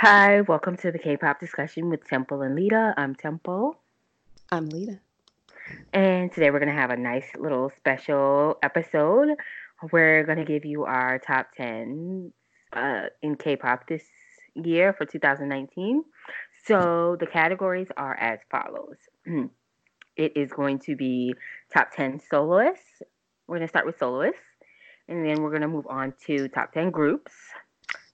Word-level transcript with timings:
Hi, 0.00 0.42
welcome 0.42 0.76
to 0.76 0.92
the 0.92 0.98
K-pop 1.00 1.40
discussion 1.40 1.90
with 1.90 2.06
Temple 2.06 2.42
and 2.42 2.54
Lita. 2.54 2.94
I'm 2.96 3.16
Temple. 3.16 3.80
I'm 4.48 4.68
Lita. 4.68 5.00
And 5.92 6.30
today 6.30 6.52
we're 6.52 6.60
going 6.60 6.72
to 6.72 6.80
have 6.80 6.92
a 6.92 6.96
nice 6.96 7.26
little 7.36 7.72
special 7.76 8.58
episode. 8.62 9.30
We're 9.90 10.22
going 10.22 10.38
to 10.38 10.44
give 10.44 10.64
you 10.64 10.84
our 10.84 11.18
top 11.18 11.48
10 11.56 12.32
uh, 12.72 13.06
in 13.22 13.34
K-pop 13.34 13.88
this 13.88 14.04
year 14.54 14.92
for 14.92 15.04
2019. 15.04 16.04
So 16.64 17.16
the 17.18 17.26
categories 17.26 17.88
are 17.96 18.14
as 18.14 18.38
follows. 18.52 18.98
it 20.16 20.36
is 20.36 20.52
going 20.52 20.78
to 20.86 20.94
be 20.94 21.34
top 21.74 21.88
10 21.92 22.20
soloists. 22.30 23.02
We're 23.48 23.56
going 23.56 23.66
to 23.66 23.68
start 23.68 23.84
with 23.84 23.98
soloists. 23.98 24.38
And 25.08 25.28
then 25.28 25.42
we're 25.42 25.50
going 25.50 25.62
to 25.62 25.66
move 25.66 25.88
on 25.90 26.14
to 26.26 26.46
top 26.46 26.72
10 26.72 26.92
groups. 26.92 27.32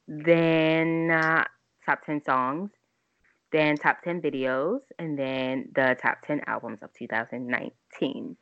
Then 0.09 1.11
uh, 1.11 1.45
top 1.85 2.05
10 2.05 2.23
songs. 2.25 2.71
Then 3.53 3.77
top 3.77 4.03
10 4.03 4.21
videos. 4.21 4.81
And 4.99 5.19
then 5.19 5.69
the 5.75 5.97
top 6.01 6.19
10 6.27 6.43
albums 6.47 6.81
of 6.83 6.91
2019. 6.95 8.37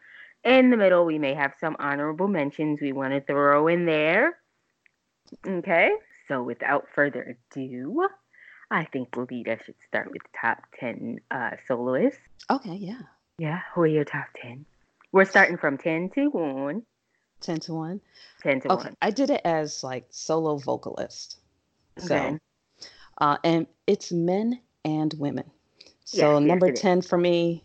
In 0.44 0.70
the 0.70 0.76
middle, 0.76 1.04
we 1.04 1.18
may 1.18 1.34
have 1.34 1.52
some 1.60 1.76
honorable 1.78 2.26
mentions 2.28 2.80
we 2.80 2.92
want 2.92 3.12
to 3.12 3.20
throw 3.20 3.68
in 3.68 3.86
there. 3.86 4.38
Okay, 5.46 5.90
so 6.28 6.42
without 6.42 6.86
further 6.94 7.36
ado, 7.54 8.08
I 8.70 8.84
think 8.86 9.16
Lita 9.16 9.58
should 9.64 9.76
start 9.86 10.10
with 10.10 10.22
top 10.38 10.58
10 10.80 11.20
uh, 11.30 11.50
soloists. 11.66 12.18
Okay, 12.50 12.74
yeah. 12.74 13.02
Yeah, 13.38 13.60
who 13.74 13.82
are 13.82 13.86
your 13.86 14.04
top 14.04 14.26
10? 14.42 14.64
We're 15.12 15.24
starting 15.24 15.56
from 15.56 15.78
10 15.78 16.10
to 16.16 16.28
1. 16.28 16.82
10 17.40 17.60
to 17.60 17.74
1? 17.74 18.00
10 18.42 18.60
to 18.62 18.72
okay. 18.72 18.84
1. 18.84 18.96
I 19.00 19.10
did 19.10 19.30
it 19.30 19.42
as 19.44 19.82
like 19.84 20.06
solo 20.10 20.56
vocalist. 20.58 21.38
So, 21.98 22.14
Okay. 22.14 22.38
Uh, 23.22 23.38
and 23.44 23.68
it's 23.86 24.10
men 24.10 24.58
and 24.84 25.14
women. 25.14 25.48
So, 26.04 26.38
yes, 26.40 26.48
number 26.48 26.70
is. 26.70 26.80
10 26.80 27.02
for 27.02 27.16
me 27.16 27.62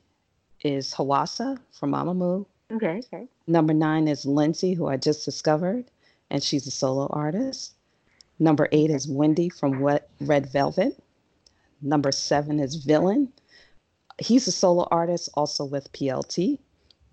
is 0.61 0.93
Hwasa 0.93 1.57
from 1.71 1.93
Mamamoo. 1.93 2.45
Okay, 2.71 3.01
okay. 3.11 3.27
Number 3.47 3.73
nine 3.73 4.07
is 4.07 4.23
Leenzy, 4.23 4.77
who 4.77 4.85
I 4.85 4.97
just 4.97 5.25
discovered, 5.25 5.85
and 6.29 6.43
she's 6.43 6.67
a 6.67 6.71
solo 6.71 7.07
artist. 7.07 7.73
Number 8.37 8.69
eight 8.71 8.91
is 8.91 9.07
Wendy 9.07 9.49
from 9.49 9.79
Wet 9.79 10.07
Red 10.21 10.45
Velvet. 10.51 11.01
Number 11.81 12.11
seven 12.11 12.59
is 12.59 12.75
Villain. 12.75 13.33
He's 14.19 14.47
a 14.47 14.51
solo 14.51 14.87
artist, 14.91 15.27
also 15.33 15.65
with 15.65 15.91
PLT. 15.91 16.59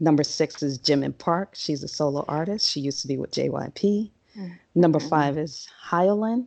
Number 0.01 0.23
six 0.23 0.63
is 0.63 0.79
Jimin 0.79 1.17
Park. 1.17 1.55
She's 1.55 1.83
a 1.83 1.89
solo 1.89 2.27
artist. 2.29 2.69
She 2.69 2.81
used 2.81 3.01
to 3.01 3.09
be 3.09 3.17
with 3.17 3.31
JYP. 3.31 4.11
Mhm. 4.37 4.59
Number 4.75 5.01
five 5.01 5.39
is 5.39 5.67
Hyolyn. 5.89 6.47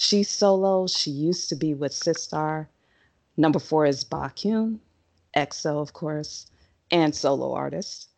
She's 0.00 0.30
solo. 0.30 0.86
She 0.86 1.10
used 1.10 1.48
to 1.48 1.56
be 1.56 1.74
with 1.74 1.90
Sistar. 1.90 2.68
Number 3.36 3.58
four 3.58 3.84
is 3.84 4.04
Baekhyun, 4.04 4.78
EXO, 5.36 5.82
of 5.82 5.92
course, 5.92 6.46
and 6.92 7.12
solo 7.12 7.52
artist. 7.52 8.08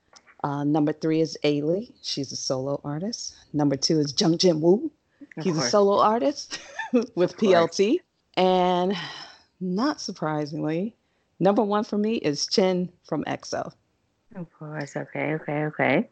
Uh, 0.45 0.62
number 0.62 0.92
three 0.92 1.22
is 1.22 1.39
Ailee. 1.42 1.91
She's 2.03 2.33
a 2.33 2.37
solo 2.37 2.83
artist. 2.84 3.34
Number 3.55 3.77
two 3.77 3.98
is 3.98 4.14
Jung 4.20 4.37
Jin 4.37 4.61
Woo. 4.61 4.91
Of 5.39 5.45
He's 5.45 5.56
a 5.56 5.70
solo 5.70 6.03
artist 6.03 6.61
with 7.14 7.39
PLT. 7.39 8.00
And 8.37 8.94
not 9.59 10.03
surprisingly, 10.03 10.94
number 11.39 11.62
one 11.65 11.84
for 11.84 11.97
me 11.97 12.17
is 12.17 12.47
Chen 12.47 12.91
from 13.05 13.25
EXO. 13.25 13.72
Of 14.34 14.53
course. 14.53 14.98
Okay, 14.98 15.33
okay, 15.33 15.65
okay. 15.65 16.11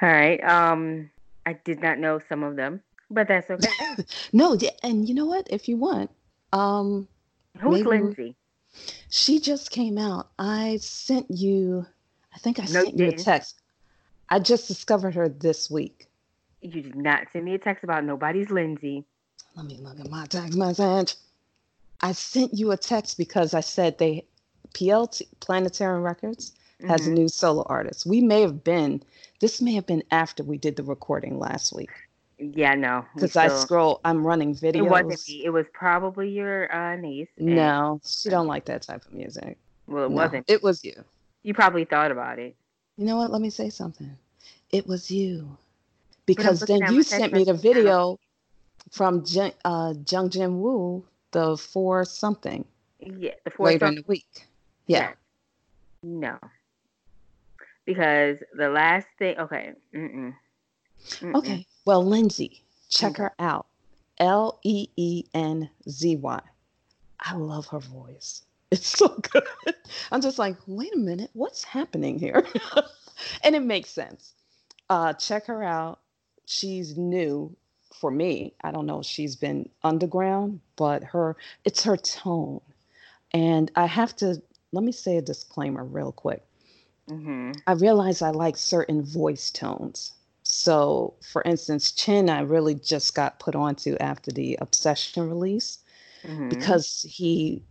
All 0.00 0.08
right. 0.08 0.40
Um, 0.44 1.10
I 1.44 1.54
did 1.64 1.80
not 1.80 1.98
know 1.98 2.20
some 2.28 2.44
of 2.44 2.54
them, 2.54 2.80
but 3.10 3.28
that's 3.28 3.50
okay. 3.50 3.70
No, 4.32 4.56
and 4.82 5.08
you 5.08 5.14
know 5.14 5.26
what? 5.26 5.46
If 5.50 5.68
you 5.68 5.76
want, 5.76 6.10
um, 6.52 7.08
Who's 7.60 7.82
Leenzy? 7.82 8.34
she 9.10 9.40
just 9.40 9.70
came 9.70 9.98
out. 9.98 10.28
I 10.38 10.78
sent 10.80 11.30
you, 11.30 11.86
I 12.34 12.38
think 12.38 12.58
I 12.58 12.66
No, 12.66 12.82
sent 12.84 12.98
you 12.98 13.08
a 13.08 13.12
text. 13.12 13.60
I 14.28 14.38
just 14.38 14.68
discovered 14.68 15.14
her 15.14 15.28
this 15.28 15.70
week. 15.70 16.06
You 16.60 16.82
did 16.82 16.96
not 16.96 17.28
send 17.32 17.44
me 17.44 17.54
a 17.54 17.58
text 17.58 17.84
about 17.84 18.04
nobody's 18.04 18.48
Leenzy. 18.48 19.04
Let 19.56 19.66
me 19.66 19.78
look 19.78 19.98
at 19.98 20.10
my 20.10 20.26
text 20.26 20.56
message. 20.56 21.14
I 22.00 22.12
sent 22.12 22.54
you 22.54 22.70
a 22.72 22.76
text 22.76 23.16
because 23.18 23.54
I 23.54 23.60
said 23.60 23.98
they 23.98 24.24
PLT 24.74 25.22
Planetarium 25.40 26.02
Records 26.02 26.52
has 26.86 27.06
a 27.06 27.10
Mhm. 27.10 27.14
new 27.14 27.28
solo 27.28 27.64
artist. 27.68 28.06
We 28.06 28.20
may 28.20 28.42
have 28.42 28.62
been 28.62 29.02
this 29.40 29.60
may 29.62 29.72
have 29.74 29.86
been 29.86 30.02
after 30.10 30.44
we 30.44 30.58
did 30.58 30.76
the 30.76 30.82
recording 30.84 31.38
last 31.38 31.72
week 31.74 31.90
Yeah, 32.38 32.74
no. 32.74 33.04
because 33.14 33.36
I 33.36 33.48
scroll. 33.48 34.00
I'm 34.04 34.26
running 34.26 34.54
videos. 34.54 34.76
It 34.76 34.82
wasn't 34.82 35.28
me. 35.28 35.44
It 35.44 35.50
was 35.50 35.66
probably 35.72 36.30
your 36.30 36.72
uh, 36.72 36.96
niece. 36.96 37.28
No, 37.36 38.00
she 38.06 38.28
don't 38.28 38.46
like 38.46 38.64
that 38.66 38.82
type 38.82 39.04
of 39.04 39.12
music. 39.12 39.58
Well, 39.86 40.04
it 40.04 40.10
No, 40.10 40.16
wasn't. 40.16 40.44
It 40.48 40.62
was 40.62 40.84
you. 40.84 41.04
You 41.42 41.54
probably 41.54 41.84
thought 41.84 42.10
about 42.12 42.38
it. 42.38 42.54
You 42.96 43.06
know 43.06 43.16
what? 43.16 43.30
Let 43.30 43.40
me 43.40 43.50
say 43.50 43.70
something. 43.70 44.16
It 44.70 44.86
was 44.86 45.10
you. 45.10 45.56
Because 46.26 46.60
then 46.60 46.82
you 46.92 47.02
sent 47.02 47.32
me 47.32 47.44
the 47.44 47.54
video 47.54 48.18
from 48.90 49.24
Jung, 49.26 49.52
uh, 49.64 49.94
Jung 50.10 50.28
Jin 50.28 50.60
Woo, 50.60 51.04
the 51.30 51.56
four 51.56 52.04
something 52.04 52.64
Yeah, 53.00 53.32
the 53.44 53.50
fourth 53.50 53.72
later 53.72 53.86
song. 53.86 53.88
in 53.88 53.94
the 53.96 54.04
week. 54.06 54.26
Yeah. 54.86 55.12
No. 56.02 56.38
Because 57.86 58.38
the 58.54 58.68
last 58.68 59.06
thing. 59.18 59.38
Okay. 59.38 59.72
Mm-mm. 59.94 60.34
Mm-mm. 61.20 61.34
Okay. 61.34 61.66
Well, 61.88 62.04
Leenzy, 62.04 62.60
check 62.90 63.12
Okay. 63.12 63.22
her 63.22 63.34
out. 63.38 63.64
L 64.18 64.60
E 64.62 64.88
E 64.96 65.24
N 65.32 65.70
Z 65.88 66.16
Y. 66.16 66.40
I 67.18 67.34
love 67.34 67.66
her 67.68 67.78
voice. 67.78 68.42
It's 68.70 68.86
so 68.86 69.08
good. 69.32 69.42
I'm 70.12 70.20
just 70.20 70.38
like, 70.38 70.56
wait 70.66 70.94
a 70.94 70.98
minute, 70.98 71.30
what's 71.32 71.64
happening 71.64 72.18
here? 72.18 72.44
and 73.42 73.56
it 73.56 73.62
makes 73.62 73.88
sense. 73.88 74.34
Uh, 74.90 75.14
check 75.14 75.46
her 75.46 75.62
out. 75.64 76.00
She's 76.44 76.98
new 76.98 77.56
for 77.94 78.10
me. 78.10 78.52
I 78.60 78.70
don't 78.70 78.84
know 78.84 79.00
if 79.00 79.06
she's 79.06 79.34
been 79.34 79.70
underground, 79.82 80.60
but 80.76 81.02
her 81.04 81.38
it's 81.64 81.84
her 81.84 81.96
tone. 81.96 82.60
And 83.32 83.72
I 83.76 83.86
have 83.86 84.14
to 84.16 84.42
let 84.72 84.84
me 84.84 84.92
say 84.92 85.16
a 85.16 85.22
disclaimer 85.22 85.84
real 85.84 86.12
quick. 86.12 86.44
Mhm. 87.08 87.58
I 87.66 87.72
realize 87.72 88.20
I 88.20 88.28
like 88.28 88.58
certain 88.58 89.02
voice 89.02 89.50
tones. 89.50 90.12
So, 90.50 91.12
for 91.22 91.42
instance, 91.42 91.92
Chen, 91.92 92.30
I 92.30 92.40
really 92.40 92.74
just 92.74 93.14
got 93.14 93.38
put 93.38 93.54
onto 93.54 93.96
after 94.00 94.30
the 94.32 94.56
Obsession 94.62 95.28
release 95.28 95.78
Mhm. 96.24 96.48
because 96.48 97.02
he, 97.06 97.62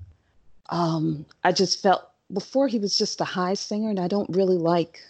um, 0.69 1.25
I 1.43 1.53
just 1.53 1.81
felt 1.81 2.07
before 2.31 2.67
he 2.67 2.77
was 2.77 2.95
just 2.95 3.19
a 3.19 3.25
high 3.25 3.55
singer, 3.55 3.89
and 3.89 3.99
I 3.99 4.07
don't 4.07 4.29
really 4.29 4.57
like. 4.57 5.01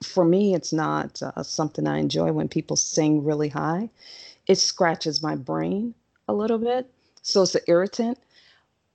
For 0.00 0.24
me, 0.24 0.54
it's 0.54 0.72
not 0.72 1.20
uh, 1.22 1.42
something 1.42 1.88
I 1.88 1.98
enjoy 1.98 2.32
when 2.32 2.48
people 2.48 2.76
sing 2.76 3.24
really 3.24 3.48
high. 3.48 3.90
It 4.46 4.58
scratches 4.58 5.22
my 5.22 5.34
brain 5.34 5.94
a 6.28 6.32
little 6.32 6.58
bit, 6.58 6.88
so 7.22 7.42
it's 7.42 7.56
an 7.56 7.62
irritant. 7.66 8.18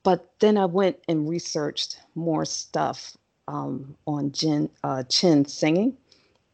But 0.02 0.30
then 0.38 0.56
I 0.56 0.64
went 0.64 0.98
and 1.08 1.28
researched 1.28 2.00
more 2.14 2.46
stuff 2.46 3.18
um, 3.48 3.96
on 4.06 4.32
Jin, 4.32 4.70
uh, 4.82 5.02
Chen 5.04 5.44
singing, 5.44 5.96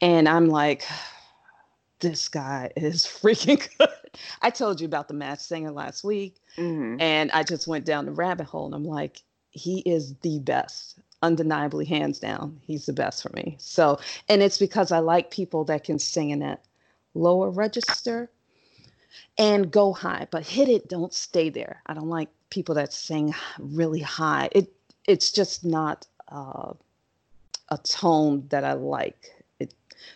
and 0.01 0.29
I'm 0.29 0.49
like, 0.49 0.85
this 2.01 2.29
guy 2.29 2.71
is 2.77 3.05
freaking 3.23 3.67
good. 3.79 3.89
I 4.43 4.51
told 4.51 4.81
you 4.81 4.87
about 4.87 5.09
the 5.09 5.15
Masked 5.15 5.49
Singer 5.49 5.71
last 5.71 6.05
week, 6.05 6.37
Mhm. 6.59 7.01
and 7.01 7.31
I 7.33 7.43
just 7.43 7.67
went 7.67 7.85
down 7.85 8.07
the 8.07 8.13
rabbit 8.13 8.47
hole, 8.47 8.67
and 8.67 8.75
I'm 8.75 8.85
like, 8.85 9.23
he 9.51 9.81
is 9.81 10.15
the 10.23 10.39
best, 10.41 10.99
undeniably, 11.23 11.85
hands 11.85 12.19
down. 12.19 12.61
He's 12.67 12.87
the 12.87 12.93
best 12.93 13.23
for 13.23 13.31
me. 13.35 13.57
So, 13.59 13.99
and 14.29 14.43
it's 14.43 14.59
because 14.59 14.91
I 14.93 14.99
like 14.99 15.31
people 15.31 15.65
that 15.65 15.85
can 15.85 15.99
sing 15.99 16.31
in 16.31 16.41
that 16.41 16.65
lower 17.15 17.51
register 17.51 18.31
and 19.39 19.71
go 19.71 19.93
high, 19.93 20.27
but 20.31 20.47
hit 20.47 20.69
it, 20.69 20.89
don't 20.89 21.13
stay 21.15 21.49
there. 21.49 21.83
I 21.87 21.95
don't 21.95 22.09
like 22.09 22.29
people 22.51 22.75
that 22.77 22.93
sing 22.93 23.35
really 23.59 24.01
high. 24.01 24.49
It 24.53 24.73
it's 25.07 25.31
just 25.31 25.65
not 25.65 26.07
uh, 26.29 26.73
a 27.69 27.79
tone 27.79 28.47
that 28.49 28.65
I 28.65 28.73
like. 28.73 29.34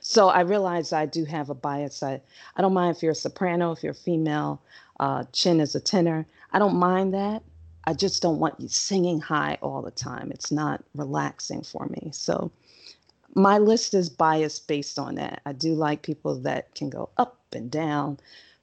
So 0.00 0.28
I 0.28 0.40
realize 0.40 0.92
I 0.92 1.06
do 1.06 1.24
have 1.24 1.50
a 1.50 1.54
bias. 1.54 2.02
I 2.02 2.20
I 2.56 2.62
don't 2.62 2.74
mind 2.74 2.96
if 2.96 3.02
you're 3.02 3.12
a 3.12 3.16
soprano, 3.16 3.72
if 3.72 3.82
you're 3.82 3.94
female. 3.94 4.60
Uh, 5.00 5.24
Chen 5.32 5.60
is 5.60 5.74
a 5.74 5.80
tenor. 5.80 6.26
I 6.52 6.58
don't 6.58 6.76
mind 6.76 7.14
that. 7.14 7.42
I 7.84 7.94
just 7.94 8.20
don't 8.20 8.38
want 8.38 8.60
you 8.60 8.68
singing 8.68 9.20
high 9.20 9.58
all 9.62 9.80
the 9.80 9.90
time. 9.90 10.30
It's 10.32 10.50
not 10.50 10.84
relaxing 10.94 11.62
for 11.62 11.86
me. 11.86 12.10
So 12.12 12.50
my 13.34 13.58
list 13.58 13.94
is 13.94 14.10
biased 14.10 14.68
based 14.68 14.98
on 14.98 15.14
that. 15.14 15.40
I 15.46 15.52
do 15.52 15.74
like 15.74 16.02
people 16.02 16.34
that 16.40 16.74
can 16.74 16.90
go 16.90 17.08
up 17.16 17.38
and 17.52 17.70
down. 17.70 18.18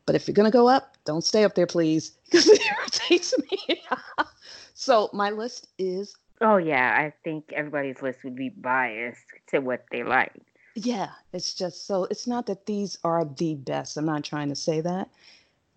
But 0.06 0.16
if 0.16 0.27
you're 0.27 0.36
going 0.36 0.51
to 0.51 0.56
go 0.56 0.68
up, 0.68 0.98
don't 1.06 1.24
stay 1.24 1.44
up 1.44 1.56
there, 1.56 1.66
please, 1.66 2.12
because 2.25 2.48
it 2.48 2.62
irritates 2.62 3.33
me. 3.38 3.81
so 4.74 5.10
my 5.13 5.31
list 5.31 5.69
is, 5.80 6.16
Oh 6.42 6.57
yeah, 6.57 6.94
I 6.98 7.13
think 7.24 7.54
everybody's 7.54 8.01
list 8.01 8.24
would 8.24 8.36
be 8.36 8.50
biased 8.50 9.25
to 9.48 9.60
what 9.60 9.86
they 9.89 10.04
like. 10.04 10.33
Yeah, 10.75 11.12
it's 11.33 11.54
just 11.54 11.88
so, 11.88 12.06
it's 12.12 12.27
not 12.27 12.45
that 12.48 12.66
these 12.66 12.98
are 13.04 13.25
the 13.25 13.56
best. 13.56 13.98
I'm 13.98 14.06
not 14.06 14.24
trying 14.24 14.50
to 14.50 14.56
say 14.56 14.81
that. 14.81 15.10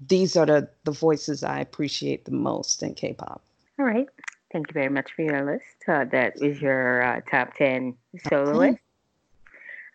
these 0.06 0.36
are 0.36 0.46
the 0.46 0.68
the 0.84 0.92
voices 0.92 1.42
I 1.42 1.60
appreciate 1.60 2.24
the 2.24 2.30
most 2.32 2.82
in 2.82 2.94
K-pop. 2.94 3.42
All 3.78 3.84
right. 3.84 4.08
Thank 4.52 4.68
you 4.68 4.74
very 4.74 4.88
much 4.88 5.10
for 5.14 5.22
your 5.22 5.44
list. 5.44 5.64
Uh, 5.88 6.04
that 6.06 6.40
is 6.42 6.60
your 6.60 7.02
uh, 7.02 7.20
top 7.30 7.54
10 7.54 7.94
soloists. 8.28 8.80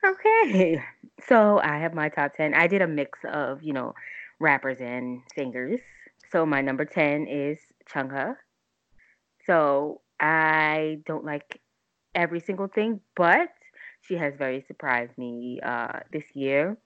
Okay. 0.06 0.82
So 1.30 1.62
I 1.64 1.78
have 1.78 1.94
my 1.94 2.10
top 2.10 2.36
10. 2.36 2.54
I 2.54 2.68
did 2.68 2.82
a 2.82 2.88
mix 2.88 3.18
of, 3.32 3.64
you 3.64 3.72
know, 3.72 3.96
rappers 4.40 4.80
and 4.82 5.22
singers. 5.34 5.80
So 6.34 6.46
my 6.46 6.60
number 6.62 6.84
10 6.84 7.28
is 7.28 7.60
Chungha. 7.90 8.36
So 9.46 10.02
I 10.20 11.00
don't 11.06 11.24
like 11.24 11.62
every 12.14 12.42
single 12.42 12.68
thing, 12.68 13.00
but 13.16 13.48
she 14.08 14.16
has 14.16 14.34
very 14.38 14.64
surprised 14.68 15.18
me 15.18 15.60
uh, 15.62 16.00
this 16.12 16.24
year 16.34 16.78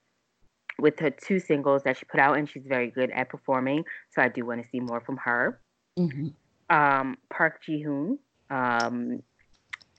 with 0.80 1.00
her 1.00 1.10
two 1.10 1.40
singles 1.40 1.84
that 1.84 1.98
she 1.98 2.06
put 2.06 2.20
out, 2.20 2.38
and 2.38 2.48
she's 2.50 2.66
very 2.66 2.90
good 2.90 3.10
at 3.12 3.30
performing. 3.30 3.84
So 4.10 4.22
I 4.22 4.30
do 4.30 4.46
want 4.46 4.62
to 4.62 4.70
see 4.70 4.80
more 4.80 5.02
from 5.02 5.18
her. 5.18 5.60
Mm-hmm. 5.98 6.28
Um, 6.76 7.18
Park 7.30 7.64
Ji 7.64 7.82
Hoon. 7.82 8.20
Um, 8.50 9.24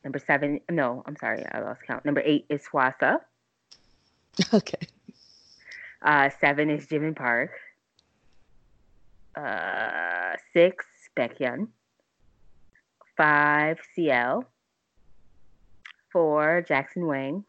number 0.05 0.19
seven. 0.19 0.61
No, 0.71 1.03
I'm 1.07 1.17
sorry, 1.17 1.45
I 1.53 1.61
lost 1.61 1.81
count. 1.87 2.05
Number 2.05 2.23
eight 2.25 2.47
is 2.49 2.63
Hwasa. 2.73 3.19
Okay. 4.55 4.79
Uh, 6.01 6.31
seven 6.41 6.71
is 6.71 6.87
Jimin 6.87 7.17
Park. 7.17 7.51
Uh, 9.35 10.37
six 10.53 10.87
Baekhyun. 11.17 11.67
Five 13.17 13.79
CL. 13.97 14.45
Four 16.13 16.63
Jackson 16.67 17.07
Wang. 17.07 17.45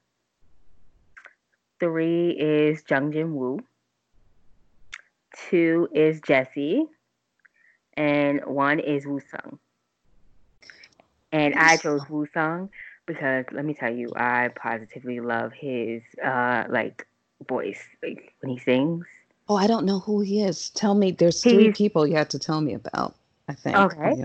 Three 1.80 2.32
is 2.32 2.84
Jung 2.90 3.12
Jin 3.12 3.34
Woo. 3.34 3.60
Two 5.50 5.88
is 5.94 6.20
Jessi. 6.22 6.88
And 7.96 8.42
one 8.46 8.80
is 8.80 9.06
Woosung. 9.06 9.60
And 11.32 11.54
I 11.56 11.78
chose 11.78 12.02
Woosung 12.06 12.70
because 13.06 13.46
let 13.52 13.66
me 13.66 13.74
tell 13.74 13.94
you, 13.94 14.12
I 14.16 14.50
positively 14.56 15.20
love 15.20 15.52
his 15.54 16.02
uh 16.24 16.66
like 16.70 17.06
voice, 17.48 17.82
like 18.02 18.34
when 18.42 18.52
he 18.52 18.60
sings. 18.60 19.06
Oh, 19.48 19.56
I 19.56 19.68
don't 19.68 19.86
know 19.86 20.00
who 20.00 20.22
he 20.22 20.42
is. 20.44 20.70
Tell 20.72 20.94
me. 20.94 21.12
There's 21.12 21.42
three 21.42 21.64
He's- 21.64 21.78
people 21.78 22.06
you 22.08 22.16
have 22.16 22.30
to 22.30 22.40
tell 22.40 22.62
me 22.62 22.74
about. 22.74 23.16
I 23.48 23.54
think. 23.54 23.76
Okay. 23.76 24.24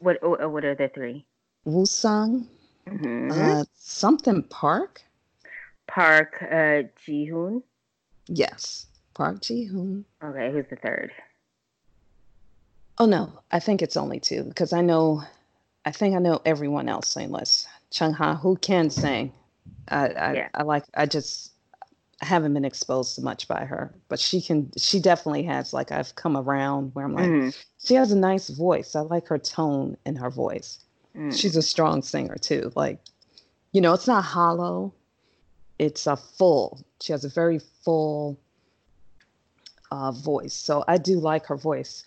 What 0.00 0.22
what, 0.22 0.50
what 0.50 0.64
are 0.64 0.74
the 0.74 0.88
3 0.88 1.24
Woo-sung, 1.64 2.48
Mhm. 2.88 3.32
uh, 3.32 3.64
something 3.74 4.42
Park. 4.44 5.02
Park 5.88 6.42
uh, 6.42 6.82
Ji 7.04 7.26
Hoon. 7.26 7.62
Yes, 8.28 8.86
Park 9.14 9.40
Ji 9.40 9.64
Hoon. 9.64 10.04
Okay, 10.22 10.50
who's 10.52 10.66
the 10.68 10.76
third? 10.76 11.12
Oh 12.98 13.06
no, 13.06 13.40
I 13.52 13.60
think 13.60 13.82
it's 13.82 13.96
only 13.96 14.20
two 14.20 14.44
because 14.44 14.72
I 14.72 14.80
know, 14.80 15.22
I 15.84 15.92
think 15.92 16.16
I 16.16 16.18
know 16.18 16.40
everyone 16.44 16.88
else 16.88 17.14
unless 17.16 17.66
Chung 17.90 18.12
Ha 18.14 18.34
who 18.36 18.56
can 18.56 18.90
sing. 18.90 19.32
I 19.88 20.06
I, 20.08 20.32
Yeah. 20.34 20.48
I 20.54 20.62
like. 20.62 20.84
I 20.94 21.06
just 21.06 21.52
haven't 22.22 22.54
been 22.54 22.64
exposed 22.64 23.14
to 23.16 23.22
much 23.22 23.46
by 23.46 23.64
her, 23.64 23.94
but 24.08 24.18
she 24.18 24.40
can. 24.40 24.70
She 24.78 24.98
definitely 25.00 25.42
has. 25.44 25.72
Like 25.72 25.92
I've 25.92 26.14
come 26.14 26.36
around 26.36 26.94
where 26.94 27.04
I'm 27.04 27.14
like, 27.14 27.30
Mhm. 27.30 27.64
she 27.84 27.94
has 27.94 28.10
a 28.12 28.16
nice 28.16 28.48
voice. 28.48 28.96
I 28.96 29.00
like 29.00 29.28
her 29.28 29.38
tone 29.38 29.96
in 30.06 30.16
her 30.16 30.30
voice. 30.30 30.78
Mm. 31.16 31.36
She's 31.36 31.56
a 31.56 31.62
strong 31.62 32.02
singer 32.02 32.36
too. 32.36 32.72
Like, 32.74 32.98
you 33.72 33.80
know, 33.80 33.92
it's 33.92 34.06
not 34.06 34.24
hollow. 34.24 34.92
It's 35.78 36.06
a 36.06 36.16
full. 36.16 36.80
She 37.00 37.12
has 37.12 37.24
a 37.24 37.28
very 37.28 37.58
full 37.58 38.38
uh, 39.90 40.12
voice. 40.12 40.54
So 40.54 40.84
I 40.88 40.98
do 40.98 41.18
like 41.18 41.46
her 41.46 41.56
voice. 41.56 42.04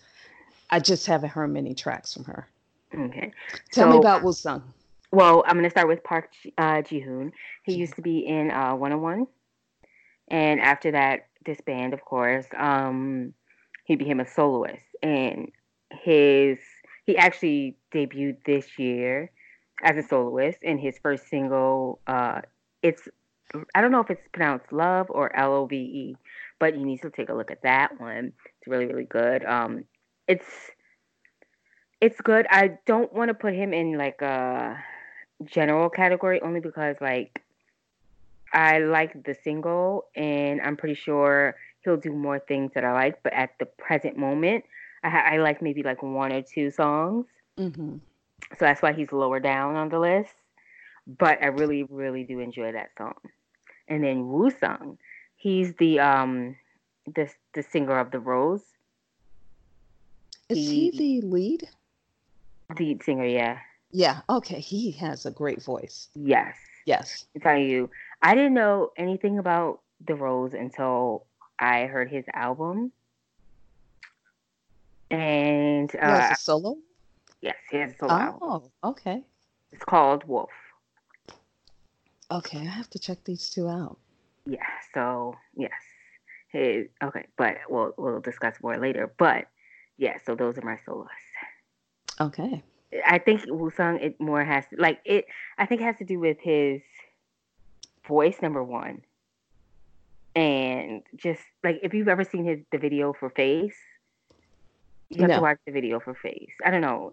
I 0.70 0.80
just 0.80 1.06
haven't 1.06 1.30
heard 1.30 1.48
many 1.48 1.74
tracks 1.74 2.14
from 2.14 2.24
her. 2.24 2.46
Okay. 2.94 3.32
Tell 3.72 3.90
me 3.90 3.98
about 3.98 4.22
Woo-sung. 4.22 4.62
Well, 5.12 5.42
I'm 5.46 5.56
gonna 5.56 5.70
start 5.70 5.88
with 5.88 6.04
Park 6.04 6.30
Ji- 6.42 6.54
uh, 6.56 6.82
Ji 6.82 7.00
Hoon. 7.00 7.32
He 7.64 7.74
used 7.74 7.94
to 7.96 8.02
be 8.02 8.20
in 8.20 8.50
uh, 8.50 8.74
101, 8.74 9.26
and 10.28 10.60
after 10.60 10.92
that 10.92 11.26
disband, 11.44 11.94
of 11.94 12.04
course, 12.04 12.46
um, 12.56 13.34
he 13.84 13.96
became 13.96 14.20
a 14.20 14.26
soloist. 14.26 14.84
And 15.02 15.50
his 15.90 16.58
he 17.06 17.16
actually 17.16 17.76
debuted 17.92 18.36
this 18.44 18.78
year 18.78 19.30
as 19.82 19.96
a 19.96 20.02
soloist, 20.06 20.58
in 20.62 20.78
his 20.78 20.98
first 20.98 21.28
single, 21.28 22.00
uh, 22.06 22.42
it's 22.82 23.08
I 23.74 23.80
don't 23.80 23.90
know 23.90 24.00
if 24.00 24.10
it's 24.10 24.28
pronounced 24.32 24.72
Love 24.72 25.06
or 25.10 25.34
L 25.34 25.52
O 25.54 25.66
V 25.66 25.76
E, 25.76 26.16
but 26.58 26.76
you 26.78 26.84
need 26.84 27.02
to 27.02 27.10
take 27.10 27.28
a 27.28 27.34
look 27.34 27.50
at 27.50 27.62
that 27.62 28.00
one. 28.00 28.32
It's 28.44 28.68
really 28.68 28.86
really 28.86 29.04
good. 29.04 29.44
Um, 29.44 29.84
it's 30.28 30.70
it's 32.00 32.20
good. 32.20 32.46
I 32.50 32.78
don't 32.86 33.12
want 33.12 33.28
to 33.28 33.34
put 33.34 33.54
him 33.54 33.72
in 33.72 33.98
like 33.98 34.22
a 34.22 34.82
general 35.44 35.90
category 35.90 36.40
only 36.42 36.60
because 36.60 36.96
like 37.00 37.42
I 38.52 38.78
like 38.78 39.24
the 39.24 39.34
single 39.42 40.06
and 40.14 40.60
I'm 40.60 40.76
pretty 40.76 40.94
sure 40.94 41.56
he'll 41.84 41.96
do 41.96 42.12
more 42.12 42.38
things 42.38 42.72
that 42.74 42.84
I 42.84 42.92
like. 42.92 43.22
But 43.22 43.32
at 43.32 43.50
the 43.58 43.66
present 43.66 44.16
moment, 44.16 44.64
I, 45.02 45.08
ha- 45.10 45.24
I 45.32 45.36
like 45.38 45.62
maybe 45.62 45.82
like 45.82 46.02
one 46.02 46.32
or 46.32 46.42
two 46.42 46.70
songs, 46.70 47.26
hmm 47.56 47.96
so 48.52 48.56
that's 48.64 48.82
why 48.82 48.92
he's 48.92 49.12
lower 49.12 49.38
down 49.38 49.76
on 49.76 49.88
the 49.90 49.98
list. 49.98 50.34
But 51.06 51.42
I 51.42 51.46
really 51.46 51.84
really 51.84 52.24
do 52.24 52.40
enjoy 52.40 52.72
that 52.72 52.90
song. 52.98 53.14
And 53.88 54.02
then 54.04 54.28
Woo 54.28 54.50
Sung, 54.50 54.98
he's 55.36 55.74
the 55.74 56.00
um 56.00 56.56
the 57.06 57.30
the 57.54 57.62
singer 57.62 57.98
of 57.98 58.10
the 58.10 58.18
Rose, 58.20 58.64
Is 60.48 60.58
he 60.58 60.90
He- 60.90 61.20
the 61.20 61.26
lead? 61.26 61.68
lead 62.78 63.02
singer. 63.02 63.24
Yeah, 63.26 63.58
Yeah. 63.92 64.20
Okay. 64.28 64.60
He 64.60 64.92
has 64.92 65.26
a 65.26 65.30
great 65.30 65.62
voice. 65.62 66.08
yes. 66.14 66.56
Yes. 66.86 67.26
I 67.36 67.38
tell 67.40 67.58
you, 67.58 67.90
I 68.22 68.34
didn't 68.34 68.54
know 68.54 68.90
anything 68.96 69.38
about 69.38 69.80
the 70.04 70.14
Rose 70.14 70.54
until 70.54 71.26
I 71.58 71.86
heard 71.86 72.10
his 72.10 72.24
album. 72.34 72.90
And 75.10 75.94
uh, 75.96 76.34
solo. 76.34 76.76
yes, 77.40 77.56
he 77.70 77.78
has 77.78 77.92
a 77.92 77.96
solo 77.98 78.12
album. 78.12 78.38
Oh, 78.42 78.90
okay. 78.90 79.22
It's 79.72 79.84
called 79.84 80.24
Wolf. 80.24 80.50
Okay. 82.30 82.58
I 82.58 82.70
have 82.70 82.90
to 82.90 82.98
check 82.98 83.24
these 83.24 83.50
two 83.50 83.68
out. 83.68 83.98
Yeah, 84.46 84.66
so 84.94 85.36
yes. 85.56 85.72
His, 86.48 86.88
okay, 87.02 87.26
but 87.36 87.58
we'll 87.68 87.92
we'll 87.96 88.20
discuss 88.20 88.56
more 88.62 88.76
later. 88.76 89.12
But 89.18 89.46
yeah, 89.98 90.16
so 90.24 90.34
those 90.34 90.58
are 90.58 90.64
my 90.64 90.78
solos. 90.84 91.08
Okay. 92.20 92.62
I 93.06 93.18
think 93.18 93.42
Wusung 93.42 94.02
it 94.02 94.20
more 94.20 94.44
has 94.44 94.64
to 94.68 94.76
like 94.76 95.00
it 95.04 95.26
I 95.58 95.66
think 95.66 95.80
it 95.80 95.84
has 95.84 95.98
to 95.98 96.04
do 96.04 96.18
with 96.18 96.38
his 96.40 96.82
voice 98.06 98.36
number 98.42 98.64
one. 98.64 99.02
And 100.34 101.02
just 101.16 101.42
like 101.62 101.80
if 101.82 101.94
you've 101.94 102.08
ever 102.08 102.24
seen 102.24 102.44
his 102.44 102.60
the 102.72 102.78
video 102.78 103.12
for 103.12 103.30
face, 103.30 103.76
you 105.10 105.20
have 105.22 105.30
No. 105.30 105.36
to 105.36 105.42
watch 105.42 105.58
the 105.66 105.72
video 105.72 106.00
for 106.00 106.14
face. 106.14 106.52
I 106.64 106.70
don't 106.70 106.80
know. 106.80 107.12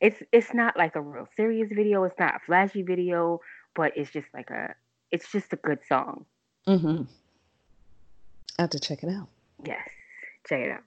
It's 0.00 0.22
it's 0.30 0.54
not 0.54 0.76
like 0.76 0.94
a 0.94 1.00
real 1.00 1.26
serious 1.36 1.70
video, 1.74 2.04
it's 2.04 2.18
not 2.18 2.36
a 2.36 2.38
flashy 2.46 2.82
video, 2.82 3.40
but 3.74 3.92
it's 3.96 4.10
just 4.10 4.28
like 4.32 4.50
a 4.50 4.74
it's 5.10 5.32
just 5.32 5.52
a 5.52 5.56
good 5.56 5.80
song. 5.88 6.26
Mm-hmm. 6.66 7.02
I 8.58 8.62
have 8.62 8.70
to 8.70 8.78
check 8.78 9.02
it 9.02 9.08
out. 9.08 9.28
Yes. 9.64 9.88
Check 10.48 10.60
it 10.60 10.70
out. 10.70 10.82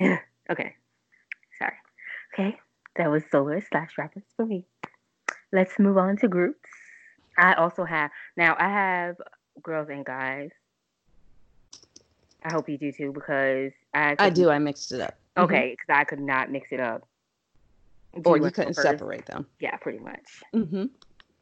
Yes. 0.00 0.20
okay. 0.50 0.74
Sorry. 1.58 1.72
Okay. 2.32 2.58
That 2.96 3.10
was 3.10 3.24
soloist 3.30 3.68
slash 3.70 3.90
rappers 3.98 4.22
for 4.36 4.46
me. 4.46 4.66
Let's 5.52 5.78
move 5.78 5.98
on 5.98 6.16
to 6.18 6.28
groups. 6.28 6.68
I 7.38 7.54
also 7.54 7.84
have 7.84 8.10
now 8.36 8.54
I 8.58 8.68
have 8.68 9.16
girls 9.62 9.88
and 9.88 10.04
guys. 10.04 10.50
I 12.44 12.52
hope 12.52 12.68
you 12.68 12.76
do 12.76 12.92
too 12.92 13.12
because 13.12 13.72
I 13.94 14.14
I 14.18 14.30
do. 14.30 14.50
I 14.50 14.58
mixed 14.58 14.92
it 14.92 15.00
up. 15.00 15.16
Mhm. 15.36 15.44
Okay, 15.44 15.70
because 15.70 15.88
I 15.88 16.04
could 16.04 16.20
not 16.20 16.50
mix 16.50 16.68
it 16.70 16.80
up. 16.80 17.06
Do 18.14 18.30
Or 18.30 18.36
you 18.36 18.42
wanna 18.42 18.52
couldn't 18.52 18.74
separate 18.74 19.26
them. 19.26 19.46
Yeah, 19.60 19.76
pretty 19.76 19.98
much. 19.98 20.42
Mm-hmm. 20.54 20.84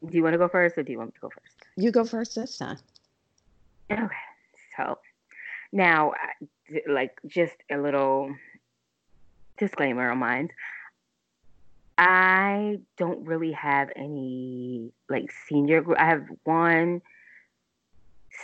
Do 0.07 0.17
you 0.17 0.23
want 0.23 0.35
to 0.35 0.39
go 0.39 0.49
first 0.49 0.79
or 0.79 0.83
do 0.83 0.93
you 0.93 0.99
want 0.99 1.11
me 1.11 1.15
to 1.15 1.21
go 1.21 1.29
first? 1.29 1.67
You 1.77 1.91
go 1.91 2.05
first 2.05 2.35
this 2.35 2.57
time. 2.57 2.79
Okay, 3.91 4.07
so 4.77 4.99
now, 5.73 6.13
like, 6.89 7.19
just 7.27 7.57
a 7.71 7.77
little 7.77 8.35
disclaimer 9.59 10.11
on 10.11 10.19
mine. 10.19 10.49
I 11.99 12.81
don't 12.97 13.25
really 13.27 13.53
have 13.53 13.91
any 13.95 14.93
like 15.11 15.31
senior 15.47 15.83
group. 15.83 15.99
I 16.01 16.07
have 16.07 16.27
one 16.45 17.03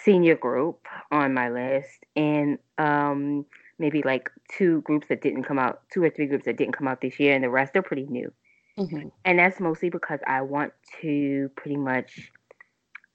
senior 0.05 0.37
group 0.37 0.87
on 1.11 1.35
my 1.35 1.49
list, 1.51 2.05
and 2.17 2.59
um, 2.79 3.47
maybe 3.79 4.03
like 4.03 4.31
two 4.51 4.83
groups 4.83 5.09
that 5.09 5.23
didn't 5.23 5.45
come 5.45 5.59
out, 5.59 5.83
two 5.93 6.03
or 6.03 6.11
three 6.11 6.27
groups 6.27 6.45
that 6.45 6.57
didn't 6.57 6.77
come 6.77 6.89
out 6.89 7.01
this 7.01 7.19
year, 7.19 7.35
and 7.35 7.43
the 7.45 7.51
rest 7.51 7.77
are 7.77 7.83
pretty 7.83 8.07
new 8.07 8.33
Mm-hmm. 8.79 9.09
and 9.25 9.39
that's 9.39 9.59
mostly 9.59 9.91
because 9.91 10.21
I 10.25 10.43
want 10.43 10.73
to 11.03 11.51
pretty 11.57 11.77
much 11.77 12.31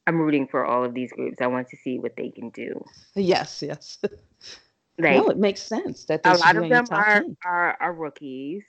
I'm 0.05 0.19
rooting 0.19 0.45
for 0.47 0.65
all 0.65 0.83
of 0.83 0.93
these 0.93 1.13
groups. 1.13 1.37
I 1.39 1.47
want 1.47 1.69
to 1.69 1.77
see 1.77 1.99
what 1.99 2.17
they 2.17 2.31
can 2.31 2.49
do. 2.49 2.83
Yes, 3.15 3.63
yes. 3.65 3.99
Like 4.99 5.17
no, 5.17 5.29
it 5.29 5.39
makes 5.39 5.63
sense 5.63 6.05
that 6.05 6.21
a 6.23 6.37
lot 6.37 6.55
of 6.55 6.69
them 6.69 6.85
are, 6.91 7.23
are 7.43 7.77
are 7.79 7.93
rookies. 7.93 8.61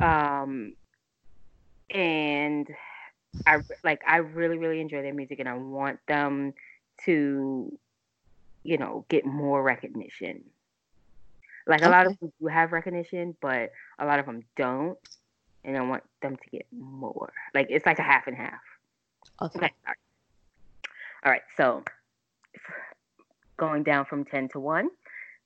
Um 0.00 0.74
and 1.90 2.66
I 3.46 3.58
like 3.84 4.00
I 4.08 4.18
really 4.18 4.56
really 4.56 4.80
enjoy 4.80 5.02
their 5.02 5.12
music 5.12 5.38
and 5.38 5.50
I 5.50 5.52
want 5.52 5.98
them 6.08 6.54
to 7.04 7.78
you 8.64 8.78
know 8.78 9.04
get 9.08 9.24
more 9.26 9.62
recognition. 9.62 10.44
Like 11.66 11.82
a 11.82 11.88
lot 11.88 12.06
of 12.06 12.12
Okay. 12.12 12.18
them 12.22 12.32
do 12.40 12.46
have 12.48 12.72
recognition, 12.72 13.36
but 13.40 13.70
a 13.98 14.04
lot 14.04 14.18
of 14.18 14.26
them 14.26 14.42
don't, 14.56 14.98
and 15.64 15.76
I 15.76 15.80
want 15.82 16.02
them 16.20 16.36
to 16.36 16.50
get 16.50 16.66
more. 16.72 17.32
Like 17.54 17.68
it's 17.70 17.86
like 17.86 17.98
a 18.00 18.02
half 18.02 18.26
and 18.26 18.36
half. 18.36 18.60
Okay. 19.40 19.58
Okay. 19.58 19.72
All 19.86 19.92
right. 19.92 19.96
All 21.24 21.32
right. 21.32 21.42
So 21.56 21.84
going 23.56 23.84
down 23.84 24.04
from 24.04 24.24
10 24.24 24.48
to 24.48 24.60
1. 24.60 24.88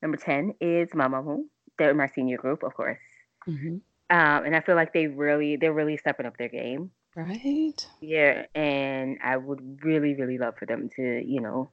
Number 0.02 0.16
10 0.16 0.54
is 0.60 0.88
Mama 0.94 1.22
Mamamoo. 1.22 1.44
They're 1.78 1.94
my 1.94 2.06
senior 2.06 2.38
group, 2.38 2.62
of 2.62 2.74
course. 2.74 2.98
Mhm. 3.46 3.80
Um, 4.08 4.44
and 4.44 4.56
I 4.56 4.60
feel 4.60 4.74
like 4.74 4.92
they 4.92 5.06
really, 5.06 5.56
they're 5.56 5.74
really 5.74 5.96
stepping 5.98 6.26
up 6.26 6.36
their 6.38 6.48
game. 6.48 6.90
Right. 7.16 7.86
Yeah. 8.02 8.44
And 8.54 9.18
I 9.24 9.38
would 9.38 9.82
really, 9.82 10.14
really 10.14 10.36
love 10.36 10.54
for 10.58 10.66
them 10.66 10.90
to, 10.96 11.22
you 11.24 11.40
know, 11.40 11.70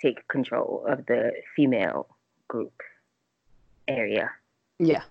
take 0.00 0.28
control 0.28 0.84
of 0.86 1.06
the 1.06 1.32
female 1.56 2.08
group 2.46 2.74
area. 3.88 4.30
Yeah. 4.78 5.02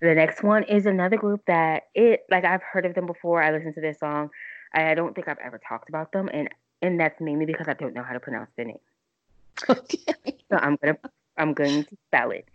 The 0.00 0.16
next 0.16 0.42
one 0.42 0.64
is 0.64 0.84
another 0.84 1.16
group 1.16 1.42
that 1.46 1.84
it 1.94 2.24
like 2.28 2.44
I've 2.44 2.62
heard 2.62 2.84
of 2.84 2.94
them 2.94 3.06
before. 3.06 3.40
I 3.40 3.52
listened 3.52 3.76
to 3.76 3.80
their 3.80 3.94
song. 3.94 4.30
I 4.74 4.94
don't 4.94 5.14
think 5.14 5.28
I've 5.28 5.38
ever 5.38 5.60
talked 5.66 5.88
about 5.88 6.10
them, 6.10 6.28
and 6.32 6.48
and 6.82 6.98
that's 6.98 7.20
mainly 7.20 7.46
because 7.46 7.68
I 7.68 7.74
don't 7.74 7.94
know 7.94 8.02
how 8.02 8.12
to 8.12 8.20
pronounce 8.20 8.50
their 8.56 8.66
name. 8.66 8.80
Okay. 9.68 10.38
So 10.50 10.56
I'm 10.56 10.76
gonna 10.82 10.98
I'm 11.36 11.54
going 11.54 11.84
to 11.84 11.96
spell 12.08 12.32
it. 12.32 12.48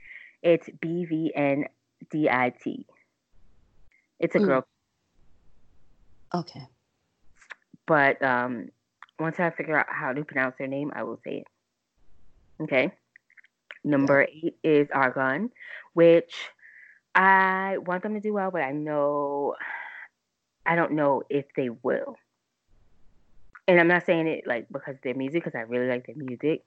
It's 0.43 0.69
B 0.81 1.05
V 1.05 1.31
N 1.34 1.65
D 2.12 2.27
I 2.29 2.50
T. 2.50 2.86
It's 4.19 4.36
a 4.36 4.39
Mm. 4.39 4.63
Okay. 6.34 6.67
but 7.86 8.22
um, 8.22 8.69
once 9.19 9.39
I 9.39 9.50
figure 9.51 9.77
out 9.79 9.88
how 9.89 10.13
to 10.13 10.24
pronounce 10.24 10.55
their 10.57 10.67
name, 10.67 10.91
I 10.96 11.03
will 11.03 11.19
say 11.24 11.38
it. 11.38 12.63
Okay. 12.63 12.91
Number 13.84 14.24
eight 14.24 14.57
is 14.63 14.89
Argon, 14.93 15.51
which 15.93 16.34
I 17.15 17.77
want 17.77 18.03
them 18.03 18.13
to 18.15 18.19
do 18.19 18.34
well, 18.34 18.51
but 18.51 18.62
I 18.62 18.72
know 18.72 19.55
I 20.65 20.75
don't 20.75 20.93
know 20.93 21.24
if 21.29 21.46
they 21.55 21.69
will. 21.69 22.17
And 23.67 23.79
I'm 23.79 23.88
not 23.88 24.05
saying 24.05 24.27
it 24.27 24.46
like 24.46 24.67
because 24.72 24.96
of 24.96 25.01
their 25.01 25.13
music, 25.13 25.43
because 25.43 25.57
I 25.57 25.62
really 25.62 25.88
like 25.88 26.05
their 26.05 26.15
music. 26.15 26.63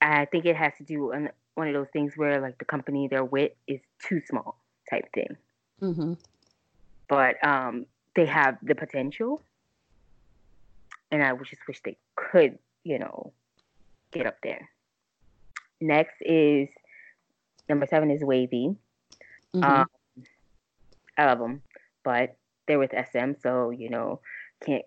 I 0.00 0.24
think 0.24 0.46
it 0.46 0.56
has 0.56 0.72
to 0.78 0.84
do 0.84 1.06
with 1.06 1.30
one 1.54 1.68
of 1.68 1.74
those 1.74 1.88
things 1.92 2.14
where 2.16 2.40
like 2.40 2.58
the 2.58 2.64
company 2.64 3.08
they're 3.08 3.24
with 3.24 3.52
is 3.66 3.80
too 4.02 4.20
small 4.28 4.56
type 4.88 5.12
thing. 5.14 5.36
Mm-hmm. 5.80 6.14
But 7.08 7.44
um, 7.46 7.86
they 8.14 8.26
have 8.26 8.58
the 8.62 8.74
potential, 8.74 9.42
and 11.10 11.22
I 11.22 11.32
just 11.36 11.66
wish 11.66 11.80
they 11.84 11.96
could, 12.16 12.58
you 12.84 12.98
know, 12.98 13.32
get 14.10 14.26
up 14.26 14.36
there. 14.42 14.68
Next 15.80 16.14
is 16.20 16.68
number 17.68 17.86
seven 17.86 18.10
is 18.10 18.22
WayV. 18.22 18.76
Mm-hmm. 19.54 19.64
Um, 19.64 19.86
I 21.18 21.26
love 21.26 21.38
them, 21.38 21.62
but 22.04 22.36
they're 22.66 22.78
with 22.78 22.92
SM, 22.92 23.32
so 23.42 23.70
you 23.70 23.90
know, 23.90 24.20
can't 24.64 24.84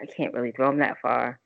I 0.00 0.06
can't 0.06 0.34
really 0.34 0.52
throw 0.52 0.66
them 0.66 0.78
that 0.78 1.00
far. 1.00 1.40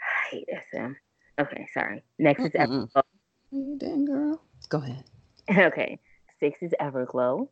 I 0.00 0.30
hate 0.30 0.48
SM. 0.72 0.92
Okay, 1.40 1.66
sorry. 1.72 2.02
Next 2.18 2.44
is 2.44 2.50
Mm-mm. 2.52 2.88
Everglow. 2.90 3.02
you 3.50 3.76
dang 3.78 4.04
girl. 4.04 4.40
Go 4.68 4.78
ahead. 4.78 5.04
Okay, 5.50 5.98
six 6.40 6.62
is 6.62 6.72
Everglow. 6.80 7.48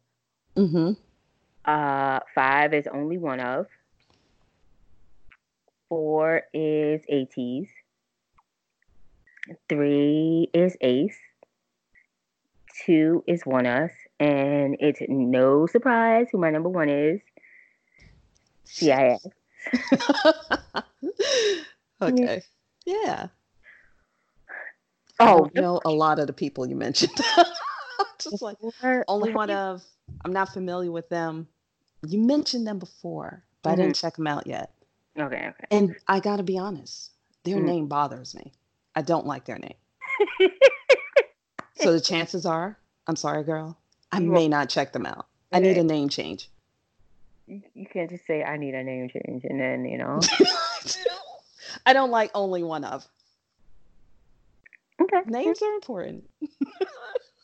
Mm-hmm. 0.56 0.92
Uh, 1.64 2.20
five 2.34 2.74
is 2.74 2.86
ONLYONEOF. 2.86 3.66
Four 5.88 6.42
is 6.52 7.02
ATEEZ. 7.10 7.68
Three 9.68 10.48
is 10.54 10.76
Ace. 10.80 11.18
Two 12.84 13.22
is 13.26 13.42
ONEUS. 13.44 13.90
And 14.18 14.76
it's 14.80 15.00
no 15.08 15.66
surprise 15.66 16.28
who 16.32 16.38
my 16.38 16.50
number 16.50 16.68
one 16.68 16.88
is. 16.88 17.20
CIX. 18.64 19.24
okay. 22.02 22.42
Yeah. 22.86 23.28
I 25.20 25.32
Oh, 25.32 25.38
don't 25.38 25.54
know 25.54 25.80
a 25.84 25.90
lot 25.90 26.18
of 26.18 26.26
the 26.26 26.32
people 26.32 26.66
you 26.66 26.74
mentioned. 26.74 27.12
Just 28.18 28.42
like 28.42 28.58
ONLYONEOF 28.60 29.82
I'm 30.24 30.32
not 30.32 30.52
familiar 30.52 30.90
with 30.90 31.08
them. 31.08 31.46
You 32.06 32.18
mentioned 32.18 32.66
them 32.66 32.78
before, 32.78 33.44
but 33.62 33.70
I 33.70 33.76
didn't 33.76 33.94
check 33.96 34.16
them 34.16 34.26
out 34.26 34.46
yet. 34.46 34.72
Okay, 35.18 35.48
okay. 35.48 35.66
And 35.70 35.94
I 36.08 36.20
got 36.20 36.36
to 36.38 36.42
be 36.42 36.58
honest, 36.58 37.12
their 37.44 37.58
Mm. 37.58 37.64
name 37.64 37.86
bothers 37.86 38.34
me. 38.34 38.52
I 38.94 39.02
don't 39.02 39.26
like 39.26 39.44
their 39.44 39.58
name. 39.58 39.74
So 41.76 41.92
the 41.92 42.00
chances 42.00 42.46
are, 42.46 42.78
I'm 43.08 43.16
sorry, 43.16 43.42
girl, 43.42 43.76
I 44.12 44.20
You 44.20 44.30
may 44.30 44.46
not 44.46 44.68
check 44.68 44.92
them 44.92 45.04
out. 45.04 45.26
I 45.50 45.58
need 45.58 45.78
a 45.78 45.82
name 45.82 46.08
change. 46.08 46.48
you, 47.46 47.62
you 47.74 47.86
can't 47.86 48.08
just 48.08 48.24
say 48.24 48.44
I 48.44 48.56
need 48.56 48.74
a 48.74 48.84
name 48.84 49.08
change 49.08 49.44
and 49.44 49.58
then 49.60 49.84
you 49.84 49.98
know. 49.98 50.20
I 51.86 51.92
don't 51.92 52.10
like 52.12 52.32
ONLYONEOF. 52.34 53.08
Okay. 55.00 55.20
Names 55.26 55.60
are 55.60 55.74
important. 55.74 56.24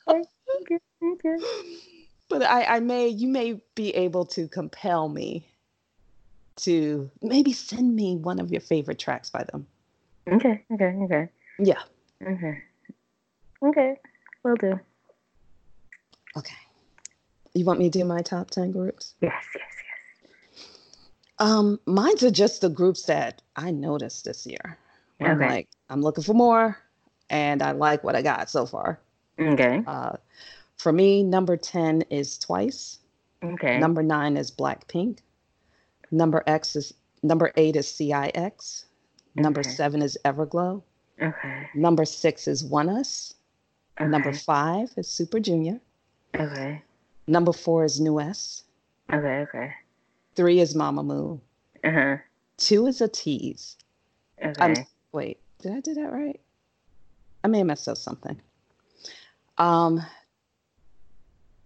Okay. 0.07 0.79
Okay. 1.03 1.37
But 2.29 2.43
I, 2.43 2.77
I 2.77 2.81
may, 2.81 3.09
you 3.09 3.29
may 3.29 3.61
be 3.75 3.91
able 3.95 4.27
to 4.27 4.49
compel 4.49 5.09
me 5.09 5.49
to 6.57 7.11
maybe 7.23 7.53
send 7.53 7.95
me 7.95 8.17
one 8.17 8.41
of 8.41 8.51
your 8.51 8.61
favorite 8.61 8.99
tracks 8.99 9.31
by 9.31 9.45
them. 9.45 9.67
Okay. 10.31 10.63
Okay. 10.73 10.97
Okay. 11.05 11.29
Yeah. 11.59 11.81
Okay. 12.23 12.63
Okay. 13.65 13.97
we'll 14.45 14.57
do. 14.57 14.79
Okay. 16.37 16.55
You 17.55 17.65
want 17.65 17.79
me 17.79 17.91
to 17.91 17.99
do 17.99 18.05
my 18.05 18.21
top 18.21 18.51
10 18.51 18.73
groups? 18.73 19.15
Yes. 19.21 19.33
Yes. 19.55 19.65
Yes. 20.23 20.33
Um, 21.39 21.81
mine's 21.87 22.23
are 22.23 22.31
just 22.31 22.61
the 22.61 22.69
groups 22.69 23.05
that 23.05 23.43
I 23.57 23.71
noticed 23.71 24.25
this 24.25 24.47
year. 24.47 24.79
where 25.19 25.33
I'm 25.33 25.41
like, 25.41 25.69
I'm 25.89 26.03
looking 26.03 26.25
for 26.25 26.35
more, 26.35 26.79
and 27.31 27.63
I 27.63 27.73
like 27.73 28.05
what 28.05 28.17
I 28.17 28.23
got 28.23 28.51
so 28.51 28.67
far. 28.67 29.01
Okay. 29.41 29.83
Uh, 29.87 30.17
for 30.79 30.93
me, 30.93 31.23
number 31.23 31.57
10 31.57 32.03
is 32.11 32.39
Twice. 32.39 32.99
Okay. 33.45 33.79
Number 33.79 34.03
nine 34.03 34.37
is 34.37 34.51
Blackpink. 34.51 35.19
Number 36.11 36.43
X 36.47 36.75
is 36.75 36.95
number 37.23 37.53
eight 37.57 37.77
is 37.77 37.89
CIX. 37.89 38.87
Number 39.37 39.61
Okay. 39.61 39.71
seven 39.71 40.03
is 40.03 40.19
Everglow. 40.25 40.83
Okay. 41.23 41.69
Number 41.75 42.05
six 42.05 42.49
is 42.49 42.65
ONEUS. 42.65 43.35
Number 44.01 44.33
five 44.33 44.91
is 44.97 45.09
Super 45.09 45.39
Junior. 45.39 45.81
Okay. 46.35 46.83
Number 47.29 47.53
four 47.53 47.85
is 47.85 48.01
NU'EST. 48.01 48.65
Okay. 49.13 49.47
Okay. 49.49 49.73
Three 50.35 50.61
is 50.61 50.75
Mamamoo. 50.75 51.41
Uh 51.85 51.91
huh. 51.91 52.17
Two 52.57 52.87
is 52.87 53.01
ATEEZ. 53.01 53.77
Okay. 54.45 54.55
I'm 54.61 54.75
wait, 55.13 55.39
did 55.61 55.73
I 55.73 55.81
do 55.81 55.95
that 55.95 56.13
right? 56.13 56.41
I 57.45 57.49
may 57.49 57.59
have 57.59 57.67
messed 57.69 57.89
up 57.89 57.97
something. 57.99 58.41
Um, 59.59 60.05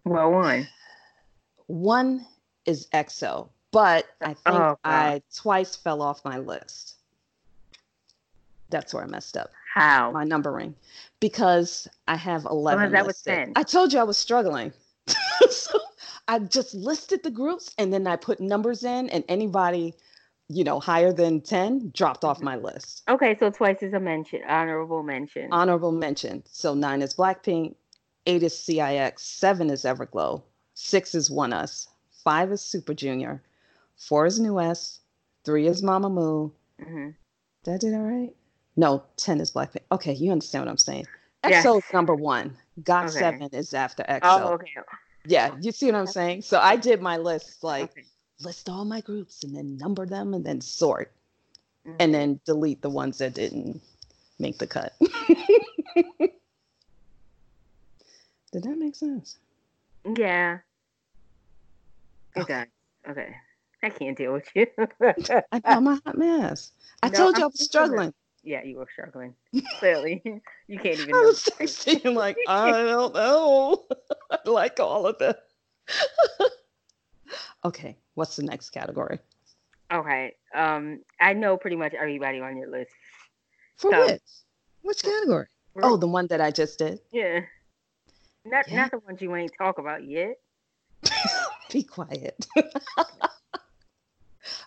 well, 0.05 0.31
one. 0.33 0.69
one 1.67 2.27
is 2.67 2.89
EXO, 2.93 3.49
but 3.71 4.07
I 4.21 4.35
think 4.35 4.39
Oh, 4.47 4.79
I 4.85 5.23
twice 5.35 5.77
fell 5.77 6.03
off 6.03 6.25
my 6.25 6.39
list. 6.39 6.97
That's 8.71 8.95
where 8.95 9.05
I 9.05 9.07
messed 9.07 9.37
up. 9.37 9.51
How? 9.75 10.11
my 10.11 10.25
numbering 10.25 10.75
because 11.21 11.89
I 12.07 12.17
have 12.17 12.45
11 12.45 12.93
that 12.93 13.07
was 13.07 13.23
10. 13.23 13.53
I 13.57 13.63
told 13.63 13.93
you 13.93 14.01
I 14.01 14.05
was 14.05 14.19
struggling. 14.19 14.73
so 15.51 15.79
I 16.29 16.41
just 16.41 16.75
listed 16.75 17.23
the 17.23 17.31
groups 17.31 17.75
and 17.79 17.93
then 17.93 18.07
I 18.07 18.17
put 18.17 18.41
numbers 18.41 18.85
in 18.85 19.09
and 19.09 19.25
anybody, 19.29 19.95
you 20.49 20.63
know, 20.63 20.79
higher 20.79 21.13
than 21.13 21.41
10 21.41 21.93
dropped 21.95 22.23
off 22.23 22.39
mm-hmm. 22.39 22.47
my 22.47 22.57
list. 22.57 23.03
Okay, 23.09 23.37
so 23.39 23.51
twice 23.51 23.83
is 23.83 23.95
a 23.95 24.01
mention, 24.01 24.43
honorable 24.47 25.03
mention. 25.03 25.49
Honorable 25.53 25.93
mention. 25.93 26.43
So 26.47 26.75
9 26.75 27.01
is 27.01 27.15
Blackpink, 27.15 27.75
8 28.27 28.43
is 28.43 28.57
CIX, 28.59 29.21
7 29.23 29.71
is 29.71 29.85
Everglow, 29.85 30.43
6 30.75 31.15
is 31.15 31.31
ONEUS, 31.31 31.89
5 32.25 32.53
is 32.53 32.61
Super 32.61 32.95
Junior, 32.95 33.43
4 33.97 34.27
is 34.27 34.41
NU'EST, 34.41 35.01
3 35.45 35.67
is 35.67 35.83
Mamamoo. 35.83 36.53
hmm 36.83 37.11
Did 37.65 37.75
I 37.75 37.77
do 37.79 37.91
that 37.91 37.99
right? 37.99 38.35
No, 38.77 39.03
10 39.17 39.41
is 39.41 39.51
Blackpink. 39.53 39.83
Okay, 39.91 40.13
you 40.15 40.31
understand 40.33 40.65
what 40.65 40.71
I'm 40.71 40.79
saying. 40.79 41.07
EXO 41.45 41.79
is 41.79 41.85
number 41.93 42.15
one. 42.15 42.57
Got 42.85 43.07
Okay. 43.07 43.19
seven 43.19 43.49
is 43.53 43.75
after 43.75 44.03
EXO. 44.05 44.21
Oh, 44.23 44.53
okay. 44.55 44.71
Yeah, 45.27 45.55
you 45.61 45.73
see 45.73 45.87
what 45.87 45.97
I'm 45.97 46.07
saying? 46.07 46.43
So 46.43 46.59
I 46.59 46.77
did 46.77 47.03
my 47.03 47.17
list 47.17 47.63
like 47.65 47.91
okay. 47.91 48.05
list 48.41 48.69
all 48.69 48.85
my 48.85 49.01
groups 49.01 49.43
and 49.45 49.55
then 49.55 49.77
number 49.77 50.07
them 50.07 50.35
and 50.35 50.45
then 50.45 50.61
sort. 50.61 51.13
mm-hmm. 51.87 51.97
and 52.01 52.15
then 52.15 52.41
delete 52.47 52.81
the 52.83 52.91
ones 52.91 53.19
that 53.19 53.35
didn't 53.35 53.81
make 54.39 54.59
the 54.59 54.67
cut. 54.69 54.93
Did 58.53 58.65
that 58.65 58.79
make 58.79 58.95
sense? 58.95 59.39
Yeah. 60.17 60.59
It 62.37 62.43
okay. 62.43 62.67
Okay. 63.09 63.35
I 63.83 63.89
can't 63.89 64.17
deal 64.17 64.33
with 64.35 64.49
you. 64.55 64.67
I 64.79 65.59
know 65.59 65.61
I'm 65.65 65.87
a 65.89 66.01
hot 66.05 66.17
mess. 66.17 66.73
I 67.03 67.09
no, 67.09 67.19
told 67.19 67.39
you 67.39 67.45
I'm 67.45 67.45
I 67.45 67.47
was 67.47 67.65
struggling. 67.65 68.15
Yeah, 68.45 68.63
you 68.63 68.77
were 68.77 68.89
struggling. 68.93 69.35
Clearly, 69.79 70.23
you 70.69 70.79
can't 70.79 71.01
even. 71.01 71.15
I 71.15 71.21
was 71.21 71.43
texting 71.43 72.15
like 72.15 72.37
I 72.47 72.71
don't 72.71 73.15
know. 73.15 73.85
I 74.31 74.39
like 74.47 74.79
all 74.79 75.07
of 75.07 75.19
that. 75.19 75.39
okay, 77.65 77.97
what's 78.15 78.37
the 78.37 78.43
next 78.43 78.71
category? 78.71 79.19
Okay, 79.93 80.35
um, 80.55 81.01
I 81.21 81.33
know 81.33 81.57
pretty 81.57 81.77
much 81.77 81.95
everybody 81.95 82.41
on 82.41 82.57
your 82.57 82.71
list. 82.71 82.93
For 83.77 83.91
so, 83.91 84.07
which? 84.07 84.23
Which 84.83 85.03
category? 85.03 85.47
Oh, 85.83 85.97
the 85.97 86.09
one 86.09 86.27
that 86.29 86.41
I 86.41 86.51
just 86.51 86.79
did. 86.79 87.01
Yeah. 87.13 87.41
Not 88.45 88.69
yeah. 88.69 88.77
not 88.77 88.91
the 88.91 88.99
ones 88.99 89.23
you 89.23 89.35
ain't 89.37 89.53
talk 89.57 89.79
about 89.79 90.05
yet. 90.05 90.37
Be 91.73 91.83
quiet. 91.83 92.47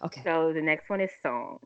okay. 0.03 0.21
So 0.23 0.53
the 0.53 0.61
next 0.61 0.89
one 0.89 1.01
is 1.01 1.11
songs. 1.21 1.59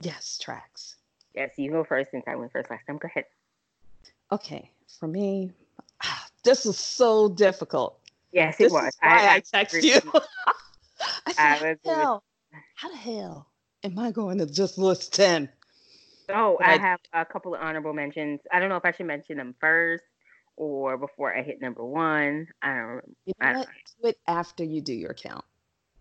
Yes, 0.00 0.38
tracks. 0.38 0.96
Yes, 1.34 1.50
you 1.56 1.70
go 1.70 1.84
first 1.84 2.10
since 2.10 2.24
I 2.26 2.36
went 2.36 2.52
first 2.52 2.70
last 2.70 2.86
time. 2.86 2.98
Go 2.98 3.06
ahead. 3.06 3.24
Okay, 4.30 4.70
for 4.98 5.08
me, 5.08 5.50
this 6.44 6.66
is 6.66 6.78
so 6.78 7.28
difficult. 7.28 7.98
Yes, 8.32 8.56
it 8.56 8.64
this 8.64 8.72
was. 8.72 8.92
Why 9.00 9.10
I, 9.10 9.34
I 9.34 9.40
text 9.40 9.82
you. 9.82 10.00
I 11.26 11.32
said, 11.32 11.76
I 11.84 11.90
hell, 11.90 12.22
how 12.74 12.88
the 12.88 12.96
hell 12.96 13.48
am 13.82 13.98
I 13.98 14.12
going 14.12 14.38
to 14.38 14.46
just 14.46 14.78
list 14.78 15.12
ten? 15.14 15.48
Oh, 16.28 16.58
I, 16.62 16.74
I 16.74 16.76
have 16.78 17.00
a 17.12 17.24
couple 17.24 17.54
of 17.54 17.60
honorable 17.60 17.92
mentions. 17.92 18.40
I 18.52 18.60
don't 18.60 18.68
know 18.68 18.76
if 18.76 18.84
I 18.84 18.92
should 18.92 19.06
mention 19.06 19.36
them 19.36 19.54
first 19.60 20.04
or 20.56 20.96
before 20.96 21.34
I 21.34 21.42
hit 21.42 21.60
number 21.60 21.84
one. 21.84 22.48
I 22.62 22.74
don't. 22.74 23.16
You 23.24 23.32
know 23.40 23.46
I 23.46 23.56
what? 23.58 23.68
Do 24.02 24.08
it 24.08 24.18
after 24.26 24.64
you 24.64 24.80
do 24.80 24.92
your 24.92 25.14
count. 25.14 25.44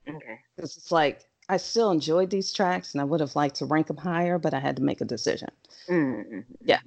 Okay. 0.07 0.39
Because 0.55 0.77
it's 0.77 0.91
like 0.91 1.25
I 1.49 1.57
still 1.57 1.91
enjoyed 1.91 2.29
these 2.29 2.53
tracks, 2.53 2.93
and 2.93 3.01
I 3.01 3.03
would 3.03 3.19
have 3.19 3.35
liked 3.35 3.55
to 3.57 3.65
rank 3.65 3.87
them 3.87 3.97
higher, 3.97 4.37
but 4.37 4.53
I 4.53 4.59
had 4.59 4.75
to 4.77 4.83
make 4.83 5.01
a 5.01 5.05
decision. 5.05 5.49
Mm-hmm. 5.89 6.39
Yeah. 6.63 6.79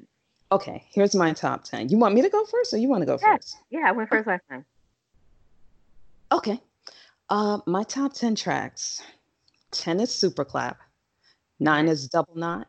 Okay. 0.53 0.85
Here's 0.91 1.15
my 1.15 1.33
top 1.33 1.65
ten. 1.65 1.89
You 1.89 1.99
want 1.99 2.15
me 2.15 2.23
to 2.23 2.29
go 2.29 2.45
first, 2.45 2.73
or 2.73 2.79
you 2.79 2.89
want 2.89 3.03
to 3.03 3.07
go 3.07 3.19
yeah. 3.21 3.37
first? 3.37 3.57
Yeah, 3.71 3.85
I 3.87 3.93
went 3.93 4.09
first 4.09 4.27
last 4.27 4.43
time. 4.49 4.65
Okay. 6.33 6.61
Uh, 7.31 7.59
my 7.67 7.83
top 7.85 8.13
ten 8.13 8.35
tracks. 8.35 9.03
Ten 9.71 9.99
is 9.99 10.15
Super 10.15 10.45
Clap. 10.45 10.79
Nine 11.59 11.89
is 11.89 12.09
Double 12.09 12.37
Knot. 12.37 12.69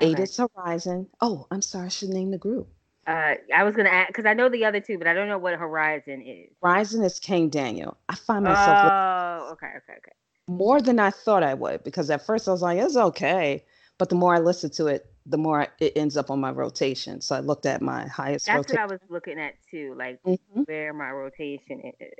Eight 0.00 0.14
okay. 0.14 0.22
is 0.24 0.36
Horizon. 0.36 1.08
Oh, 1.20 1.46
I'm 1.50 1.62
sorry, 1.62 1.86
I 1.86 1.88
should 1.88 2.08
name 2.10 2.30
the 2.30 2.38
group. 2.38 2.68
Uh, 3.08 3.36
I 3.54 3.64
was 3.64 3.74
gonna 3.74 3.88
ask 3.88 4.08
because 4.08 4.26
I 4.26 4.34
know 4.34 4.50
the 4.50 4.66
other 4.66 4.80
two, 4.80 4.98
but 4.98 5.06
I 5.06 5.14
don't 5.14 5.28
know 5.28 5.38
what 5.38 5.54
Horizon 5.54 6.20
is. 6.20 6.50
Horizon 6.62 7.02
is 7.02 7.18
Kang 7.18 7.48
Daniel. 7.48 7.96
I 8.10 8.14
find 8.14 8.44
myself. 8.44 8.92
Oh, 8.92 9.48
okay, 9.52 9.68
okay, 9.78 9.94
okay. 9.96 10.12
More 10.46 10.82
than 10.82 11.00
I 11.00 11.08
thought 11.08 11.42
I 11.42 11.54
would 11.54 11.82
because 11.84 12.10
at 12.10 12.26
first 12.26 12.46
I 12.46 12.50
was 12.50 12.60
like, 12.60 12.78
it's 12.78 12.98
okay, 12.98 13.64
but 13.96 14.10
the 14.10 14.14
more 14.14 14.34
I 14.34 14.40
listen 14.40 14.68
to 14.72 14.88
it, 14.88 15.10
the 15.24 15.38
more 15.38 15.68
it 15.80 15.94
ends 15.96 16.18
up 16.18 16.30
on 16.30 16.38
my 16.38 16.50
rotation. 16.50 17.22
So 17.22 17.34
I 17.34 17.40
looked 17.40 17.64
at 17.64 17.80
my 17.80 18.06
highest. 18.08 18.44
That's 18.44 18.56
rotation. 18.58 18.76
what 18.76 18.90
I 18.90 18.92
was 18.92 19.00
looking 19.08 19.40
at 19.40 19.54
too, 19.70 19.94
like 19.96 20.22
mm-hmm. 20.24 20.62
where 20.64 20.92
my 20.92 21.10
rotation 21.10 21.80
is. 21.98 22.12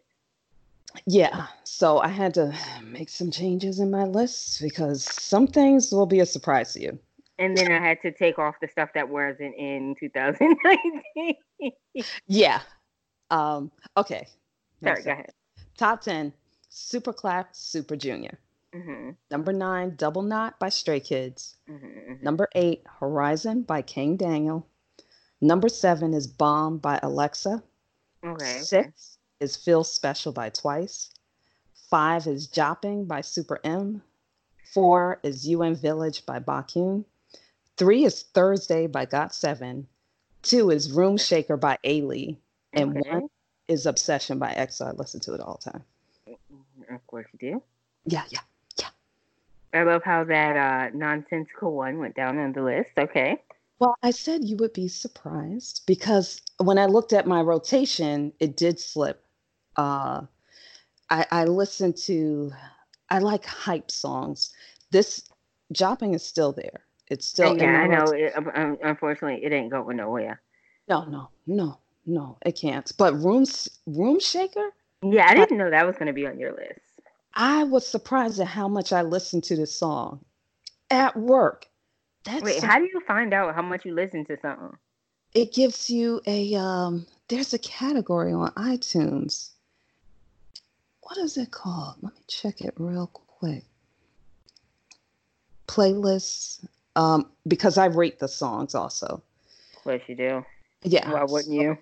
Yeah, 1.06 1.48
so 1.64 1.98
I 1.98 2.08
had 2.08 2.32
to 2.34 2.54
make 2.82 3.10
some 3.10 3.30
changes 3.30 3.78
in 3.78 3.90
my 3.90 4.04
list 4.04 4.62
because 4.62 5.04
some 5.04 5.46
things 5.46 5.92
will 5.92 6.06
be 6.06 6.20
a 6.20 6.26
surprise 6.26 6.72
to 6.72 6.80
you 6.80 6.98
and 7.38 7.56
then 7.56 7.70
I 7.70 7.78
had 7.78 8.00
to 8.02 8.12
take 8.12 8.38
off 8.38 8.56
the 8.60 8.68
stuff 8.68 8.90
that 8.94 9.08
wasn't 9.08 9.54
in 9.56 9.94
2019. 10.00 11.34
yeah. 12.26 12.60
Um, 13.30 13.70
okay. 13.96 14.26
Sorry, 14.82 15.02
go 15.02 15.10
ahead. 15.12 15.32
Top 15.76 16.00
10 16.00 16.32
Super 16.68 17.12
Clap 17.12 17.54
Super 17.54 17.96
Junior. 17.96 18.38
Mm-hmm. 18.74 19.10
Number 19.30 19.52
nine, 19.52 19.94
Double 19.96 20.22
Knot 20.22 20.58
by 20.58 20.68
Stray 20.68 21.00
Kids. 21.00 21.56
Mm-hmm, 21.68 21.86
mm-hmm. 21.86 22.24
Number 22.24 22.48
eight, 22.54 22.82
Horizon 23.00 23.62
by 23.62 23.82
Kang 23.82 24.16
Daniel. 24.16 24.66
Number 25.40 25.68
seven 25.68 26.12
is 26.14 26.26
Bomb 26.26 26.78
by 26.78 26.98
Alexa. 27.02 27.62
Okay. 28.24 28.58
Six 28.60 28.68
okay. 28.70 29.44
is 29.44 29.56
Feel 29.56 29.84
Special 29.84 30.32
by 30.32 30.50
Twice. 30.50 31.10
Five 31.88 32.26
is 32.26 32.48
Jopping 32.48 33.06
by 33.06 33.20
Super 33.22 33.58
M. 33.64 34.02
Four 34.74 35.18
is 35.22 35.48
UN 35.48 35.74
Village 35.74 36.26
by 36.26 36.38
Baekhyun. 36.38 37.04
Three 37.78 38.04
is 38.04 38.24
Thursday 38.34 38.88
by 38.88 39.06
Got7. 39.06 39.84
Two 40.42 40.70
is 40.70 40.90
Room 40.90 41.16
Shaker 41.16 41.56
by 41.56 41.78
Ailee. 41.84 42.36
And 42.72 42.98
okay. 42.98 43.08
one 43.08 43.28
is 43.68 43.86
Obsession 43.86 44.40
by 44.40 44.52
EXO. 44.52 44.88
I 44.88 44.90
listen 44.90 45.20
to 45.20 45.34
it 45.34 45.40
all 45.40 45.60
the 45.64 45.70
time. 45.70 45.84
Mm-hmm. 46.28 46.94
Of 46.94 47.06
course 47.06 47.26
you 47.32 47.52
do. 47.52 47.62
Yeah, 48.04 48.24
yeah, 48.30 48.40
yeah. 48.80 48.88
I 49.72 49.84
love 49.84 50.02
how 50.02 50.24
that 50.24 50.56
uh, 50.56 50.96
nonsensical 50.96 51.72
one 51.72 51.98
went 51.98 52.16
down 52.16 52.38
on 52.38 52.52
the 52.52 52.62
list. 52.62 52.90
Okay. 52.98 53.38
Well, 53.78 53.94
I 54.02 54.10
said 54.10 54.44
you 54.44 54.56
would 54.56 54.72
be 54.72 54.88
surprised 54.88 55.82
because 55.86 56.42
when 56.58 56.78
I 56.78 56.86
looked 56.86 57.12
at 57.12 57.28
my 57.28 57.40
rotation, 57.40 58.32
it 58.40 58.56
did 58.56 58.80
slip. 58.80 59.24
Uh, 59.76 60.22
I, 61.10 61.26
I 61.30 61.44
listened 61.44 61.96
to, 61.98 62.50
I 63.08 63.20
like 63.20 63.46
hype 63.46 63.92
songs. 63.92 64.52
This 64.90 65.28
Jopping 65.70 66.14
is 66.14 66.24
still 66.24 66.52
there. 66.52 66.80
It's 67.10 67.26
still. 67.26 67.56
Yeah, 67.56 67.80
I 67.80 67.86
know. 67.86 68.12
It, 68.12 68.34
um, 68.36 68.78
unfortunately, 68.82 69.44
it 69.44 69.52
ain't 69.52 69.70
going 69.70 69.96
nowhere. 69.96 70.40
No, 70.88 71.04
no, 71.04 71.30
no, 71.46 71.78
no, 72.06 72.38
it 72.44 72.52
can't. 72.52 72.90
But 72.98 73.14
room 73.14 73.44
room 73.86 74.20
shaker. 74.20 74.70
Yeah, 75.02 75.26
I 75.28 75.34
didn't 75.34 75.58
know 75.58 75.70
that 75.70 75.86
was 75.86 75.96
going 75.96 76.08
to 76.08 76.12
be 76.12 76.26
on 76.26 76.38
your 76.38 76.52
list. 76.52 76.80
I 77.34 77.64
was 77.64 77.86
surprised 77.86 78.40
at 78.40 78.48
how 78.48 78.68
much 78.68 78.92
I 78.92 79.02
listened 79.02 79.44
to 79.44 79.56
this 79.56 79.74
song 79.74 80.24
at 80.90 81.16
work. 81.16 81.66
That's 82.24 82.42
Wait, 82.42 82.62
how 82.62 82.78
do 82.78 82.84
you 82.84 83.00
find 83.06 83.32
out 83.32 83.54
how 83.54 83.62
much 83.62 83.84
you 83.84 83.94
listen 83.94 84.24
to 84.26 84.36
something? 84.40 84.76
It 85.34 85.52
gives 85.52 85.88
you 85.88 86.20
a 86.26 86.54
um. 86.54 87.06
There's 87.28 87.52
a 87.52 87.58
category 87.58 88.32
on 88.32 88.50
iTunes. 88.52 89.50
What 91.02 91.18
is 91.18 91.36
it 91.36 91.50
called? 91.50 91.96
Let 92.02 92.14
me 92.14 92.20
check 92.26 92.60
it 92.60 92.74
real 92.76 93.06
quick. 93.06 93.64
Playlists 95.66 96.66
um, 96.98 97.30
because 97.46 97.78
I 97.78 97.86
rate 97.86 98.18
the 98.18 98.28
songs 98.28 98.74
also. 98.74 99.22
Of 99.76 99.82
course 99.84 100.02
you 100.08 100.16
do. 100.16 100.44
Yeah. 100.82 101.10
Why 101.10 101.22
wouldn't 101.22 101.46
so, 101.46 101.52
you? 101.52 101.78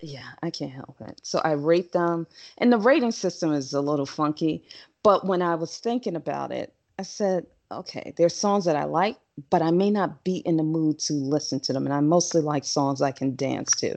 Yeah, 0.00 0.28
I 0.42 0.50
can't 0.50 0.72
help 0.72 0.96
it. 1.00 1.20
So 1.22 1.40
I 1.44 1.52
rate 1.52 1.92
them, 1.92 2.26
and 2.58 2.72
the 2.72 2.78
rating 2.78 3.12
system 3.12 3.52
is 3.52 3.72
a 3.72 3.80
little 3.80 4.06
funky. 4.06 4.64
But 5.02 5.26
when 5.26 5.42
I 5.42 5.54
was 5.54 5.78
thinking 5.78 6.16
about 6.16 6.50
it, 6.50 6.72
I 6.98 7.02
said, 7.02 7.46
okay, 7.70 8.12
there's 8.16 8.34
songs 8.34 8.64
that 8.64 8.76
I 8.76 8.84
like, 8.84 9.16
but 9.50 9.62
I 9.62 9.70
may 9.70 9.90
not 9.90 10.24
be 10.24 10.38
in 10.38 10.56
the 10.56 10.62
mood 10.62 10.98
to 11.00 11.12
listen 11.12 11.60
to 11.60 11.72
them. 11.72 11.84
And 11.84 11.94
I 11.94 12.00
mostly 12.00 12.40
like 12.40 12.64
songs 12.64 13.00
I 13.00 13.12
can 13.12 13.36
dance 13.36 13.70
to. 13.76 13.96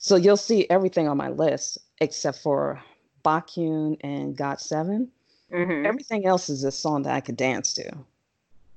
So 0.00 0.16
you'll 0.16 0.36
see 0.36 0.68
everything 0.70 1.08
on 1.08 1.16
my 1.16 1.28
list 1.28 1.78
except 2.00 2.38
for 2.38 2.82
Baekhyun 3.24 3.96
and 4.02 4.36
Got7. 4.36 5.08
Mm-hmm. 5.52 5.86
Everything 5.86 6.26
else 6.26 6.48
is 6.48 6.64
a 6.64 6.72
song 6.72 7.02
that 7.02 7.14
I 7.14 7.20
could 7.20 7.36
dance 7.36 7.72
to 7.74 7.90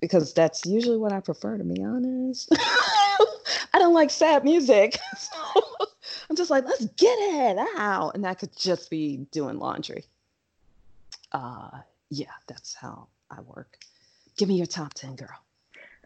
because 0.02 0.34
that's 0.34 0.66
usually 0.66 0.98
what 0.98 1.14
I 1.14 1.20
prefer, 1.20 1.58
to 1.58 1.64
be 1.64 1.82
honest. 1.84 2.50
I 3.74 3.80
don't 3.80 3.94
like 3.94 4.10
sad 4.10 4.44
music. 4.44 5.00
So 5.18 6.30
I'm 6.30 6.36
just 6.36 6.50
like, 6.50 6.66
let's 6.66 6.86
get 6.86 7.18
it 7.20 7.58
out. 7.78 8.16
And 8.16 8.24
that 8.24 8.40
could 8.40 8.56
just 8.58 8.90
be 8.90 9.28
doing 9.32 9.60
laundry. 9.60 10.06
Uh, 11.32 11.70
yeah, 12.10 12.32
that's 12.48 12.74
how 12.74 13.08
I 13.30 13.42
work. 13.42 13.78
Give 14.38 14.48
me 14.48 14.56
your 14.56 14.66
top 14.66 14.94
10, 14.94 15.16
girl. 15.16 15.30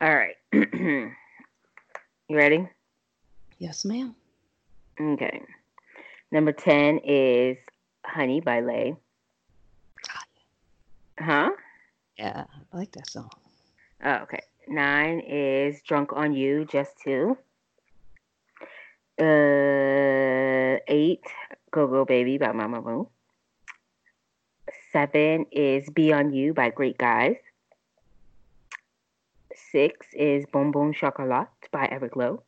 All 0.02 0.16
right. 0.16 0.36
you 0.54 1.12
ready? 2.30 2.68
Yes, 3.60 3.86
ma'am. 3.86 4.16
Okay. 5.00 5.42
Number 6.32 6.52
10 6.52 7.00
is 7.00 7.58
Honey 8.04 8.42
by 8.42 8.62
Lay. 8.62 8.96
Huh? 11.20 11.52
Yeah, 12.18 12.46
I 12.74 12.78
like 12.78 12.92
that 12.94 13.10
song. 13.10 13.30
Oh, 14.04 14.16
okay. 14.24 14.42
Nine 14.68 15.20
is 15.20 15.82
Drunk 15.82 16.12
on 16.14 16.34
You, 16.34 16.66
just 16.66 17.00
two. 17.04 17.38
Uh, 19.20 20.78
eight, 20.88 21.24
Go 21.72 21.88
Go 21.88 22.04
Baby 22.04 22.38
by 22.38 22.48
Mamamoo. 22.48 23.08
Seven 24.92 25.46
is 25.52 25.90
Be 25.90 26.12
On 26.14 26.34
You 26.34 26.54
by 26.54 26.70
Great 26.70 26.98
Guys. 26.98 27.38
Six 29.72 30.08
is 30.14 30.46
Boom 30.52 30.94
Chocolat 30.94 31.50
by 31.72 32.00
Lowe. 32.16 32.44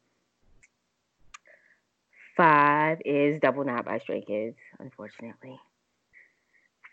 Five 2.36 2.99
is 3.03 3.39
Double 3.39 3.63
Knot 3.63 3.86
by 3.86 3.97
Stray 3.99 4.21
Kids, 4.21 4.57
unfortunately. 4.79 5.60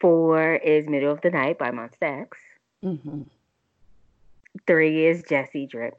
Four 0.00 0.54
is 0.56 0.88
Middle 0.88 1.12
of 1.12 1.20
the 1.20 1.30
Night 1.30 1.58
by 1.58 1.70
Monsta 1.70 2.22
X. 2.22 2.38
Mm-hmm. 2.84 3.22
Three 4.66 5.06
is 5.06 5.22
Jessi 5.22 5.68
Drip. 5.68 5.94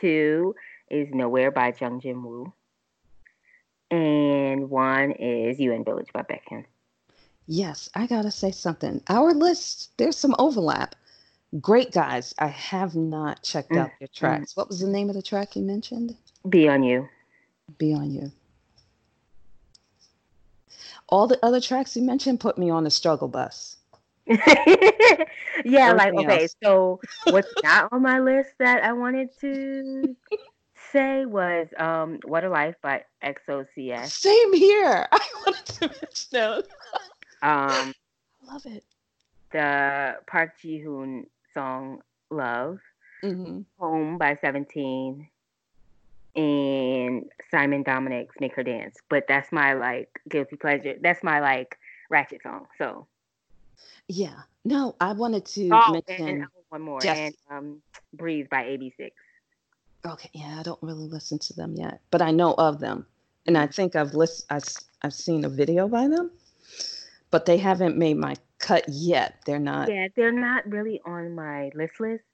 Two 0.00 0.54
is 0.90 1.08
Nowhere 1.12 1.50
by 1.50 1.72
Jung 1.80 2.00
Jin 2.00 2.22
Woo. 2.22 2.52
And 3.90 4.68
one 4.68 5.12
is 5.12 5.58
UN 5.60 5.84
Village 5.84 6.08
by 6.12 6.22
Baekhyun. 6.22 6.64
Yes, 7.46 7.88
I 7.94 8.06
gotta 8.06 8.30
say 8.30 8.50
something. 8.50 9.00
Our 9.08 9.32
list, 9.32 9.96
there's 9.96 10.16
some 10.16 10.34
overlap. 10.38 10.94
Great 11.62 11.92
guys. 11.92 12.34
I 12.38 12.48
have 12.48 12.94
not 12.94 13.42
checked 13.42 13.72
out 13.72 13.90
your 14.00 14.08
Mm-hmm. 14.08 14.26
tracks. 14.26 14.54
What 14.56 14.68
was 14.68 14.80
the 14.80 14.88
name 14.88 15.08
of 15.08 15.14
the 15.16 15.22
track 15.22 15.56
you 15.56 15.62
mentioned? 15.62 16.14
Be 16.46 16.68
on 16.68 16.82
you. 16.82 17.08
Be 17.78 17.94
on 17.94 18.10
you. 18.10 18.30
All 21.08 21.26
the 21.26 21.42
other 21.42 21.60
tracks 21.60 21.96
you 21.96 22.02
mentioned 22.02 22.40
put 22.40 22.58
me 22.58 22.68
on 22.68 22.84
the 22.84 22.90
struggle 22.90 23.28
bus. 23.28 23.77
yeah, 25.64 25.92
like 25.92 26.14
okay, 26.18 26.42
else. 26.42 26.56
so 26.62 27.00
what's 27.28 27.54
not 27.62 27.88
on 27.92 28.02
my 28.02 28.20
list 28.20 28.50
that 28.58 28.84
I 28.84 28.92
wanted 28.92 29.30
to 29.40 30.16
say 30.92 31.24
was 31.26 31.68
um 31.78 32.18
What 32.24 32.44
a 32.44 32.50
Life 32.50 32.76
by 32.82 33.04
EXO-SC. 33.22 34.10
Same 34.10 34.52
here. 34.54 35.08
I 35.12 35.20
wanted 35.46 35.66
to 35.66 35.88
mention 35.88 36.28
that. 36.32 36.64
Um 37.42 37.94
I 38.48 38.52
love 38.52 38.66
it. 38.66 38.84
the 39.52 40.16
Park 40.26 40.58
Ji 40.60 40.78
Hoon 40.78 41.26
song 41.54 42.00
Love, 42.30 42.78
hmm 43.22 43.60
Home 43.78 44.18
by 44.18 44.36
17, 44.40 45.28
and 46.36 47.24
Simon 47.50 47.82
Dominic's 47.82 48.36
Make 48.40 48.54
Her 48.56 48.62
Dance. 48.64 48.96
But 49.10 49.24
that's 49.28 49.52
my 49.52 49.74
like 49.74 50.20
guilty 50.28 50.56
pleasure. 50.56 50.94
That's 51.00 51.22
my 51.22 51.40
like 51.40 51.78
ratchet 52.10 52.42
song. 52.42 52.66
So 52.78 53.06
Yeah. 54.08 54.34
No, 54.64 54.96
I 55.00 55.12
wanted 55.12 55.44
to 55.46 55.70
oh, 55.72 55.92
mention. 55.92 56.28
and 56.28 56.44
one 56.68 56.82
more 56.82 57.00
Jess- 57.00 57.18
and 57.18 57.34
um 57.50 57.82
Breathe 58.14 58.48
by 58.50 58.64
AB6IX. 58.64 59.10
Okay, 60.06 60.30
yeah, 60.32 60.56
I 60.60 60.62
don't 60.62 60.82
really 60.82 61.08
listen 61.08 61.38
to 61.40 61.52
them 61.54 61.74
yet, 61.74 62.00
but 62.10 62.22
I 62.22 62.30
know 62.30 62.54
of 62.54 62.80
them, 62.80 63.06
and 63.46 63.58
I 63.58 63.66
think 63.66 63.96
I've 63.96 64.14
list 64.14 64.46
I've, 64.48 64.62
s- 64.62 64.88
I've 65.02 65.12
seen 65.12 65.44
a 65.44 65.48
video 65.48 65.88
by 65.88 66.08
them, 66.08 66.30
but 67.30 67.44
they 67.44 67.58
haven't 67.58 67.96
made 67.98 68.16
my 68.16 68.36
cut 68.58 68.84
yet. 68.88 69.36
They're 69.44 69.58
not. 69.58 69.90
Yeah, 69.90 70.08
they're 70.16 70.32
not 70.32 70.66
really 70.70 71.00
on 71.04 71.34
my 71.34 71.70
list 71.74 72.00
list 72.00 72.24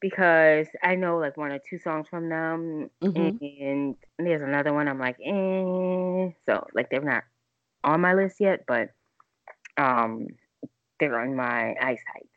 because 0.00 0.68
I 0.82 0.94
know 0.94 1.18
like 1.18 1.36
one 1.36 1.52
or 1.52 1.58
two 1.58 1.78
songs 1.78 2.06
from 2.08 2.28
them, 2.28 2.90
Mhm. 3.02 3.38
and 3.40 3.96
there's 4.18 4.42
another 4.42 4.72
one 4.72 4.88
I'm 4.88 5.00
like, 5.00 5.18
eh. 5.24 6.30
So 6.46 6.66
like 6.74 6.90
they're 6.90 7.00
not 7.00 7.24
on 7.82 8.00
my 8.00 8.14
list 8.14 8.36
yet, 8.40 8.64
but 8.66 8.90
um, 9.78 10.26
they're 11.00 11.18
on 11.20 11.34
my 11.36 11.74
eyesight. 11.80 12.28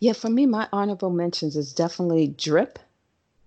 Yeah, 0.00 0.12
for 0.12 0.28
me, 0.30 0.46
my 0.46 0.68
honorable 0.72 1.10
mentions 1.10 1.56
is 1.56 1.72
definitely 1.72 2.28
Drip 2.28 2.78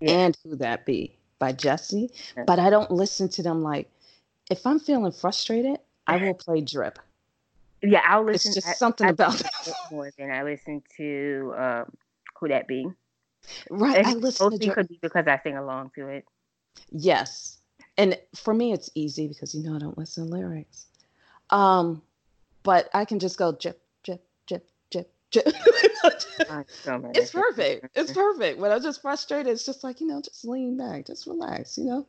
Yeah. 0.00 0.12
and 0.12 0.36
Who 0.44 0.56
That 0.56 0.84
Be 0.84 1.16
by 1.38 1.52
Jessi, 1.52 2.10
Yeah. 2.36 2.44
but 2.46 2.58
I 2.58 2.70
don't 2.70 2.90
listen 2.90 3.28
to 3.30 3.42
them 3.42 3.62
like 3.62 3.90
if 4.50 4.66
I'm 4.66 4.78
feeling 4.78 5.12
frustrated, 5.12 5.78
I 6.06 6.16
will 6.16 6.34
play 6.46 6.60
Drip. 6.60 6.98
Yeah, 7.82 8.00
I'll 8.06 8.24
listen. 8.24 8.50
It's 8.50 8.54
just 8.56 8.68
I- 8.68 8.72
something 8.74 9.06
I 9.06 9.10
about 9.10 9.32
listen 9.32 9.46
that. 9.64 9.68
it 9.68 9.74
more 9.90 10.10
than 10.18 10.30
I 10.30 10.42
listen 10.42 10.82
to 10.96 11.54
um, 11.56 11.92
who 12.40 12.48
that 12.48 12.66
be. 12.66 12.86
Right, 13.70 14.04
I 14.04 14.10
And 14.12 14.20
listen 14.22 14.46
to 14.46 14.50
mostly 14.50 14.66
Drip. 14.66 14.74
could 14.74 14.88
be 14.88 14.98
because 15.00 15.26
I 15.28 15.38
sing 15.42 15.56
along 15.56 15.92
to 15.94 16.08
it. 16.08 16.24
Yes. 16.90 17.58
And 17.98 18.18
for 18.34 18.52
me 18.54 18.72
it's 18.72 18.90
easy 18.94 19.28
because 19.28 19.54
you 19.54 19.62
know 19.62 19.76
I 19.76 19.78
don't 19.78 19.96
listen 19.98 20.26
to 20.26 20.32
lyrics. 20.32 20.86
Um 21.50 22.02
but 22.66 22.90
I 22.92 23.04
can 23.04 23.20
just 23.20 23.38
go 23.38 23.52
drip 23.52 23.80
drip. 24.04 24.68
Uh, 26.48 26.62
so 26.68 26.98
many 26.98 27.18
it's 27.18 27.30
perfect. 27.30 27.88
It's 27.94 28.12
perfect. 28.12 28.58
When 28.58 28.70
I'm 28.70 28.82
just 28.82 29.02
frustrated, 29.02 29.52
it's 29.52 29.66
just 29.66 29.82
like, 29.82 30.00
you 30.00 30.06
know, 30.06 30.20
just 30.20 30.44
lean 30.44 30.76
back, 30.76 31.06
just 31.06 31.26
relax, 31.26 31.78
you 31.78 31.84
know. 31.84 32.06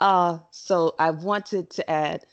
Uh 0.00 0.38
so 0.50 0.94
I 0.98 1.10
wanted 1.10 1.70
to 1.70 1.90
add 1.90 2.24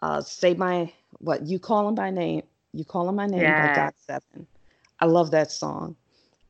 uh 0.00 0.20
say 0.20 0.54
my 0.54 0.92
what 1.18 1.46
you 1.46 1.58
call 1.58 1.88
him 1.88 1.94
by 1.94 2.10
name, 2.10 2.42
you 2.72 2.84
call 2.84 3.08
him 3.08 3.16
by 3.16 3.26
name 3.26 3.42
by 3.42 3.74
Got 3.74 3.94
Seven. 3.98 4.46
I 5.00 5.06
love 5.06 5.30
that 5.32 5.50
song. 5.50 5.96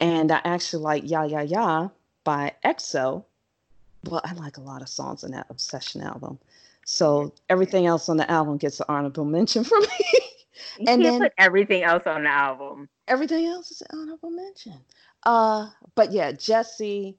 And 0.01 0.31
I 0.31 0.41
actually 0.45 0.83
like 0.83 1.09
Ya 1.09 1.25
Ya 1.25 1.41
Ya 1.41 1.89
by 2.25 2.55
EXO. 2.65 3.25
Well, 4.05 4.21
I 4.25 4.33
like 4.35 4.57
a 4.57 4.63
lot 4.63 4.83
of 4.83 4.89
songs 4.89 5.25
on 5.25 5.33
that 5.33 5.47
Obsession 5.51 6.03
album. 6.03 6.39
So 6.85 7.35
everything 7.51 7.87
else 7.87 8.09
on 8.09 8.17
the 8.17 8.31
album 8.31 8.57
gets 8.57 8.81
an 8.81 8.87
honorable 8.89 9.25
mention 9.37 9.65
for 9.65 9.79
me. 9.81 9.89
You 10.79 10.85
and 10.89 11.05
then- 11.05 11.21
put 11.21 11.33
everything 11.39 11.83
else 11.83 12.03
on 12.07 12.25
the 12.25 12.31
album. 12.31 12.89
everything 13.07 13.47
else 13.47 13.71
is 13.71 13.81
an 13.83 13.99
honorable 13.99 14.31
mention. 14.31 14.75
Uh, 15.25 15.69
but 15.95 16.13
yeah, 16.13 16.33
Jessi, 16.33 17.15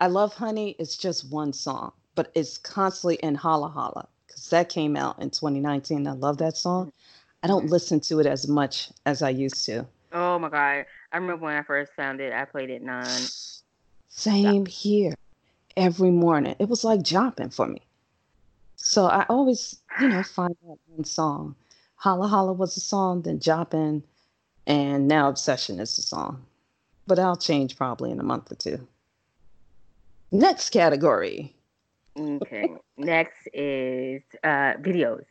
I 0.00 0.08
love 0.08 0.34
Honey. 0.34 0.76
It's 0.78 0.96
just 0.96 1.30
one 1.30 1.52
song, 1.52 1.92
but 2.14 2.30
it's 2.34 2.58
constantly 2.58 3.16
in 3.16 3.34
Holla 3.34 3.68
Holla 3.68 4.08
because 4.26 4.48
that 4.50 4.68
came 4.68 4.96
out 4.96 5.20
in 5.20 5.30
2019. 5.30 6.06
I 6.06 6.12
love 6.12 6.38
that 6.38 6.56
song. 6.56 6.92
I 7.42 7.46
don't 7.46 7.70
listen 7.70 8.00
to 8.00 8.20
it 8.20 8.26
as 8.26 8.48
much 8.48 8.90
as 9.06 9.22
I 9.22 9.30
used 9.30 9.64
to. 9.66 9.86
Oh 10.12 10.38
my 10.38 10.48
god! 10.48 10.86
I 11.12 11.16
remember 11.16 11.44
when 11.44 11.54
I 11.54 11.62
first 11.62 11.92
found 11.92 12.20
it. 12.20 12.32
I 12.32 12.44
played 12.44 12.70
it 12.70 12.82
non. 12.82 13.06
Same 14.08 14.66
here. 14.66 15.14
Every 15.76 16.10
morning, 16.10 16.56
it 16.58 16.68
was 16.68 16.82
like 16.82 17.02
jumping 17.02 17.50
for 17.50 17.66
me. 17.68 17.80
So 18.74 19.06
I 19.06 19.24
always, 19.28 19.76
you 20.00 20.08
know, 20.08 20.22
find 20.22 20.56
that 20.66 20.78
one 20.88 21.04
song. 21.04 21.54
Holla 21.98 22.28
Holla 22.28 22.52
was 22.52 22.76
a 22.76 22.80
song, 22.80 23.22
then 23.22 23.40
Joppin', 23.40 24.02
and 24.66 25.08
now 25.08 25.28
Obsession 25.28 25.80
is 25.80 25.96
the 25.96 26.02
song. 26.02 26.44
But 27.06 27.18
I'll 27.18 27.36
change 27.36 27.76
probably 27.76 28.10
in 28.10 28.20
a 28.20 28.24
month 28.24 28.50
or 28.50 28.54
two. 28.54 28.86
Next 30.30 30.70
category 30.70 31.54
Okay. 32.18 32.68
Next 32.96 33.48
is 33.52 34.22
uh 34.42 34.74
videos, 34.80 35.24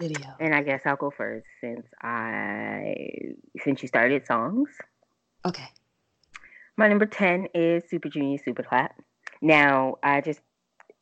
video. 0.00 0.34
and 0.40 0.54
I 0.54 0.62
guess 0.62 0.80
I'll 0.84 0.96
go 0.96 1.10
first 1.10 1.46
since 1.60 1.86
I 2.00 2.94
since 3.62 3.82
you 3.82 3.88
started 3.88 4.26
songs. 4.26 4.68
Okay. 5.44 5.68
My 6.76 6.88
number 6.88 7.06
ten 7.06 7.48
is 7.54 7.84
Super 7.88 8.08
Junior 8.08 8.38
Super 8.42 8.62
Clap. 8.62 8.94
Now 9.40 9.98
I 10.02 10.20
just 10.20 10.40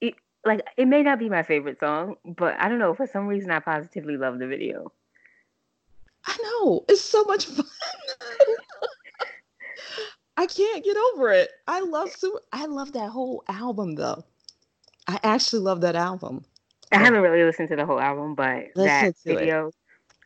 it 0.01 0.15
like 0.45 0.63
it 0.77 0.87
may 0.87 1.03
not 1.03 1.19
be 1.19 1.29
my 1.29 1.43
favorite 1.43 1.79
song, 1.79 2.17
but 2.25 2.57
I 2.59 2.69
don't 2.69 2.79
know 2.79 2.95
for 2.95 3.07
some 3.07 3.27
reason 3.27 3.51
I 3.51 3.61
positively 3.61 4.17
love 4.17 4.39
the 4.39 4.47
video. 4.47 4.93
I 6.27 6.37
know. 6.43 6.85
It's 6.89 7.01
so 7.01 7.25
much 7.25 7.47
fun. 7.47 7.67
I 10.37 10.47
can't 10.47 10.85
get 10.85 10.97
over 10.97 11.31
it. 11.33 11.51
I 11.67 11.81
love 11.81 12.11
super 12.13 12.41
I 12.53 12.67
love 12.67 12.93
that 12.93 13.11
whole 13.11 13.45
album 13.49 13.95
though. 13.95 14.25
I 15.07 15.19
actually 15.23 15.63
love 15.63 15.81
that 15.83 15.97
album. 15.97 16.45
I 16.93 16.99
haven't 16.99 17.21
really 17.21 17.45
listened 17.45 17.69
to 17.69 17.77
the 17.77 17.87
whole 17.87 18.01
album, 18.01 18.35
but 18.35 18.69
that 18.75 19.05
Listen 19.05 19.15
to 19.25 19.33
it. 19.33 19.35
video 19.41 19.71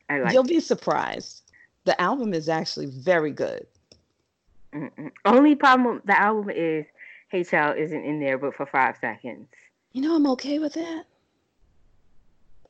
I 0.08 0.20
like. 0.20 0.32
You'll 0.32 0.44
be 0.44 0.60
surprised. 0.60 1.42
The 1.84 2.00
album 2.00 2.32
is 2.32 2.48
actually 2.48 2.86
very 2.86 3.30
good. 3.30 3.66
Mm-mm. 4.72 5.10
Only 5.24 5.54
problem 5.54 5.96
with 5.96 6.04
the 6.04 6.18
album 6.18 6.50
is 6.50 6.86
Heechul 7.32 7.76
isn't 7.76 8.04
in 8.04 8.20
there, 8.20 8.38
but 8.38 8.54
for 8.54 8.66
five 8.66 8.96
seconds. 9.00 9.48
You 9.92 10.02
know, 10.02 10.16
I'm 10.16 10.26
okay 10.28 10.58
with 10.58 10.74
that. 10.74 11.04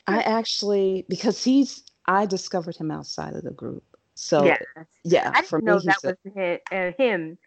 I 0.07 0.21
actually 0.21 1.05
because 1.09 1.43
he's 1.43 1.83
I 2.07 2.27
discovered 2.27 2.77
him 2.77 2.91
outside 2.91 3.35
of 3.35 3.45
the 3.45 3.51
group. 3.51 3.85
So 4.15 4.45
yeah, 4.45 4.57
yeah, 5.05 5.33
I 5.35 5.41
didn't 5.41 5.65
know 5.65 5.81
that 5.81 6.03
was 6.05 6.17
him, 6.35 6.59
uh, 6.71 6.93
him. 6.97 7.39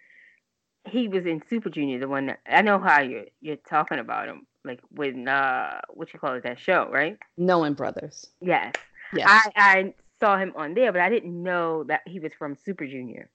He 0.86 1.08
was 1.08 1.26
in 1.26 1.42
Super 1.50 1.70
Junior, 1.70 2.00
the 2.00 2.08
one 2.08 2.28
that 2.28 2.40
I 2.48 2.62
know 2.62 2.80
how 2.80 3.02
you're 3.02 3.26
you're 3.42 3.58
talking 3.58 4.00
about 4.00 4.28
him, 4.28 4.48
like 4.64 4.80
when 4.90 5.28
uh, 5.28 5.82
what 5.94 6.14
you 6.14 6.20
call 6.20 6.34
it, 6.34 6.44
that 6.44 6.60
show, 6.60 6.90
right? 6.92 7.18
Knowing 7.38 7.74
Brothers. 7.74 8.28
Yes, 8.42 8.74
Yes. 9.14 9.28
I 9.30 9.52
I 9.56 9.94
saw 10.20 10.38
him 10.38 10.54
on 10.56 10.74
there, 10.74 10.92
but 10.92 11.02
I 11.02 11.10
didn't 11.10 11.42
know 11.42 11.84
that 11.86 12.02
he 12.06 12.20
was 12.20 12.32
from 12.38 12.56
Super 12.56 12.86
Junior. 12.86 13.30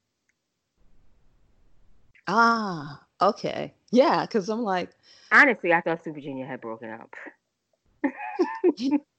ah, 2.29 3.01
okay. 3.21 3.75
Yeah, 3.91 4.23
because 4.23 4.49
I'm 4.49 4.63
like, 4.63 4.91
Honestly, 5.31 5.73
I 5.73 5.81
thought 5.81 6.05
Super 6.05 6.21
Junior 6.21 6.47
had 6.47 6.61
broken 6.61 6.91
up. 6.91 7.15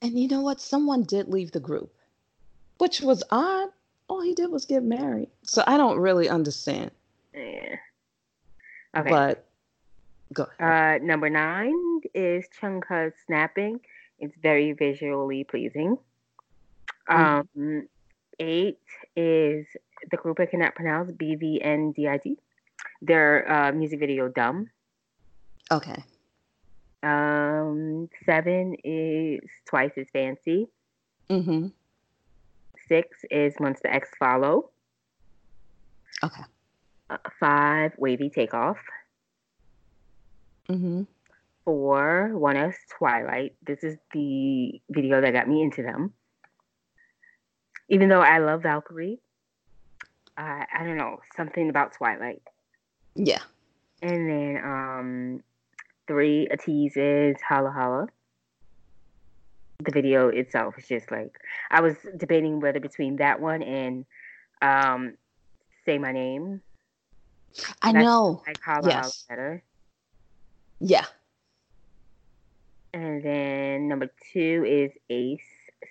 And 0.01 0.19
you 0.19 0.27
know 0.27 0.41
what? 0.41 0.61
Someone 0.61 1.03
did 1.03 1.27
leave 1.27 1.51
the 1.51 1.59
group, 1.59 1.93
which 2.77 3.01
was 3.01 3.23
odd. 3.31 3.69
All 4.07 4.21
he 4.21 4.33
did 4.33 4.51
was 4.51 4.65
get 4.65 4.83
married. 4.83 5.29
So 5.43 5.63
I 5.65 5.77
don't 5.77 5.97
really 5.97 6.29
understand. 6.29 6.91
Yeah. 7.33 7.75
Okay. 8.95 9.09
But 9.09 9.45
go 10.33 10.47
ahead. 10.59 11.01
Uh, 11.01 11.05
number 11.05 11.29
nine 11.29 12.01
is 12.13 12.45
Chungha 12.61 13.11
snapping. 13.25 13.79
It's 14.19 14.35
very 14.41 14.73
visually 14.73 15.43
pleasing. 15.43 15.97
Mhm. 17.09 17.45
Um, 17.55 17.87
eight 18.39 18.79
is 19.15 19.65
the 20.11 20.17
group 20.17 20.39
I 20.39 20.45
cannot 20.45 20.75
pronounce 20.75 21.11
BVNDIT. 21.11 22.37
Their 23.01 23.49
uh, 23.51 23.71
music 23.71 23.99
video 23.99 24.27
Dumb. 24.27 24.69
okay. 25.71 26.03
Um, 27.03 28.09
seven 28.25 28.75
is 28.83 29.41
Twice 29.65 29.91
as 29.97 30.07
Fancy. 30.13 30.67
Mm-hmm. 31.29 31.67
Six 32.87 33.17
is 33.29 33.53
Monsta 33.55 33.85
X 33.85 34.09
Follow. 34.17 34.69
Okay. 36.23 36.43
Uh, 37.09 37.17
five, 37.39 37.91
WayV 37.99 38.33
Takeoff. 38.33 38.77
Mm-hmm. 40.69 41.03
Four, 41.65 42.31
ONEUS 42.33 42.75
Twilight. 42.97 43.55
This 43.65 43.83
is 43.83 43.97
the 44.13 44.81
video 44.89 45.21
that 45.21 45.33
got 45.33 45.47
me 45.47 45.61
into 45.61 45.83
them. 45.83 46.13
Even 47.89 48.07
though 48.09 48.21
I 48.21 48.39
love 48.39 48.63
Valkyrie, 48.63 49.19
uh, 50.37 50.63
I 50.73 50.83
don't 50.83 50.97
know 50.97 51.19
something 51.35 51.69
about 51.69 51.93
Twilight. 51.93 52.41
Yeah. 53.15 53.41
And 54.01 54.29
then 54.29 54.61
um, 54.63 55.43
three, 56.07 56.47
ATEEZ 56.51 56.93
is 56.95 57.41
Holla 57.41 57.71
Holla. 57.71 58.07
The 59.83 59.91
video 59.91 60.29
itself 60.29 60.77
is 60.77 60.87
just 60.87 61.11
like 61.11 61.37
I 61.71 61.81
was 61.81 61.95
debating 62.17 62.59
whether 62.59 62.79
between 62.79 63.17
that 63.17 63.41
one 63.41 63.61
and 63.61 64.05
um, 64.61 65.15
Say 65.85 65.97
My 65.97 66.11
Name. 66.11 66.61
I 67.81 67.91
know. 67.91 68.41
Like 68.47 68.61
Holla 68.61 68.87
Yes. 68.87 69.25
Holla 69.27 69.37
better. 69.37 69.63
Yeah. 70.79 71.05
And 72.93 73.23
then 73.23 73.87
number 73.87 74.09
two 74.31 74.65
is 74.67 74.91
Ace 75.09 75.41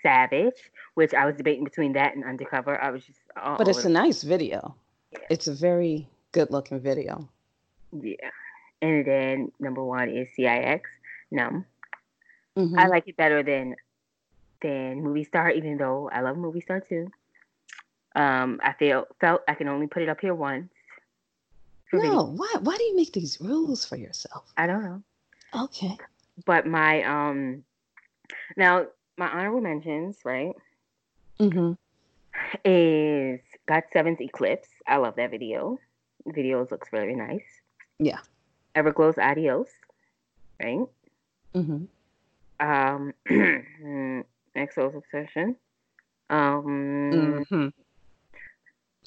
Savage, 0.02 0.70
which 0.94 1.12
I 1.14 1.26
was 1.26 1.36
debating 1.36 1.64
between 1.64 1.92
that 1.94 2.14
and 2.14 2.24
Undercover. 2.24 2.80
I 2.80 2.90
was 2.90 3.04
just 3.04 3.18
all 3.36 3.56
But 3.58 3.68
it's 3.68 3.84
a 3.84 3.88
nice 3.88 4.22
video. 4.22 4.74
Yeah. 5.10 5.18
It's 5.30 5.48
a 5.48 5.54
very 5.54 6.08
good 6.32 6.50
looking 6.50 6.80
video. 6.80 7.28
Yeah. 7.92 8.30
And 8.82 9.06
then 9.06 9.52
number 9.60 9.82
one 9.82 10.10
is 10.10 10.28
CIX, 10.34 10.82
Numb. 11.30 11.64
Mhm. 12.58 12.76
I 12.78 12.88
like 12.88 13.08
it 13.08 13.16
better 13.16 13.42
than 13.42 13.76
than 14.60 15.02
Movie 15.02 15.24
Star, 15.24 15.50
even 15.50 15.78
though 15.78 16.10
I 16.12 16.20
love 16.20 16.36
Movie 16.36 16.60
Star 16.60 16.80
too. 16.80 17.10
Um, 18.14 18.60
I 18.62 18.74
feel 18.74 19.06
felt 19.20 19.42
I 19.48 19.54
can 19.54 19.68
only 19.68 19.86
put 19.86 20.02
it 20.02 20.08
up 20.08 20.20
here 20.20 20.34
once. 20.34 20.70
video. 21.90 22.10
no, 22.10 22.24
why 22.24 22.52
why 22.60 22.76
do 22.76 22.84
you 22.84 22.96
make 22.96 23.12
these 23.12 23.40
rules 23.40 23.84
for 23.84 23.96
yourself? 23.96 24.52
I 24.56 24.66
don't 24.66 24.82
know. 24.84 25.02
Okay. 25.54 25.96
But 26.44 26.66
my 26.66 27.02
um 27.04 27.64
now 28.56 28.86
my 29.16 29.28
honorable 29.28 29.60
mentions, 29.60 30.18
right, 30.24 30.54
Mm-hmm. 31.38 31.72
is 32.64 33.40
Got 33.66 33.84
Seven's 33.92 34.20
Eclipse. 34.20 34.68
I 34.86 34.96
love 34.96 35.16
that 35.16 35.30
video. 35.30 35.78
The 36.26 36.32
videos 36.32 36.70
looks 36.70 36.88
very 36.90 37.14
nice. 37.14 37.44
Yeah. 37.98 38.20
Everglow's 38.74 39.18
Adios, 39.18 39.68
right? 40.62 40.86
Mm-hmm. 41.54 41.84
Um 42.60 43.14
Exo's 44.56 44.94
Obsession. 44.94 45.56
Um 46.30 47.44
Mm-hmm. 47.50 47.68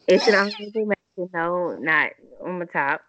It's 0.08 0.28
an 0.28 0.36
honorable 0.36 0.86
mention, 0.86 1.32
no, 1.34 1.78
not 1.78 2.12
on 2.43 2.60
the 2.60 2.65
top. 2.65 3.01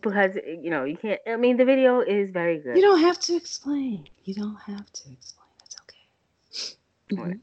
Because 0.00 0.36
you 0.46 0.70
know 0.70 0.84
you 0.84 0.96
can't. 0.96 1.20
I 1.28 1.36
mean, 1.36 1.58
the 1.58 1.66
video 1.66 2.00
is 2.00 2.30
very 2.30 2.58
good. 2.58 2.76
You 2.76 2.82
don't 2.82 3.00
have 3.00 3.18
to 3.20 3.36
explain. 3.36 4.08
You 4.24 4.34
don't 4.34 4.56
have 4.66 4.90
to 4.90 5.12
explain. 5.12 5.48
It's 5.66 5.76
okay. 5.82 6.76
Mhm. 7.12 7.40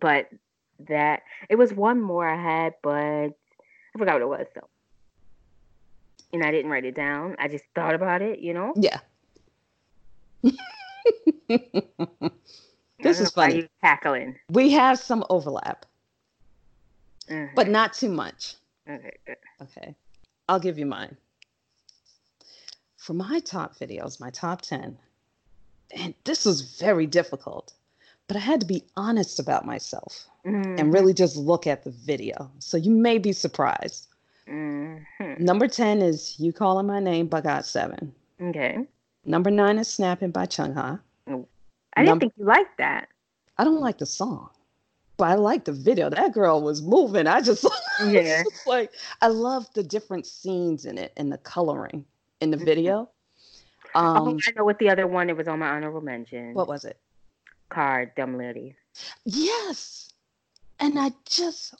but 0.00 0.30
that 0.88 1.22
it 1.50 1.56
was 1.56 1.72
one 1.72 2.00
more 2.00 2.26
I 2.26 2.40
had, 2.40 2.74
but 2.82 2.92
I 2.94 3.98
forgot 3.98 4.14
what 4.14 4.22
it 4.22 4.28
was 4.28 4.46
though. 4.54 4.68
And 6.36 6.44
I 6.44 6.50
didn't 6.50 6.70
write 6.70 6.84
it 6.84 6.94
down. 6.94 7.34
I 7.38 7.48
just 7.48 7.64
thought 7.74 7.94
about 7.94 8.20
it. 8.20 8.40
You 8.40 8.52
know. 8.52 8.74
Yeah. 8.76 9.00
This 12.98 13.20
is 13.20 13.30
funny. 13.30 13.56
you 13.56 13.68
Cackling. 13.84 14.36
We 14.50 14.72
have 14.72 14.98
some 14.98 15.22
overlap, 15.30 15.84
but 17.54 17.68
not 17.68 17.92
too 17.92 18.08
much. 18.08 18.54
okay, 18.88 19.12
good. 19.26 19.36
Okay. 19.62 19.94
I'll 20.48 20.58
give 20.58 20.78
you 20.78 20.86
mine. 20.86 21.16
For 22.96 23.12
my 23.12 23.38
top 23.40 23.76
videos, 23.76 24.18
my 24.18 24.30
top 24.30 24.62
10, 24.62 24.98
and 25.94 26.14
this 26.24 26.44
was 26.46 26.62
very 26.78 27.06
difficult, 27.06 27.74
but 28.28 28.36
I 28.38 28.40
had 28.40 28.60
to 28.60 28.66
be 28.66 28.82
honest 28.96 29.38
about 29.38 29.64
myself 29.66 30.26
Mhm. 30.44 30.80
and 30.80 30.92
really 30.92 31.12
just 31.14 31.36
look 31.36 31.66
at 31.66 31.84
the 31.84 31.90
video. 31.90 32.50
So 32.58 32.76
you 32.78 32.90
may 32.90 33.18
be 33.18 33.32
surprised. 33.32 34.08
Mhm. 34.48 35.38
Number 35.40 35.66
10 35.68 36.02
is 36.02 36.38
You 36.38 36.52
Calling 36.52 36.86
My 36.86 37.00
Name 37.00 37.26
by 37.26 37.40
Got7. 37.40 38.12
Okay. 38.40 38.86
Number 39.24 39.50
9 39.50 39.78
is 39.78 39.88
Snapping 39.88 40.30
by 40.30 40.46
Chung 40.46 40.74
Ha. 40.74 41.00
I 41.28 41.32
didn't 41.32 41.46
Number- 42.10 42.20
think 42.26 42.34
you 42.36 42.44
liked 42.44 42.76
that. 42.78 43.08
I 43.58 43.64
don't 43.64 43.80
like 43.80 43.96
the 43.98 44.06
song, 44.06 44.50
but 45.16 45.28
I 45.28 45.34
like 45.34 45.64
the 45.64 45.72
video. 45.72 46.10
That 46.10 46.32
girl 46.34 46.60
was 46.62 46.82
moving. 46.82 47.26
I 47.26 47.40
just, 47.40 47.64
Yeah. 48.06 48.42
just 48.44 48.66
like, 48.66 48.92
I 49.22 49.28
love 49.28 49.66
the 49.72 49.82
different 49.82 50.26
scenes 50.26 50.84
in 50.84 50.98
it 50.98 51.12
and 51.16 51.32
the 51.32 51.38
coloring 51.38 52.04
in 52.40 52.50
the 52.50 52.56
video. 52.58 53.08
oh, 53.94 54.00
Um, 54.00 54.38
I 54.46 54.50
know 54.56 54.64
what 54.64 54.78
the 54.78 54.90
other 54.90 55.06
one. 55.06 55.30
It 55.30 55.36
was 55.36 55.48
on 55.48 55.58
my 55.60 55.68
honorable 55.70 56.02
mention. 56.02 56.52
what 56.52 56.68
was 56.68 56.84
it? 56.84 56.98
KARD, 57.70 58.14
Dumb 58.14 58.36
Litty. 58.36 58.76
Yes. 59.24 60.10
And 60.78 60.98
I 60.98 61.12
just, 61.24 61.74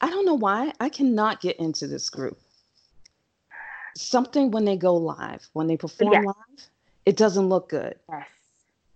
I 0.00 0.10
don't 0.10 0.26
know 0.26 0.34
why. 0.34 0.72
I 0.80 0.88
cannot 0.88 1.40
get 1.40 1.58
into 1.58 1.86
this 1.86 2.08
group. 2.10 2.38
Something 3.96 4.50
when 4.50 4.64
they 4.64 4.76
go 4.76 4.94
live, 4.94 5.48
when 5.54 5.66
they 5.66 5.76
perform 5.76 6.12
Yeah. 6.12 6.20
live, 6.20 6.68
it 7.04 7.16
doesn't 7.16 7.48
look 7.48 7.68
good. 7.68 7.98
Yes. 8.08 8.28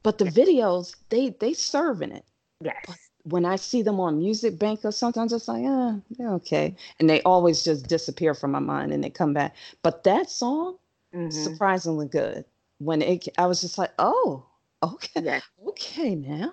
But 0.02 0.18
the 0.18 0.24
videos, 0.26 0.94
they 1.08 1.30
they 1.40 1.54
serve 1.54 2.02
in 2.02 2.12
it. 2.12 2.24
Yes. 2.60 3.10
When 3.24 3.44
I 3.44 3.56
see 3.56 3.82
them 3.82 4.00
on 4.00 4.18
Music 4.18 4.58
Bank 4.58 4.80
or 4.84 4.92
something, 4.92 5.22
I'm 5.22 5.28
just 5.28 5.48
like, 5.48 5.64
ah, 5.66 5.96
they're 6.10 6.32
okay. 6.34 6.74
And 6.98 7.08
they 7.08 7.22
always 7.22 7.62
just 7.62 7.86
disappear 7.88 8.34
from 8.34 8.50
my 8.50 8.58
mind 8.58 8.92
and 8.92 9.02
they 9.02 9.10
come 9.10 9.32
back. 9.32 9.54
But 9.82 10.02
that 10.04 10.28
song, 10.30 10.78
Mhm. 11.14 11.32
surprisingly 11.32 12.06
good. 12.08 12.44
When 12.78 13.00
it, 13.00 13.28
I 13.38 13.46
was 13.46 13.60
just 13.60 13.78
like, 13.78 13.92
oh, 13.98 14.44
okay, 14.82 15.22
Yes. 15.22 15.42
okay 15.68 16.14
now. 16.16 16.52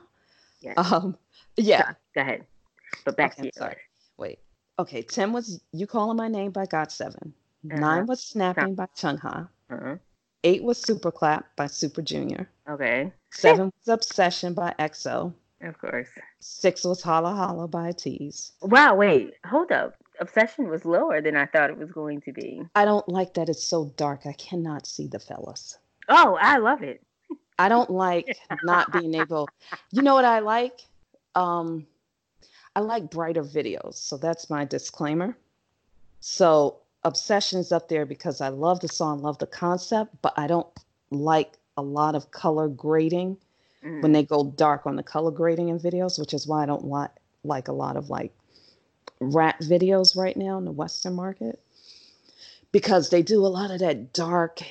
Yes. 0.62 0.76
Um, 0.78 1.18
yeah. 1.58 1.94
Go 2.14 2.22
ahead. 2.22 2.46
But 3.04 3.18
back 3.18 3.34
Okay, 3.34 3.42
to 3.42 3.46
you. 3.48 3.52
sorry. 3.56 3.78
Wait. 4.20 4.40
Okay, 4.78 5.02
10 5.02 5.34
was 5.34 5.62
You 5.72 5.88
Calling 5.88 6.18
My 6.18 6.28
Name 6.28 6.52
by 6.52 6.66
Got 6.66 6.92
7 6.92 7.34
Uh-huh. 7.72 7.80
9 7.80 8.06
was 8.06 8.22
Snapping 8.22 8.76
by 8.76 8.88
Chung 8.96 9.18
Ha. 9.18 9.48
Uh-huh. 9.72 9.96
8 10.44 10.64
was 10.64 10.78
Super 10.78 11.12
Clap 11.12 11.56
by 11.56 11.68
Super 11.68 12.02
Junior. 12.02 12.50
Okay. 12.70 13.12
7 13.32 13.66
was 13.66 13.88
Obsession 13.88 14.54
by 14.54 14.74
EXO. 14.80 15.34
Of 15.62 15.78
course. 15.80 16.08
6 16.40 16.84
was 16.86 17.02
Holla 17.02 17.34
Holla 17.34 17.68
by 17.68 17.90
ATEEZ. 17.90 18.52
Wow, 18.62 18.96
wait. 18.96 19.34
Hold 19.46 19.72
up. 19.72 19.96
Obsession 20.22 20.70
was 20.70 20.86
lower 20.86 21.22
than 21.22 21.36
I 21.36 21.46
thought 21.46 21.70
it 21.70 21.78
was 21.78 21.92
going 21.92 22.22
to 22.22 22.32
be. 22.34 22.62
I 22.76 22.86
don't 22.86 23.08
like 23.08 23.34
that 23.36 23.50
it's 23.50 23.64
so 23.64 23.94
dark. 23.98 24.26
I 24.26 24.34
cannot 24.34 24.86
see 24.86 25.08
the 25.08 25.20
fellas. 25.20 25.78
Oh, 26.10 26.38
I 26.42 26.58
love 26.58 26.82
it. 26.84 27.02
I 27.58 27.68
don't 27.70 27.90
like 27.90 28.38
not 28.64 28.92
being 28.94 29.16
able. 29.16 29.50
You 29.92 30.02
know 30.02 30.14
what 30.16 30.26
I 30.26 30.40
like? 30.40 30.80
Um, 31.36 31.86
I 32.80 32.82
like 32.82 33.10
brighter 33.10 33.44
videos. 33.44 33.96
So 33.96 34.16
that's 34.16 34.50
my 34.50 34.64
disclaimer. 34.64 35.36
So 36.22 36.78
Obsession's 37.04 37.74
up 37.74 37.90
there 37.90 38.06
because 38.06 38.40
I 38.40 38.48
love 38.48 38.80
the 38.80 38.88
song, 38.88 39.22
love 39.22 39.38
the 39.38 39.48
concept, 39.48 40.16
but 40.22 40.32
I 40.38 40.48
don't 40.48 40.66
like 41.12 41.58
a 41.76 41.82
lot 41.82 42.16
of 42.16 42.32
color 42.32 42.70
grading 42.70 43.36
Mhm. 43.84 44.02
when 44.02 44.14
they 44.14 44.24
go 44.24 44.46
dark 44.46 44.86
on 44.86 44.96
the 44.96 45.04
color 45.04 45.30
grading 45.30 45.68
in 45.68 45.78
videos, 45.78 46.18
which 46.18 46.34
is 46.34 46.48
why 46.48 46.64
I 46.64 46.66
don't 46.66 46.86
like 46.86 47.12
like 47.44 47.68
a 47.68 47.74
lot 47.74 47.98
of 47.98 48.10
like 48.10 48.32
rap 49.20 49.60
videos 49.60 50.16
right 50.16 50.38
now 50.38 50.58
in 50.58 50.64
the 50.64 50.72
Western 50.72 51.16
market 51.16 51.60
because 52.72 53.10
they 53.10 53.22
do 53.22 53.46
a 53.46 53.48
lot 53.48 53.72
of 53.72 53.80
that 53.80 54.14
dark. 54.14 54.62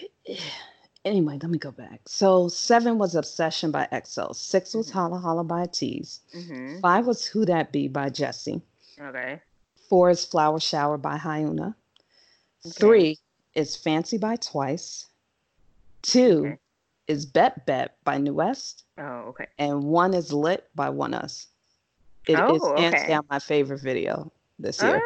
Anyway, 1.09 1.39
let 1.41 1.51
me 1.51 1.57
go 1.59 1.71
back. 1.71 2.01
So 2.07 2.49
seven 2.49 2.99
was 2.99 3.15
Obsession 3.15 3.71
by 3.71 3.89
EXO. 3.91 4.35
Six 4.35 4.75
was 4.75 4.89
Mhm. 4.91 4.93
Holla 4.93 5.19
Holla 5.19 5.43
by 5.43 5.63
ATEEZ. 5.67 6.21
Mhm. 6.35 6.81
Five 6.83 7.07
was 7.07 7.25
Who 7.25 7.47
That 7.47 7.73
Be 7.73 7.89
by 7.89 8.11
Jessi. 8.11 8.61
Okay. 9.01 9.41
Four 9.89 10.11
is 10.11 10.27
Flower 10.27 10.61
Shower 10.61 10.99
by 10.99 11.17
Hyuna. 11.17 11.75
Okay. 12.67 12.71
Three 12.79 13.19
is 13.55 13.75
Fancy 13.75 14.19
by 14.19 14.37
Twice. 14.37 15.07
Two 16.03 16.41
Okay. 16.47 16.59
is 17.07 17.25
Bet 17.25 17.65
Bet 17.65 17.97
by 18.05 18.19
NU'EST. 18.19 18.85
Oh, 18.99 19.29
okay. 19.31 19.47
and 19.59 19.85
one 19.85 20.13
is 20.13 20.31
lit 20.33 20.69
by 20.75 20.91
ONEUS. 20.91 21.47
It 22.27 22.33
is 22.35 22.39
Oh, 22.63 22.77
hands 22.77 22.97
okay. 22.97 23.09
down 23.09 23.25
my 23.31 23.39
favorite 23.39 23.81
video 23.81 24.31
this 24.59 24.83
year. 24.83 25.01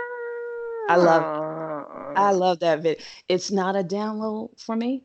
I 0.88 0.96
love- 0.96 1.22
Oh. 1.22 2.12
I 2.16 2.32
love 2.32 2.58
that 2.58 2.80
video. 2.80 3.02
It's 3.28 3.50
not 3.52 3.76
a 3.76 3.84
download 3.84 4.58
for 4.60 4.74
me, 4.74 5.04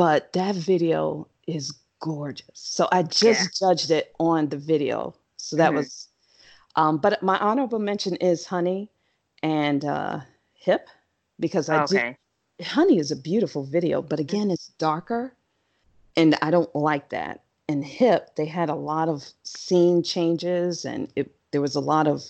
but 0.00 0.32
that 0.32 0.54
video 0.54 1.28
is 1.46 1.72
gorgeous. 2.00 2.46
So 2.54 2.88
I 2.90 3.02
just 3.02 3.58
judged 3.60 3.90
it 3.90 4.14
on 4.18 4.48
the 4.48 4.56
video. 4.56 5.14
So 5.36 5.56
that 5.56 5.74
Mhm. 5.74 5.76
was 5.76 6.08
um 6.74 6.96
but 6.96 7.22
my 7.22 7.38
honorable 7.38 7.78
mention 7.78 8.16
is 8.16 8.46
Honey 8.46 8.90
and 9.42 9.84
uh 9.84 10.20
Hip 10.54 10.88
because 11.38 11.68
I 11.68 11.80
okay. 11.80 12.16
do 12.60 12.64
Honey 12.64 12.98
is 12.98 13.10
a 13.10 13.16
beautiful 13.16 13.62
video, 13.62 14.00
but 14.00 14.20
again 14.20 14.50
it's 14.50 14.68
darker 14.78 15.36
and 16.16 16.34
I 16.40 16.50
don't 16.50 16.74
like 16.74 17.10
that. 17.10 17.44
And 17.68 17.84
Hip, 17.84 18.36
they 18.36 18.46
had 18.46 18.70
a 18.70 18.74
lot 18.74 19.10
of 19.10 19.30
scene 19.42 20.02
changes 20.02 20.86
and 20.86 21.12
it 21.14 21.36
there 21.50 21.60
was 21.60 21.76
a 21.76 21.80
lot 21.92 22.06
of 22.08 22.24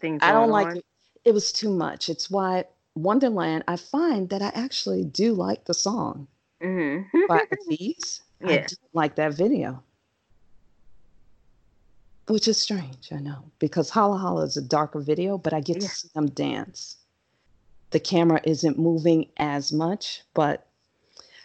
things. 0.00 0.20
I 0.24 0.32
don't 0.32 0.50
like 0.50 0.70
on. 0.70 0.78
it. 0.78 0.84
It 1.24 1.34
was 1.34 1.52
too 1.52 1.70
much. 1.70 2.08
It's 2.08 2.28
why 2.30 2.64
Wonderland. 2.96 3.62
I 3.68 3.76
find 3.76 4.28
that 4.30 4.42
I 4.42 4.50
actually 4.56 5.04
do 5.04 5.34
like 5.34 5.66
the 5.66 5.74
song 5.74 6.26
hmm 6.60 7.00
by 7.28 7.44
ATEEZ. 7.52 8.22
I 8.44 8.58
Yeah. 8.58 8.66
do 8.66 8.76
like 8.92 9.16
that 9.16 9.34
video, 9.34 9.82
which 12.28 12.48
is 12.48 12.58
strange. 12.60 13.12
I 13.12 13.18
know 13.20 13.50
because 13.58 13.90
Holla 13.90 14.18
Holla 14.18 14.42
is 14.44 14.56
a 14.56 14.62
darker 14.62 15.00
video, 15.00 15.38
but 15.38 15.52
I 15.52 15.60
get 15.60 15.76
Yeah. 15.76 15.88
to 15.88 15.88
see 15.88 16.08
them 16.14 16.30
dance. 16.30 16.96
The 17.90 18.00
camera 18.00 18.40
isn't 18.44 18.78
moving 18.78 19.30
as 19.36 19.72
much, 19.72 20.22
but 20.34 20.66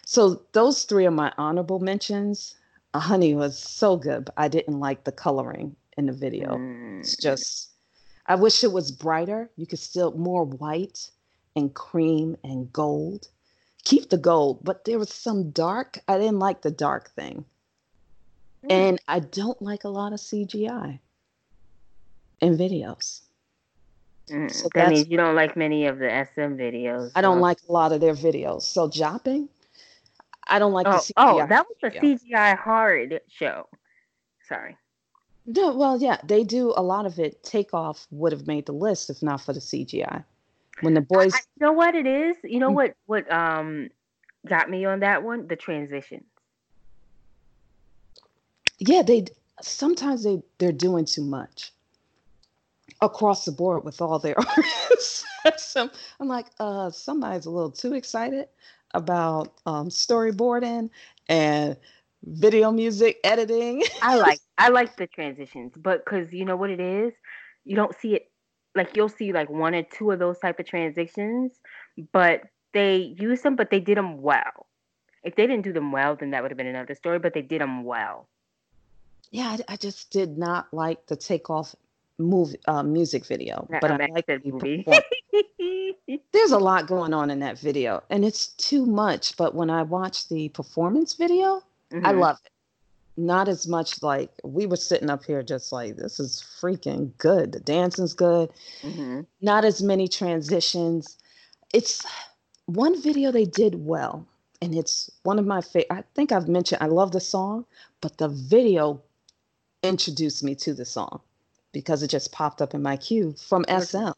so 0.06 0.42
those 0.52 0.84
three 0.84 1.06
are 1.06 1.10
my 1.10 1.32
honorable 1.38 1.80
mentions. 1.80 2.54
Uh, 2.94 3.00
Honey 3.00 3.34
was 3.34 3.58
so 3.58 3.96
good, 3.96 4.26
but 4.26 4.34
I 4.36 4.48
didn't 4.48 4.78
like 4.80 5.04
the 5.04 5.12
coloring 5.12 5.76
in 5.96 6.06
the 6.06 6.12
video. 6.12 6.56
It's 7.00 7.16
Mm. 7.16 7.22
just, 7.22 7.70
I 8.26 8.36
wish 8.36 8.62
it 8.64 8.72
was 8.72 8.92
brighter. 8.92 9.50
You 9.56 9.66
could 9.66 9.80
still 9.80 10.12
more 10.12 10.44
white 10.44 11.10
and 11.56 11.74
cream 11.74 12.36
and 12.44 12.72
gold. 12.72 13.28
Keep 13.86 14.10
the 14.10 14.18
gold, 14.18 14.58
but 14.64 14.84
there 14.84 14.98
was 14.98 15.10
some 15.14 15.50
dark. 15.50 16.00
I 16.08 16.18
didn't 16.18 16.40
like 16.40 16.62
the 16.62 16.72
dark 16.72 17.10
thing. 17.10 17.44
Mm. 18.64 18.72
And 18.72 19.00
I 19.06 19.20
don't 19.20 19.62
like 19.62 19.84
a 19.84 19.88
lot 19.88 20.12
of 20.12 20.18
CGI 20.18 20.98
in 22.40 22.56
videos. 22.58 23.20
Mm, 24.28 24.50
So 24.50 24.68
that 24.74 24.88
means 24.88 25.06
you 25.06 25.16
don't 25.16 25.36
like 25.36 25.56
many 25.56 25.86
of 25.86 25.98
the 26.00 26.10
SM 26.10 26.56
videos. 26.58 27.12
I 27.14 27.20
don't 27.20 27.36
so- 27.38 27.42
like 27.42 27.58
a 27.68 27.72
lot 27.72 27.92
of 27.92 28.00
their 28.00 28.14
videos. 28.14 28.62
So 28.62 28.88
jopping, 28.88 29.48
I 30.48 30.58
don't 30.58 30.72
like 30.72 30.88
Oh, 30.88 30.92
the 30.92 30.98
CGI. 30.98 31.12
oh, 31.18 31.46
that 31.46 31.66
was 31.68 31.76
a 31.84 31.90
video. 31.90 32.02
CGI 32.16 32.56
hard 32.58 33.20
show. 33.28 33.68
Sorry. 34.48 34.76
No, 35.46 35.72
well, 35.76 35.96
yeah, 35.96 36.18
they 36.24 36.42
do 36.42 36.74
a 36.76 36.82
lot 36.82 37.06
of 37.06 37.20
it. 37.20 37.44
Takeoff 37.44 38.08
would 38.10 38.32
have 38.32 38.48
made 38.48 38.66
the 38.66 38.72
list 38.72 39.10
if 39.10 39.22
not 39.22 39.40
for 39.42 39.52
the 39.52 39.60
CGI. 39.60 40.24
When 40.80 40.94
the 40.94 41.00
boys, 41.00 41.32
I, 41.32 41.40
you 41.56 41.66
know 41.66 41.72
what 41.72 41.94
it 41.94 42.06
is? 42.06 42.36
You 42.44 42.60
know 42.60 42.70
Mm. 42.70 42.72
what 42.72 42.94
what 43.06 43.30
um 43.32 43.88
got 44.46 44.70
me 44.70 44.84
on 44.84 45.00
that 45.00 45.22
one? 45.22 45.46
The 45.48 45.56
transitions. 45.56 46.26
yeah, 48.78 49.02
they 49.02 49.26
sometimes 49.62 50.24
they 50.24 50.42
they're 50.58 50.72
doing 50.72 51.04
too 51.04 51.24
much 51.24 51.72
across 53.00 53.44
the 53.44 53.52
board 53.52 53.84
with 53.84 54.00
all 54.00 54.18
their 54.18 54.38
artists. 54.56 55.24
so 55.56 55.88
I'm 56.20 56.28
like, 56.28 56.46
uh, 56.60 56.90
somebody's 56.90 57.46
a 57.46 57.50
little 57.50 57.70
too 57.70 57.94
excited 57.94 58.48
about 58.94 59.54
um, 59.66 59.88
storyboarding 59.88 60.90
and 61.28 61.76
video 62.24 62.70
music 62.72 63.18
editing. 63.24 63.82
I 64.00 64.14
like 64.16 64.40
I 64.58 64.68
like 64.70 64.96
the 64.96 65.06
transitions, 65.06 65.72
but 65.76 66.04
because 66.04 66.32
you 66.32 66.44
know 66.44 66.56
what 66.56 66.70
it 66.70 66.80
is, 66.80 67.12
you 67.64 67.76
don't 67.76 67.94
see 67.94 68.14
it 68.14 68.30
like 68.76 68.96
you'll 68.96 69.08
see 69.08 69.32
like 69.32 69.50
one 69.50 69.74
or 69.74 69.82
two 69.82 70.10
of 70.12 70.18
those 70.18 70.38
type 70.38 70.60
of 70.60 70.66
transitions, 70.66 71.52
but 72.12 72.42
they 72.72 73.14
use 73.18 73.40
them, 73.42 73.56
but 73.56 73.70
they 73.70 73.80
did 73.80 73.96
them 73.96 74.20
well. 74.22 74.66
If 75.24 75.34
they 75.34 75.46
didn't 75.46 75.64
do 75.64 75.72
them 75.72 75.90
well, 75.90 76.14
then 76.14 76.30
that 76.30 76.42
would 76.42 76.50
have 76.52 76.58
been 76.58 76.66
another 76.68 76.94
story. 76.94 77.18
But 77.18 77.34
they 77.34 77.42
did 77.42 77.60
them 77.60 77.82
well. 77.84 78.28
yeah, 79.30 79.56
I, 79.68 79.72
I 79.72 79.76
just 79.76 80.10
did 80.10 80.38
not 80.38 80.72
like 80.72 81.06
the 81.06 81.16
takeoff 81.16 81.74
movie 82.18 82.58
uh, 82.68 82.82
music 82.82 83.26
video, 83.26 83.66
That 83.70 83.80
but 83.80 83.90
I 83.90 84.06
like 84.06 84.26
the 84.26 84.40
movie. 84.44 84.86
There's 86.32 86.52
a 86.52 86.58
lot 86.58 86.86
going 86.86 87.14
on 87.14 87.30
in 87.30 87.40
that 87.40 87.58
video, 87.58 88.02
and 88.10 88.24
it's 88.24 88.48
too 88.48 88.86
much. 88.86 89.36
But 89.36 89.54
when 89.54 89.70
I 89.70 89.82
watch 89.82 90.28
the 90.28 90.48
performance 90.50 91.14
video, 91.14 91.62
I 92.04 92.12
Mhm. 92.12 92.20
love 92.20 92.38
it. 92.44 92.50
Not 93.16 93.48
as 93.48 93.66
much 93.66 94.02
like 94.02 94.30
we 94.44 94.66
were 94.66 94.76
sitting 94.76 95.08
up 95.08 95.24
here 95.24 95.42
just 95.42 95.72
like 95.72 95.96
this 95.96 96.20
is 96.20 96.44
freaking 96.60 97.16
good. 97.16 97.52
The 97.52 97.60
dancing's 97.60 98.12
good. 98.12 98.50
Mhm. 98.82 99.26
Not 99.40 99.64
as 99.64 99.82
many 99.82 100.06
transitions. 100.06 101.16
It's 101.72 102.04
one 102.66 103.00
video 103.00 103.30
they 103.32 103.46
did 103.46 103.86
well, 103.86 104.26
and 104.60 104.74
it's 104.74 105.10
one 105.22 105.38
of 105.38 105.46
my 105.46 105.60
favorite. 105.60 105.90
I 105.90 106.04
think 106.14 106.30
I've 106.30 106.48
mentioned 106.48 106.82
I 106.82 106.86
love 106.86 107.12
the 107.12 107.20
song, 107.20 107.64
but 108.00 108.18
the 108.18 108.28
video 108.28 109.00
introduced 109.82 110.42
me 110.42 110.54
to 110.56 110.74
the 110.74 110.84
song 110.84 111.20
because 111.72 112.02
it 112.02 112.08
just 112.08 112.32
popped 112.32 112.60
up 112.60 112.74
in 112.74 112.82
my 112.82 112.96
queue 112.96 113.34
from 113.38 113.64
SM. 113.68 114.12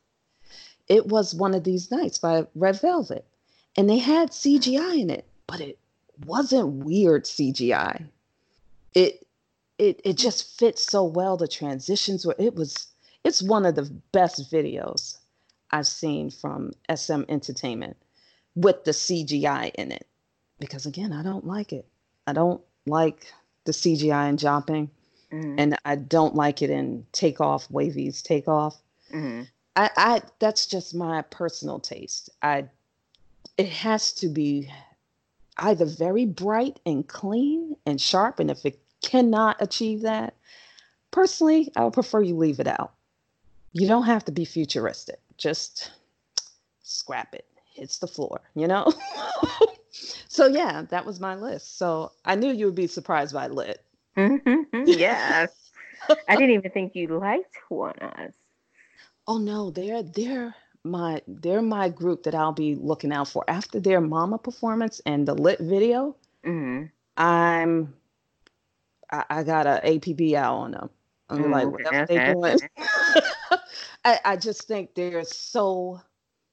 It 0.89 1.07
was 1.07 1.35
one 1.35 1.55
of 1.55 1.65
these 1.65 1.91
nights 1.91 2.19
by 2.19 2.47
Red 2.55 2.81
Velvet, 2.81 3.25
and 3.77 3.89
they 3.89 3.99
had 3.99 4.31
CGI 4.33 4.95
in 4.95 5.11
it, 5.11 5.25
but 5.47 5.61
it 5.61 5.79
wasn't 6.27 6.85
weird 6.85 7.27
CGI. 7.27 8.09
It 8.94 9.27
it 9.79 10.01
it 10.05 10.16
just 10.16 10.59
fits 10.59 10.85
so 10.85 11.05
well. 11.05 11.37
The 11.37 11.48
transitions 11.48 12.27
were 12.27 12.35
it 12.38 12.55
was 12.55 12.88
it's 13.24 13.42
one 13.42 13.66
of 13.66 13.74
the 13.74 13.90
best 14.12 14.51
videos 14.51 15.18
I've 15.70 15.87
seen 15.87 16.31
from 16.31 16.72
SM 16.94 17.22
Entertainment 17.29 17.96
with 18.55 18.85
the 18.85 18.92
CGI 18.92 19.70
in 19.74 19.92
it. 19.92 20.07
Because 20.59 20.87
again, 20.87 21.12
I 21.12 21.22
don't 21.22 21.46
like 21.46 21.72
it. 21.72 21.87
I 22.27 22.33
don't 22.33 22.61
like 22.87 23.33
the 23.64 23.72
CGI 23.72 24.29
in 24.29 24.37
Jopping, 24.38 24.90
Mhm. 25.31 25.55
and 25.59 25.79
I 25.85 25.96
don't 25.96 26.35
like 26.35 26.62
it 26.62 26.70
in 26.70 27.07
Takeoff, 27.12 27.68
WayV's 27.68 28.22
Takeoff. 28.22 28.81
Mhm. 29.12 29.48
I, 29.77 29.90
I 29.96 30.22
that's 30.38 30.66
just 30.66 30.94
my 30.94 31.22
personal 31.22 31.79
taste. 31.79 32.31
I 32.42 32.68
it 33.57 33.68
has 33.68 34.12
to 34.14 34.29
be 34.29 34.72
either 35.59 35.85
very 35.85 36.24
bright 36.24 36.81
and 36.87 37.07
clean 37.07 37.68
and 37.88 38.01
sharp, 38.01 38.38
and 38.38 38.51
if 38.51 38.64
it 38.66 38.79
cannot 39.03 39.57
achieve 39.61 40.03
that, 40.03 40.35
personally, 41.11 41.72
I 41.77 41.85
would 41.85 41.94
prefer 41.94 42.20
you 42.22 42.37
leave 42.37 42.61
it 42.61 42.66
out. 42.66 42.92
You 43.72 43.88
don't 43.88 44.05
have 44.05 44.24
to 44.27 44.33
be 44.33 44.44
futuristic. 44.44 45.20
Just 45.37 45.90
scrap 46.83 47.35
it. 47.35 47.46
Hits 47.74 47.98
the 47.98 48.09
floor, 48.09 48.40
you 48.55 48.66
know? 48.66 48.92
so 50.29 50.46
yeah, 50.46 50.83
that 50.90 51.07
was 51.07 51.20
my 51.20 51.35
list. 51.37 51.79
So 51.79 52.12
I 52.24 52.35
knew 52.35 52.53
you 52.53 52.66
would 52.66 52.74
be 52.74 52.88
surprised 52.88 53.33
by 53.35 53.46
lit. 53.46 53.85
Mhm. 54.16 54.64
yes. 54.85 55.70
I 56.29 56.37
didn't 56.37 56.55
even 56.55 56.70
think 56.70 56.94
you 56.94 57.07
liked 57.18 57.57
ONEUS. 57.70 58.33
Oh 59.27 59.38
no, 59.38 59.70
they're 59.70 60.03
they're 60.03 60.55
my 60.83 61.22
they're 61.29 61.62
my 61.62 61.88
group 61.88 62.24
that 62.24 62.35
I'll 62.35 62.53
be 62.53 62.74
looking 62.74 63.12
out 63.12 63.29
for 63.29 63.44
after 63.46 63.79
their 63.79 64.01
mama 64.01 64.38
performance 64.38 65.01
and 65.07 65.29
the 65.29 65.35
lit 65.35 65.61
video. 65.61 66.16
hmm 66.44 66.85
I'm 67.19 67.95
I, 69.11 69.25
I 69.29 69.43
got 69.43 69.67
a 69.67 69.81
APB 69.85 70.35
out 70.35 70.55
on 70.55 70.71
them. 70.73 70.91
I'm 71.29 71.39
Mm, 71.43 71.51
like 71.51 71.69
whatever 71.69 72.07
they 72.07 72.19
doing. 72.19 72.59
I, 74.05 74.21
I 74.25 74.37
just 74.37 74.67
think 74.67 74.95
they're 74.95 75.25
so 75.25 76.01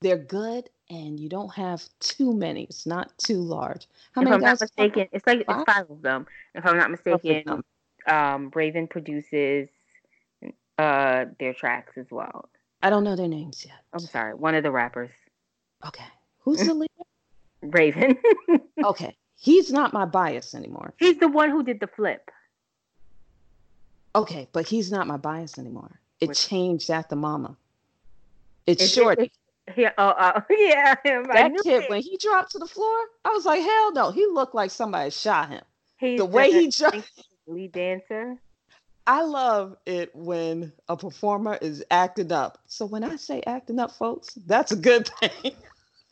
they're 0.01 0.17
good 0.17 0.69
and 0.89 1.19
you 1.19 1.29
don't 1.29 1.53
have 1.53 1.83
too 1.99 2.33
many. 2.33 2.63
It's 2.63 2.85
not 2.85 3.17
too 3.17 3.37
large. 3.37 3.87
How 4.13 4.21
if 4.21 4.25
many 4.25 4.35
I'm 4.35 4.41
not 4.41 4.59
mistaken, 4.59 5.07
it's 5.11 5.25
like 5.25 5.45
Five? 5.45 5.61
it's 5.61 5.71
five 5.71 5.89
of 5.89 6.01
them. 6.01 6.27
If 6.53 6.65
I'm 6.65 6.77
not 6.77 6.91
mistaken, 6.91 7.63
um, 8.07 8.51
Raven 8.53 8.87
produces 8.87 9.69
uh 10.77 11.25
their 11.39 11.53
tracks 11.53 11.97
as 11.97 12.07
well. 12.11 12.49
I 12.81 12.89
don't 12.89 13.03
know 13.05 13.15
their 13.15 13.29
names 13.29 13.63
yet. 13.65 13.79
I'm 13.93 13.99
sorry, 13.99 14.33
one 14.33 14.55
of 14.55 14.63
the 14.63 14.71
rappers, 14.71 15.11
Okay. 15.87 16.03
Who's 16.39 16.59
the 16.65 16.73
leader? 16.73 16.91
Raven. 17.61 18.17
Okay. 18.83 19.15
He's 19.37 19.71
not 19.71 19.93
my 19.93 20.05
bias 20.05 20.55
anymore. 20.55 20.93
He's 20.97 21.17
the 21.19 21.27
one 21.27 21.49
who 21.51 21.63
did 21.63 21.79
the 21.79 21.87
flip. 21.87 22.31
Okay, 24.15 24.47
but 24.53 24.65
he's 24.67 24.91
not 24.91 25.07
my 25.07 25.17
bias 25.17 25.57
anymore. 25.59 25.99
It 26.21 26.29
Which- 26.29 26.47
changed 26.47 26.89
after 26.89 27.15
Mama. 27.15 27.57
It's 28.65 28.83
it- 28.83 28.89
Shorty. 28.89 29.31
Yeah, 29.75 29.93
oh, 29.97 30.09
uh, 30.09 30.41
yeah, 30.51 30.93
him. 31.03 31.23
That 31.23 31.51
kid, 31.63 31.85
when 31.89 31.99
he 32.03 32.17
dropped 32.17 32.51
to 32.51 32.59
the 32.59 32.67
floor, 32.67 32.95
I 33.25 33.29
was 33.29 33.45
like, 33.47 33.63
hell 33.63 33.91
no. 33.93 34.11
He 34.11 34.27
looked 34.27 34.53
like 34.53 34.69
somebody 34.69 35.09
shot 35.09 35.49
him. 35.49 35.63
He's 35.97 36.19
The 36.19 36.25
way 36.25 36.51
he 36.51 36.67
jumped. 36.67 37.09
lead 37.47 37.71
dancer. 37.71 38.37
I 39.07 39.23
love 39.23 39.75
it 39.87 40.15
when 40.15 40.71
a 40.87 40.95
performer 40.95 41.57
is 41.63 41.83
acting 41.89 42.31
up. 42.31 42.59
So 42.67 42.85
when 42.85 43.03
I 43.03 43.15
say 43.15 43.41
acting 43.47 43.79
up, 43.79 43.89
folks, 43.91 44.35
that's 44.45 44.71
a 44.71 44.75
good 44.75 45.07
thing. 45.19 45.53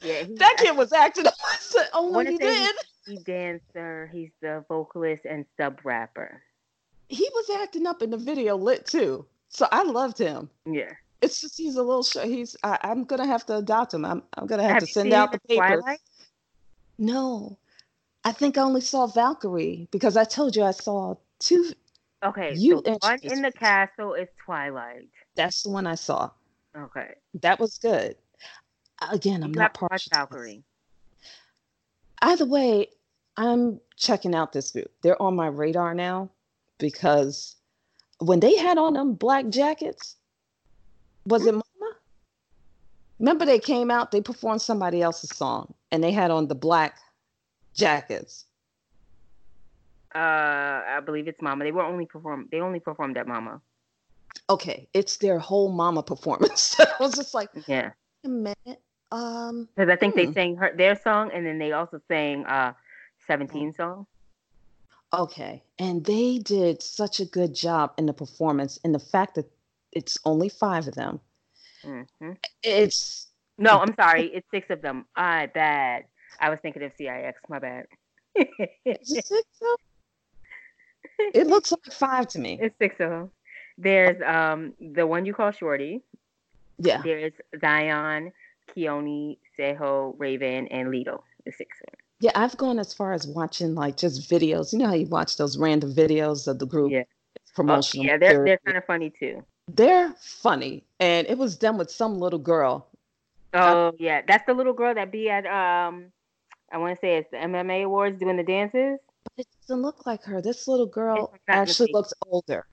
Yeah, 0.02 0.24
that 0.38 0.56
kid 0.58 0.76
was 0.76 0.92
acting 0.92 1.28
up. 1.28 1.36
I 1.48 1.56
said, 1.60 1.90
only 1.94 2.32
he 2.32 2.38
did. 2.40 2.76
Lead 3.08 3.24
dancer. 3.26 4.10
He's 4.12 4.32
the 4.42 4.64
vocalist 4.68 5.26
and 5.26 5.46
sub 5.60 5.80
rapper. 5.84 6.42
He 7.10 7.30
was 7.34 7.62
acting 7.62 7.86
up 7.86 8.02
in 8.02 8.10
the 8.10 8.18
video 8.18 8.56
lit 8.56 8.86
too. 8.86 9.26
So 9.50 9.68
I 9.72 9.84
loved 9.84 10.18
him. 10.18 10.50
Yeah. 10.66 10.92
It's 11.22 11.40
just 11.40 11.58
he's 11.58 11.76
a 11.76 11.84
little 11.84 12.04
sh- 12.04 12.18
he's 12.24 12.56
I, 12.64 12.78
I'm 12.82 13.04
gonna 13.04 13.28
have 13.28 13.46
to 13.46 13.58
adopt 13.58 13.94
him. 13.94 14.04
I'm 14.04 14.24
I'm 14.36 14.48
gonna 14.48 14.64
have, 14.64 14.74
Have 14.74 14.84
to 14.84 14.88
send 14.88 15.14
out 15.14 15.32
the 15.32 15.40
papers. 15.48 15.82
Twilight? 15.82 16.00
No, 16.98 17.58
I 18.24 18.32
think 18.32 18.58
I 18.58 18.62
only 18.62 18.82
saw 18.82 19.08
Valkyrie 19.08 19.88
because 19.92 20.18
I 20.18 20.24
told 20.24 20.56
you 20.56 20.64
I 20.64 20.72
saw 20.72 21.16
two. 21.40 21.72
Okay, 22.24 22.54
You 22.56 22.82
the 22.82 22.98
one 23.02 23.20
in 23.22 23.42
the 23.42 23.52
castle 23.52 24.14
is 24.14 24.30
Twilight. 24.46 25.10
That's 25.36 25.64
the 25.64 25.70
one 25.70 25.86
I 25.86 25.96
saw. 25.96 26.30
Okay. 26.76 27.16
That 27.42 27.60
was 27.60 27.78
good. 27.78 28.16
Again, 29.12 29.44
I'm 29.44 29.50
you 29.50 29.56
not 29.56 29.74
partial. 29.74 30.10
Valkyrie. 30.14 30.64
Either 32.24 32.46
way, 32.46 32.88
I'm 33.36 33.82
checking 33.98 34.34
out 34.34 34.54
this 34.54 34.72
group. 34.72 34.90
They're 35.02 35.22
on 35.22 35.36
my 35.36 35.48
radar 35.48 35.94
now 35.94 36.30
because 36.80 37.58
when 38.20 38.40
they 38.40 38.56
had 38.56 38.78
on 38.78 38.94
them 38.94 39.14
black 39.14 39.50
jackets, 39.50 40.16
was 41.26 41.46
it 41.46 41.52
Mama? 41.52 41.64
Remember 43.20 43.46
they 43.46 43.60
came 43.60 43.92
out, 43.92 44.12
they 44.12 44.22
performed 44.22 44.62
somebody 44.62 45.02
else's 45.02 45.36
song 45.36 45.74
and 45.92 46.02
they 46.02 46.12
had 46.12 46.32
on 46.32 46.48
the 46.48 46.56
black 46.56 46.98
jackets. 47.76 48.46
Uh 50.16 50.18
I 50.20 51.02
believe 51.06 51.28
it's 51.28 51.42
Mama. 51.42 51.66
They 51.66 51.72
were 51.72 51.84
only 51.84 52.06
perform 52.06 52.48
they 52.52 52.60
only 52.62 52.80
performed 52.80 53.18
at 53.18 53.28
Mama. 53.28 53.60
Okay, 54.50 54.88
it's 54.94 55.18
their 55.18 55.40
whole 55.40 55.72
Mama 55.72 56.04
performance. 56.04 56.80
I 56.80 56.88
was 57.00 57.16
just 57.16 57.34
like, 57.34 57.50
Yeah. 57.68 57.92
a 58.24 58.30
minute. 58.30 58.82
Um 59.14 59.70
Because 59.76 59.90
I 59.90 59.96
think 59.96 60.14
Hmm. 60.14 60.20
they 60.20 60.34
sang 60.34 60.56
her 60.58 60.74
their 60.76 60.96
song 60.96 61.32
and 61.34 61.46
then 61.46 61.60
they 61.60 61.72
also 61.72 62.00
sang 62.08 62.46
uh 62.46 62.74
17 63.28 63.74
song. 63.74 64.06
Okay. 65.14 65.64
And 65.78 66.04
they 66.04 66.40
did 66.40 66.82
such 66.82 67.20
a 67.20 67.26
good 67.26 67.54
job 67.54 67.94
in 67.98 68.06
the 68.08 68.14
performance 68.14 68.80
and 68.84 68.94
the 68.94 69.00
fact 69.00 69.36
that 69.36 69.46
it's 69.92 70.18
only 70.26 70.50
five 70.50 70.88
of 70.88 70.96
them. 70.96 71.20
hmm 71.84 72.32
It's 72.64 73.28
No, 73.58 73.80
I'm 73.80 73.94
sorry. 73.96 74.26
It's 74.34 74.50
six 74.50 74.70
of 74.72 74.82
them. 74.82 75.06
I 75.16 75.46
bad. 75.46 76.06
I 76.40 76.50
was 76.50 76.60
thinking 76.62 76.82
of 76.84 76.92
CIX. 76.98 77.40
My 77.48 77.60
bad. 77.60 77.86
is 78.36 79.12
it 79.12 79.28
six 79.28 79.32
of 79.32 79.68
them? 79.68 79.78
It 81.36 81.48
looks 81.48 81.72
like 81.72 81.86
five 81.92 82.28
to 82.30 82.40
me. 82.40 82.58
it's 82.60 82.76
six 82.80 82.96
of 83.00 83.10
them. 83.12 83.32
There's 83.78 84.20
um 84.26 84.74
the 84.80 85.06
one 85.06 85.26
you 85.28 85.34
call 85.34 85.52
Shorty. 85.52 86.02
Yeah. 86.80 87.02
There's 87.04 87.34
Xion, 87.56 88.32
Keonhee, 88.76 89.38
Seoho, 89.58 90.16
Raven, 90.18 90.68
and 90.68 90.90
Leedo. 90.90 91.22
The 91.46 91.52
six 91.52 91.78
them. 91.80 91.96
Yeah, 92.20 92.32
I've 92.36 92.56
gone 92.58 92.80
as 92.80 92.94
far 92.94 93.14
as 93.14 93.28
watching 93.28 93.76
like 93.76 93.98
just 93.98 94.30
videos. 94.30 94.72
You 94.72 94.80
know 94.80 94.88
how 94.88 94.94
you 94.94 95.08
watch 95.08 95.38
those 95.38 95.58
random 95.58 95.94
videos 95.94 96.48
of 96.48 96.60
the 96.60 96.66
group 96.66 96.92
Yeah. 96.92 97.04
promotional. 97.54 98.06
Oh, 98.06 98.08
yeah, 98.08 98.18
they're 98.18 98.46
they're 98.46 98.60
kind 98.66 98.78
of 98.78 98.86
funny 98.86 99.10
too. 99.10 99.44
They're 99.68 100.14
funny. 100.20 100.86
And 101.00 101.28
it 101.28 101.38
was 101.38 101.58
done 101.58 101.78
with 101.78 101.92
some 101.92 102.20
little 102.20 102.40
girl. 102.40 102.88
Oh 103.54 103.94
yeah, 104.00 104.22
that's 104.28 104.46
the 104.46 104.54
little 104.54 104.74
girl 104.74 104.94
that 104.96 105.12
be 105.12 105.30
at 105.30 105.46
um 105.46 106.12
I 106.72 106.78
want 106.78 106.96
to 106.98 107.06
say 107.06 107.18
it's 107.18 107.30
the 107.32 107.38
MMA 107.38 107.84
awards 107.84 108.20
doing 108.20 108.38
the 108.38 108.44
dances. 108.44 109.00
But 109.26 109.34
It 109.38 109.48
doesn't 109.68 109.82
look 109.82 110.06
like 110.06 110.24
her. 110.24 110.42
This 110.42 110.68
little 110.68 110.86
girl 110.86 111.34
actually 111.50 111.92
looks 111.94 112.14
older. 112.28 112.66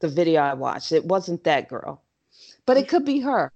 The 0.00 0.08
video 0.08 0.40
I 0.40 0.54
watched, 0.54 0.92
it 0.92 1.04
wasn't 1.04 1.44
that 1.44 1.68
girl, 1.68 2.02
but 2.66 2.76
it 2.76 2.88
could 2.88 3.04
be 3.04 3.20
her. 3.20 3.52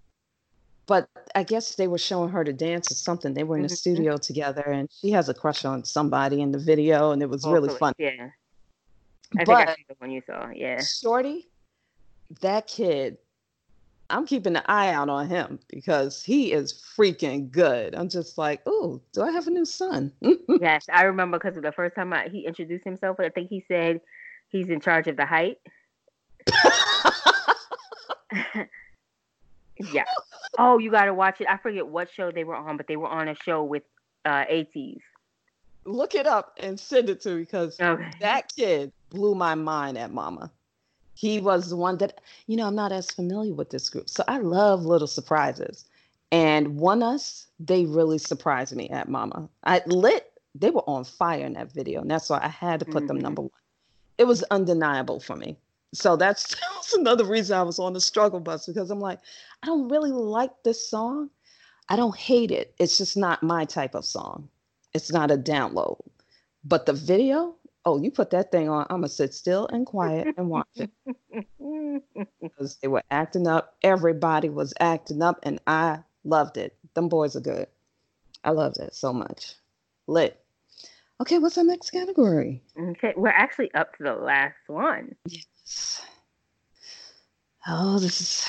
But 0.89 1.07
I 1.35 1.45
guess 1.45 1.75
they 1.75 1.87
were 1.87 1.99
showing 1.99 2.31
her 2.31 2.43
to 2.43 2.53
dance 2.53 2.91
or 2.91 2.95
something. 2.95 3.35
They 3.35 3.45
were 3.45 3.57
in 3.57 3.63
the 3.63 3.69
Mhm. 3.69 3.77
studio 3.77 4.17
together, 4.17 4.63
and 4.63 4.91
she 4.91 5.11
has 5.11 5.29
a 5.29 5.35
crush 5.35 5.67
on 5.67 5.85
somebody 5.85 6.41
in 6.41 6.51
the 6.51 6.59
video, 6.59 7.13
and 7.13 7.23
it 7.23 7.27
was 7.27 7.47
really 7.47 7.69
fun. 7.69 7.93
Yeah, 7.99 8.31
I 9.37 9.45
think 9.45 9.61
I 9.61 9.65
But 9.67 9.77
the 9.87 9.95
one 9.99 10.11
you 10.11 10.23
saw. 10.27 10.49
Yeah. 10.49 10.83
Shorty, 10.83 11.51
that 12.41 12.67
kid, 12.67 13.19
I'm 14.09 14.27
keeping 14.27 14.57
an 14.57 14.63
eye 14.65 14.95
out 14.95 15.11
on 15.11 15.29
him 15.29 15.61
because 15.69 16.23
he 16.23 16.53
is 16.53 16.73
freaking 16.73 17.51
good. 17.51 17.95
I'm 17.95 18.09
just 18.09 18.39
like, 18.39 18.63
oh, 18.65 19.03
do 19.13 19.21
I 19.21 19.31
have 19.31 19.47
a 19.47 19.51
new 19.51 19.67
son? 19.67 20.15
Yes, 20.61 20.87
I 20.91 21.03
remember 21.03 21.39
because 21.39 21.61
the 21.61 21.71
first 21.71 21.95
time 21.95 22.13
I, 22.13 22.29
he 22.29 22.47
introduced 22.47 22.85
himself, 22.85 23.21
I 23.21 23.29
think 23.29 23.49
he 23.49 23.65
said 23.69 24.01
he's 24.49 24.71
in 24.71 24.81
charge 24.81 25.07
of 25.07 25.17
the 25.17 25.27
height. 25.27 25.59
yeah. 29.93 30.05
Oh, 30.59 30.79
you 30.79 30.91
got 30.91 31.05
to 31.07 31.15
watch 31.15 31.41
it. 31.41 31.47
I 31.49 31.57
forget 31.59 31.87
what 31.87 32.09
show 32.13 32.31
they 32.31 32.45
were 32.45 32.57
on, 32.57 32.77
but 32.77 32.87
they 32.89 32.97
were 32.97 33.09
on 33.09 33.29
a 33.29 33.35
show 33.35 33.63
with 33.65 33.83
uh 34.25 34.45
ATEEZ. 34.51 34.99
Look 35.85 36.15
it 36.15 36.27
up 36.27 36.55
and 36.59 36.79
send 36.79 37.09
it 37.09 37.21
to 37.23 37.31
me 37.31 37.41
because 37.43 37.79
Okay. 37.81 38.11
that 38.21 38.53
kid 38.55 38.93
blew 39.11 39.35
my 39.35 39.55
mind 39.55 39.97
at 39.97 40.13
Mama. 40.13 40.51
He 41.15 41.41
was 41.41 41.71
the 41.71 41.77
one 41.77 41.97
that, 41.99 42.21
you 42.47 42.57
know, 42.57 42.67
I'm 42.67 42.75
not 42.75 42.93
as 42.93 43.11
familiar 43.11 43.55
with 43.55 43.71
this 43.71 43.89
group. 43.89 44.09
So 44.09 44.23
I 44.29 44.39
love 44.39 44.85
little 44.85 45.09
surprises. 45.09 45.85
And 46.31 46.79
ONEUS, 46.79 47.47
they 47.59 47.87
really 47.87 48.19
surprised 48.19 48.77
me 48.77 48.89
at 48.91 49.09
Mama. 49.09 49.49
I 49.65 49.81
lit, 49.87 50.31
they 50.55 50.71
were 50.71 50.89
on 50.89 51.05
fire 51.05 51.45
in 51.47 51.55
that 51.55 51.73
video. 51.73 52.03
And 52.03 52.11
that's 52.11 52.29
why 52.29 52.39
I 52.43 52.49
had 52.49 52.81
to 52.81 52.87
put 52.87 53.07
them 53.07 53.19
Mhm. 53.19 53.23
number 53.23 53.43
one. 53.43 53.51
It 54.19 54.25
was 54.27 54.43
undeniable 54.45 55.21
for 55.21 55.37
me. 55.37 55.57
So 55.95 56.17
that's, 56.17 56.55
that's 56.75 56.95
another 56.95 57.25
reason 57.25 57.57
I 57.57 57.63
was 57.63 57.79
on 57.79 57.93
the 57.93 58.01
struggle 58.01 58.41
bus 58.41 58.67
because 58.67 58.91
I'm 58.91 59.01
like, 59.01 59.21
I 59.63 59.67
don't 59.67 59.89
really 59.89 60.13
like 60.13 60.51
this 60.65 60.89
song. 60.89 61.31
I 61.89 61.97
don't 61.97 62.17
hate 62.17 62.51
it. 62.51 62.75
It's 62.79 62.99
just 62.99 63.17
not 63.17 63.43
my 63.43 63.65
type 63.65 63.95
of 63.95 64.05
song. 64.05 64.49
It's 64.93 65.13
not 65.13 65.31
a 65.31 65.37
download. 65.37 66.01
But 66.65 66.87
the 66.87 66.93
video, 66.93 67.55
oh, 67.85 68.01
you 68.01 68.11
put 68.11 68.31
that 68.31 68.53
thing 68.53 68.69
on, 68.69 68.87
I'm 68.91 68.99
gonna 68.99 69.09
sit 69.09 69.33
still 69.33 69.67
and 69.69 69.87
quiet 69.87 70.29
and 70.37 70.51
watch 70.51 70.69
it 70.77 70.91
because 72.43 72.77
they 72.83 72.89
were 72.89 73.03
acting 73.11 73.47
up. 73.47 73.77
Everybody 73.83 74.51
was 74.51 74.75
acting 74.81 75.23
up, 75.23 75.39
and 75.45 75.61
I 75.67 76.01
loved 76.25 76.59
it. 76.59 76.77
Them 76.95 77.09
boys 77.09 77.37
are 77.37 77.41
good. 77.41 77.69
I 78.45 78.51
loved 78.51 78.79
it 78.79 78.95
so 78.95 79.13
much. 79.13 79.55
Lit. 80.07 80.39
Okay, 81.21 81.39
what's 81.39 81.59
our 81.59 81.65
next 81.65 81.91
category? 81.91 82.63
okay, 82.79 83.13
we're 83.17 83.29
actually 83.29 83.73
up 83.75 83.97
to 83.97 84.05
the 84.05 84.15
last 84.15 84.57
one. 84.69 85.17
Oh, 87.67 87.99
this 87.99 88.21
is 88.21 88.47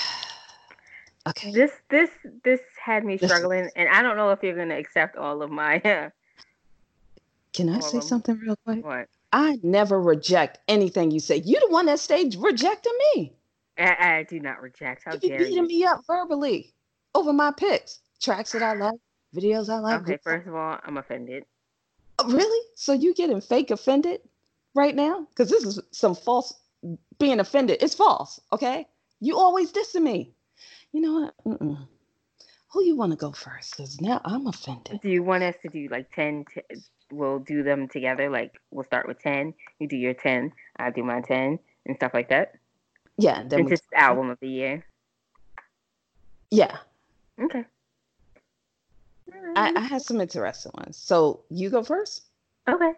okay. 1.28 1.52
This 1.52 1.72
this 1.90 2.10
this 2.44 2.62
had 2.84 3.04
me 3.04 3.18
This- 3.18 3.30
struggling, 3.30 3.70
and 3.76 3.90
I 3.90 4.02
don't 4.02 4.16
know 4.18 4.32
if 4.32 4.42
you're 4.44 4.56
gonna 4.56 4.78
accept 4.78 5.18
all 5.18 5.42
of 5.42 5.50
my 5.52 5.80
Can 7.54 7.70
I 7.70 7.80
say 7.80 8.00
something 8.00 8.38
real 8.40 8.56
quick? 8.66 8.86
what. 8.86 9.08
I 9.34 9.60
never 9.62 10.00
reject 10.02 10.60
anything 10.68 11.12
you 11.12 11.20
say. 11.20 11.38
You 11.38 11.60
the 11.60 11.68
one 11.72 11.86
that 11.88 12.00
stayed 12.00 12.36
rejecting 12.36 12.94
me. 13.16 13.34
I, 13.78 14.18
I 14.20 14.24
do 14.24 14.40
not 14.40 14.62
reject. 14.62 15.04
How 15.06 15.14
You 15.14 15.20
dare 15.20 15.38
beating 15.40 15.56
you? 15.56 15.68
me 15.68 15.86
up 15.86 16.02
verbally 16.08 16.74
over 17.16 17.34
my 17.34 17.52
picks, 17.52 18.00
tracks 18.22 18.52
that 18.54 18.64
I 18.64 18.74
like, 18.74 19.00
videos 19.36 19.70
I 19.70 19.80
like. 19.80 20.02
Okay, 20.02 20.18
first 20.24 20.48
of 20.48 20.56
all, 20.56 20.78
I'm 20.84 20.98
offended. 20.98 21.46
Oh, 22.20 22.30
really? 22.32 22.68
So 22.76 22.94
you 22.94 23.14
getting 23.14 23.40
fake 23.42 23.72
offended 23.72 24.22
right 24.76 24.96
now? 24.96 25.26
Because 25.30 25.50
this 25.50 25.64
is 25.66 25.80
some 25.92 26.16
false 26.16 26.54
being 27.18 27.40
offended. 27.40 27.78
It's 27.82 27.96
false. 27.96 28.40
Okay. 28.52 28.88
You 29.20 29.38
always 29.38 29.72
dissing 29.72 30.04
me. 30.04 30.34
You 30.92 31.02
know 31.02 31.14
what? 31.20 31.34
Mm-mm. 31.60 31.88
Who 32.72 32.84
you 32.84 32.96
want 32.96 33.12
to 33.12 33.18
go 33.18 33.32
first? 33.32 33.76
Because 33.76 34.00
now 34.00 34.22
I'm 34.24 34.48
offended. 34.48 35.00
Do 35.02 35.10
you 35.10 35.24
want 35.24 35.44
us 35.44 35.56
to 35.64 35.70
do 35.70 35.88
like 35.90 36.12
10? 36.14 36.46
T- 36.54 36.62
we'll 37.12 37.40
do 37.40 37.64
them 37.64 37.88
together. 37.88 38.30
Like 38.30 38.60
we'll 38.72 38.86
start 38.86 39.08
with 39.08 39.20
10. 39.20 39.54
You 39.80 39.88
do 39.88 39.98
your 39.98 40.14
10. 40.14 40.52
I 40.78 40.92
do 40.92 41.04
my 41.04 41.22
10 41.22 41.60
and 41.86 41.96
stuff 41.96 42.14
like 42.14 42.30
that. 42.30 42.54
Yeah. 43.18 43.40
Then 43.44 43.60
Since 43.60 43.70
we, 43.70 43.74
it's 43.74 43.84
album 43.96 44.30
of 44.30 44.38
the 44.40 44.50
year. 44.50 44.86
yeah. 46.52 46.78
Okay. 47.42 47.66
I, 49.56 49.74
I 49.76 49.80
had 49.82 50.02
some 50.02 50.20
interesting 50.22 50.72
ones. 50.76 50.98
So 50.98 51.42
you 51.50 51.70
go 51.70 51.84
first. 51.84 52.24
okay. 52.68 52.92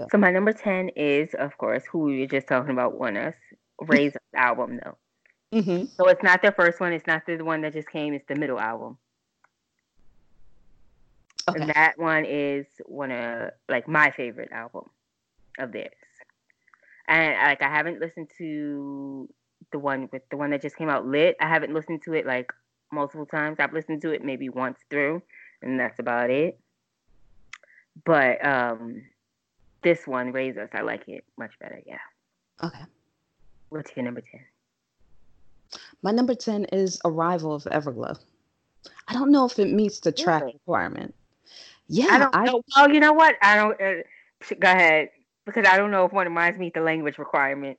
Go. 0.00 0.08
So 0.10 0.18
my 0.18 0.30
number 0.30 0.52
10 0.52 0.90
is, 0.96 1.34
of 1.34 1.56
course, 1.58 1.84
who 1.90 2.00
we 2.00 2.20
were 2.20 2.26
just 2.26 2.46
talking 2.46 2.70
about, 2.70 2.98
ONEUS. 2.98 3.34
Ray's 3.82 4.14
album, 4.34 4.80
though. 4.82 4.96
Mm-hmm. 5.52 5.86
So 5.96 6.08
it's 6.08 6.22
not 6.22 6.40
their 6.40 6.52
first 6.52 6.80
one. 6.80 6.92
It's 6.92 7.06
not 7.06 7.22
the 7.26 7.42
one 7.42 7.60
that 7.62 7.74
just 7.74 7.90
came. 7.90 8.14
It's 8.14 8.26
the 8.28 8.34
middle 8.34 8.58
album. 8.58 8.96
Okay. 11.48 11.60
And 11.60 11.70
that 11.70 11.98
one 11.98 12.24
is 12.24 12.66
one 12.86 13.10
of 13.10 13.50
like 13.68 13.88
my 13.88 14.10
favorite 14.10 14.52
album 14.52 14.84
of 15.58 15.72
theirs. 15.72 15.90
And 17.08 17.36
like 17.36 17.62
I 17.62 17.68
haven't 17.68 18.00
listened 18.00 18.30
to 18.38 19.28
the 19.72 19.78
one 19.78 20.08
with 20.12 20.22
the 20.30 20.36
one 20.36 20.50
that 20.50 20.62
just 20.62 20.76
came 20.76 20.88
out 20.88 21.06
lit. 21.06 21.36
I 21.40 21.48
haven't 21.48 21.74
listened 21.74 22.02
to 22.04 22.14
it 22.14 22.24
like 22.24 22.52
multiple 22.90 23.26
times. 23.26 23.56
I've 23.58 23.72
listened 23.72 24.00
to 24.02 24.12
it 24.12 24.24
maybe 24.24 24.48
once 24.48 24.78
through, 24.88 25.22
and 25.60 25.78
that's 25.78 25.98
about 25.98 26.30
it. 26.30 26.58
But 28.04 28.44
um 28.46 29.02
this 29.82 30.06
one, 30.06 30.32
Raise 30.32 30.56
Us, 30.56 30.68
I 30.72 30.82
like 30.82 31.08
it 31.08 31.24
much 31.38 31.52
better, 31.60 31.80
yeah. 31.86 31.98
Okay. 32.62 32.84
What's 33.70 33.90
your 33.96 34.04
number 34.04 34.20
ten? 34.20 34.40
My 36.02 36.10
number 36.10 36.34
10 36.34 36.64
is 36.66 37.00
Arrival 37.04 37.54
of 37.54 37.64
Everglow. 37.64 38.18
I 39.06 39.12
don't 39.12 39.30
know 39.30 39.44
if 39.44 39.58
it 39.58 39.70
meets 39.72 40.00
the 40.00 40.10
track 40.10 40.42
Really? 40.42 40.54
requirement. 40.54 41.14
Yeah, 41.88 42.08
I 42.10 42.18
don't 42.18 42.36
I, 42.36 42.44
know. 42.44 42.62
Well, 42.74 42.90
you 42.90 43.00
know 43.00 43.12
what? 43.12 43.36
I 43.42 43.56
don't 43.56 43.80
uh, 43.80 44.02
go 44.58 44.68
ahead. 44.68 45.10
Because 45.44 45.66
I 45.66 45.76
don't 45.76 45.90
know 45.90 46.04
if 46.04 46.12
one 46.12 46.26
of 46.26 46.32
mine 46.32 46.58
meet 46.58 46.74
the 46.74 46.80
language 46.80 47.18
requirement. 47.18 47.78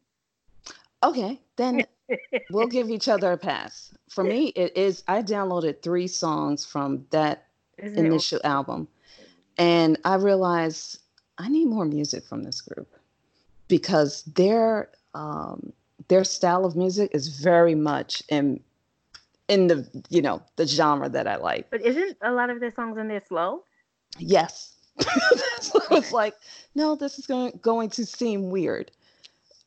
okay, 1.03 1.39
then 1.55 1.83
we'll 2.51 2.67
give 2.67 2.89
each 2.89 3.07
other 3.07 3.31
a 3.33 3.37
pass. 3.37 3.93
For 4.09 4.23
me, 4.23 4.47
it 4.49 4.75
is 4.75 5.03
I 5.07 5.21
downloaded 5.21 5.81
three 5.81 6.07
songs 6.07 6.65
from 6.65 7.05
that 7.11 7.47
Isn't 7.77 7.97
it 7.97 8.05
initial 8.05 8.39
album, 8.43 8.87
and 9.57 9.97
I 10.03 10.15
realized 10.15 10.99
I 11.41 11.47
need 11.47 11.65
more 11.65 11.85
music 11.85 12.23
from 12.23 12.43
this 12.43 12.61
group 12.61 12.87
because 13.67 14.23
their 14.23 14.89
um, 15.15 15.73
their 16.07 16.23
style 16.23 16.65
of 16.65 16.75
music 16.75 17.09
is 17.13 17.29
very 17.29 17.73
much 17.73 18.21
in 18.29 18.59
in 19.47 19.67
the 19.67 19.87
you 20.09 20.21
know 20.21 20.43
the 20.57 20.67
genre 20.67 21.09
that 21.09 21.27
I 21.27 21.37
like. 21.37 21.71
But 21.71 21.81
isn't 21.81 22.17
a 22.21 22.31
lot 22.31 22.51
of 22.51 22.59
their 22.59 22.71
songs 22.71 22.97
in 22.97 23.07
there 23.07 23.23
slow? 23.27 23.63
Yes. 24.19 24.75
so 25.61 25.79
I 25.89 25.95
was 25.95 26.11
like, 26.11 26.35
no, 26.75 26.95
this 26.95 27.17
is 27.17 27.25
going 27.25 27.59
going 27.63 27.89
to 27.91 28.05
seem 28.05 28.51
weird. 28.51 28.91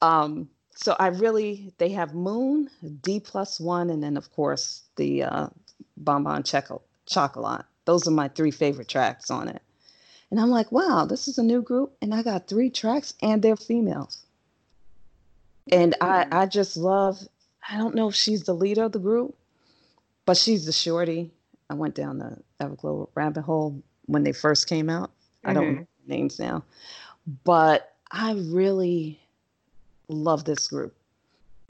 Um, 0.01 0.49
so 0.77 0.95
I 1.01 1.09
really 1.09 1.73
they 1.79 1.89
have 1.89 2.15
Moon, 2.15 2.71
D 3.03 3.19
plus 3.19 3.59
one, 3.59 3.91
and 3.91 4.01
then 4.01 4.17
of 4.17 4.33
course 4.33 4.83
the 4.95 5.25
uh, 5.25 5.49
Bonbon 5.97 6.45
Chocolat. 6.45 7.65
Those 7.85 8.07
are 8.07 8.13
my 8.13 8.29
three 8.29 8.53
favorite 8.53 8.89
tracks 8.89 9.29
on 9.29 9.49
it. 9.49 9.61
And 10.31 10.41
I'm 10.41 10.51
like, 10.51 10.73
wow, 10.73 11.07
this 11.09 11.29
is 11.29 11.39
a 11.39 11.43
new 11.43 11.63
group, 11.63 11.95
and 12.03 12.15
I 12.15 12.23
got 12.23 12.49
three 12.49 12.71
tracks, 12.71 13.15
and 13.23 13.43
they're 13.43 13.57
females. 13.57 14.19
And 15.71 15.95
I, 16.01 16.27
I 16.31 16.47
just 16.47 16.77
love. 16.77 17.21
I 17.69 17.77
don't 17.79 17.95
know 17.95 18.09
if 18.09 18.15
she's 18.15 18.43
the 18.45 18.55
leader 18.55 18.85
of 18.85 18.93
the 18.93 18.99
group, 18.99 19.35
but 20.27 20.37
she's 20.37 20.67
the 20.67 20.73
shorty. 20.73 21.31
I 21.71 21.75
went 21.75 21.95
down 21.95 22.19
the 22.19 22.39
Everglow 22.61 23.09
rabbit 23.15 23.43
hole 23.43 23.83
when 24.07 24.23
they 24.23 24.33
first 24.33 24.69
came 24.69 24.91
out. 24.91 25.11
Mm-hmm. 25.11 25.51
I 25.51 25.53
don't 25.55 25.65
mm-hmm. 25.65 25.81
know 25.81 25.87
names 26.07 26.39
now, 26.39 26.65
but 27.45 27.95
I 28.11 28.35
really 28.35 29.19
love 30.09 30.45
this 30.45 30.69
group, 30.69 30.95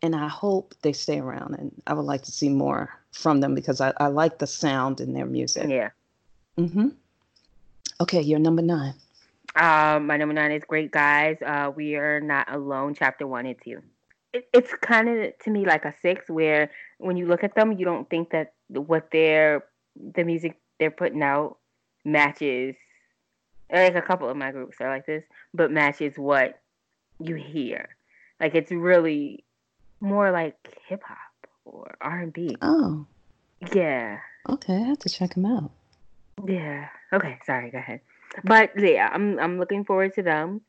and 0.03 0.17
I 0.17 0.29
hope 0.29 0.75
they 0.83 0.93
stay 0.93 1.21
around. 1.21 1.55
And 1.55 1.71
I 1.87 1.95
would 1.95 2.07
like 2.07 2.23
to 2.23 2.33
see 2.33 2.49
more 2.49 2.91
from 3.13 3.41
them 3.41 3.55
because 3.55 3.81
I, 3.81 3.93
I 3.99 4.09
like 4.09 4.39
the 4.39 4.47
sound 4.47 5.01
in 5.01 5.13
their 5.13 5.27
music. 5.27 5.69
Yeah. 5.69 5.91
Mm-hmm. 6.59 6.89
Okay, 8.01 8.21
you're 8.21 8.39
number 8.39 8.63
nine. 8.63 8.95
Um, 9.57 10.07
my 10.07 10.17
number 10.17 10.35
nine 10.35 10.53
is 10.53 10.65
Great 10.65 10.91
Guys. 10.91 11.37
Uh, 11.45 11.71
we 11.75 11.95
are 11.97 12.21
not 12.21 12.53
alone. 12.53 12.95
Chapter 12.95 13.27
one. 13.27 13.47
It's 13.47 13.67
you. 13.67 13.83
It, 14.33 14.49
it's 14.53 14.73
kind 14.83 15.09
of 15.09 15.39
to 15.45 15.51
me 15.51 15.65
like 15.65 15.85
a 15.85 15.95
six, 16.03 16.29
where 16.29 16.71
when 16.99 17.17
you 17.17 17.27
look 17.27 17.45
at 17.45 17.55
them, 17.55 17.73
you 17.73 17.85
don't 17.85 18.09
think 18.11 18.31
that 18.31 18.53
what 18.69 19.11
they're 19.13 19.65
the 20.15 20.25
music 20.25 20.59
they're 20.81 20.91
putting 20.91 21.23
out 21.23 21.59
matches. 22.05 22.75
Like 23.73 23.95
a 23.95 24.03
couple 24.03 24.29
of 24.29 24.37
my 24.37 24.51
groups 24.51 24.77
are 24.81 24.89
like 24.89 25.07
this, 25.07 25.25
but 25.53 25.71
matches 25.71 26.15
what 26.17 26.61
you 27.21 27.37
hear. 27.37 27.89
Like 28.41 28.55
it's 28.55 28.73
really 28.73 29.45
more 30.01 30.31
like 30.31 30.57
hip 30.87 31.03
hop 31.05 31.49
or 31.65 31.97
R 32.01 32.21
and 32.21 32.33
B. 32.33 32.57
Oh. 32.61 33.07
Yeah. 33.73 34.19
Okay, 34.49 34.75
I 34.75 34.89
have 34.89 34.99
to 35.01 35.09
check 35.09 35.35
them 35.35 35.47
out. 35.47 35.71
Yeah. 36.45 36.89
Okay. 37.13 37.39
Sorry. 37.45 37.71
Go 37.71 37.79
ahead. 37.79 38.01
But 38.43 38.73
yeah, 38.77 39.11
I'm 39.13 39.39
I'm 39.39 39.59
looking 39.59 39.85
forward 39.85 40.15
to 40.15 40.23
them. 40.23 40.61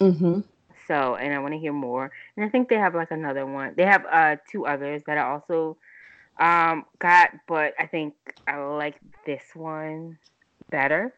Mhm. 0.00 0.44
So, 0.88 1.14
and 1.14 1.34
I 1.34 1.38
want 1.38 1.54
to 1.54 1.60
hear 1.60 1.72
more. 1.72 2.10
And 2.36 2.44
I 2.44 2.48
think 2.48 2.68
they 2.68 2.76
have 2.76 2.94
like 2.94 3.10
another 3.10 3.46
one. 3.46 3.74
They 3.76 3.84
have 3.84 4.04
uh 4.10 4.36
two 4.50 4.66
others 4.66 5.02
that 5.06 5.18
I 5.18 5.22
also 5.22 5.76
um 6.38 6.86
got, 6.98 7.30
but 7.46 7.74
I 7.78 7.86
think 7.86 8.14
I 8.46 8.56
like 8.56 8.96
this 9.26 9.42
one 9.54 10.18
better. 10.70 11.14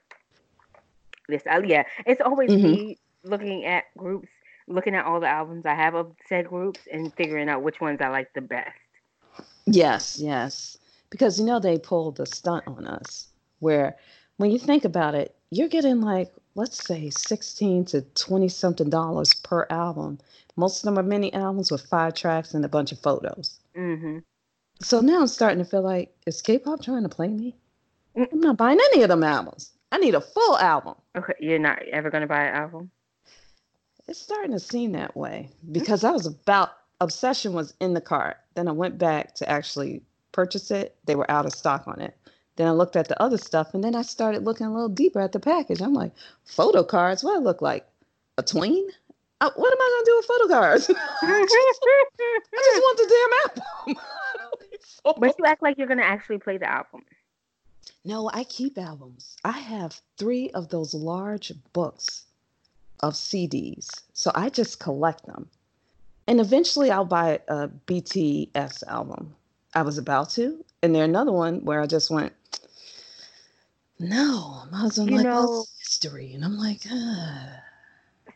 This, 1.28 1.42
uh, 1.50 1.62
yeah, 1.64 1.84
it's 2.04 2.20
always 2.20 2.50
mm-hmm. 2.50 2.70
me 2.70 2.98
looking 3.22 3.64
at 3.64 3.84
groups, 3.96 4.28
looking 4.66 4.94
at 4.94 5.06
all 5.06 5.20
the 5.20 5.28
albums 5.28 5.64
I 5.64 5.74
have 5.74 5.94
of 5.94 6.12
said 6.28 6.48
groups, 6.48 6.80
and 6.92 7.14
figuring 7.14 7.48
out 7.48 7.62
which 7.62 7.80
ones 7.80 8.00
I 8.00 8.08
like 8.08 8.32
the 8.34 8.40
best. 8.40 8.76
Yes, 9.64 10.18
yes, 10.18 10.76
because 11.10 11.38
you 11.38 11.46
know 11.46 11.60
they 11.60 11.78
pulled 11.78 12.16
the 12.16 12.26
stunt 12.26 12.64
on 12.66 12.86
us 12.86 13.31
where 13.62 13.96
when 14.36 14.50
you 14.50 14.58
think 14.58 14.84
about 14.84 15.14
it, 15.14 15.34
you're 15.50 15.68
getting 15.68 16.00
like, 16.00 16.32
let's 16.54 16.84
say 16.84 17.10
16 17.10 17.84
to 17.86 18.02
20 18.02 18.48
something 18.48 18.90
dollars 18.90 19.32
per 19.34 19.66
album. 19.70 20.18
Most 20.56 20.80
of 20.80 20.84
them 20.84 20.98
are 20.98 21.08
mini 21.08 21.32
albums 21.32 21.70
with 21.70 21.86
five 21.86 22.14
tracks 22.14 22.52
and 22.52 22.64
a 22.64 22.68
bunch 22.68 22.92
of 22.92 22.98
photos. 22.98 23.60
Mm-hmm. 23.76 24.18
So 24.80 25.00
now 25.00 25.20
I'm 25.20 25.26
starting 25.28 25.58
to 25.58 25.64
feel 25.64 25.82
like, 25.82 26.14
is 26.26 26.42
K 26.42 26.58
pop 26.58 26.82
trying 26.82 27.04
to 27.04 27.08
play 27.08 27.28
me? 27.28 27.56
I'm 28.16 28.40
not 28.40 28.56
buying 28.56 28.78
any 28.92 29.02
of 29.02 29.08
them 29.08 29.22
albums. 29.22 29.70
I 29.92 29.98
need 29.98 30.14
a 30.14 30.20
full 30.20 30.58
album. 30.58 30.94
Okay, 31.16 31.34
you're 31.38 31.58
not 31.58 31.82
ever 31.92 32.10
going 32.10 32.22
to 32.22 32.26
buy 32.26 32.44
an 32.44 32.54
album? 32.54 32.90
It's 34.08 34.20
starting 34.20 34.52
to 34.52 34.58
seem 34.58 34.92
that 34.92 35.16
way 35.16 35.50
because 35.70 36.02
I 36.02 36.10
was 36.10 36.26
about, 36.26 36.72
Obsession 37.00 37.52
was 37.52 37.74
in 37.80 37.94
the 37.94 38.00
cart. 38.00 38.38
Then 38.54 38.68
I 38.68 38.72
went 38.72 38.98
back 38.98 39.34
to 39.36 39.48
actually 39.48 40.02
purchase 40.32 40.70
it. 40.70 40.96
They 41.04 41.14
were 41.14 41.30
out 41.30 41.46
of 41.46 41.52
stock 41.52 41.86
on 41.86 42.00
it. 42.00 42.16
Then 42.56 42.68
I 42.68 42.72
looked 42.72 42.96
at 42.96 43.08
the 43.08 43.20
other 43.22 43.38
stuff 43.38 43.74
and 43.74 43.82
then 43.82 43.94
I 43.94 44.02
started 44.02 44.44
looking 44.44 44.66
a 44.66 44.72
little 44.72 44.88
deeper 44.88 45.20
at 45.20 45.32
the 45.32 45.40
package. 45.40 45.80
I'm 45.80 45.94
like, 45.94 46.12
photo 46.44 46.84
cards? 46.84 47.24
What 47.24 47.36
I 47.36 47.38
look 47.38 47.62
like? 47.62 47.86
A 48.38 48.42
tween? 48.42 48.88
Uh, 49.40 49.50
what 49.56 49.72
am 49.72 49.80
I 49.80 49.90
gonna 49.94 50.04
do 50.04 50.16
with 50.16 50.26
photo 50.26 50.48
cards? 50.48 50.90
I, 50.90 50.92
just, 51.46 51.86
I 52.52 52.62
just 52.64 52.80
want 52.80 52.98
the 52.98 53.06
damn 53.14 53.96
album. 53.96 54.02
but 55.20 55.38
you 55.38 55.44
act 55.46 55.62
like 55.62 55.78
you're 55.78 55.86
gonna 55.86 56.02
actually 56.02 56.38
play 56.38 56.58
the 56.58 56.70
album. 56.70 57.02
No, 58.04 58.30
I 58.32 58.44
keep 58.44 58.78
albums. 58.78 59.36
I 59.44 59.52
have 59.52 60.00
three 60.16 60.50
of 60.50 60.68
those 60.68 60.94
large 60.94 61.52
books 61.72 62.24
of 63.00 63.14
CDs. 63.14 63.88
So 64.12 64.30
I 64.34 64.48
just 64.48 64.80
collect 64.80 65.26
them. 65.26 65.48
And 66.26 66.40
eventually 66.40 66.90
I'll 66.90 67.04
buy 67.04 67.40
a 67.48 67.68
BTS 67.68 68.84
album. 68.86 69.34
I 69.74 69.82
was 69.82 69.98
about 69.98 70.30
to. 70.30 70.64
And 70.82 70.94
there 70.94 71.04
another 71.04 71.32
one 71.32 71.64
where 71.64 71.80
I 71.80 71.86
just 71.86 72.10
went, 72.10 72.32
no, 73.98 74.64
I 74.72 74.82
was 74.82 74.98
you 74.98 75.04
like, 75.04 75.24
know, 75.24 75.64
history, 75.78 76.34
and 76.34 76.44
I'm 76.44 76.58
like, 76.58 76.80
ah. 76.90 77.60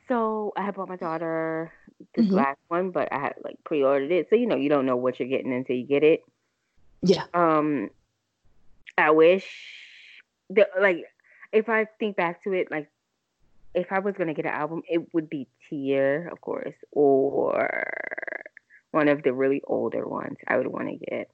So 0.09 0.53
I 0.57 0.62
had 0.62 0.76
bought 0.76 0.89
my 0.89 0.97
daughter 0.97 1.72
this 2.14 2.26
mm-hmm. 2.26 2.37
last 2.37 2.59
one, 2.68 2.91
but 2.91 3.12
I 3.12 3.18
had 3.18 3.34
like 3.43 3.57
pre-ordered 3.64 4.12
it, 4.12 4.28
so 4.30 4.37
you 4.37 4.47
know 4.47 4.57
you 4.57 4.68
don't 4.68 4.87
know 4.87 4.97
what 4.97 5.18
you're 5.18 5.28
getting 5.28 5.53
until 5.53 5.74
you 5.74 5.84
get 5.84 6.05
it. 6.05 6.24
Yeah. 7.03 7.24
Um, 7.34 7.91
I 8.97 9.11
wish 9.11 9.45
that 10.51 10.68
like 10.80 11.05
if 11.53 11.68
I 11.68 11.87
think 11.99 12.16
back 12.16 12.45
to 12.45 12.53
it, 12.53 12.70
like 12.70 12.89
if 13.74 13.91
I 13.91 13.99
was 13.99 14.14
gonna 14.16 14.34
get 14.34 14.47
an 14.47 14.53
album, 14.53 14.82
it 14.89 15.12
would 15.12 15.28
be 15.28 15.49
Tear, 15.68 16.28
of 16.28 16.41
course, 16.41 16.74
or 16.93 17.68
one 18.97 19.09
of 19.09 19.22
the 19.22 19.32
really 19.32 19.62
older 19.66 20.07
ones. 20.07 20.38
I 20.49 20.57
would 20.57 20.66
want 20.66 20.88
to 20.88 20.97
get. 20.97 21.30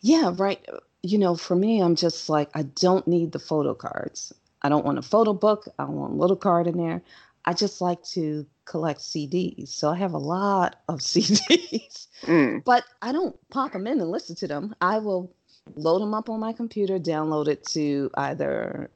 Yeah, 0.00 0.32
right 0.36 0.60
you 1.02 1.18
know, 1.18 1.34
for 1.34 1.56
me, 1.56 1.80
I'm 1.80 1.96
just 1.96 2.28
like, 2.28 2.50
I 2.54 2.62
don't 2.62 3.06
need 3.08 3.32
the 3.32 3.38
photo 3.38 3.74
cards. 3.74 4.32
I 4.62 4.68
don't 4.68 4.84
want 4.84 4.98
a 4.98 5.02
photo 5.02 5.32
book. 5.32 5.66
I 5.78 5.84
don't 5.84 5.96
want 5.96 6.12
a 6.12 6.16
little 6.16 6.36
card 6.36 6.66
in 6.66 6.76
there. 6.76 7.02
I 7.46 7.54
just 7.54 7.80
like 7.80 8.02
to 8.08 8.44
collect 8.66 9.00
CDs. 9.00 9.68
So 9.68 9.88
I 9.88 9.96
have 9.96 10.12
a 10.12 10.18
lot 10.18 10.76
of 10.88 10.98
CDs, 11.00 12.08
mm. 12.22 12.62
but 12.64 12.84
I 13.00 13.12
don't 13.12 13.36
pop 13.50 13.72
them 13.72 13.86
in 13.86 14.00
and 14.00 14.10
listen 14.10 14.36
to 14.36 14.48
them. 14.48 14.74
I 14.80 14.98
will 14.98 15.32
load 15.74 16.00
them 16.00 16.12
up 16.12 16.28
on 16.28 16.40
my 16.40 16.52
computer, 16.52 16.98
download 16.98 17.48
it 17.48 17.64
to 17.68 18.10
either 18.14 18.90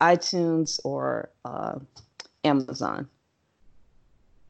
iTunes 0.00 0.78
or 0.84 1.30
uh, 1.44 1.80
Amazon. 2.44 3.08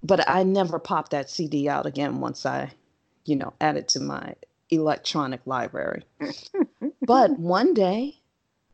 But 0.02 0.28
I 0.28 0.42
never 0.42 0.78
pop 0.78 1.10
that 1.10 1.30
CD 1.30 1.68
out 1.68 1.86
again 1.86 2.20
once 2.20 2.46
I, 2.46 2.72
you 3.24 3.36
know, 3.36 3.52
add 3.60 3.76
it 3.76 3.88
to 3.88 4.00
my 4.00 4.34
electronic 4.70 5.40
library. 5.44 6.04
but 7.02 7.30
one 7.38 7.74
day, 7.74 8.18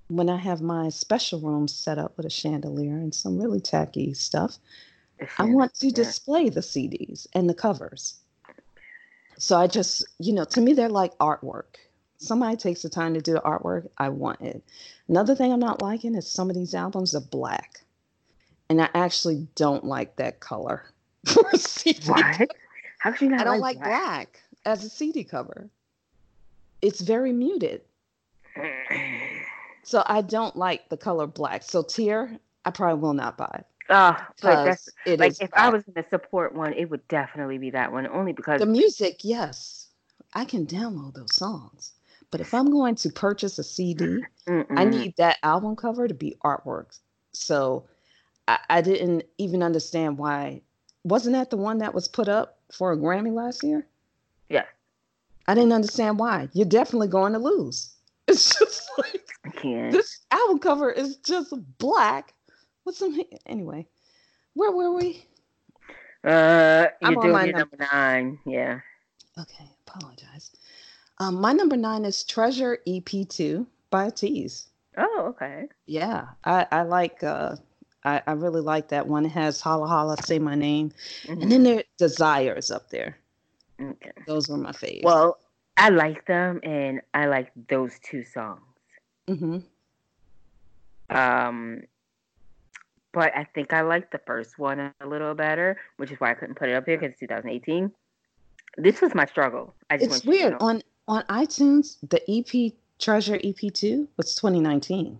when 0.08 0.28
I 0.28 0.36
have 0.36 0.60
my 0.60 0.90
special 0.90 1.40
room 1.40 1.66
set 1.66 1.98
up 1.98 2.16
with 2.16 2.26
a 2.26 2.30
chandelier 2.30 2.96
and 2.96 3.14
some 3.14 3.38
really 3.40 3.60
tacky 3.60 4.12
stuff, 4.12 4.58
I 5.38 5.44
want 5.44 5.74
to 5.76 5.90
display 5.90 6.50
the 6.50 6.60
CDs 6.60 7.26
and 7.34 7.48
the 7.48 7.54
covers. 7.54 8.16
So 9.38 9.58
I 9.58 9.66
just, 9.66 10.06
you 10.18 10.32
know, 10.32 10.44
to 10.44 10.60
me, 10.60 10.74
they're 10.74 10.88
like 10.88 11.16
artwork. 11.18 11.76
Somebody 12.18 12.56
takes 12.56 12.82
the 12.82 12.88
time 12.88 13.14
to 13.14 13.20
do 13.20 13.32
the 13.32 13.40
artwork, 13.40 13.88
I 13.98 14.08
want 14.10 14.40
it. 14.40 14.62
Another 15.08 15.34
thing 15.34 15.52
I'm 15.52 15.60
not 15.60 15.82
liking 15.82 16.14
is 16.14 16.30
some 16.30 16.48
of 16.48 16.56
these 16.56 16.74
albums 16.74 17.14
are 17.14 17.20
black. 17.20 17.80
And 18.68 18.80
I 18.80 18.88
actually 18.94 19.46
don't 19.54 19.84
like 19.84 20.16
that 20.16 20.40
color 20.40 20.93
for 21.32 21.44
a 21.52 21.58
CD. 21.58 22.00
What? 22.08 22.50
How 22.98 23.12
can 23.12 23.28
you 23.28 23.36
not 23.36 23.40
I 23.40 23.44
don't 23.44 23.60
like, 23.60 23.76
like 23.76 23.84
black? 23.84 23.90
black 23.90 24.40
as 24.64 24.84
a 24.84 24.88
CD 24.88 25.24
cover 25.24 25.68
it's 26.84 27.00
very 27.00 27.32
muted. 27.32 27.80
So 29.82 30.02
I 30.06 30.20
don't 30.20 30.54
like 30.54 30.88
the 30.90 30.96
color 30.96 31.26
black. 31.26 31.62
So 31.62 31.82
Tear, 31.82 32.38
I 32.64 32.70
probably 32.70 33.00
will 33.00 33.14
not 33.14 33.38
buy. 33.38 33.64
Oh, 33.90 33.94
ah, 33.94 34.28
but 34.42 34.64
that's 34.64 34.88
it 35.06 35.18
like 35.18 35.32
if 35.40 35.50
black. 35.50 35.64
I 35.64 35.68
was 35.70 35.82
going 35.82 36.02
to 36.02 36.08
support 36.08 36.54
one, 36.54 36.74
it 36.74 36.90
would 36.90 37.06
definitely 37.08 37.58
be 37.58 37.70
that 37.70 37.90
one. 37.90 38.06
Only 38.06 38.32
because 38.32 38.60
the 38.60 38.66
music, 38.66 39.20
yes, 39.22 39.88
I 40.34 40.44
can 40.44 40.66
download 40.66 41.14
those 41.14 41.34
songs. 41.34 41.92
But 42.30 42.40
if 42.40 42.52
I'm 42.52 42.70
going 42.70 42.96
to 42.96 43.10
purchase 43.10 43.58
a 43.58 43.64
CD, 43.64 44.22
Mm-mm. 44.46 44.66
I 44.76 44.84
need 44.84 45.14
that 45.16 45.38
album 45.42 45.76
cover 45.76 46.06
to 46.08 46.14
be 46.14 46.36
artwork. 46.44 46.98
So 47.32 47.84
I, 48.48 48.58
I 48.68 48.80
didn't 48.82 49.24
even 49.38 49.62
understand 49.62 50.18
why. 50.18 50.62
Wasn't 51.04 51.34
that 51.34 51.50
the 51.50 51.56
one 51.56 51.78
that 51.78 51.94
was 51.94 52.08
put 52.08 52.28
up 52.28 52.58
for 52.72 52.92
a 52.92 52.96
Grammy 52.96 53.32
last 53.32 53.62
year? 53.62 53.86
Yeah. 54.48 54.64
I 55.46 55.54
didn't 55.54 55.72
understand 55.72 56.18
why. 56.18 56.48
You're 56.52 56.66
definitely 56.66 57.08
going 57.08 57.32
to 57.34 57.38
lose. 57.38 57.90
It's 58.26 58.58
just 58.58 58.90
like. 58.96 59.20
This 59.92 60.20
album 60.30 60.58
cover 60.58 60.90
is 60.90 61.16
just 61.16 61.52
black 61.78 62.32
with 62.86 62.96
some 62.96 63.18
anyway. 63.46 63.86
Where 64.54 64.72
were 64.72 64.92
we? 64.94 65.26
Uh, 66.24 66.86
you're 67.02 67.10
I'm 67.10 67.14
doing 67.14 67.24
your 67.24 67.32
number. 67.32 67.58
number 67.58 67.76
nine. 67.92 68.38
Yeah. 68.46 68.80
Okay, 69.38 69.64
apologize. 69.86 70.50
Um, 71.18 71.34
my 71.40 71.52
number 71.52 71.76
nine 71.76 72.04
is 72.04 72.24
Treasure 72.24 72.78
EP2 72.86 73.66
by 73.90 74.08
ATEEZ. 74.08 74.66
Oh, 74.96 75.26
okay. 75.28 75.68
Yeah, 75.86 76.28
I 76.44 76.66
I 76.72 76.82
like. 76.82 77.22
uh 77.22 77.56
I, 78.04 78.22
I 78.26 78.32
really 78.32 78.60
like 78.60 78.88
that 78.88 79.06
one. 79.06 79.24
It 79.24 79.32
has 79.32 79.60
HALA 79.60 79.88
HALA, 79.88 80.22
Say 80.22 80.38
My 80.38 80.54
Name, 80.54 80.92
mm-hmm. 81.24 81.42
and 81.42 81.50
then 81.50 81.62
there 81.62 81.84
Desires 81.96 82.70
up 82.70 82.90
there. 82.90 83.16
Okay. 83.80 84.12
Those 84.26 84.48
were 84.48 84.56
my 84.56 84.72
faves. 84.72 85.02
Well, 85.02 85.38
I 85.76 85.88
like 85.88 86.26
them, 86.26 86.60
and 86.62 87.00
I 87.14 87.26
like 87.26 87.50
those 87.68 87.98
two 88.02 88.24
songs. 88.24 88.60
Mm-hmm. 89.26 89.58
Um, 91.16 91.82
but 93.12 93.34
I 93.36 93.44
think 93.54 93.72
I 93.72 93.82
like 93.82 94.10
the 94.10 94.20
first 94.26 94.58
one 94.58 94.92
a 95.00 95.06
little 95.06 95.34
better, 95.34 95.78
which 95.96 96.10
is 96.10 96.20
why 96.20 96.30
I 96.30 96.34
couldn't 96.34 96.56
put 96.56 96.68
it 96.68 96.74
up 96.74 96.84
here 96.84 96.98
because 96.98 97.12
it's 97.12 97.20
2018. 97.20 97.90
This 98.76 99.00
was 99.00 99.14
my 99.14 99.24
struggle. 99.26 99.74
I 99.88 99.96
just 99.96 100.16
it's 100.16 100.24
weird 100.24 100.56
on 100.60 100.82
on 101.06 101.22
iTunes. 101.24 101.96
The 102.08 102.20
EP 102.28 102.72
Treasure 102.98 103.38
EP 103.42 103.72
two 103.72 104.08
was 104.16 104.34
2019. 104.34 105.18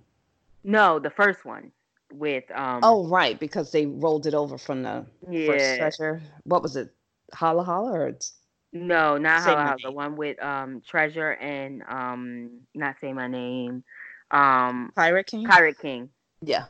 No, 0.64 0.98
the 0.98 1.10
first 1.10 1.44
one 1.44 1.70
with 2.18 2.50
um. 2.50 2.80
Oh 2.82 3.06
right, 3.06 3.38
because 3.38 3.72
they 3.72 3.86
rolled 3.86 4.26
it 4.26 4.34
over 4.34 4.58
from 4.58 4.82
the 4.82 5.06
yeah. 5.28 5.46
first 5.46 5.76
Treasure. 5.76 6.22
What 6.44 6.62
was 6.62 6.76
it? 6.76 6.90
HALA 7.32 7.64
HALA 7.64 7.92
or 7.92 8.08
it's 8.08 8.32
no, 8.72 9.18
not 9.18 9.42
HALA 9.42 9.62
HALA. 9.62 9.76
The 9.82 9.92
one 9.92 10.16
with 10.16 10.42
um 10.42 10.82
Treasure 10.86 11.32
and 11.32 11.82
um 11.88 12.50
not 12.74 12.96
say 13.00 13.12
my 13.12 13.28
name. 13.28 13.84
Um 14.30 14.92
Pirate 14.94 15.26
King? 15.26 15.46
Pirate 15.46 15.78
King. 15.78 16.10
Yeah. 16.42 16.64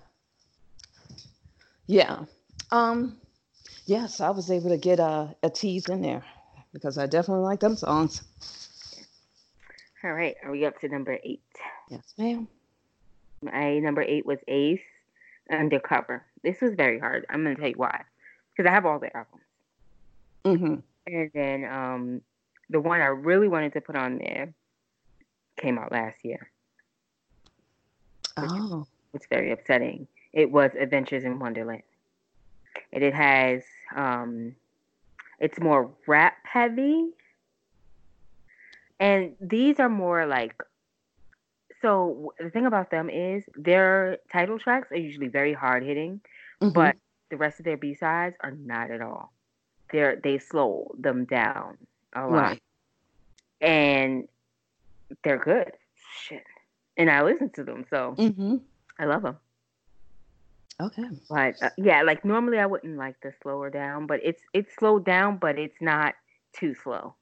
Yeah. 1.86 2.24
Um 2.70 3.16
yes, 3.86 4.20
I 4.20 4.30
was 4.30 4.50
able 4.50 4.70
to 4.70 4.78
get 4.78 5.00
a, 5.00 5.34
a 5.42 5.50
tease 5.50 5.88
in 5.88 6.02
there 6.02 6.24
because 6.72 6.98
I 6.98 7.06
definitely 7.06 7.44
like 7.44 7.60
them 7.60 7.76
songs. 7.76 8.22
All 10.02 10.12
right, 10.12 10.36
are 10.44 10.50
we 10.50 10.66
up 10.66 10.78
to 10.80 10.88
number 10.88 11.18
eight? 11.24 11.40
Yes, 11.88 12.12
ma'am. 12.18 12.46
My 13.40 13.78
number 13.78 14.02
eight 14.02 14.26
was 14.26 14.38
Ace 14.48 14.80
Undercover. 15.50 16.24
This 16.42 16.60
was 16.60 16.74
very 16.74 16.98
hard. 16.98 17.26
I'm 17.28 17.42
gonna 17.42 17.56
tell 17.56 17.68
you 17.68 17.74
why. 17.76 18.02
Because 18.50 18.68
I 18.68 18.72
have 18.72 18.86
all 18.86 18.98
the 18.98 19.14
albums. 19.16 19.42
Mm-hmm. 20.44 20.74
And 21.06 21.30
then 21.34 21.64
um 21.64 22.20
the 22.70 22.80
one 22.80 23.00
I 23.00 23.06
really 23.06 23.48
wanted 23.48 23.72
to 23.74 23.80
put 23.80 23.96
on 23.96 24.18
there 24.18 24.54
came 25.56 25.78
out 25.78 25.92
last 25.92 26.16
year. 26.24 26.50
Oh. 28.36 28.86
It's 29.12 29.26
very 29.26 29.52
upsetting. 29.52 30.08
It 30.32 30.50
was 30.50 30.72
Adventures 30.78 31.24
in 31.24 31.38
Wonderland. 31.38 31.82
And 32.92 33.04
it 33.04 33.14
has 33.14 33.62
um 33.94 34.54
it's 35.38 35.60
more 35.60 35.90
rap 36.06 36.36
heavy. 36.44 37.10
And 38.98 39.34
these 39.40 39.78
are 39.80 39.88
more 39.88 40.24
like 40.26 40.54
so 41.84 42.32
the 42.40 42.48
thing 42.50 42.64
about 42.64 42.90
them 42.90 43.10
is 43.10 43.44
their 43.56 44.16
title 44.32 44.58
tracks 44.58 44.90
are 44.90 44.96
usually 44.96 45.28
very 45.28 45.52
hard 45.52 45.82
hitting, 45.82 46.20
Mhm. 46.62 46.72
but 46.72 46.96
the 47.30 47.36
rest 47.36 47.58
of 47.60 47.64
their 47.66 47.76
B 47.76 47.94
sides 47.94 48.36
are 48.40 48.52
not 48.52 48.90
at 48.90 49.02
all. 49.02 49.32
They're 49.92 50.16
they 50.16 50.38
slow 50.38 50.94
them 50.98 51.26
down 51.26 51.76
a 52.14 52.22
lot. 52.26 52.30
right. 52.32 52.62
And 53.60 54.28
they're 55.22 55.38
good. 55.38 55.72
Shit. 56.22 56.44
And 56.96 57.10
I 57.10 57.22
listen 57.22 57.50
to 57.50 57.64
them, 57.64 57.84
so 57.90 58.14
Mm-hmm. 58.18 58.56
I 58.98 59.04
love 59.04 59.22
them. 59.22 59.36
Okay. 60.80 61.08
But 61.28 61.62
uh, 61.62 61.70
yeah, 61.76 62.02
like 62.02 62.24
normally 62.24 62.58
I 62.58 62.66
wouldn't 62.66 62.96
like 62.96 63.20
to 63.20 63.32
slow 63.42 63.60
her 63.62 63.70
down, 63.70 64.06
but 64.06 64.20
it's 64.24 64.42
it's 64.52 64.74
slowed 64.78 65.04
down, 65.04 65.36
but 65.36 65.58
it's 65.58 65.80
not 65.80 66.14
too 66.52 66.74
slow. 66.74 67.14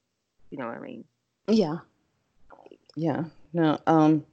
You 0.51 0.59
know 0.59 0.69
what 0.69 0.77
I 0.79 0.81
mean? 0.81 1.05
Yeah. 1.49 1.79
Yeah. 2.97 3.25
No. 3.53 3.79
Um, 3.87 4.25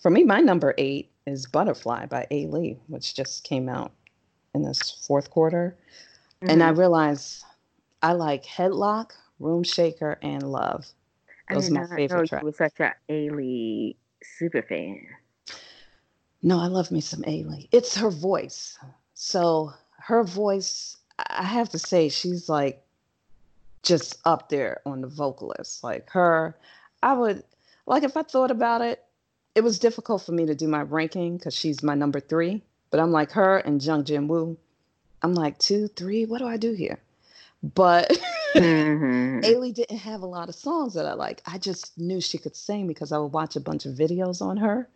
for 0.00 0.10
me, 0.10 0.24
my 0.24 0.40
number 0.40 0.74
eight 0.78 1.10
is 1.26 1.46
Butterfly 1.46 2.06
by 2.06 2.26
Ailee, 2.30 2.78
which 2.86 3.14
just 3.14 3.44
came 3.44 3.68
out 3.68 3.92
in 4.54 4.62
this 4.62 5.04
fourth 5.06 5.30
quarter. 5.30 5.76
And 6.42 6.62
I 6.62 6.70
Mhm. 6.70 6.78
realized 6.78 7.44
I 8.02 8.12
like 8.12 8.44
Headlock, 8.44 9.12
Room 9.40 9.62
Shaker, 9.62 10.18
and 10.22 10.50
Love. 10.50 10.86
I 11.48 11.54
those 11.54 11.64
did 11.64 11.72
are 11.72 11.88
my 11.88 11.96
favorite 11.96 12.08
know 12.08 12.26
tracks. 12.26 12.42
You 12.42 12.46
were 12.46 12.52
such 12.52 12.80
a 12.80 12.94
Ailee 13.08 13.96
super 14.22 14.62
fan. 14.62 15.06
No, 16.42 16.60
I 16.60 16.66
love 16.66 16.90
me 16.90 17.00
some 17.00 17.22
Ailee. 17.22 17.68
It's 17.72 17.96
her 17.96 18.10
voice. 18.10 18.78
So 19.14 19.72
her 19.98 20.22
voice, 20.22 20.96
I 21.18 21.42
have 21.42 21.68
to 21.70 21.78
say, 21.78 22.08
she's 22.08 22.48
like 22.48 22.84
just 23.82 24.18
up 24.24 24.48
there 24.48 24.80
on 24.86 25.00
the 25.00 25.08
vocalist. 25.08 25.82
Like 25.82 26.08
her, 26.10 26.56
I 27.02 27.14
would 27.14 27.42
like 27.86 28.04
if 28.04 28.16
I 28.16 28.22
thought 28.22 28.50
about 28.50 28.82
it, 28.82 29.04
it 29.58 29.64
was 29.64 29.80
difficult 29.80 30.22
for 30.22 30.30
me 30.30 30.46
to 30.46 30.54
do 30.54 30.68
my 30.68 30.82
ranking 30.82 31.36
because 31.36 31.52
she's 31.52 31.82
my 31.82 31.96
number 31.96 32.20
three. 32.20 32.62
But 32.90 33.00
I'm 33.00 33.10
like 33.10 33.32
her 33.32 33.58
and 33.58 33.82
Jung 33.82 34.04
Jin 34.04 34.28
Woo. 34.28 34.56
I'm 35.20 35.34
like 35.34 35.58
two, 35.58 35.88
three. 35.88 36.26
What 36.26 36.38
do 36.38 36.46
I 36.46 36.56
do 36.56 36.72
here? 36.74 37.00
But 37.64 38.08
Mhm. 38.54 39.42
Ailee 39.44 39.74
didn't 39.74 39.98
have 39.98 40.22
a 40.22 40.26
lot 40.26 40.48
of 40.48 40.54
songs 40.54 40.94
that 40.94 41.06
I 41.06 41.14
like. 41.14 41.42
I 41.44 41.58
just 41.58 41.98
knew 41.98 42.20
she 42.20 42.38
could 42.38 42.54
sing 42.54 42.86
because 42.86 43.10
I 43.10 43.18
would 43.18 43.32
watch 43.32 43.56
a 43.56 43.60
bunch 43.60 43.84
of 43.84 43.94
videos 43.94 44.40
on 44.40 44.58
her 44.58 44.88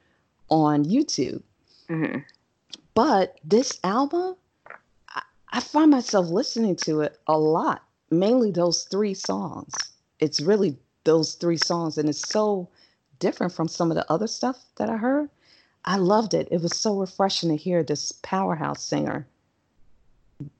on 0.48 0.84
YouTube. 0.84 1.42
Mhm. 1.88 2.24
But 2.94 3.40
this 3.42 3.80
album, 3.82 4.36
I, 5.08 5.22
I 5.50 5.58
find 5.58 5.90
myself 5.90 6.28
listening 6.28 6.76
to 6.86 7.00
it 7.00 7.18
a 7.26 7.36
lot, 7.36 7.82
mainly 8.12 8.52
those 8.52 8.84
three 8.84 9.14
songs. 9.14 9.90
It's 10.20 10.40
really 10.40 10.78
those 11.02 11.34
three 11.34 11.56
songs, 11.56 11.98
and 11.98 12.08
it's 12.08 12.24
so 12.24 12.68
different 13.22 13.52
from 13.52 13.68
some 13.68 13.90
of 13.90 13.94
the 13.94 14.12
other 14.12 14.26
stuff 14.26 14.58
that 14.76 14.90
I 14.90 14.96
heard. 14.96 15.30
I 15.84 15.96
loved 15.96 16.34
it. 16.34 16.48
It 16.50 16.60
was 16.60 16.76
so 16.76 16.98
refreshing 16.98 17.48
to 17.50 17.56
hear 17.56 17.82
this 17.82 18.12
powerhouse 18.22 18.84
singer 18.84 19.26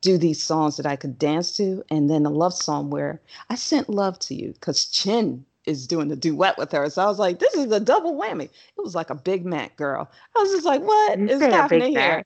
do 0.00 0.16
these 0.16 0.40
songs 0.40 0.76
that 0.76 0.86
I 0.86 0.94
could 0.94 1.18
dance 1.18 1.56
to, 1.56 1.82
and 1.90 2.08
then 2.08 2.24
a 2.24 2.30
love 2.30 2.54
song 2.54 2.90
where 2.90 3.20
I 3.50 3.56
sent 3.56 3.88
love 3.88 4.16
to 4.20 4.34
you 4.34 4.52
because 4.52 4.86
Chen 4.86 5.44
is 5.66 5.88
doing 5.88 6.06
the 6.06 6.16
duet 6.16 6.56
with 6.56 6.70
her. 6.70 6.88
So 6.88 7.02
I 7.02 7.06
was 7.06 7.18
like, 7.18 7.40
this 7.40 7.54
is 7.54 7.72
a 7.72 7.80
double 7.80 8.14
whammy. 8.14 8.44
It 8.44 8.80
was 8.80 8.94
like 8.94 9.10
a 9.10 9.14
Big 9.14 9.44
Mac 9.44 9.76
girl. 9.76 10.08
I 10.36 10.38
was 10.38 10.52
just 10.52 10.64
like, 10.64 10.82
what 10.82 11.18
is 11.18 11.40
happening 11.40 11.92
here? 11.92 12.22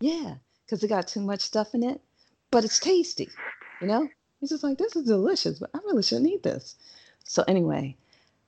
Yeah, 0.00 0.34
because 0.64 0.82
it 0.82 0.88
got 0.88 1.08
too 1.08 1.20
much 1.20 1.40
stuff 1.40 1.74
in 1.74 1.82
it, 1.82 2.00
but 2.50 2.64
it's 2.64 2.78
tasty. 2.78 3.28
You 3.80 3.86
know, 3.86 4.08
he's 4.40 4.50
just 4.50 4.64
like, 4.64 4.78
this 4.78 4.96
is 4.96 5.04
delicious, 5.04 5.58
but 5.58 5.70
I 5.74 5.78
really 5.84 6.02
shouldn't 6.02 6.28
eat 6.28 6.42
this. 6.42 6.76
So 7.24 7.44
anyway, 7.48 7.96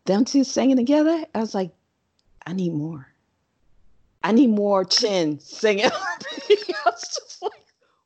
them 0.04 0.24
two 0.24 0.44
singing 0.44 0.76
together, 0.76 1.24
I 1.34 1.38
was 1.38 1.54
like, 1.54 1.70
I 2.46 2.52
need 2.52 2.72
more. 2.72 3.06
I 4.24 4.32
need 4.32 4.50
more 4.50 4.84
Chen 4.84 5.38
singing. 5.40 5.86
I 5.90 6.74
was 6.86 7.00
just 7.00 7.42
like, 7.42 7.52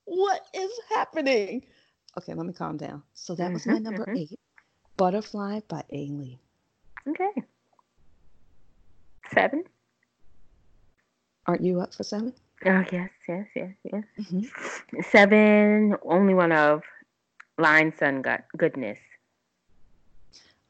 what 0.05 0.47
is 0.55 0.70
happening? 0.90 1.64
Okay, 2.18 2.34
let 2.34 2.47
me 2.47 2.53
calm 2.53 2.76
down. 2.76 3.03
So 3.14 3.34
that 3.34 3.53
was 3.53 3.66
my 3.66 3.74
Mhm, 3.74 3.82
number 3.82 4.07
mhm. 4.07 4.18
eight, 4.18 4.40
Butterfly 4.97 5.61
by 5.68 5.82
Ailee. 5.92 6.38
Okay. 7.07 7.42
Seven. 9.32 9.64
Aren't 11.47 11.62
you 11.62 11.80
up 11.80 11.94
for 11.94 12.03
seven? 12.03 12.32
Oh 12.64 12.84
yes, 12.90 13.11
yes, 13.28 13.47
yes, 13.55 13.74
yes. 13.84 14.05
Mhm. 14.18 15.05
Seven. 15.05 15.94
ONLYONEOF 16.03 16.82
Line 17.59 17.92
Sun 17.97 18.24
Goodness. 18.57 18.99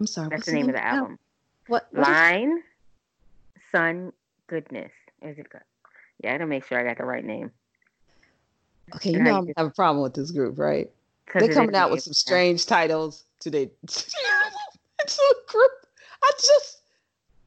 I'm 0.00 0.06
sorry. 0.06 0.28
That's 0.28 0.40
what's 0.40 0.46
the 0.46 0.52
name 0.52 0.68
of 0.68 0.74
the 0.74 0.84
album? 0.84 1.00
album. 1.02 1.18
What? 1.68 1.88
what 1.92 2.02
is- 2.02 2.08
Line 2.08 2.62
Sun 3.72 4.12
Goodness. 4.46 4.92
Is 5.22 5.38
it 5.38 5.48
good? 5.50 5.62
Yeah, 6.22 6.30
I 6.30 6.32
gotta 6.34 6.46
make 6.46 6.64
sure 6.66 6.78
I 6.78 6.84
got 6.84 6.98
the 6.98 7.04
right 7.04 7.24
name. 7.24 7.50
okay, 8.94 9.10
you 9.10 9.16
and 9.16 9.24
know 9.24 9.38
I 9.38 9.40
just- 9.46 9.52
have 9.58 9.66
a 9.66 9.70
problem 9.70 10.02
with 10.02 10.14
this 10.14 10.30
group, 10.30 10.58
right? 10.58 10.90
They're 11.34 11.52
coming 11.52 11.74
out 11.74 11.90
with 11.90 12.02
some 12.02 12.10
name. 12.10 12.14
strange 12.14 12.66
titles 12.66 13.24
today. 13.40 13.68
it's 13.82 14.14
a 15.18 15.50
group. 15.50 15.70
I 16.22 16.30
just, 16.36 16.78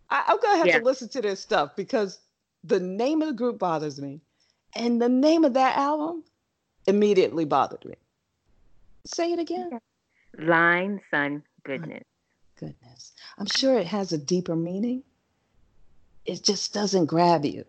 I, 0.10 0.26
I'm 0.28 0.40
gonna 0.42 0.58
have 0.58 0.68
Yeah. 0.68 0.80
to 0.80 0.86
listen 0.86 1.08
to 1.10 1.22
their 1.22 1.36
stuff 1.36 1.76
because 1.76 2.20
the 2.64 2.80
name 2.80 3.22
of 3.22 3.30
the 3.30 3.34
group 3.34 3.58
bothers 3.58 4.02
me, 4.02 4.20
and 4.76 5.02
the 5.02 5.10
name 5.10 5.46
of 5.46 5.54
that 5.54 5.78
album 5.78 6.24
immediately 6.88 7.46
bothered 7.46 7.84
me. 7.86 7.96
Say 9.06 9.32
it 9.32 9.40
again. 9.40 9.80
Line 10.38 11.00
Sun 11.10 11.42
Goodness. 11.64 12.04
Goodness, 12.60 13.14
I'm 13.38 13.46
sure 13.46 13.80
it 13.80 13.88
has 13.88 14.12
a 14.12 14.18
deeper 14.18 14.54
meaning. 14.56 15.04
It 16.26 16.44
just 16.44 16.74
doesn't 16.74 17.06
grab 17.06 17.46
you. 17.46 17.64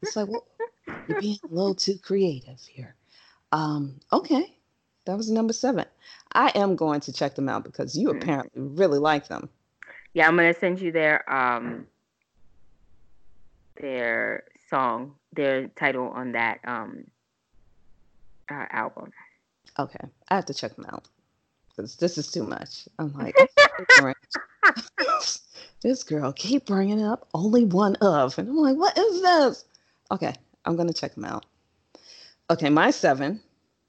It's 0.00 0.16
like, 0.16 0.28
well, 0.28 0.46
you're 1.06 1.18
being 1.18 1.38
a 1.44 1.54
little 1.54 1.74
too 1.74 1.98
creative 1.98 2.58
here. 2.60 2.94
Um, 3.52 4.00
okay, 4.10 4.56
that 5.04 5.16
was 5.18 5.30
number 5.30 5.52
seven. 5.52 5.84
I 6.32 6.52
am 6.54 6.74
going 6.74 7.00
to 7.00 7.12
check 7.12 7.34
them 7.34 7.50
out 7.50 7.64
because 7.64 7.94
you 7.94 8.08
Mhm. 8.08 8.16
apparently 8.22 8.62
really 8.62 8.98
like 8.98 9.28
them. 9.28 9.50
Yeah, 10.14 10.26
I'm 10.26 10.36
gonna 10.36 10.54
send 10.54 10.80
you 10.80 10.90
their 10.90 11.30
um 11.30 11.86
their 13.76 14.44
song, 14.70 15.16
their 15.32 15.68
title 15.68 16.08
on 16.08 16.32
that 16.32 16.60
um 16.64 17.10
uh, 18.50 18.66
album. 18.70 19.12
Okay, 19.78 20.04
I 20.28 20.34
have 20.36 20.46
to 20.46 20.54
check 20.54 20.76
them 20.76 20.86
out 20.86 21.08
because 21.76 21.96
this 21.96 22.18
is 22.18 22.30
too 22.30 22.44
much. 22.44 22.88
I'm 22.98 23.12
like, 23.18 23.36
this 25.82 26.02
girl 26.04 26.32
keep 26.32 26.66
bringing 26.66 27.02
up 27.02 27.28
ONLYONEOF, 27.34 28.38
and 28.38 28.48
I'm 28.48 28.56
like, 28.56 28.76
what 28.76 28.96
is 28.96 29.22
this? 29.22 29.64
Okay, 30.10 30.34
I'm 30.64 30.76
gonna 30.76 30.92
check 30.92 31.14
them 31.14 31.24
out. 31.24 31.46
Okay, 32.50 32.70
my 32.70 32.90
seven. 32.90 33.40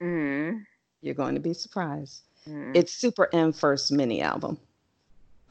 Mm-hmm. 0.01 0.59
You're 1.01 1.15
going 1.15 1.35
to 1.35 1.41
be 1.41 1.53
surprised. 1.53 2.21
Mm-hmm. 2.47 2.71
It's 2.75 3.01
SuperM 3.01 3.55
first 3.55 3.91
mini 3.91 4.21
album. 4.21 4.57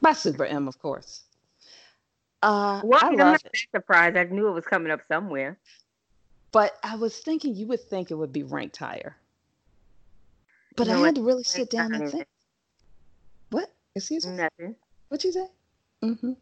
By 0.01 0.11
SuperM, 0.11 0.67
of 0.67 0.79
course. 0.79 1.21
Uh, 2.41 2.81
Well, 2.83 2.99
I 3.01 3.07
I'm 3.07 3.15
not 3.15 3.41
surprised. 3.73 4.17
I 4.17 4.23
knew 4.25 4.47
it 4.47 4.51
was 4.51 4.65
coming 4.65 4.91
up 4.91 5.01
somewhere. 5.07 5.57
But 6.51 6.77
I 6.83 6.95
was 6.95 7.17
thinking 7.17 7.55
you 7.55 7.67
would 7.67 7.81
think 7.81 8.11
it 8.11 8.15
would 8.15 8.33
be 8.33 8.43
ranked 8.43 8.77
higher. 8.77 9.15
But 10.75 10.87
You 10.87 10.93
I 10.93 11.05
had 11.05 11.15
to 11.15 11.21
really 11.23 11.43
sit 11.43 11.69
down 11.69 11.93
and 11.93 12.09
think. 12.09 12.27
What? 13.51 13.71
Excuse 13.95 14.25
me? 14.25 14.35
Nothing. 14.37 14.75
What'd 15.09 15.23
you 15.23 15.31
say? 15.31 15.47
Mm-hmm. 16.03 16.33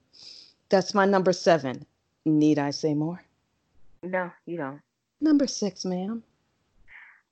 That's 0.69 0.93
my 0.93 1.05
number 1.05 1.33
seven. 1.33 1.85
Need 2.25 2.59
I 2.59 2.71
say 2.71 2.93
more? 2.93 3.21
No, 4.03 4.31
you 4.45 4.57
don't. 4.57 4.81
Number 5.19 5.47
six, 5.47 5.85
ma'am. 5.85 6.23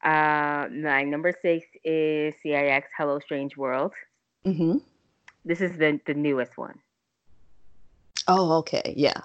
Uh, 0.03 0.67
my 0.71 1.03
number 1.03 1.33
six 1.41 1.65
is 1.83 2.33
CIX 2.41 2.87
Hello 2.97 3.19
Strange 3.19 3.57
World. 3.57 3.93
Mm-hmm. 4.45 4.77
This 5.45 5.61
is 5.61 5.77
the 5.77 5.99
the 6.05 6.13
newest 6.13 6.57
one 6.57 6.79
Oh, 8.27 8.57
okay. 8.59 8.93
Yeah. 8.95 9.21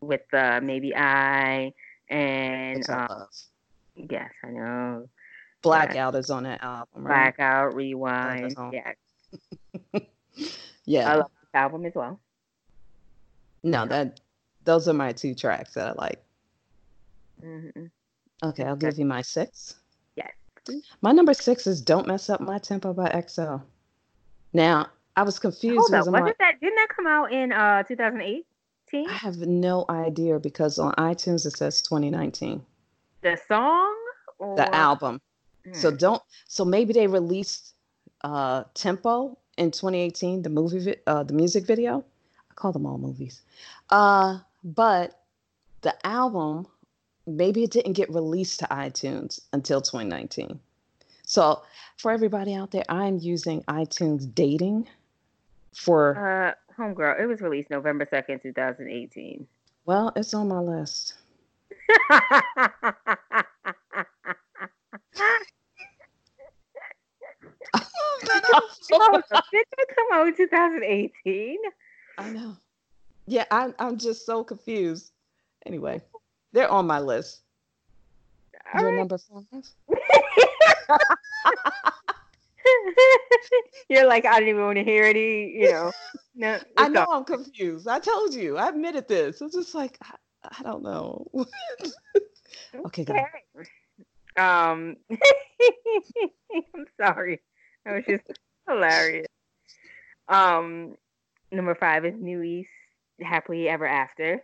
with 0.00 0.22
uh, 0.32 0.60
maybe 0.62 0.94
I 0.94 1.72
and 2.08 2.88
uh, 2.88 3.26
yes, 3.96 4.30
I 4.44 4.50
know 4.50 5.08
Blackout 5.62 6.14
is 6.16 6.30
on 6.30 6.42
that 6.44 6.62
album, 6.62 7.06
right? 7.06 7.34
Blackout 7.36 7.74
Rewind. 7.74 8.56
Yeah, 8.72 8.92
Yeah. 10.84 11.12
I 11.12 11.16
love 11.16 11.30
this 11.40 11.54
album 11.54 11.86
as 11.86 11.94
well. 11.94 12.20
no, 13.62 13.86
that 13.86 14.20
those 14.64 14.88
are 14.88 14.92
my 14.92 15.12
two 15.12 15.34
tracks 15.34 15.74
that 15.74 15.88
I 15.88 15.92
like. 15.92 16.22
hmm 17.40 17.86
Okay, 18.44 18.64
I'll 18.64 18.74
give 18.76 18.98
you 18.98 19.04
my 19.04 19.22
six. 19.22 19.76
Yes. 20.16 20.32
My 21.00 21.12
number 21.12 21.32
six 21.34 21.66
is 21.68 21.80
"Don't 21.80 22.08
Mess 22.08 22.28
Up 22.28 22.40
My 22.40 22.58
Tempo" 22.58 22.92
by 22.92 23.08
EXO. 23.10 23.62
Now, 24.52 24.88
I 25.16 25.22
was 25.22 25.38
confused 25.38 25.78
Hold 25.78 25.94
up, 25.94 25.98
wasn't 26.08 26.26
like, 26.26 26.38
that 26.38 26.60
didn't 26.60 26.74
that 26.76 26.88
come 26.88 27.06
out 27.06 27.32
in 27.32 27.52
uh 27.52 27.84
2018? 27.84 28.44
I 29.08 29.12
have 29.12 29.36
no 29.38 29.84
idea 29.88 30.38
because 30.40 30.78
on 30.80 30.92
iTunes 30.94 31.46
it 31.46 31.56
says 31.56 31.82
2019, 31.82 32.64
The 33.22 33.38
song 33.48 33.96
or 34.38 34.56
the 34.56 34.74
album. 34.74 35.20
So 35.72 35.90
Hmm. 35.90 35.96
don't. 35.96 36.22
So 36.48 36.64
maybe 36.64 36.92
they 36.92 37.06
released 37.06 37.74
uh 38.22 38.64
Tempo 38.74 39.38
in 39.58 39.70
2018, 39.70 40.42
the 40.42 40.50
movie, 40.50 40.78
vi- 40.80 41.00
uh, 41.06 41.22
the 41.22 41.34
music 41.34 41.64
video. 41.66 42.04
I 42.50 42.54
call 42.54 42.72
them 42.72 42.86
all 42.86 42.98
movies. 42.98 43.42
Uh, 43.90 44.38
but 44.64 45.20
the 45.82 45.94
album, 46.06 46.66
maybe 47.26 47.62
it 47.64 47.70
didn't 47.70 47.92
get 47.94 48.08
released 48.10 48.60
to 48.60 48.66
iTunes 48.66 49.40
until 49.52 49.80
2019. 49.80 50.58
So 51.24 51.62
for 51.98 52.10
everybody 52.12 52.54
out 52.54 52.70
there, 52.70 52.84
I'm 52.88 53.18
using 53.18 53.62
iTunes 53.64 54.32
dating 54.34 54.88
for. 55.74 56.16
uh 56.16 56.54
homegirl, 56.80 57.20
it 57.20 57.26
was 57.26 57.40
released 57.40 57.70
November 57.70 58.06
2nd, 58.06 58.42
2018. 58.42 59.46
Well, 59.84 60.12
it's 60.16 60.32
on 60.34 60.48
my 60.48 60.60
list. 60.60 61.14
Oh, 68.94 69.20
Up, 69.32 69.44
Did 69.52 69.66
that 69.76 69.86
come 69.94 70.06
out 70.12 70.28
in 70.28 70.36
2018? 70.36 71.58
I 72.18 72.28
know. 72.30 72.56
Yeah, 73.26 73.44
I'm 73.50 73.74
I'm 73.78 73.96
just 73.98 74.26
so 74.26 74.44
confused. 74.44 75.12
Anyway, 75.64 76.02
they're 76.52 76.70
on 76.70 76.86
my 76.86 76.98
list. 77.00 77.42
All 78.74 78.80
You're 78.80 78.90
right. 78.90 78.98
number 78.98 79.18
five. 79.18 79.44
You're 83.88 84.06
like, 84.06 84.24
I 84.24 84.38
don't 84.40 84.48
even 84.48 84.62
want 84.62 84.78
to 84.78 84.84
hear 84.84 85.04
any, 85.04 85.50
you 85.50 85.70
know. 85.70 85.92
No, 86.34 86.58
I 86.76 86.88
know 86.88 87.04
all- 87.08 87.18
I'm 87.18 87.24
confused. 87.24 87.86
I 87.88 87.98
told 87.98 88.34
you. 88.34 88.56
I 88.56 88.68
admitted 88.68 89.08
this. 89.08 89.40
It's 89.40 89.54
just 89.54 89.74
like 89.74 89.98
I, 90.02 90.14
I 90.58 90.62
don't 90.62 90.82
know. 90.82 91.26
okay, 92.86 93.04
go. 93.04 93.14
Okay. 93.14 93.26
Um, 94.36 94.96
I'm 95.10 96.86
sorry. 97.00 97.40
That 97.84 97.94
was 97.94 98.04
just 98.08 98.38
hilarious. 98.68 99.26
Um, 100.28 100.96
number 101.50 101.74
five 101.74 102.04
is 102.04 102.14
NU'EST, 102.14 102.68
Happily 103.20 103.68
Ever 103.68 103.86
After. 103.86 104.40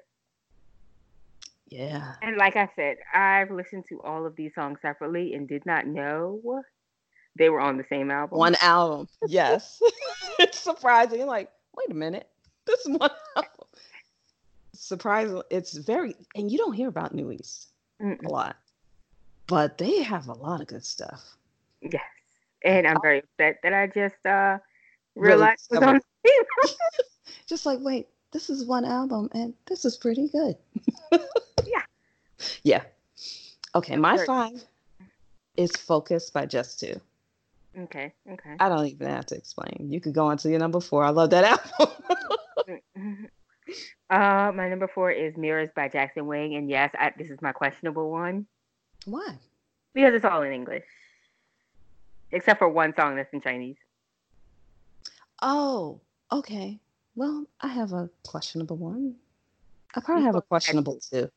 Yeah. 1.69 2.15
And 2.23 2.37
like 2.37 2.57
I 2.57 2.69
said, 2.77 2.97
I've 3.15 3.51
listened 3.51 3.85
to 3.91 4.01
all 4.03 4.27
of 4.27 4.37
these 4.37 4.55
songs 4.55 4.79
separately 4.83 5.35
and 5.35 5.47
did 5.49 5.67
not 5.67 5.87
know 5.87 6.63
they 7.37 7.49
were 7.49 7.61
on 7.61 7.77
the 7.77 7.85
same 7.89 8.11
album. 8.11 8.39
One 8.39 8.57
album. 8.61 9.09
Yes. 9.27 9.81
it's 10.39 10.59
surprising. 10.59 11.27
Like, 11.27 11.51
wait 11.77 11.91
a 11.91 11.95
minute. 11.95 12.29
This 12.67 12.81
is 12.81 12.99
one 12.99 13.11
album. 13.37 13.67
Surprising. 14.75 15.43
It's 15.51 15.77
very 15.77 16.15
and 16.35 16.51
you 16.51 16.59
don't 16.59 16.73
hear 16.73 16.89
about 16.89 17.15
NU'EST 17.15 17.67
Mm-mm. 18.03 18.25
a 18.25 18.29
lot. 18.29 18.57
But 19.49 19.79
they 19.79 20.03
have 20.03 20.29
a 20.29 20.35
lot 20.35 20.61
of 20.61 20.69
good 20.69 20.85
stuff. 20.85 21.37
Yes. 21.81 22.03
And 22.65 22.87
I'm 22.87 22.99
very 23.03 23.21
upset 23.21 23.59
that 23.63 23.73
I 23.73 23.87
just 23.89 24.25
uh 24.25 24.59
Really 25.17 25.35
realized 25.35 25.67
it 25.73 25.81
was 25.81 25.83
on 25.83 26.01
Just 27.49 27.67
like, 27.67 27.79
wait, 27.81 28.09
this 28.31 28.51
is 28.51 28.67
one 28.67 28.85
album 28.85 29.31
and 29.33 29.55
this 29.67 29.85
is 29.85 29.97
pretty 29.97 30.29
good. 30.29 30.57
Yeah. 31.67 31.83
Yeah. 32.63 32.83
Okay, 33.75 33.97
my 33.97 34.17
five 34.25 34.65
is 35.57 35.73
Focus 35.73 36.31
by 36.31 36.47
Jus2. 36.47 37.01
Okay, 37.81 38.13
okay. 38.31 38.55
I 38.61 38.69
don't 38.69 38.87
even 38.87 39.09
have 39.09 39.27
to 39.27 39.35
explain. 39.35 39.89
You 39.91 40.01
could 40.01 40.15
go 40.15 40.27
on 40.27 40.37
to 40.39 40.49
your 40.49 40.61
number 40.61 40.81
four. 40.81 41.03
I 41.03 41.11
love 41.11 41.31
that 41.31 41.45
album. 41.45 41.97
uh 44.11 44.53
my 44.55 44.69
number 44.69 44.89
four 44.89 45.11
is 45.11 45.37
Mirrors 45.37 45.69
by 45.75 45.89
Jackson 45.89 46.27
Wang, 46.27 46.55
and 46.55 46.71
yes, 46.71 46.95
I, 46.99 47.13
this 47.19 47.29
is 47.29 47.43
my 47.43 47.53
questionable 47.53 48.11
one 48.11 48.47
Why? 49.05 49.39
because 49.99 50.15
it's 50.15 50.25
all 50.25 50.43
in 50.43 50.53
English. 50.53 50.85
Except 52.31 52.59
for 52.59 52.69
one 52.69 52.95
song 52.95 53.17
that's 53.17 53.33
in 53.33 53.41
Chinese. 53.41 53.77
Oh, 55.43 56.01
okay. 56.31 56.79
Well, 57.17 57.47
I 57.61 57.69
have 57.69 57.93
a 57.93 58.09
questionable 58.27 58.77
one. 58.77 59.17
I 59.95 60.01
probably 60.01 60.25
have 60.25 60.37
a 60.37 60.43
questionable 60.43 61.01
too. 61.01 61.29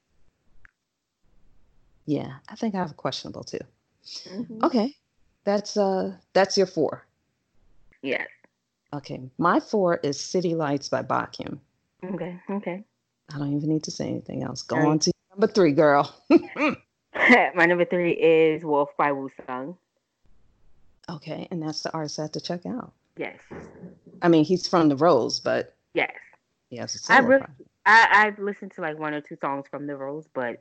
Yeah, 2.06 2.34
I 2.50 2.56
think 2.56 2.76
I 2.76 2.80
have 2.80 2.92
a 2.92 2.96
questionable 2.96 3.44
two. 3.44 3.60
Okay. 4.64 4.96
That's 5.44 5.78
uh 5.78 6.14
that's 6.34 6.58
your 6.58 6.68
four. 6.68 7.08
Yes. 8.04 8.28
Okay. 8.94 9.22
My 9.38 9.60
four 9.60 9.98
is 10.04 10.20
City 10.20 10.54
Lights 10.54 10.90
by 10.90 11.02
Baekhyun. 11.02 11.58
Okay, 12.04 12.40
okay. 12.50 12.84
I 13.34 13.38
don't 13.38 13.56
even 13.56 13.70
need 13.70 13.84
to 13.84 13.92
say 13.92 14.08
anything 14.08 14.44
else. 14.44 14.62
Go 14.62 14.76
right. 14.76 14.88
on 14.88 15.00
to 15.00 15.12
number 15.32 15.48
three, 15.48 15.72
girl. 15.72 16.14
my 17.56 17.66
number 17.66 17.86
three 17.86 18.12
is 18.12 18.64
Wolf 18.64 18.90
by 18.98 19.12
Wu 19.12 19.30
Sung. 19.48 19.78
okay, 21.10 21.48
and 21.52 21.62
that's 21.62 21.82
the 21.84 21.92
artist 21.94 22.20
I 22.20 22.24
have 22.24 22.32
to 22.34 22.42
check 22.42 22.66
out. 22.66 22.94
Yes. 23.18 23.40
I 24.22 24.28
mean, 24.30 24.46
he's 24.46 24.68
from 24.68 24.88
the 24.90 24.96
Rose, 24.96 25.40
but 25.40 25.76
Yes. 25.94 26.12
yes, 26.70 27.10
I 27.10 27.20
really- 27.20 27.40
project. 27.40 27.62
I, 27.86 28.08
I've 28.28 28.38
listened 28.40 28.72
to 28.76 28.82
like 28.82 28.98
one 29.00 29.14
or 29.16 29.22
two 29.22 29.36
songs 29.42 29.66
from 29.72 29.88
The 29.88 29.96
Rose, 29.98 30.26
but 30.36 30.58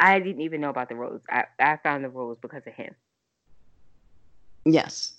I 0.00 0.18
didn't 0.18 0.42
even 0.42 0.60
know 0.60 0.70
about 0.70 0.88
The 0.88 0.96
Rose. 0.96 1.20
I, 1.30 1.44
I 1.60 1.76
found 1.84 2.04
The 2.04 2.08
Rose 2.08 2.36
because 2.42 2.62
of 2.66 2.72
him. 2.74 2.92
Yes. 4.64 5.12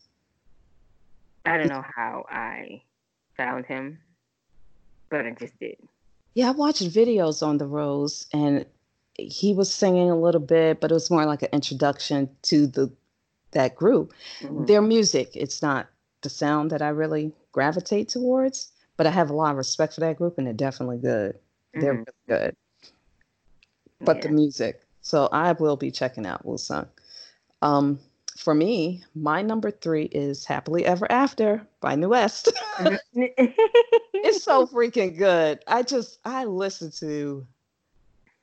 I 1.46 1.58
don't 1.58 1.70
know 1.70 1.84
how 1.96 2.26
I 2.30 2.82
found 3.38 3.66
him, 3.68 4.00
but 5.10 5.26
I 5.26 5.32
just 5.32 5.58
did. 5.60 5.78
Yeah, 6.34 6.50
I 6.50 6.52
watched 6.52 6.84
videos 6.84 7.42
on 7.46 7.58
the 7.58 7.68
Rose, 7.68 8.28
and 8.34 8.66
he 9.18 9.54
was 9.54 9.74
singing 9.74 10.10
a 10.10 10.20
little 10.20 10.42
bit, 10.42 10.80
but 10.82 10.92
it 10.92 10.94
was 10.94 11.10
more 11.12 11.26
like 11.26 11.42
an 11.42 11.50
introduction 11.54 12.30
to 12.44 12.68
the 12.68 12.92
that 13.52 13.76
group. 13.76 14.14
Mhm. 14.42 14.68
Their 14.68 14.82
music, 14.82 15.32
it's 15.34 15.62
not 15.62 15.88
the 16.22 16.30
sound 16.30 16.72
that 16.72 16.82
I 16.82 16.90
really 16.90 17.32
gravitate 17.54 18.10
towards, 18.10 18.72
but 18.98 19.08
I 19.08 19.12
have 19.12 19.30
a 19.30 19.34
lot 19.34 19.52
of 19.52 19.58
respect 19.58 19.94
for 19.94 20.02
that 20.02 20.18
group, 20.18 20.38
and 20.38 20.46
they're 20.46 20.54
definitely 20.54 20.98
good. 20.98 21.40
They're 21.74 21.94
Mhm. 21.94 22.06
really 22.28 22.28
good. 22.28 22.56
But 24.02 24.22
the 24.22 24.30
music, 24.30 24.82
so 25.02 25.30
I 25.32 25.54
will 25.54 25.78
be 25.78 25.90
checking 25.90 26.26
out 26.26 26.46
Woosung. 26.46 26.88
Um, 27.62 28.00
for 28.38 28.54
me, 28.54 29.04
my 29.16 29.42
number 29.42 29.72
three 29.72 30.06
is 30.06 30.44
"Happily 30.46 30.86
Ever 30.86 31.10
After" 31.10 31.66
by 31.80 31.96
NU'EST. 31.96 32.52
It's 34.14 34.44
so 34.44 34.66
freaking 34.68 35.18
good. 35.18 35.64
I 35.68 35.84
just 35.84 36.20
I 36.26 36.46
listen 36.46 36.92
to 37.00 37.46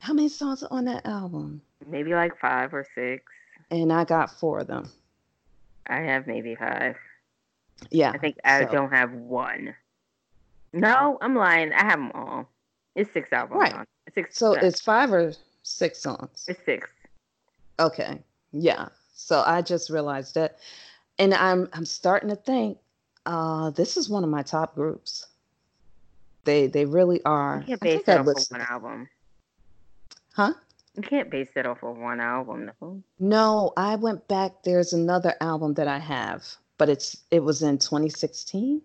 how 0.03 0.11
many 0.13 0.27
songs 0.27 0.61
are 0.63 0.67
on 0.71 0.83
that 0.85 1.05
album, 1.05 1.61
maybe 1.87 2.13
like 2.13 2.37
five 2.37 2.73
or 2.73 2.85
six. 2.93 3.23
and 3.71 3.91
I 3.91 4.03
got 4.03 4.29
four 4.39 4.59
of 4.59 4.67
them. 4.67 4.89
I 5.87 5.99
have 6.01 6.27
maybe 6.27 6.55
five. 6.55 6.97
Yeah, 7.89 8.11
I 8.13 8.17
think 8.17 8.37
I 8.43 8.65
so- 8.65 8.71
don't 8.71 8.91
have 8.91 9.11
one. 9.13 9.73
No, 10.73 11.17
I'm 11.21 11.35
lying. 11.35 11.71
I 11.71 11.83
have 11.83 11.99
them 11.99 12.11
all. 12.13 12.49
It's 12.95 13.11
six 13.13 13.31
albums. 13.31 13.59
Right. 13.61 13.73
on- 13.73 13.87
Six. 14.13 14.37
So 14.37 14.55
uh, 14.55 14.59
it's 14.61 14.81
five 14.81 15.11
or 15.13 15.33
six 15.63 15.99
songs. 15.99 16.45
it's 16.47 16.63
six. 16.65 16.89
Okay, 17.79 18.19
yeah. 18.51 18.89
So 19.15 19.41
I 19.45 19.61
just 19.61 19.89
realized 19.89 20.35
that, 20.35 20.59
and 21.17 21.33
I'm 21.33 21.69
I'm 21.73 21.85
starting 21.85 22.29
to 22.29 22.35
think 22.35 22.77
Uh, 23.25 23.69
this 23.71 23.95
is 23.95 24.09
one 24.09 24.23
of 24.25 24.29
my 24.29 24.43
top 24.43 24.75
groups. 24.75 25.27
They 26.43 26.67
they 26.67 26.85
really 26.85 27.21
are. 27.23 27.63
You 27.65 27.77
can't 27.77 27.83
I 27.83 27.85
think 27.97 28.09
I 28.09 28.13
off 28.15 28.19
of 28.21 28.25
listened- 28.27 28.59
one 28.59 28.67
album. 28.69 29.09
Huh? 30.33 30.53
You 30.95 31.03
can't 31.03 31.29
base 31.29 31.49
it 31.55 31.65
off 31.65 31.83
of 31.83 31.97
one 31.97 32.19
album, 32.19 32.71
though. 32.79 33.01
No, 33.19 33.73
I 33.77 33.95
went 33.95 34.27
back. 34.27 34.63
There's 34.63 34.93
another 34.93 35.35
album 35.41 35.75
that 35.75 35.87
I 35.87 35.99
have, 35.99 36.43
but 36.77 36.89
it's 36.89 37.17
it 37.31 37.43
was 37.43 37.63
in 37.63 37.77
2016. 37.77 38.81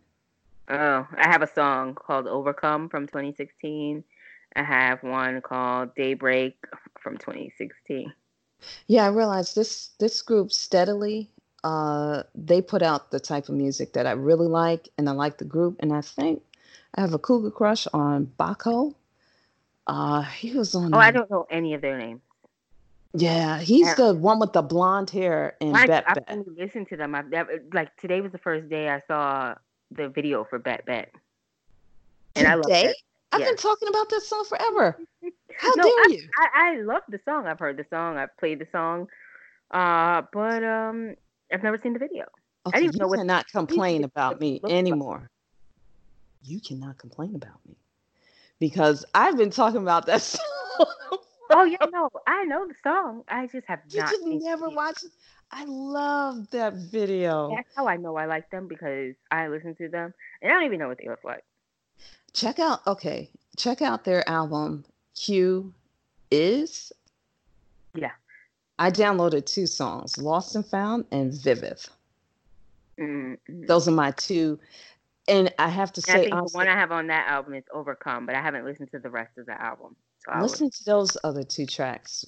Oh, 0.71 1.07
I 1.17 1.29
have 1.29 1.43
a 1.43 1.47
song 1.47 1.95
called 1.95 2.27
Overcome 2.27 2.91
from 2.91 3.07
2016. 3.07 4.05
I 4.57 4.63
have 4.63 5.03
one 5.03 5.41
called 5.41 5.95
Daybreak 5.95 6.57
from 7.01 7.17
2016. 7.17 8.13
Yeah, 8.87 9.05
I 9.05 9.09
realized 9.09 9.55
this 9.55 9.91
this 9.99 10.23
group 10.23 10.53
steadily 10.53 11.31
uh 11.65 12.23
they 12.35 12.63
put 12.63 12.83
out 12.83 13.11
the 13.11 13.19
type 13.19 13.49
of 13.49 13.55
music 13.55 13.93
that 13.95 14.07
I 14.07 14.13
really 14.13 14.47
like 14.47 14.89
and 14.97 15.09
I 15.09 15.13
like 15.13 15.39
the 15.39 15.45
group 15.45 15.77
and 15.81 15.93
I 15.93 16.01
think 16.03 16.43
I 16.95 17.01
have 17.01 17.15
a 17.15 17.19
cougar 17.19 17.51
crush 17.51 17.87
on 17.93 18.31
Baekho. 18.39 18.95
Uh 19.89 20.22
he 20.22 20.53
was 20.53 20.74
on 20.74 20.95
Oh, 20.95 20.99
I 20.99 21.11
don't 21.11 21.30
know 21.30 21.47
any 21.51 21.74
of 21.74 21.80
their 21.80 21.99
names. 21.99 22.20
Yeah, 23.14 23.59
he's 23.59 23.95
the 23.97 24.12
one 24.14 24.39
with 24.39 24.53
the 24.53 24.61
blonde 24.62 25.09
hair 25.11 25.57
and 25.62 25.74
I, 25.76 25.86
Bet 25.86 26.05
I've 26.07 26.14
Bet. 26.16 26.24
only 26.28 26.45
listened 26.57 26.89
to 26.91 26.97
them. 26.97 27.14
I've 27.14 27.30
never 27.30 27.59
like 27.72 27.97
today 27.97 28.20
was 28.20 28.32
the 28.32 28.39
first 28.39 28.68
day 28.68 28.91
I 28.91 29.01
saw 29.07 29.55
the 29.91 30.09
video 30.11 30.45
for 30.45 30.59
Bet 30.59 30.84
Bet, 30.84 31.11
and 32.36 32.47
I 32.47 32.55
love 32.55 32.64
Today? 32.64 32.89
that. 32.89 32.97
I've 33.32 33.41
yeah. 33.41 33.47
been 33.47 33.57
talking 33.57 33.89
about 33.89 34.11
this 34.11 34.28
song 34.28 34.45
forever. 34.45 34.99
How 35.59 35.74
No, 35.74 35.84
dare 35.84 36.11
you? 36.11 36.28
I, 36.39 36.49
I 36.55 36.80
love 36.82 37.03
the 37.09 37.18
song. 37.24 37.47
I've 37.47 37.59
heard 37.59 37.78
the 37.78 37.86
song. 37.91 38.18
I've 38.18 38.36
played 38.36 38.59
the 38.59 38.66
song, 38.70 39.09
uh, 39.70 40.22
but 40.32 40.62
um, 40.62 41.14
I've 41.53 41.62
never 41.62 41.78
seen 41.82 41.95
the 41.95 41.99
video. 41.99 42.26
Okay, 42.66 42.80
didn't 42.80 42.95
you 42.95 43.01
know 43.01 43.09
what- 43.09 43.18
cannot 43.18 43.49
complain 43.49 44.05
about 44.05 44.39
me 44.41 44.53
looked 44.55 44.64
like. 44.64 44.72
anymore. 44.74 45.30
You 46.45 46.61
cannot 46.61 46.99
complain 46.99 47.34
about 47.34 47.59
me 47.66 47.74
because 48.59 49.05
I've 49.15 49.37
been 49.37 49.51
talking 49.51 49.83
about 49.83 50.07
that 50.07 50.23
song. 50.23 50.43
Oh 51.51 51.65
yeah, 51.65 51.79
no, 51.91 52.11
I 52.27 52.45
know 52.45 52.67
the 52.67 52.75
song. 52.83 53.25
I 53.29 53.47
just 53.47 53.67
have 53.67 53.81
you 53.89 54.01
not. 54.01 54.11
just 54.11 54.23
never 54.27 54.69
watched 54.69 55.05
it. 55.05 55.13
I 55.51 55.65
love 55.65 56.51
that 56.51 56.75
video. 56.75 57.51
That's 57.55 57.75
how 57.75 57.89
I 57.89 57.97
know 57.97 58.17
I 58.17 58.27
like 58.27 58.51
them 58.51 58.69
because 58.69 59.15
I 59.31 59.49
listen 59.49 59.75
to 59.77 59.89
them 59.89 60.13
and 60.43 60.53
I 60.53 60.55
don't 60.55 60.65
even 60.65 60.79
know 60.79 60.89
what 60.89 60.99
they 60.99 61.09
look 61.09 61.25
like. 61.25 61.45
Check 62.35 62.59
out 62.59 62.87
okay, 62.87 63.31
check 63.57 63.81
out 63.81 64.05
their 64.05 64.29
album 64.29 64.85
Q 65.15 65.73
is. 66.31 66.93
Yeah. 67.95 68.13
I 68.79 68.91
downloaded 68.91 69.47
two 69.47 69.67
songs, 69.67 70.19
Lost 70.19 70.55
and 70.55 70.65
Found 70.67 71.07
and 71.11 71.33
Vivid. 71.33 71.81
Mm, 72.99 73.39
mm. 73.49 73.67
Those 73.67 73.89
are 73.89 73.93
my 73.93 74.13
two. 74.13 74.59
And 75.29 75.53
I 75.59 75.68
have 75.68 75.93
to 75.93 76.03
And 76.09 76.11
I 76.11 76.24
say 76.24 76.31
think 76.31 76.51
the 76.53 76.57
one 76.57 76.68
I 76.68 76.74
have 76.74 76.91
on 76.91 77.07
that 77.09 77.29
album 77.29 77.55
is 77.55 77.64
Overcome, 77.72 78.26
but 78.26 78.35
I 78.35 78.41
haven't 78.41 78.64
listened 78.64 78.91
to 78.93 78.99
the 78.99 79.11
rest 79.11 79.37
of 79.37 79.47
the 79.47 79.61
album. 79.61 79.95
So 80.18 80.33
I 80.33 80.41
would- 80.41 80.51
listen 80.51 80.70
to 80.70 80.85
those 80.85 81.16
other 81.22 81.43
two 81.43 81.66
tracks. 81.66 82.24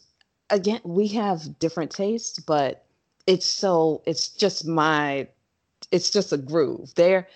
Again, 0.50 0.80
we 0.84 1.08
have 1.08 1.58
different 1.58 1.90
tastes, 1.90 2.38
but 2.38 2.84
it's 3.26 3.46
so 3.46 4.02
it's 4.06 4.28
just 4.28 4.66
my 4.66 5.28
it's 5.90 6.10
just 6.10 6.32
a 6.32 6.36
groove. 6.36 6.94
They're 6.94 7.26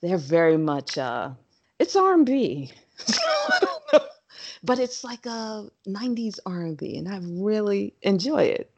they're 0.00 0.16
very 0.18 0.56
much 0.56 0.96
uh 0.96 1.30
it's 1.78 1.96
R&B. 1.96 2.72
but 4.62 4.78
it's 4.78 5.02
like 5.04 5.26
a 5.26 5.68
90s 5.86 6.38
R&B 6.46 6.96
and 6.96 7.08
I 7.08 7.20
really 7.22 7.94
enjoy 8.02 8.44
it. 8.44 8.70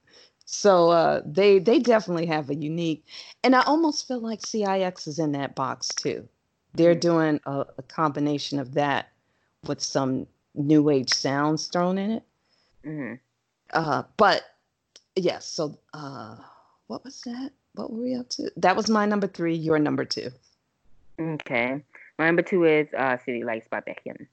So 0.45 0.91
uh 0.91 1.23
they 1.25 1.59
they 1.59 1.79
definitely 1.79 2.27
have 2.27 2.51
a 2.51 2.55
unique 2.55 3.05
and 3.45 3.55
I 3.55 3.63
almost 3.63 4.09
feel 4.09 4.21
like 4.21 4.41
CIX 4.41 5.07
is 5.07 5.19
in 5.19 5.33
that 5.33 5.55
box 5.55 5.89
too. 5.89 6.29
They're 6.75 6.95
Mhm. 6.95 7.01
doing 7.01 7.41
a, 7.47 7.67
a 7.79 7.83
combination 7.83 8.59
of 8.59 8.75
that 8.75 9.11
with 9.67 9.81
some 9.81 10.27
new 10.55 10.91
age 10.91 11.13
sounds 11.13 11.67
thrown 11.69 11.99
in 11.99 12.11
it. 12.13 12.23
Mhm. 12.85 13.19
Uh, 13.73 14.03
but 14.17 14.43
yes, 15.17 15.47
so 15.47 15.79
uh, 15.93 16.37
what 16.87 17.05
was 17.05 17.21
that? 17.23 17.53
What 17.75 17.91
were 17.93 18.03
we 18.03 18.15
up 18.15 18.29
to? 18.31 18.51
That 18.57 18.77
was 18.77 18.91
my 18.91 19.07
number 19.07 19.27
three. 19.27 19.55
Your 19.55 19.79
number 19.79 20.05
two. 20.05 20.31
Okay. 21.19 21.83
My 22.19 22.27
number 22.27 22.43
two 22.43 22.65
is 22.65 22.93
uh, 22.95 23.17
City 23.19 23.45
Lights 23.45 23.69
by 23.69 23.81
Baekhyun. 23.81 24.27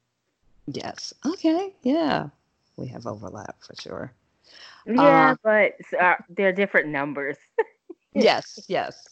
Yes. 0.66 1.12
Okay. 1.24 1.72
Yeah, 1.82 2.28
we 2.76 2.86
have 2.88 3.06
overlap 3.06 3.56
for 3.62 3.74
sure. 3.76 4.12
Yeah, 4.86 5.32
Uh, 5.32 5.36
but 5.42 5.98
uh, 5.98 6.14
they're 6.28 6.52
different 6.52 6.88
numbers. 6.88 7.36
yes. 8.14 8.60
Yes. 8.68 9.08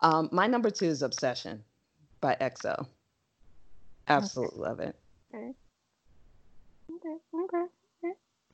Um, 0.00 0.28
my 0.32 0.46
number 0.46 0.70
two 0.70 0.86
is 0.86 1.02
Obsession 1.02 1.62
by 2.20 2.36
EXO. 2.40 2.86
Absolutely 4.08 4.60
love 4.60 4.80
it. 4.80 4.96
Okay, 5.34 5.52
okay. 7.34 7.64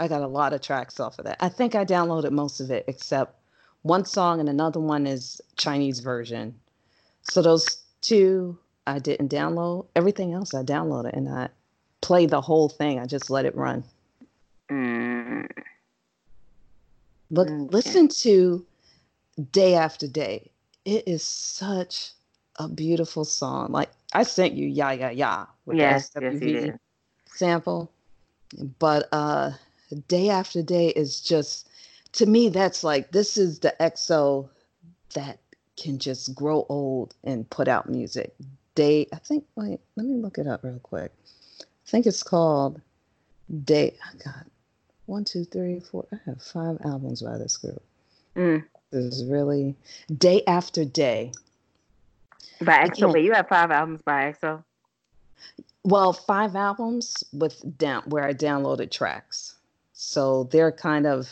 I 0.00 0.08
got 0.08 0.22
a 0.22 0.26
lot 0.26 0.52
of 0.52 0.60
tracks 0.60 0.98
off 0.98 1.18
of 1.18 1.24
that. 1.24 1.36
I 1.40 1.48
think 1.48 1.74
I 1.74 1.84
downloaded 1.84 2.32
most 2.32 2.60
of 2.60 2.70
it 2.70 2.84
except 2.88 3.38
one 3.82 4.04
song 4.04 4.40
and 4.40 4.48
another 4.48 4.80
one 4.80 5.06
is 5.06 5.40
Chinese 5.56 6.00
version. 6.00 6.58
So 7.22 7.42
those 7.42 7.84
two 8.00 8.58
I 8.86 8.98
didn't 8.98 9.30
download. 9.30 9.86
Everything 9.94 10.32
else 10.34 10.52
I 10.52 10.62
downloaded 10.62 11.16
and 11.16 11.28
I 11.28 11.48
play 12.00 12.26
the 12.26 12.40
whole 12.40 12.68
thing. 12.68 12.98
I 12.98 13.06
just 13.06 13.30
let 13.30 13.46
it 13.46 13.54
run. 13.54 13.84
Mm, 14.70 15.46
Look, 17.30 17.48
Okay. 17.48 17.66
listen 17.70 18.08
to 18.08 18.66
Day 19.52 19.74
After 19.74 20.06
Day. 20.06 20.50
It 20.84 21.08
is 21.08 21.22
such 21.24 22.12
a 22.56 22.68
beautiful 22.68 23.24
song. 23.24 23.72
Like 23.72 23.90
I 24.12 24.22
sent 24.22 24.54
you 24.54 24.66
"Yeah 24.66 24.92
Yeah 24.92 25.10
Yeah" 25.10 25.46
with 25.66 25.78
yes, 25.78 26.10
the 26.10 26.20
SWV 26.20 26.40
did. 26.40 26.78
sample, 27.26 27.90
but 28.78 29.08
uh, 29.12 29.52
Day 30.08 30.30
After 30.30 30.62
Day 30.62 30.88
is 30.88 31.20
just 31.20 31.68
to 32.12 32.26
me. 32.26 32.48
That's 32.48 32.84
like 32.84 33.10
this 33.12 33.36
is 33.36 33.58
the 33.58 33.74
EXO 33.80 34.48
that 35.14 35.38
can 35.76 35.98
just 35.98 36.34
grow 36.34 36.66
old 36.68 37.14
and 37.24 37.48
put 37.50 37.68
out 37.68 37.88
music. 37.88 38.34
Day, 38.74 39.06
I 39.12 39.16
think. 39.16 39.44
Wait, 39.56 39.80
let 39.96 40.06
me 40.06 40.16
look 40.16 40.38
it 40.38 40.46
up 40.46 40.64
real 40.64 40.80
quick. 40.82 41.12
I 41.60 41.90
think 41.90 42.06
it's 42.06 42.22
called 42.22 42.80
Day. 43.64 43.94
I 44.02 44.16
got 44.22 44.46
one, 45.06 45.24
two, 45.24 45.44
three, 45.44 45.80
four. 45.80 46.06
I 46.12 46.16
have 46.26 46.42
five 46.42 46.78
albums 46.84 47.22
by 47.22 47.36
this 47.38 47.56
group. 47.56 47.82
Mm. 48.36 48.64
This 48.90 49.04
is 49.04 49.24
really 49.26 49.76
day 50.16 50.42
after 50.46 50.84
day. 50.84 51.32
By 52.60 52.86
EXO, 52.86 53.12
but 53.12 53.22
you 53.22 53.32
have 53.32 53.48
five 53.48 53.70
albums 53.70 54.02
by 54.02 54.32
EXO. 54.32 54.62
Well, 55.82 56.12
five 56.12 56.56
albums 56.56 57.22
with 57.32 57.62
down 57.76 58.02
where 58.06 58.24
I 58.24 58.32
downloaded 58.32 58.90
tracks. 58.90 59.54
So 59.92 60.44
they're 60.44 60.72
kind 60.72 61.06
of 61.06 61.28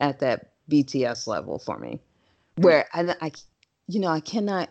at 0.00 0.18
that 0.20 0.50
BTS 0.70 1.26
level 1.26 1.58
for 1.58 1.78
me, 1.78 2.00
where 2.56 2.86
I, 2.92 3.14
I 3.20 3.32
you 3.88 4.00
know, 4.00 4.08
I 4.08 4.20
cannot 4.20 4.68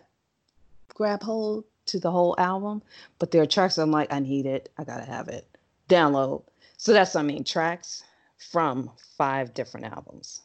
grab 0.88 1.22
hold 1.22 1.64
to 1.86 1.98
the 1.98 2.10
whole 2.10 2.34
album, 2.38 2.82
but 3.18 3.30
there 3.30 3.42
are 3.42 3.46
tracks 3.46 3.78
I'm 3.78 3.90
like, 3.90 4.12
I 4.12 4.18
need 4.18 4.46
it, 4.46 4.70
I 4.78 4.84
gotta 4.84 5.04
have 5.04 5.28
it, 5.28 5.46
download. 5.88 6.42
So 6.76 6.92
that's 6.92 7.14
what 7.14 7.20
I 7.20 7.24
mean, 7.24 7.44
tracks 7.44 8.04
from 8.38 8.90
five 9.16 9.54
different 9.54 9.86
albums. 9.86 10.42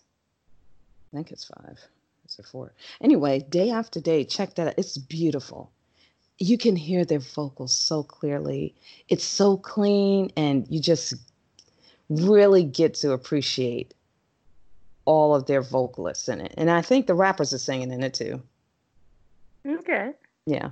I 1.11 1.17
think 1.17 1.31
it's 1.31 1.45
five. 1.45 1.79
It 2.39 2.45
four? 2.45 2.73
Anyway, 3.01 3.45
day 3.49 3.69
after 3.69 3.99
day, 3.99 4.23
check 4.23 4.55
that 4.55 4.67
out. 4.67 4.73
It's 4.77 4.97
beautiful. 4.97 5.71
You 6.37 6.57
can 6.57 6.75
hear 6.75 7.05
their 7.05 7.19
vocals 7.19 7.75
so 7.75 8.03
clearly. 8.03 8.73
It's 9.09 9.23
so 9.23 9.57
clean, 9.57 10.31
and 10.35 10.65
you 10.69 10.79
just 10.79 11.13
really 12.09 12.63
get 12.63 12.93
to 12.95 13.13
appreciate 13.13 13.93
all 15.05 15.33
of 15.35 15.45
their 15.45 15.61
vocalists 15.61 16.29
in 16.29 16.41
it. 16.41 16.53
And 16.57 16.69
I 16.69 16.81
think 16.81 17.07
the 17.07 17.15
rappers 17.15 17.53
are 17.53 17.57
singing 17.57 17.91
in 17.91 18.03
it 18.03 18.13
too. 18.13 18.41
Okay. 19.65 20.11
Yeah. 20.45 20.71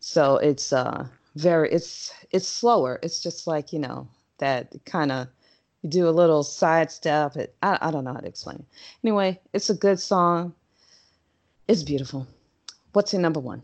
So 0.00 0.36
it's 0.36 0.72
uh 0.72 1.06
very 1.36 1.70
it's 1.70 2.12
it's 2.30 2.48
slower. 2.48 2.98
It's 3.02 3.22
just 3.22 3.46
like, 3.46 3.72
you 3.72 3.78
know, 3.78 4.08
that 4.38 4.72
kind 4.84 5.12
of 5.12 5.28
you 5.82 5.90
do 5.90 6.08
a 6.08 6.10
little 6.10 6.42
sidestep. 6.42 7.36
It 7.36 7.54
I, 7.62 7.78
I 7.80 7.90
don't 7.90 8.04
know 8.04 8.14
how 8.14 8.20
to 8.20 8.26
explain 8.28 8.56
it. 8.56 8.66
Anyway, 9.04 9.40
it's 9.52 9.70
a 9.70 9.74
good 9.74 10.00
song. 10.00 10.54
It's 11.70 11.84
beautiful. 11.84 12.26
What's 12.94 13.12
your 13.12 13.22
number 13.22 13.38
one? 13.38 13.62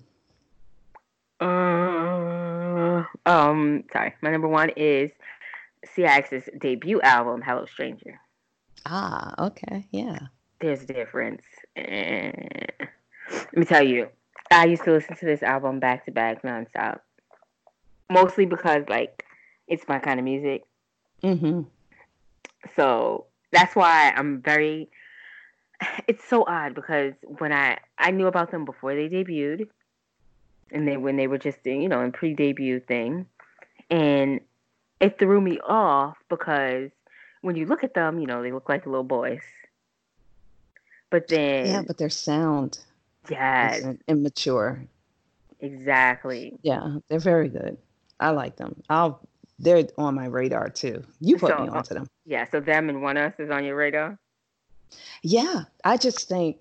Uh, 1.41 3.03
um, 3.29 3.83
sorry. 3.93 4.15
My 4.23 4.31
number 4.31 4.47
one 4.47 4.71
is 4.77 5.11
CIX's 5.97 6.49
debut 6.61 7.01
album, 7.01 7.43
Hello 7.43 7.67
Stranger. 7.67 8.21
Ah, 8.85 9.47
okay. 9.47 9.89
Yeah. 9.91 10.21
There's 10.61 10.85
a 10.85 10.87
difference. 10.87 11.43
And 11.75 12.71
let 13.29 13.57
me 13.57 13.65
tell 13.65 13.83
you, 13.83 14.07
I 14.53 14.67
used 14.67 14.85
to 14.85 14.93
listen 14.93 15.17
to 15.17 15.27
this 15.27 15.43
album 15.43 15.81
back 15.81 16.05
to 16.05 16.13
back 16.13 16.43
nonstop. 16.43 17.01
Mostly 18.09 18.47
because 18.47 18.85
like 18.89 19.25
it's 19.67 19.83
my 19.89 19.99
kind 19.99 20.21
of 20.21 20.25
music. 20.25 20.63
Mm-hmm. 21.25 21.63
So 22.77 23.27
that's 23.51 23.75
why 23.75 24.13
I'm 24.15 24.43
very 24.43 24.91
it's 26.07 26.25
so 26.25 26.45
odd 26.47 26.75
because 26.75 27.15
when 27.39 27.53
I 27.53 27.79
I 27.99 28.11
knew 28.11 28.27
about 28.27 28.51
them 28.51 28.65
before 28.65 28.95
they 28.95 29.09
debuted 29.09 29.69
and 30.71 30.87
they 30.87 30.97
when 30.97 31.17
they 31.17 31.27
were 31.27 31.39
just 31.39 31.59
you 31.65 31.89
know 31.89 32.01
in 32.03 32.13
pre-debut 32.13 32.81
thing, 32.81 33.27
and 33.91 34.41
it 35.01 35.19
threw 35.19 35.41
me 35.41 35.59
off 35.61 36.17
because 36.29 36.91
when 37.43 37.57
you 37.57 37.67
look 37.67 37.85
at 37.85 37.95
them, 37.95 38.19
you 38.19 38.27
know 38.27 38.43
they 38.43 38.53
look 38.53 38.69
like 38.69 38.87
little 38.87 39.05
boys, 39.05 39.43
but 41.11 41.29
then 41.29 41.67
yeah, 41.67 41.83
but 41.87 41.99
their 41.99 42.11
sound 42.11 42.79
yes, 43.31 43.87
immature. 44.09 44.83
Exactly. 45.61 46.59
Yeah, 46.63 46.99
they're 47.09 47.19
very 47.19 47.49
good. 47.49 47.79
I 48.21 48.31
like 48.31 48.57
them. 48.57 48.83
I'll 48.91 49.21
they're 49.59 49.85
on 49.97 50.15
my 50.15 50.27
radar 50.27 50.69
too. 50.69 51.03
You 51.21 51.39
put 51.39 51.57
so, 51.57 51.63
me 51.63 51.69
uh, 51.69 51.73
onto 51.73 51.95
them. 51.95 52.09
Yeah, 52.27 52.47
so 52.51 52.61
them 52.61 52.91
and 52.91 52.99
ONEUS 52.99 53.41
is 53.41 53.51
on 53.51 53.65
your 53.65 53.77
radar. 53.77 54.19
Yeah, 55.23 55.65
I 55.85 55.97
just 55.97 56.29
think 56.29 56.61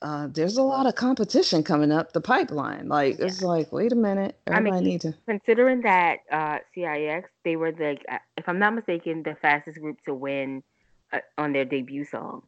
uh, 0.00 0.28
there's 0.28 0.56
a 0.56 0.62
lot 0.62 0.86
of 0.86 0.94
competition 0.94 1.62
coming 1.62 1.90
up 1.90 2.12
the 2.12 2.20
pipeline. 2.20 2.88
Like 2.88 3.18
yeah. 3.18 3.26
it's 3.26 3.42
like, 3.42 3.72
wait 3.72 3.92
a 3.92 3.96
minute, 3.96 4.38
everybody 4.46 4.70
I 4.70 4.80
mean, 4.80 4.84
need 4.84 5.00
to. 5.02 5.14
Considering 5.26 5.80
that 5.82 6.18
uh, 6.30 6.58
CIX, 6.74 7.28
they 7.44 7.56
were 7.56 7.72
the, 7.72 7.96
uh, 8.08 8.18
if 8.36 8.48
I'm 8.48 8.58
not 8.58 8.74
mistaken, 8.74 9.22
the 9.22 9.36
fastest 9.40 9.80
group 9.80 9.98
to 10.04 10.14
win 10.14 10.62
uh, 11.12 11.18
on 11.36 11.52
their 11.52 11.64
debut 11.64 12.04
song. 12.04 12.42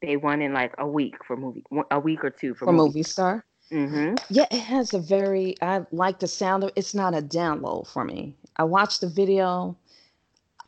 They 0.00 0.16
won 0.16 0.42
in 0.42 0.52
like 0.52 0.74
a 0.78 0.86
week 0.86 1.16
for 1.26 1.36
movie, 1.36 1.64
a 1.90 1.98
week 1.98 2.24
or 2.24 2.30
two 2.30 2.54
for, 2.54 2.66
for 2.66 2.72
movie, 2.72 2.88
movie 2.88 3.02
star. 3.02 3.44
Mm-hmm. 3.72 4.14
Yeah, 4.30 4.46
it 4.50 4.60
has 4.60 4.94
a 4.94 4.98
very. 4.98 5.56
I 5.60 5.84
like 5.90 6.20
the 6.20 6.28
sound 6.28 6.64
of. 6.64 6.70
It's 6.76 6.94
not 6.94 7.14
a 7.14 7.20
download 7.20 7.88
for 7.88 8.04
me. 8.04 8.34
I 8.56 8.64
watched 8.64 9.00
the 9.00 9.08
video. 9.08 9.76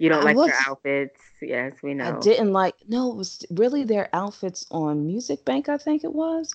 You 0.01 0.09
don't 0.09 0.23
I 0.23 0.33
like 0.33 0.37
was, 0.37 0.47
their 0.47 0.59
outfits. 0.67 1.21
Yes, 1.43 1.75
we 1.83 1.93
know. 1.93 2.17
I 2.17 2.21
didn't 2.21 2.53
like. 2.55 2.75
No, 2.89 3.11
it 3.11 3.17
was 3.17 3.45
really 3.51 3.85
their 3.85 4.09
outfits 4.15 4.65
on 4.71 5.07
Music 5.07 5.45
Bank. 5.45 5.69
I 5.69 5.77
think 5.77 6.05
it 6.05 6.15
was. 6.15 6.55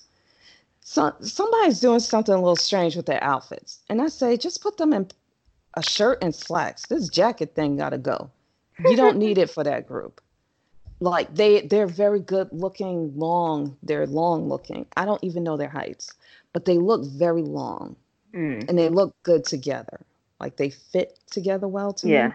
So 0.82 1.14
somebody's 1.22 1.80
doing 1.80 2.00
something 2.00 2.34
a 2.34 2.38
little 2.38 2.56
strange 2.56 2.96
with 2.96 3.06
their 3.06 3.24
outfits, 3.24 3.84
and 3.88 4.02
I 4.02 4.08
say 4.08 4.36
just 4.36 4.64
put 4.64 4.78
them 4.78 4.93
in 4.93 5.10
a 5.76 5.84
shirt 5.84 6.24
and 6.24 6.34
slacks. 6.34 6.88
This 6.88 7.08
jacket 7.08 7.54
thing 7.54 7.78
got 7.78 7.91
to 7.91 8.00
go. 8.00 8.32
You 8.84 8.96
don't 8.96 9.18
need 9.18 9.38
it 9.38 9.52
for 9.52 9.64
that 9.64 9.88
group. 9.88 10.22
Like 11.00 11.34
they 11.36 11.62
they're 11.62 11.86
very 11.86 12.20
good 12.20 12.50
looking, 12.52 13.16
long. 13.16 13.78
They're 13.84 14.08
long 14.08 14.50
looking. 14.50 14.88
I 14.98 15.06
don't 15.06 15.24
even 15.24 15.43
know 15.43 15.56
their 15.56 15.70
heights, 15.70 16.12
but 16.52 16.66
they 16.66 16.80
look 16.80 17.06
very 17.06 17.43
long, 17.43 17.96
mm. 18.34 18.68
and 18.68 18.76
they 18.76 18.89
look 18.89 19.16
good 19.22 19.46
together. 19.46 20.00
Like 20.39 20.58
they 20.58 20.72
fit 20.72 21.20
together 21.30 21.68
well 21.68 21.93
to 21.93 22.08
yeah. 22.08 22.28
me. 22.30 22.34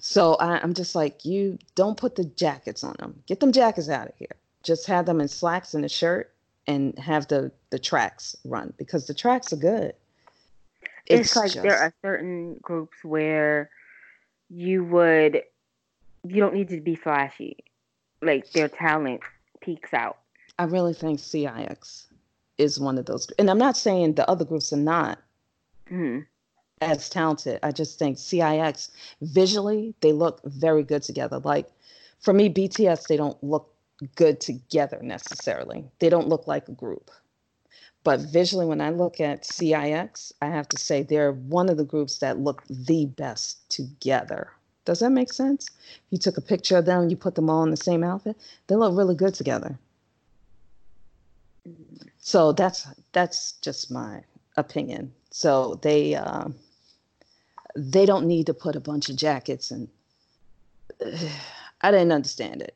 So 0.00 0.34
I, 0.34 0.58
I'm 0.60 0.74
just 0.74 0.94
like, 0.94 1.24
you 1.24 1.58
don't 1.74 1.96
put 1.96 2.16
the 2.16 2.24
jackets 2.24 2.82
on 2.82 2.96
them. 2.98 3.22
Get 3.26 3.40
them 3.40 3.52
jackets 3.52 3.88
out 3.88 4.08
of 4.08 4.14
here. 4.16 4.34
Just 4.62 4.86
have 4.86 5.06
them 5.06 5.20
in 5.20 5.28
slacks 5.28 5.74
and 5.74 5.84
a 5.84 5.88
shirt 5.88 6.32
and 6.66 6.98
have 6.98 7.28
the 7.28 7.50
the 7.70 7.78
tracks 7.78 8.36
run 8.44 8.72
because 8.76 9.06
the 9.06 9.14
tracks 9.14 9.52
are 9.52 9.56
good. 9.56 9.94
It's, 11.06 11.20
it's 11.20 11.36
like 11.36 11.52
just... 11.52 11.62
there 11.62 11.78
are 11.78 11.92
certain 12.02 12.56
groups 12.62 13.02
where 13.02 13.70
you 14.48 14.84
would 14.84 15.42
you 16.26 16.36
don't 16.40 16.54
need 16.54 16.68
to 16.68 16.80
be 16.80 16.94
flashy. 16.94 17.56
Like 18.22 18.50
their 18.52 18.68
talent 18.68 19.22
peaks 19.60 19.94
out. 19.94 20.18
I 20.58 20.64
really 20.64 20.92
think 20.92 21.20
CIX 21.20 22.06
is 22.58 22.78
one 22.78 22.98
of 22.98 23.06
those. 23.06 23.30
And 23.38 23.50
I'm 23.50 23.58
not 23.58 23.78
saying 23.78 24.14
the 24.14 24.28
other 24.28 24.44
groups 24.44 24.72
are 24.72 24.76
not. 24.76 25.18
Mm-hmm 25.90 26.20
as 26.80 27.08
talented. 27.08 27.58
I 27.62 27.72
just 27.72 27.98
think 27.98 28.18
CIX 28.18 28.90
visually 29.20 29.94
they 30.00 30.12
look 30.12 30.40
very 30.44 30.82
good 30.82 31.02
together. 31.02 31.38
Like 31.38 31.68
for 32.20 32.32
me, 32.32 32.48
BTS 32.52 33.06
they 33.06 33.16
don't 33.16 33.42
look 33.42 33.74
good 34.14 34.40
together 34.40 34.98
necessarily. 35.02 35.84
They 35.98 36.08
don't 36.08 36.28
look 36.28 36.46
like 36.46 36.68
a 36.68 36.72
group. 36.72 37.10
But 38.02 38.20
visually, 38.20 38.64
when 38.64 38.80
I 38.80 38.90
look 38.90 39.20
at 39.20 39.44
CIX, 39.44 40.32
I 40.40 40.46
have 40.46 40.68
to 40.70 40.78
say 40.78 41.02
they're 41.02 41.32
one 41.32 41.68
of 41.68 41.76
the 41.76 41.84
groups 41.84 42.18
that 42.18 42.38
look 42.38 42.62
the 42.70 43.06
best 43.06 43.68
together. 43.70 44.52
Does 44.86 45.00
that 45.00 45.10
make 45.10 45.32
sense? 45.32 45.68
If 46.06 46.12
you 46.12 46.18
took 46.18 46.38
a 46.38 46.42
picture 46.42 46.78
of 46.78 46.86
them, 46.86 47.10
you 47.10 47.16
put 47.16 47.34
them 47.34 47.50
all 47.50 47.62
in 47.62 47.70
the 47.70 47.76
same 47.76 48.02
outfit, 48.02 48.36
they 48.68 48.74
look 48.74 48.96
really 48.96 49.14
good 49.14 49.34
together. 49.34 49.78
So 52.18 52.52
that's 52.52 52.86
that's 53.12 53.52
just 53.60 53.90
my 53.90 54.22
opinion. 54.56 55.12
So 55.30 55.78
they 55.82 56.14
uh, 56.14 56.48
they 57.76 58.06
don't 58.06 58.26
need 58.26 58.46
to 58.46 58.54
put 58.54 58.76
a 58.76 58.80
bunch 58.80 59.08
of 59.08 59.16
jackets 59.16 59.70
and 59.70 59.88
uh, 61.04 61.10
I 61.82 61.90
didn't 61.90 62.12
understand 62.12 62.60
it. 62.62 62.74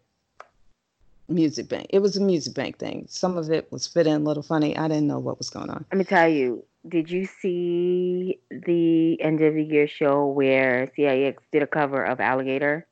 Music 1.29 1.69
bank. 1.69 1.87
It 1.91 2.01
was 2.01 2.17
a 2.17 2.21
music 2.21 2.55
bank 2.55 2.79
thing. 2.79 3.07
Some 3.09 3.37
of 3.37 3.51
it 3.51 3.71
was 3.71 3.87
fit 3.87 4.07
in 4.07 4.15
a 4.15 4.25
little 4.25 4.43
funny. 4.43 4.77
I 4.77 4.89
didn't 4.89 5.07
know 5.07 5.19
what 5.19 5.39
was 5.39 5.51
going 5.51 5.71
on. 5.71 5.85
Let 5.91 5.99
me 5.99 6.05
tell 6.05 6.29
you. 6.29 6.65
Did 6.87 7.11
you 7.11 7.25
see 7.25 8.41
the 8.51 9.21
end 9.23 9.41
of 9.41 9.55
the 9.55 9.63
year 9.63 9.89
show 9.89 10.27
where 10.27 10.93
CIX 10.97 11.43
did 11.51 11.63
a 11.63 11.67
cover 11.67 12.05
of 12.05 12.21
Alligator? 12.21 12.87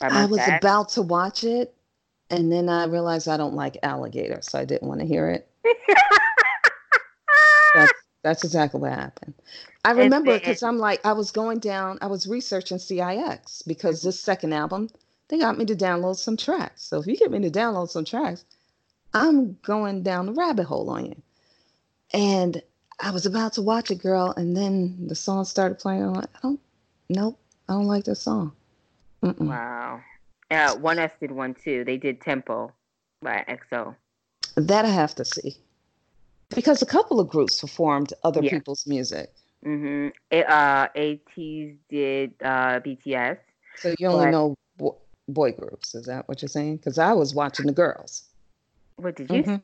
I 0.00 0.26
was 0.26 0.40
about 0.46 0.90
to 0.90 1.02
watch 1.02 1.44
it, 1.44 1.74
and 2.30 2.52
then 2.52 2.68
I 2.68 2.84
realized 2.84 3.28
I 3.28 3.36
don't 3.36 3.54
like 3.54 3.76
alligator, 3.82 4.38
so 4.42 4.58
I 4.58 4.64
didn't 4.64 4.86
want 4.86 5.00
to 5.00 5.06
hear 5.06 5.28
it. 5.30 5.48
that's, 7.74 7.92
that's 8.22 8.44
exactly 8.44 8.80
what 8.80 8.92
happened. 8.92 9.34
I 9.84 9.92
remember 9.92 10.38
because 10.38 10.62
I'm 10.62 10.78
like, 10.78 11.04
I 11.06 11.12
was 11.12 11.30
going 11.30 11.60
down, 11.60 11.98
I 12.02 12.06
was 12.06 12.26
researching 12.26 12.78
CIX 12.78 13.62
because 13.62 14.02
this 14.02 14.20
second 14.20 14.52
album, 14.52 14.90
they 15.28 15.38
got 15.38 15.56
me 15.56 15.64
to 15.66 15.76
download 15.76 16.16
some 16.16 16.36
tracks. 16.36 16.82
So 16.82 16.98
if 16.98 17.06
you 17.06 17.16
get 17.16 17.30
me 17.30 17.40
to 17.40 17.50
download 17.50 17.88
some 17.88 18.04
tracks, 18.04 18.44
I'm 19.14 19.56
going 19.62 20.02
down 20.02 20.26
the 20.26 20.32
rabbit 20.32 20.64
hole 20.64 20.90
on 20.90 21.06
you. 21.06 21.22
And 22.12 22.62
I 23.00 23.10
was 23.10 23.26
about 23.26 23.52
to 23.54 23.62
watch 23.62 23.90
it, 23.90 24.02
girl, 24.02 24.34
and 24.36 24.56
then 24.56 25.06
the 25.06 25.14
song 25.14 25.44
started 25.44 25.78
playing. 25.78 26.02
I'm 26.02 26.14
like, 26.14 26.30
I 26.34 26.38
don't, 26.42 26.60
nope, 27.08 27.38
I 27.68 27.74
don't 27.74 27.86
like 27.86 28.04
this 28.04 28.20
song. 28.20 28.52
Mm-mm. 29.22 29.48
Wow. 29.48 30.00
Uh, 30.50 30.74
ONEUS 30.76 31.12
did 31.20 31.30
one 31.30 31.54
too. 31.54 31.84
They 31.84 31.96
did 31.96 32.20
Tempo 32.20 32.72
by 33.22 33.44
EXO. 33.48 33.94
That 34.56 34.84
I 34.84 34.88
have 34.88 35.14
to 35.16 35.24
see 35.24 35.56
because 36.54 36.82
a 36.82 36.86
couple 36.86 37.20
of 37.20 37.28
groups 37.28 37.60
performed 37.60 38.12
other 38.24 38.42
yeah. 38.42 38.50
people's 38.50 38.86
music. 38.86 39.32
Mm-hmm. 39.64 40.08
It, 40.30 40.48
uh, 40.48 40.88
ATEEZ 40.94 41.76
did 41.88 42.34
uh, 42.42 42.80
BTS. 42.80 43.38
So 43.76 43.94
you 43.98 44.06
only 44.06 44.26
but... 44.26 44.30
know 44.30 44.56
bo- 44.76 44.98
boy 45.28 45.52
groups. 45.52 45.94
Is 45.94 46.06
that 46.06 46.28
what 46.28 46.42
you're 46.42 46.48
saying? 46.48 46.76
Because 46.76 46.98
I 46.98 47.12
was 47.12 47.34
watching 47.34 47.66
the 47.66 47.72
girls. 47.72 48.24
What 48.96 49.16
did 49.16 49.30
you? 49.30 49.42
Mm-hmm. 49.42 49.56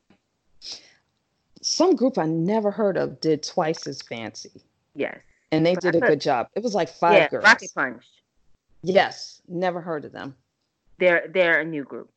Some 1.62 1.96
group 1.96 2.18
I 2.18 2.26
never 2.26 2.70
heard 2.70 2.96
of 2.96 3.20
did 3.20 3.42
twice 3.42 3.86
as 3.86 4.02
fancy. 4.02 4.50
Yes. 4.94 5.18
And 5.50 5.64
they 5.64 5.74
but 5.74 5.82
did 5.82 5.94
a 5.96 6.00
good 6.00 6.20
job. 6.20 6.48
It 6.54 6.62
was 6.62 6.74
like 6.74 6.88
five 6.88 7.14
yeah, 7.14 7.28
girls. 7.28 7.44
Rocket 7.44 7.70
Punch. 7.74 8.04
Yes, 8.82 9.40
never 9.48 9.80
heard 9.80 10.04
of 10.04 10.12
them. 10.12 10.34
They're 10.98 11.26
they're 11.32 11.60
a 11.60 11.64
new 11.64 11.84
group. 11.84 12.10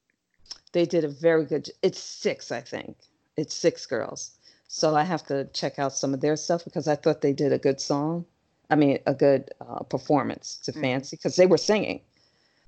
They 0.74 0.86
did 0.86 1.04
a 1.04 1.08
very 1.08 1.46
good. 1.46 1.70
It's 1.82 2.00
six, 2.00 2.52
I 2.52 2.62
think. 2.62 2.98
It's 3.38 3.56
six 3.56 3.86
girls. 3.86 4.37
So 4.68 4.96
I 4.96 5.04
have 5.04 5.24
to 5.28 5.46
check 5.54 5.80
out 5.80 5.94
some 5.94 6.14
of 6.14 6.22
their 6.22 6.36
stuff 6.36 6.64
because 6.64 6.88
I 6.88 6.96
thought 6.96 7.22
they 7.22 7.34
did 7.34 7.54
a 7.54 7.58
good 7.58 7.80
song. 7.80 8.26
I 8.70 8.76
mean, 8.76 9.00
a 9.06 9.14
good 9.14 9.52
uh, 9.62 9.84
performance 9.84 10.58
to 10.64 10.72
mm-hmm. 10.72 10.82
Fancy 10.82 11.16
because 11.16 11.38
they 11.38 11.46
were 11.46 11.58
singing. 11.58 12.02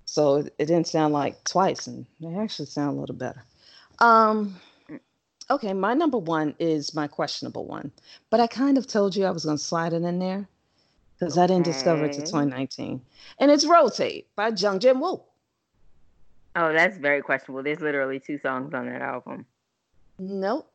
So 0.05 0.37
it, 0.37 0.57
didn't 0.57 0.87
sound 0.87 1.13
like 1.13 1.43
twice, 1.43 1.85
and 1.85 2.05
they 2.19 2.35
actually 2.35 2.65
sound 2.65 2.97
a 2.97 2.99
little 2.99 3.15
better. 3.15 3.43
Um, 3.99 4.55
okay, 5.51 5.73
my 5.73 5.93
number 5.93 6.17
one 6.17 6.55
is 6.57 6.95
my 6.95 7.05
questionable 7.07 7.65
one, 7.65 7.91
but 8.31 8.39
I 8.39 8.47
kind 8.47 8.77
of 8.79 8.87
told 8.87 9.15
you 9.15 9.25
I 9.25 9.31
was 9.31 9.45
going 9.45 9.57
to 9.57 9.63
slide 9.63 9.93
it 9.93 10.01
in 10.01 10.17
there 10.17 10.47
because 11.19 11.37
okay. 11.37 11.43
I 11.43 11.47
didn't 11.47 11.65
discover 11.65 12.05
it 12.05 12.13
to 12.13 12.21
2019, 12.21 13.01
and 13.39 13.51
it's 13.51 13.67
"Rotate" 13.67 14.27
by 14.35 14.49
Jung 14.49 14.79
Jin 14.79 14.99
Woo. 14.99 15.21
Oh, 16.55 16.73
that's 16.73 16.97
very 16.97 17.21
questionable. 17.21 17.61
There's 17.61 17.81
literally 17.81 18.19
two 18.19 18.39
songs 18.39 18.73
on 18.73 18.87
that 18.87 19.01
album. 19.01 19.45
Nope. 20.17 20.68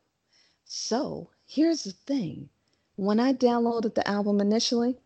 So 0.65 1.31
here's 1.47 1.85
the 1.85 1.93
thing 1.93 2.49
when 2.97 3.21
I 3.21 3.33
downloaded 3.33 3.95
the 3.95 4.07
album 4.09 4.41
initially, 4.41 4.97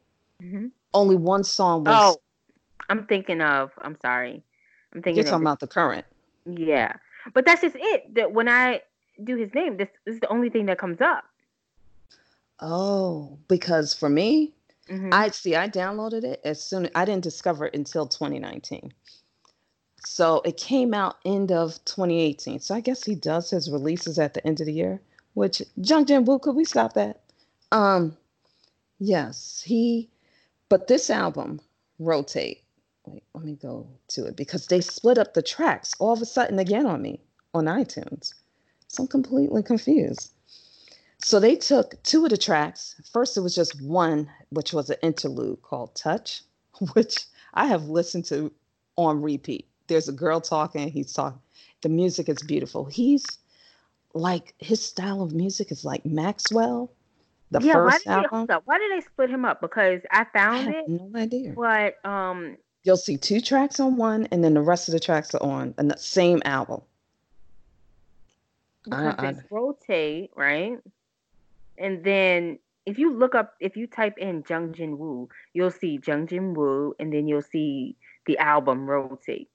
mm-hmm. 0.43 0.67
only 0.95 1.17
one 1.17 1.45
song 1.45 1.85
was. 1.85 2.17
Oh, 2.17 2.21
I'm 2.89 3.07
thinking 3.07 3.41
of. 3.41 3.71
I'm 3.79 3.97
sorry. 4.01 4.43
I'm 4.93 5.03
thinking. 5.03 5.17
You're 5.17 5.31
talking 5.31 5.45
about 5.45 5.61
the 5.61 5.67
current. 5.67 6.07
Yeah, 6.47 6.95
but 7.35 7.45
that's 7.47 7.63
just 7.63 7.77
it. 7.79 8.15
That 8.15 8.33
when 8.33 8.49
I 8.49 8.83
do 9.23 9.37
his 9.37 9.53
name, 9.55 9.77
this, 9.77 9.89
this 10.05 10.15
is 10.15 10.21
the 10.21 10.29
only 10.29 10.51
thing 10.51 10.67
that 10.67 10.79
comes 10.79 11.01
up. 11.01 11.25
Oh, 12.61 13.39
because 13.49 13.95
for 13.95 14.09
me, 14.09 14.53
mm-hmm. 14.89 15.11
I 15.13 15.31
see. 15.31 15.57
I 15.57 15.69
downloaded 15.69 16.25
it 16.25 16.41
as 16.45 16.63
soon. 16.63 16.89
I 16.95 17.05
didn't 17.05 17.25
discover 17.25 17.67
it 17.67 17.75
until 17.75 18.07
2019. 18.07 18.93
So 20.05 20.41
it 20.45 20.57
came 20.57 20.95
out 20.95 21.17
end 21.25 21.53
of 21.53 21.85
2018. 21.85 22.61
So 22.61 22.75
I 22.75 22.81
guess 22.81 23.05
he 23.05 23.15
does 23.15 23.51
his 23.51 23.71
releases 23.71 24.19
at 24.19 24.33
the 24.35 24.47
end 24.47 24.61
of 24.61 24.67
the 24.67 24.73
year 24.73 25.01
which 25.39 25.63
Jung 25.77 26.05
Jin 26.05 26.25
Woo, 26.25 26.41
could 26.41 26.57
we 26.57 26.65
stop 26.65 26.95
that? 26.95 27.21
Um, 27.71 28.17
yes, 28.99 29.63
he, 29.65 30.11
but 30.69 30.89
this 30.89 31.11
album, 31.11 31.61
Rotate, 32.01 32.65
wait, 33.07 33.23
let 33.35 33.45
me 33.45 33.55
go 33.55 33.87
to 34.09 34.27
it 34.27 34.35
because 34.35 34.67
they 34.67 34.81
split 34.81 35.17
up 35.17 35.35
the 35.35 35.43
tracks 35.43 35.95
all 36.01 36.13
of 36.13 36.21
a 36.21 36.27
sudden 36.27 36.59
again 36.59 36.87
on 36.87 37.01
me 37.03 37.21
on 37.55 37.67
iTunes. 37.67 38.35
So 38.89 39.05
I'm 39.05 39.09
completely 39.09 39.63
confused. 39.63 40.33
So 41.19 41.39
they 41.39 41.55
took 41.55 42.03
two 42.03 42.25
of 42.25 42.31
the 42.31 42.37
tracks. 42.37 43.01
First, 43.13 43.37
it 43.37 43.41
was 43.41 43.55
just 43.55 43.81
one, 43.81 44.29
which 44.51 44.73
was 44.73 44.91
an 44.91 44.97
interlude 45.03 45.63
called 45.63 45.95
Touch, 45.95 46.43
which 46.95 47.27
I 47.55 47.67
have 47.67 47.85
listened 47.85 48.25
to 48.27 48.53
on 48.97 49.23
repeat. 49.23 49.69
There's 49.87 50.09
a 50.09 50.13
girl 50.13 50.41
talking, 50.41 50.91
he's 50.91 51.13
talking. 51.13 51.41
The 51.83 51.89
music 51.89 52.29
is 52.29 52.43
beautiful. 52.43 52.87
He's 52.87 53.39
like 54.15 54.55
his 54.59 54.83
style 54.83 55.23
of 55.23 55.33
music 55.33 55.71
is 55.71 55.85
like 55.85 56.05
Maxwell. 56.05 56.91
The 57.51 57.61
yeah, 57.61 57.75
first 57.75 58.07
why 58.07 58.17
did 58.17 58.27
album. 58.27 58.47
They, 58.47 58.55
why 58.65 58.79
did 58.79 58.93
they 58.93 59.01
split 59.01 59.31
him 59.31 59.45
up? 59.45 59.61
Because 59.61 60.03
I 60.11 60.25
found 60.33 60.69
I 60.69 60.79
it. 60.79 60.89
No 60.89 61.11
idea. 61.15 61.55
But 61.57 62.05
um, 62.05 62.57
you'll 62.85 62.97
see 62.97 63.17
two 63.17 63.41
tracks 63.41 63.81
on 63.81 63.97
one, 63.97 64.29
and 64.31 64.45
then 64.45 64.55
the 64.55 64.61
rest 64.61 64.89
of 64.89 64.93
the 64.93 65.01
tracks 65.01 65.35
are 65.35 65.43
on 65.43 65.75
the 65.77 65.97
same 65.97 66.43
album. 66.45 66.83
Because 68.85 69.15
I, 69.19 69.29
I, 69.29 69.35
rotate 69.51 70.31
right, 70.37 70.79
and 71.77 72.05
then 72.05 72.59
if 72.87 72.99
you 72.99 73.13
look 73.13 73.35
up, 73.35 73.55
if 73.61 73.77
you 73.77 73.87
type 73.87 74.17
in 74.19 74.45
Jung 74.49 74.73
Jin 74.73 74.99
Woo, 74.99 75.29
you'll 75.53 75.71
see 75.71 76.01
Jung 76.07 76.27
Jin 76.27 76.55
Woo, 76.55 76.95
and 76.99 77.13
then 77.13 77.29
you'll 77.29 77.43
see 77.43 77.97
the 78.27 78.39
album 78.39 78.89
rotate. 78.89 79.51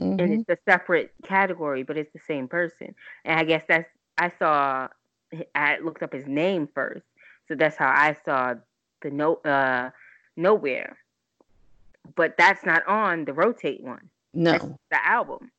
Mm-hmm. 0.00 0.20
And 0.20 0.32
it's 0.32 0.48
a 0.48 0.70
separate 0.70 1.12
category, 1.24 1.82
but 1.82 1.96
it's 1.96 2.12
the 2.12 2.20
same 2.26 2.48
person. 2.48 2.94
And 3.24 3.38
I 3.38 3.44
guess 3.44 3.62
that's 3.68 3.88
I 4.18 4.30
saw 4.38 4.88
I 5.54 5.78
looked 5.78 6.02
up 6.02 6.12
his 6.12 6.26
name 6.26 6.68
first. 6.74 7.04
So 7.48 7.54
that's 7.54 7.76
how 7.76 7.88
I 7.88 8.16
saw 8.24 8.54
the 9.02 9.10
no 9.10 9.36
uh 9.36 9.90
nowhere. 10.36 10.98
But 12.14 12.36
that's 12.36 12.64
not 12.64 12.86
on 12.86 13.24
the 13.24 13.32
rotate 13.32 13.82
one. 13.82 14.08
No. 14.32 14.52
That's 14.52 14.64
the 14.90 15.06
album. 15.06 15.50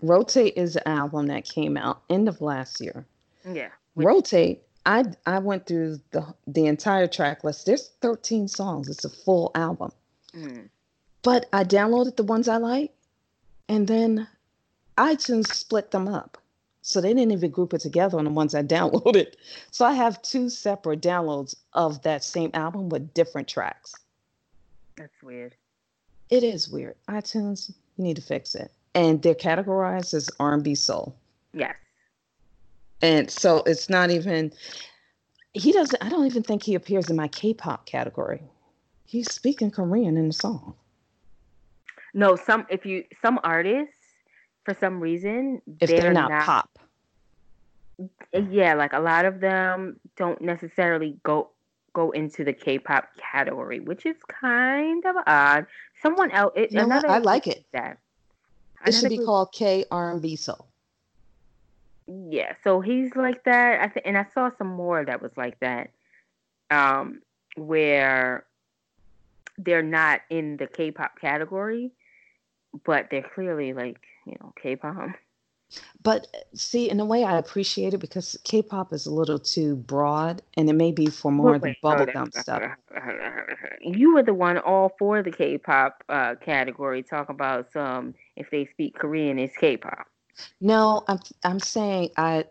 Rotate 0.00 0.54
is 0.56 0.76
an 0.76 0.82
album 0.86 1.26
that 1.28 1.44
came 1.44 1.76
out 1.76 2.02
end 2.10 2.28
of 2.28 2.40
last 2.40 2.80
year. 2.80 3.04
Yeah. 3.50 3.70
Rotate, 3.96 4.62
I 4.84 5.04
I 5.26 5.38
went 5.38 5.66
through 5.66 6.00
the 6.10 6.26
the 6.46 6.66
entire 6.66 7.06
track 7.06 7.42
list. 7.44 7.66
There's 7.66 7.88
13 8.00 8.48
songs. 8.48 8.88
It's 8.88 9.04
a 9.04 9.10
full 9.10 9.50
album. 9.54 9.92
Mm. 10.34 10.68
But 11.22 11.46
I 11.52 11.64
downloaded 11.64 12.16
the 12.16 12.24
ones 12.24 12.48
I 12.48 12.56
like 12.56 12.92
and 13.72 13.88
then 13.88 14.28
iTunes 14.98 15.46
split 15.46 15.92
them 15.92 16.06
up. 16.06 16.36
So 16.82 17.00
they 17.00 17.14
didn't 17.14 17.32
even 17.32 17.50
group 17.50 17.72
it 17.72 17.80
together 17.80 18.18
on 18.18 18.24
the 18.24 18.30
ones 18.30 18.54
I 18.54 18.62
downloaded. 18.76 19.34
So 19.70 19.86
I 19.86 19.94
have 19.94 20.20
two 20.20 20.50
separate 20.50 21.00
downloads 21.00 21.54
of 21.72 22.02
that 22.02 22.22
same 22.22 22.50
album 22.52 22.90
with 22.90 23.14
different 23.14 23.48
tracks. 23.48 23.94
That's 24.98 25.22
weird. 25.22 25.54
It 26.28 26.44
is 26.44 26.68
weird. 26.68 26.96
iTunes, 27.08 27.72
you 27.96 28.04
need 28.04 28.16
to 28.16 28.22
fix 28.22 28.54
it. 28.54 28.70
And 28.94 29.22
they're 29.22 29.34
categorized 29.34 30.12
as 30.12 30.28
R&B 30.38 30.74
soul. 30.74 31.16
Yes. 31.54 31.74
And 33.00 33.30
so 33.30 33.62
it's 33.64 33.88
not 33.88 34.10
even 34.10 34.52
he 35.54 35.72
doesn't 35.72 36.02
I 36.04 36.08
don't 36.08 36.26
even 36.26 36.42
think 36.42 36.62
he 36.62 36.74
appears 36.74 37.10
in 37.10 37.16
my 37.16 37.28
K-pop 37.28 37.86
category. 37.86 38.42
He's 39.06 39.32
speaking 39.32 39.70
Korean 39.70 40.16
in 40.16 40.28
the 40.28 40.32
song. 40.34 40.74
No, 42.14 42.36
some 42.36 42.66
if 42.68 42.84
you 42.84 43.04
some 43.22 43.40
artists 43.42 43.96
for 44.64 44.76
some 44.78 45.00
reason 45.00 45.62
if 45.80 45.88
they're, 45.88 46.00
they're 46.00 46.12
not, 46.12 46.30
not, 46.30 46.44
pop. 46.44 46.78
Yeah, 48.32 48.74
like 48.74 48.92
a 48.92 49.00
lot 49.00 49.24
of 49.24 49.40
them 49.40 49.98
don't 50.16 50.40
necessarily 50.40 51.16
go 51.22 51.50
go 51.94 52.10
into 52.10 52.42
the 52.42 52.52
K-pop 52.52 53.08
category, 53.16 53.80
which 53.80 54.06
is 54.06 54.16
kind 54.28 55.04
of 55.04 55.16
odd. 55.26 55.66
Someone 56.00 56.30
else, 56.30 56.52
it, 56.56 56.72
you 56.72 56.78
know 56.78 56.84
another 56.84 57.10
I 57.10 57.18
like 57.18 57.46
it. 57.46 57.64
That 57.72 57.98
it 58.86 58.92
should 58.92 59.10
be 59.10 59.16
group, 59.16 59.26
called 59.26 59.52
K 59.52 59.84
R 59.90 60.10
and 60.10 60.22
B 60.22 60.36
Soul. 60.36 60.66
Yeah, 62.06 62.54
so 62.64 62.80
he's 62.80 63.14
like 63.14 63.44
that. 63.44 63.80
I 63.80 63.88
think, 63.88 64.06
and 64.06 64.18
I 64.18 64.26
saw 64.34 64.50
some 64.58 64.68
more 64.68 65.04
that 65.04 65.22
was 65.22 65.32
like 65.36 65.60
that, 65.60 65.90
um, 66.70 67.20
where 67.56 68.44
they're 69.58 69.82
not 69.82 70.22
in 70.30 70.56
the 70.56 70.66
K-pop 70.66 71.20
category, 71.20 71.92
but 72.84 73.08
they're 73.10 73.28
clearly 73.34 73.72
like 73.72 74.00
you 74.26 74.36
know 74.40 74.52
K-pop. 74.60 75.10
But 76.02 76.26
see, 76.54 76.90
in 76.90 77.00
a 77.00 77.04
way, 77.04 77.24
I 77.24 77.38
appreciate 77.38 77.94
it 77.94 77.98
because 77.98 78.36
K-pop 78.44 78.92
is 78.92 79.06
a 79.06 79.10
little 79.10 79.38
too 79.38 79.76
broad, 79.76 80.42
and 80.56 80.68
it 80.68 80.74
may 80.74 80.92
be 80.92 81.06
for 81.06 81.32
more 81.32 81.54
of 81.54 81.62
the 81.62 81.74
bubblegum 81.82 82.34
stuff. 82.34 82.62
You 83.80 84.14
were 84.14 84.22
the 84.22 84.34
one 84.34 84.58
all 84.58 84.92
for 84.98 85.22
the 85.22 85.30
K-pop 85.30 86.04
uh, 86.08 86.34
category, 86.36 87.02
talk 87.02 87.28
about 87.30 87.72
some 87.72 88.14
if 88.36 88.50
they 88.50 88.66
speak 88.66 88.98
Korean, 88.98 89.38
it's 89.38 89.56
K-pop. 89.56 90.06
No, 90.60 91.04
I'm 91.08 91.20
I'm 91.44 91.60
saying 91.60 92.10
I. 92.16 92.44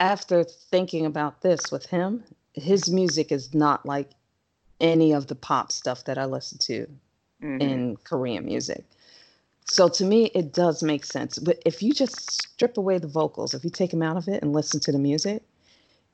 After 0.00 0.42
thinking 0.42 1.06
about 1.06 1.40
this 1.40 1.70
with 1.70 1.86
him, 1.86 2.24
his 2.52 2.90
music 2.90 3.30
is 3.30 3.54
not 3.54 3.86
like 3.86 4.10
any 4.80 5.12
of 5.12 5.28
the 5.28 5.36
pop 5.36 5.70
stuff 5.70 6.04
that 6.04 6.18
I 6.18 6.24
listen 6.24 6.58
to 6.58 6.88
mm-hmm. 7.44 7.60
in 7.60 7.96
Korean 8.04 8.44
music. 8.44 8.84
So 9.66 9.88
to 9.88 10.04
me, 10.04 10.26
it 10.34 10.52
does 10.52 10.82
make 10.82 11.04
sense. 11.04 11.38
But 11.38 11.62
if 11.64 11.82
you 11.82 11.92
just 11.92 12.30
strip 12.30 12.76
away 12.76 12.98
the 12.98 13.06
vocals, 13.06 13.54
if 13.54 13.64
you 13.64 13.70
take 13.70 13.90
them 13.90 14.02
out 14.02 14.16
of 14.16 14.28
it 14.28 14.42
and 14.42 14.52
listen 14.52 14.80
to 14.80 14.92
the 14.92 14.98
music, 14.98 15.42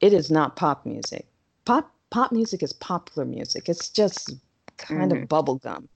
it 0.01 0.12
is 0.12 0.31
not 0.31 0.57
pop 0.57 0.87
music. 0.87 1.26
Pop 1.64 1.93
pop 2.11 2.33
music 2.33 2.62
is 2.62 2.72
popular 2.72 3.24
music. 3.24 3.68
It's 3.68 3.89
just 3.89 4.35
kind 4.76 5.12
mm-hmm. 5.12 5.22
of 5.22 5.28
bubblegum. 5.28 5.89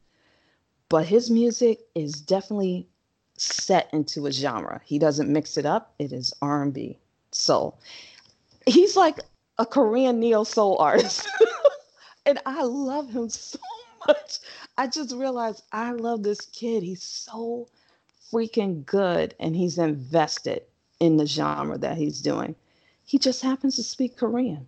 But 0.88 1.06
his 1.06 1.30
music 1.30 1.80
is 1.94 2.20
definitely 2.20 2.86
set 3.36 3.88
into 3.92 4.26
a 4.26 4.32
genre. 4.32 4.80
He 4.84 4.98
doesn't 4.98 5.32
mix 5.32 5.56
it 5.56 5.66
up. 5.66 5.94
It 5.98 6.12
is 6.12 6.32
R&B, 6.40 6.98
soul. 7.32 7.78
He's 8.66 8.96
like 8.96 9.18
a 9.58 9.66
Korean 9.66 10.20
neo 10.20 10.44
soul 10.44 10.76
artist. 10.78 11.28
and 12.26 12.38
I 12.46 12.62
love 12.62 13.10
him 13.10 13.28
so 13.28 13.58
much. 14.06 14.38
I 14.76 14.86
just 14.86 15.14
realized 15.14 15.62
I 15.72 15.92
love 15.92 16.22
this 16.22 16.40
kid. 16.40 16.82
He's 16.82 17.02
so 17.02 17.68
freaking 18.32 18.84
good 18.84 19.34
and 19.38 19.54
he's 19.54 19.78
invested 19.78 20.62
in 21.00 21.16
the 21.16 21.26
genre 21.26 21.78
that 21.78 21.96
he's 21.96 22.20
doing. 22.20 22.54
He 23.04 23.18
just 23.18 23.42
happens 23.42 23.76
to 23.76 23.82
speak 23.82 24.16
Korean. 24.16 24.66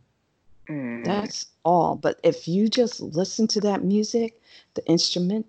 Mm. 0.68 1.04
That's 1.04 1.46
all. 1.64 1.96
But 1.96 2.20
if 2.22 2.46
you 2.46 2.68
just 2.68 3.00
listen 3.00 3.46
to 3.48 3.60
that 3.62 3.82
music, 3.82 4.40
the 4.74 4.86
instrument, 4.86 5.46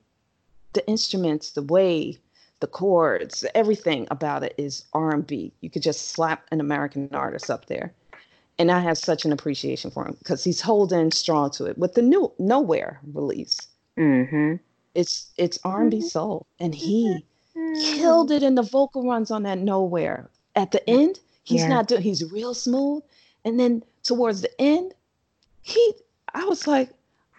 the 0.73 0.88
instruments, 0.88 1.51
the 1.51 1.63
way, 1.63 2.17
the 2.59 2.67
chords, 2.67 3.45
everything 3.53 4.07
about 4.09 4.43
it 4.43 4.55
is 4.57 4.85
R&B. 4.93 5.53
You 5.61 5.69
could 5.69 5.83
just 5.83 6.09
slap 6.09 6.45
an 6.51 6.59
American 6.59 7.09
artist 7.13 7.49
up 7.49 7.66
there. 7.67 7.93
And 8.59 8.71
I 8.71 8.79
have 8.79 8.97
such 8.97 9.25
an 9.25 9.32
appreciation 9.32 9.91
for 9.91 10.05
him 10.07 10.16
because 10.17 10.43
he's 10.43 10.62
holding 10.62 11.12
strong 11.12 11.51
to 11.51 11.66
it 11.66 11.78
with 11.78 11.93
the 11.93 12.01
new 12.01 12.32
Nowhere 12.39 12.99
release. 13.13 13.67
Mm-hmm. 13.97 14.55
It's 14.95 15.32
it's 15.37 15.59
R&B 15.63 15.97
mm-hmm. 15.97 16.07
soul, 16.07 16.45
and 16.59 16.74
he 16.74 17.25
killed 17.53 18.32
it 18.32 18.43
in 18.43 18.55
the 18.55 18.63
vocal 18.63 19.07
runs 19.07 19.32
on 19.32 19.43
that 19.43 19.57
Nowhere. 19.57 20.29
At 20.55 20.71
the 20.71 20.87
end, 20.89 21.19
he's 21.43 21.61
yeah. 21.61 21.67
not 21.67 21.87
doing. 21.87 22.01
He's 22.01 22.32
real 22.32 22.53
smooth, 22.53 23.03
and 23.45 23.59
then 23.59 23.83
towards 24.03 24.41
the 24.41 24.61
end, 24.61 24.93
he. 25.61 25.93
I 26.33 26.45
was 26.45 26.67
like, 26.67 26.89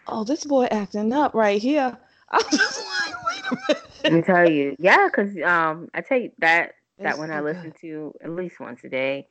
oh, 0.06 0.24
this 0.24 0.44
boy 0.44 0.64
acting 0.66 1.12
up 1.12 1.34
right 1.34 1.60
here. 1.60 1.96
I 2.30 2.36
was 2.36 2.58
just 2.58 2.78
like, 2.78 3.14
wait 3.26 3.42
a 3.44 3.56
minute. 3.68 3.84
Let 4.04 4.12
me 4.12 4.22
tell 4.22 4.50
you, 4.50 4.76
yeah, 4.78 5.08
because 5.08 5.36
um, 5.44 5.88
I 5.94 6.00
tell 6.00 6.18
you 6.18 6.30
that 6.38 6.74
that 6.98 7.10
it's 7.10 7.18
one 7.18 7.28
so 7.28 7.34
I 7.34 7.40
listen 7.40 7.70
good. 7.70 7.80
to 7.80 8.14
at 8.22 8.30
least 8.30 8.60
once 8.60 8.80
a 8.84 8.88
day. 8.88 9.28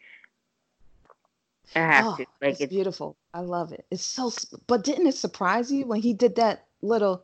I 1.76 1.80
have 1.80 2.06
oh, 2.06 2.16
to. 2.18 2.26
Like 2.42 2.52
it's, 2.52 2.62
it's, 2.62 2.74
beautiful. 2.74 3.18
I 3.34 3.42
love 3.42 3.72
it. 3.74 3.86
It's 3.92 4.06
so. 4.06 4.32
But 4.68 4.84
didn't 4.84 5.08
it 5.08 5.16
surprise 5.16 5.72
you 5.72 5.86
when 5.86 6.02
he 6.02 6.14
did 6.14 6.36
that 6.36 6.67
little 6.82 7.24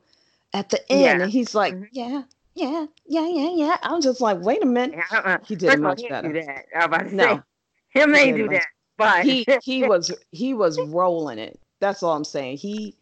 at 0.54 0.70
the 0.70 0.92
end, 0.92 1.20
yeah. 1.20 1.24
and 1.24 1.32
he's 1.32 1.56
like, 1.56 1.74
mm-hmm. 1.74 1.84
"Yeah, 1.92 2.24
yeah, 2.56 2.86
yeah, 3.06 3.28
yeah, 3.28 3.50
yeah." 3.56 3.78
I'm 3.82 4.02
just 4.02 4.22
like, 4.22 4.40
"Wait 4.40 4.64
a 4.64 4.66
minute." 4.66 5.00
Uh-uh. 5.12 5.40
He 5.46 5.56
did 5.56 5.70
First 5.70 5.82
much 5.82 6.02
better. 6.10 6.32
Do 6.32 6.42
that. 6.42 6.66
I 6.76 6.86
about 6.86 7.10
to 7.10 7.16
no, 7.16 7.36
say, 7.36 8.02
him 8.02 8.12
may 8.12 8.32
do 8.32 8.46
much. 8.46 8.56
that, 8.56 8.68
but 8.98 9.26
he 9.26 9.46
he 9.64 9.84
was 9.84 10.12
he 10.32 10.54
was 10.54 10.80
rolling 10.80 11.40
it. 11.40 11.60
That's 11.80 12.04
all 12.04 12.16
I'm 12.16 12.24
saying. 12.24 12.58
He 12.58 12.96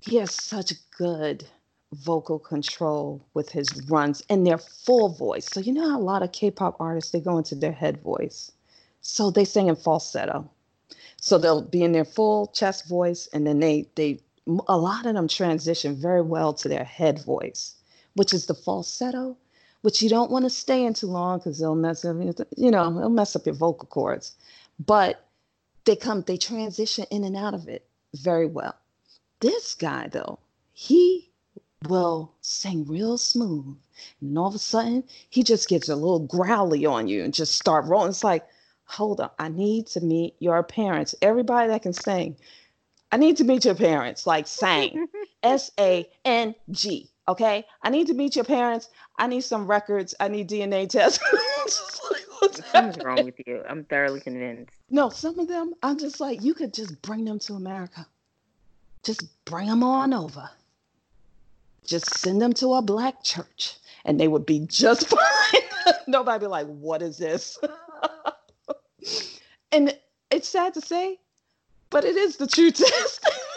he 0.00 0.16
has 0.16 0.34
such 0.34 0.72
good 0.96 1.44
vocal 1.92 2.38
control 2.38 3.20
with 3.34 3.50
his 3.50 3.68
runs 3.88 4.22
and 4.30 4.46
their 4.46 4.58
full 4.58 5.10
voice. 5.10 5.46
So 5.46 5.60
you 5.60 5.72
know 5.72 5.90
how 5.90 5.98
a 5.98 6.00
lot 6.00 6.22
of 6.22 6.32
K-pop 6.32 6.76
artists 6.80 7.10
they 7.10 7.20
go 7.20 7.38
into 7.38 7.54
their 7.54 7.72
head 7.72 8.00
voice. 8.00 8.50
So 9.02 9.30
they 9.30 9.44
sing 9.44 9.68
in 9.68 9.76
falsetto. 9.76 10.48
So 11.20 11.38
they'll 11.38 11.62
be 11.62 11.82
in 11.82 11.92
their 11.92 12.04
full 12.04 12.48
chest 12.48 12.88
voice 12.88 13.28
and 13.32 13.46
then 13.46 13.60
they 13.60 13.86
they 13.94 14.20
a 14.46 14.76
lot 14.76 15.06
of 15.06 15.14
them 15.14 15.28
transition 15.28 15.94
very 15.94 16.22
well 16.22 16.52
to 16.54 16.68
their 16.68 16.84
head 16.84 17.22
voice, 17.24 17.74
which 18.14 18.32
is 18.34 18.46
the 18.46 18.54
falsetto, 18.54 19.36
which 19.82 20.02
you 20.02 20.08
don't 20.08 20.30
want 20.30 20.44
to 20.44 20.50
stay 20.50 20.84
in 20.84 20.94
too 20.94 21.06
long 21.06 21.38
because 21.38 21.58
they'll 21.58 21.74
mess 21.74 22.04
up, 22.04 22.16
you 22.56 22.70
know, 22.70 22.98
it'll 22.98 23.10
mess 23.10 23.36
up 23.36 23.46
your 23.46 23.54
vocal 23.54 23.86
cords. 23.88 24.34
But 24.84 25.24
they 25.84 25.96
come, 25.96 26.22
they 26.22 26.36
transition 26.36 27.06
in 27.10 27.24
and 27.24 27.36
out 27.36 27.54
of 27.54 27.68
it 27.68 27.86
very 28.14 28.46
well. 28.46 28.74
This 29.40 29.74
guy, 29.74 30.08
though, 30.08 30.38
he 30.72 31.30
will 31.88 32.32
sing 32.40 32.84
real 32.86 33.18
smooth. 33.18 33.76
And 34.20 34.38
all 34.38 34.48
of 34.48 34.54
a 34.54 34.58
sudden, 34.58 35.04
he 35.30 35.42
just 35.42 35.68
gets 35.68 35.88
a 35.88 35.96
little 35.96 36.20
growly 36.20 36.86
on 36.86 37.08
you 37.08 37.24
and 37.24 37.34
just 37.34 37.56
start 37.56 37.86
rolling. 37.86 38.10
It's 38.10 38.24
like, 38.24 38.46
hold 38.84 39.20
on. 39.20 39.30
I 39.38 39.48
need 39.48 39.86
to 39.88 40.00
meet 40.00 40.36
your 40.38 40.62
parents. 40.62 41.14
Everybody 41.22 41.68
that 41.68 41.82
can 41.82 41.92
sing, 41.92 42.36
I 43.12 43.18
need 43.18 43.36
to 43.36 43.44
meet 43.44 43.64
your 43.66 43.74
parents. 43.74 44.26
Like 44.26 44.46
sang, 44.46 45.06
S 45.42 45.70
A 45.78 46.08
N 46.24 46.54
G. 46.70 47.08
Okay, 47.28 47.64
I 47.82 47.90
need 47.90 48.08
to 48.08 48.14
meet 48.14 48.34
your 48.34 48.44
parents. 48.44 48.88
I 49.18 49.28
need 49.28 49.42
some 49.42 49.66
records. 49.66 50.14
I 50.18 50.28
need 50.28 50.48
DNA 50.48 50.88
tests. 50.88 51.22
Something's 52.72 53.04
wrong 53.04 53.24
with 53.24 53.40
you. 53.46 53.62
I'm 53.68 53.84
thoroughly 53.84 54.20
convinced. 54.20 54.74
No, 54.90 55.08
some 55.08 55.38
of 55.38 55.46
them, 55.46 55.74
I'm 55.82 55.96
just 55.96 56.18
like, 56.18 56.42
you 56.42 56.54
could 56.54 56.74
just 56.74 57.00
bring 57.02 57.24
them 57.24 57.38
to 57.40 57.54
America. 57.54 58.04
Just 59.04 59.44
bring 59.44 59.68
them 59.68 59.84
on 59.84 60.12
over. 60.12 60.50
Just 61.86 62.18
send 62.18 62.42
them 62.42 62.52
to 62.54 62.74
a 62.74 62.82
black 62.82 63.22
church 63.22 63.76
and 64.04 64.18
they 64.18 64.26
would 64.26 64.44
be 64.44 64.66
just 64.66 65.06
fine. 65.86 65.94
Nobody 66.08 66.40
be 66.40 66.48
like, 66.48 66.66
what 66.66 67.02
is 67.02 67.18
this? 67.18 67.58
and 69.70 69.96
it's 70.30 70.48
sad 70.48 70.74
to 70.74 70.80
say, 70.80 71.18
but 71.92 72.04
it 72.04 72.16
is 72.16 72.36
the 72.36 72.46
truth. 72.48 72.82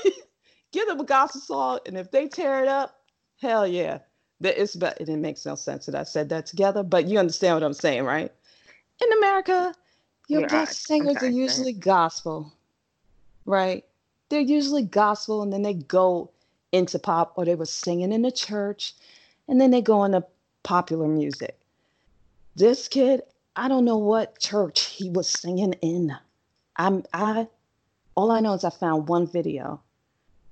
Give 0.72 0.88
them 0.88 0.99
a 0.99 1.06
gospel 1.06 1.41
song, 1.41 1.80
and 1.88 1.98
if 1.98 2.12
they 2.12 2.28
tear 2.28 2.62
it 2.62 2.68
up, 2.68 2.99
hell 3.41 3.66
yeah. 3.66 3.99
That 4.41 4.62
it's 4.62 4.76
but 4.76 4.99
it 4.99 5.07
makes 5.07 5.45
no 5.45 5.56
sense 5.56 5.86
that 5.86 5.95
I 5.95 6.03
said 6.03 6.30
that 6.30 6.45
together, 6.45 6.84
but 6.84 7.07
you 7.07 7.18
understand 7.18 7.56
what 7.56 7.64
I'm 7.64 7.74
saying, 7.74 8.03
right? 8.03 8.32
In 9.02 9.14
America, 9.18 9.74
your 10.28 10.41
You're 10.41 10.49
best 10.49 10.86
singers 10.86 11.16
are 11.24 11.30
usually 11.30 11.72
gospel, 11.72 12.53
right? 13.45 13.86
They're 14.30 14.41
usually 14.41 14.84
gospel, 14.84 15.41
and 15.41 15.53
then 15.53 15.62
they 15.62 15.74
go 15.74 16.32
into 16.74 16.99
pop, 16.99 17.34
or 17.38 17.45
they 17.45 17.56
were 17.56 17.66
singing 17.66 18.12
in 18.12 18.24
the 18.24 18.32
church, 18.32 18.94
and 19.48 19.62
then 19.62 19.72
they 19.72 19.82
go 19.82 20.03
into 20.03 20.26
popular 20.64 21.07
music. 21.07 21.57
This 22.57 22.90
kid, 22.90 23.22
I 23.56 23.70
don't 23.70 23.86
know 23.86 23.98
what 23.98 24.40
church 24.40 24.82
he 24.88 25.10
was 25.10 25.30
singing 25.30 25.74
in. 25.82 26.14
I'm 26.76 27.06
I 27.14 27.48
all 28.16 28.32
I 28.32 28.40
know 28.40 28.54
is 28.54 28.64
I 28.64 28.70
found 28.70 29.08
one 29.08 29.28
video 29.28 29.82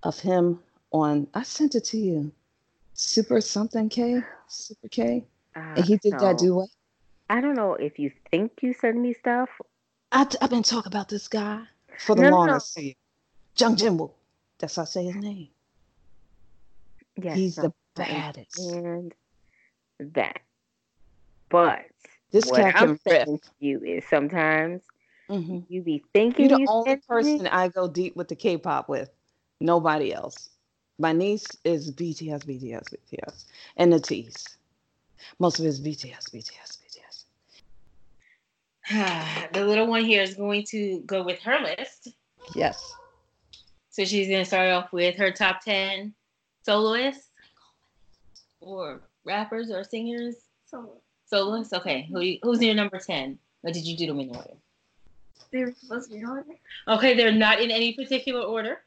of 0.03 0.19
him 0.19 0.59
on 0.91 1.27
I 1.33 1.43
sent 1.43 1.75
it 1.75 1.85
to 1.85 1.97
you. 1.97 2.31
Super 2.93 3.41
something 3.41 3.89
K, 3.89 4.21
Super 4.47 4.87
K. 4.87 5.25
Uh, 5.55 5.59
and 5.77 5.85
he 5.85 5.97
did 5.97 6.11
so, 6.11 6.17
that 6.19 6.37
duet. 6.37 6.69
I 7.29 7.41
don't 7.41 7.55
know 7.55 7.73
if 7.73 7.97
you 7.97 8.11
think 8.29 8.51
you 8.61 8.73
sent 8.73 8.97
me 8.97 9.13
stuff. 9.13 9.49
I, 10.11 10.27
have 10.41 10.49
been 10.49 10.63
talking 10.63 10.91
about 10.91 11.09
this 11.09 11.27
guy 11.27 11.63
for 11.97 12.15
the 12.15 12.23
no, 12.23 12.29
longest. 12.29 12.77
No. 12.77 12.91
Jung 13.57 13.75
Jinwoo. 13.75 14.11
That's 14.59 14.75
how 14.75 14.83
I 14.83 14.85
say 14.85 15.05
his 15.05 15.15
name. 15.15 15.47
Yes, 17.15 17.35
he's 17.35 17.55
the 17.55 17.73
baddest. 17.95 18.59
And 18.59 19.13
that. 19.99 20.39
But 21.49 21.85
this 22.31 22.45
what 22.45 22.75
I'm 22.75 22.97
saying 23.07 23.39
to 23.39 23.49
you 23.59 23.83
is 23.83 24.03
sometimes 24.09 24.81
mm-hmm. 25.29 25.59
you 25.67 25.81
be 25.81 26.03
thinking 26.13 26.49
you're 26.49 26.59
the 26.59 26.67
only 26.69 26.97
person 26.97 27.47
I 27.47 27.69
go 27.69 27.87
deep 27.87 28.15
with 28.15 28.27
the 28.27 28.35
K-pop 28.35 28.89
with. 28.89 29.09
Nobody 29.59 30.13
else. 30.13 30.49
My 30.99 31.11
niece 31.13 31.47
is 31.63 31.91
BTS, 31.91 32.45
BTS, 32.45 32.93
BTS, 32.93 33.45
and 33.77 33.91
the 33.91 33.99
T's. 33.99 34.57
Most 35.39 35.59
of 35.59 35.65
it 35.65 35.69
is 35.69 35.81
BTS, 35.81 36.29
BTS, 36.31 36.77
BTS. 36.79 37.25
the 39.53 39.65
little 39.65 39.87
one 39.87 40.03
here 40.03 40.21
is 40.21 40.35
going 40.35 40.63
to 40.65 41.01
go 41.05 41.23
with 41.23 41.39
her 41.39 41.59
list. 41.59 42.09
Yes. 42.53 42.93
So 43.89 44.03
she's 44.05 44.27
going 44.27 44.41
to 44.41 44.45
start 44.45 44.69
off 44.69 44.91
with 44.91 45.15
her 45.15 45.31
top 45.31 45.63
10 45.63 46.13
soloists 46.63 47.29
or 48.59 49.01
rappers 49.23 49.71
or 49.71 49.83
singers? 49.83 50.35
Soloists. 50.65 51.03
Soloists? 51.25 51.73
Okay. 51.73 52.07
Who, 52.11 52.35
who's 52.41 52.61
your 52.61 52.75
number 52.75 52.99
10? 52.99 53.37
Or 53.63 53.71
did 53.71 53.85
you 53.85 53.95
do 53.95 54.07
them 54.07 54.19
in 54.19 54.35
order? 54.35 54.55
They 55.53 55.65
were 55.65 55.73
supposed 55.79 56.09
to 56.09 56.15
be 56.15 56.19
in 56.21 56.27
order. 56.27 56.45
Okay, 56.87 57.15
they're 57.15 57.31
not 57.31 57.61
in 57.61 57.69
any 57.69 57.93
particular 57.93 58.41
order. 58.41 58.81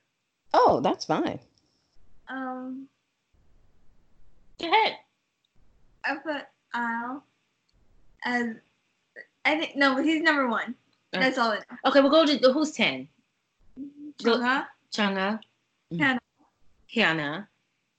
Oh, 0.53 0.81
that's 0.81 1.05
fine. 1.05 1.39
Um. 2.29 2.89
Go 4.59 4.67
ahead. 4.67 4.97
I 6.05 6.17
put 6.17 6.43
Al 6.75 7.23
as 8.25 8.57
I 9.45 9.59
think 9.59 9.77
no, 9.77 9.95
but 9.95 10.05
he's 10.05 10.23
number 10.23 10.49
one. 10.49 10.75
Uh, 11.15 11.21
that's 11.21 11.39
all 11.39 11.53
I. 11.53 11.61
Okay, 11.89 12.01
we'll 12.01 12.11
go 12.11 12.27
to 12.27 12.53
who's 12.53 12.73
ten. 12.73 13.07
Chungha. 14.19 14.67
Chungha. 14.93 15.39
Hyuna. 15.93 16.19
Hyuna. 16.93 17.47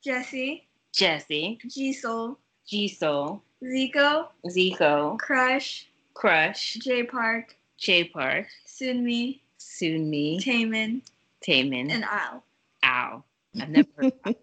Jessi. 0.06 0.64
Jessi. 0.94 1.58
Jisoo. 1.66 2.36
Jisoo. 2.70 3.40
Zico. 3.64 4.28
Zico. 4.46 5.18
Crush. 5.20 5.88
Crush. 6.14 6.74
Jay 6.82 7.04
Park. 7.04 7.56
Jay 7.78 8.04
Park. 8.06 8.48
Sunmi. 8.68 9.40
Sunmi. 9.60 10.44
Taemin. 10.44 11.02
Taemin. 11.46 11.92
And 11.92 12.04
Al. 12.04 12.44
Al. 12.84 13.26
I've 13.60 13.70
never 13.70 13.88
heard 13.96 14.14
of 14.26 14.36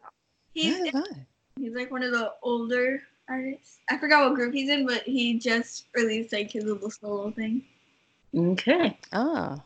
He's 0.52 0.90
he's 1.58 1.74
like 1.74 1.90
one 1.90 2.02
of 2.02 2.12
the 2.12 2.32
older 2.42 3.02
artists. 3.28 3.78
I 3.90 3.98
forgot 3.98 4.24
what 4.24 4.36
group 4.36 4.54
he's 4.54 4.70
in, 4.70 4.86
but 4.86 5.02
he 5.02 5.38
just 5.38 5.86
released 5.94 6.32
like 6.32 6.52
his 6.52 6.64
little 6.64 6.90
solo 6.90 7.32
thing. 7.32 7.64
Okay. 8.36 8.96
Oh. 9.12 9.60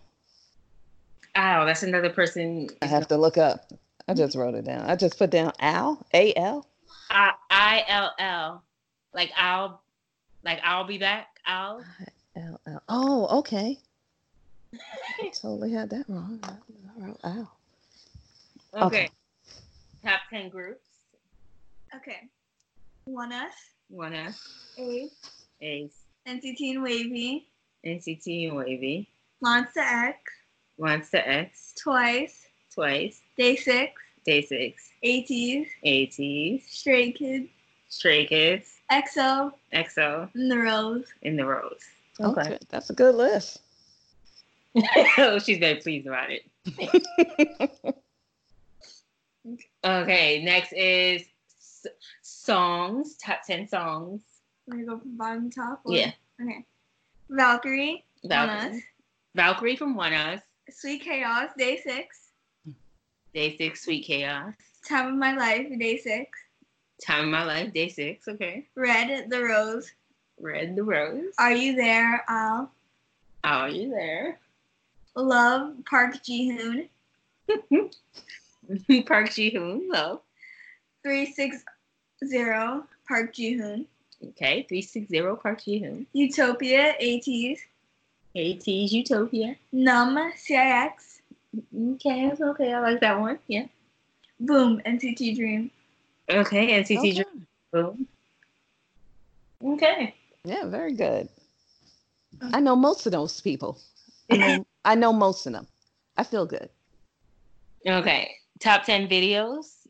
Al, 1.34 1.66
that's 1.66 1.82
another 1.82 2.10
person. 2.10 2.68
I 2.82 2.86
have 2.86 3.06
to 3.08 3.16
look 3.16 3.36
up. 3.36 3.70
I 4.08 4.14
just 4.14 4.34
wrote 4.34 4.54
it 4.54 4.64
down. 4.64 4.88
I 4.88 4.96
just 4.96 5.18
put 5.18 5.30
down 5.30 5.52
Al. 5.60 6.04
A 6.14 6.34
L. 6.36 6.66
Uh, 7.10 7.32
I 7.50 7.84
L 7.88 8.12
L. 8.18 8.62
Like 9.12 9.30
I'll, 9.36 9.82
like 10.42 10.60
I'll 10.64 10.84
be 10.84 10.98
back. 10.98 11.28
Al. 11.46 11.84
L 12.38 12.60
L. 12.66 12.82
Oh, 12.88 13.38
okay. 13.38 13.78
I 14.74 15.30
totally 15.34 15.72
had 15.72 15.90
that 15.90 16.04
wrong. 16.08 16.40
I. 17.24 17.44
Okay. 18.74 18.84
okay. 18.84 19.10
Top 20.04 20.20
10 20.30 20.50
groups. 20.50 20.86
Okay. 21.94 22.28
ONEUS. 23.08 23.50
One 23.88 24.14
Us. 24.14 24.38
Ace. 24.78 25.30
Ace. 25.60 26.04
NCT 26.26 26.76
and 26.76 26.86
WayV. 26.86 27.44
NCT 27.86 28.48
and 28.48 28.58
WayV. 28.58 29.06
Monsta 29.42 29.78
X. 29.78 30.18
Monsta 30.78 31.26
X. 31.26 31.74
Twice. 31.82 32.46
Twice. 32.72 33.22
DAY6. 33.38 33.88
Day 34.24 34.42
Six. 34.42 34.90
ATEEZ. 35.02 35.66
ATEEZ. 35.84 36.62
Stray 36.68 37.12
Kids. 37.12 37.48
Stray 37.88 38.26
Kids. 38.26 38.80
EXO. 38.92 39.52
EXO. 39.72 40.28
In 40.34 40.48
the 40.48 40.58
Rose. 40.58 41.06
In 41.22 41.36
the 41.36 41.46
Rose. 41.46 41.84
Okay. 42.20 42.40
okay. 42.40 42.58
That's 42.68 42.90
a 42.90 42.94
good 42.94 43.14
list. 43.14 43.60
oh, 45.18 45.38
she's 45.38 45.58
very 45.58 45.76
pleased 45.76 46.06
about 46.06 46.28
it. 46.30 46.44
Okay, 49.84 50.42
next 50.42 50.72
is 50.72 51.24
songs. 52.22 53.16
Top 53.16 53.40
ten 53.46 53.66
songs. 53.66 54.22
Want 54.66 54.80
to 54.80 54.86
go 54.86 54.98
from 54.98 55.16
bottom 55.16 55.50
to 55.50 55.60
top? 55.60 55.80
Or? 55.84 55.94
Yeah. 55.94 56.12
Okay. 56.42 56.64
Valkyrie. 57.30 58.04
Valkyrie. 58.24 58.84
Valkyrie 59.34 59.76
from 59.76 59.96
ONEUS. 59.96 60.40
Sweet 60.70 61.02
Chaos. 61.02 61.50
DAY6. 61.58 62.04
Day 63.34 63.56
six. 63.56 63.84
Sweet 63.84 64.04
Chaos. 64.04 64.54
Time 64.86 65.08
of 65.08 65.14
My 65.14 65.34
Life. 65.34 65.68
DAY6. 65.70 66.26
Time 67.04 67.26
of 67.26 67.30
My 67.30 67.44
Life. 67.44 67.72
DAY6. 67.72 68.28
Okay. 68.28 68.66
Red 68.74 69.30
the 69.30 69.42
Rose. 69.42 69.92
Red 70.40 70.76
the 70.76 70.82
Rose. 70.82 71.34
Are 71.38 71.52
you 71.52 71.74
there, 71.74 72.24
Al? 72.28 72.70
Are 73.44 73.68
you 73.68 73.90
there? 73.90 74.38
Love 75.14 75.74
Park 75.84 76.22
Ji 76.22 76.50
Hoon. 76.50 76.88
Park 79.06 79.30
Ji 79.30 79.50
Hoon, 79.50 79.88
love. 79.88 80.20
360 81.02 81.64
Park 83.06 83.34
Ji 83.34 83.54
Hoon. 83.54 83.86
Okay, 84.22 84.66
360 84.68 85.42
Park 85.42 85.64
Ji 85.64 85.78
Hoon. 85.78 86.06
Utopia, 86.12 86.94
ATEEZ. 87.00 87.58
ATEEZ 88.36 88.92
Utopia. 88.92 89.56
Numb, 89.72 90.32
CIX. 90.36 91.20
Okay, 91.94 92.32
okay, 92.40 92.72
I 92.72 92.80
like 92.80 93.00
that 93.00 93.18
one. 93.18 93.38
Yeah. 93.46 93.66
Boom, 94.40 94.80
NCT 94.86 95.36
Dream. 95.36 95.70
Okay, 96.30 96.82
NCT 96.82 96.98
okay. 96.98 97.12
Dream. 97.12 97.46
Boom. 97.72 98.06
Okay. 99.64 100.14
Yeah, 100.48 100.64
very 100.64 100.94
good. 100.94 101.28
I 102.40 102.60
know 102.60 102.74
most 102.74 103.04
of 103.04 103.12
those 103.12 103.38
people. 103.38 103.78
I 104.30 104.36
know, 104.36 104.66
I 104.84 104.94
know 104.94 105.12
most 105.12 105.46
of 105.46 105.52
them. 105.52 105.66
I 106.16 106.24
feel 106.24 106.46
good. 106.46 106.70
Okay. 107.86 108.34
Top 108.58 108.84
10 108.84 109.08
videos. 109.08 109.86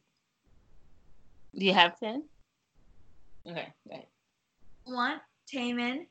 Do 1.57 1.65
you 1.65 1.73
have 1.73 1.99
10? 2.01 2.25
Okay, 3.49 3.69
go 3.89 4.05
One, 4.85 5.21
Taemin. 5.47 6.07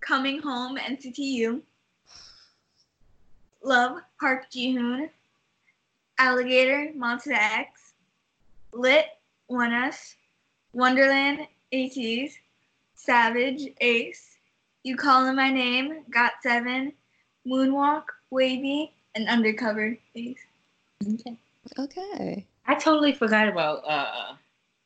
Coming 0.00 0.40
Home, 0.40 0.78
NCT 0.78 1.18
U. 1.18 1.62
Love, 3.62 3.98
Park 4.18 4.50
Ji-hoon. 4.50 5.10
Alligator, 6.18 6.90
Monsta 6.96 7.34
X. 7.34 7.92
Lit, 8.72 9.06
ONEUS. 9.50 10.14
Wonderland, 10.72 11.46
ATEEZ. 11.70 12.32
Savage, 13.04 13.68
Ace. 13.80 14.36
You 14.84 14.96
Calling 14.96 15.34
My 15.34 15.50
Name, 15.50 16.04
Got 16.10 16.34
Seven, 16.40 16.92
Moonwalk, 17.46 18.04
WayV, 18.32 18.90
and 19.16 19.28
Undercover 19.28 19.98
Ace. 20.14 20.38
Okay. 21.04 21.36
Okay. 21.78 22.46
I 22.66 22.74
totally 22.76 23.12
forgot 23.12 23.48
about 23.48 23.82
uh, 23.88 24.34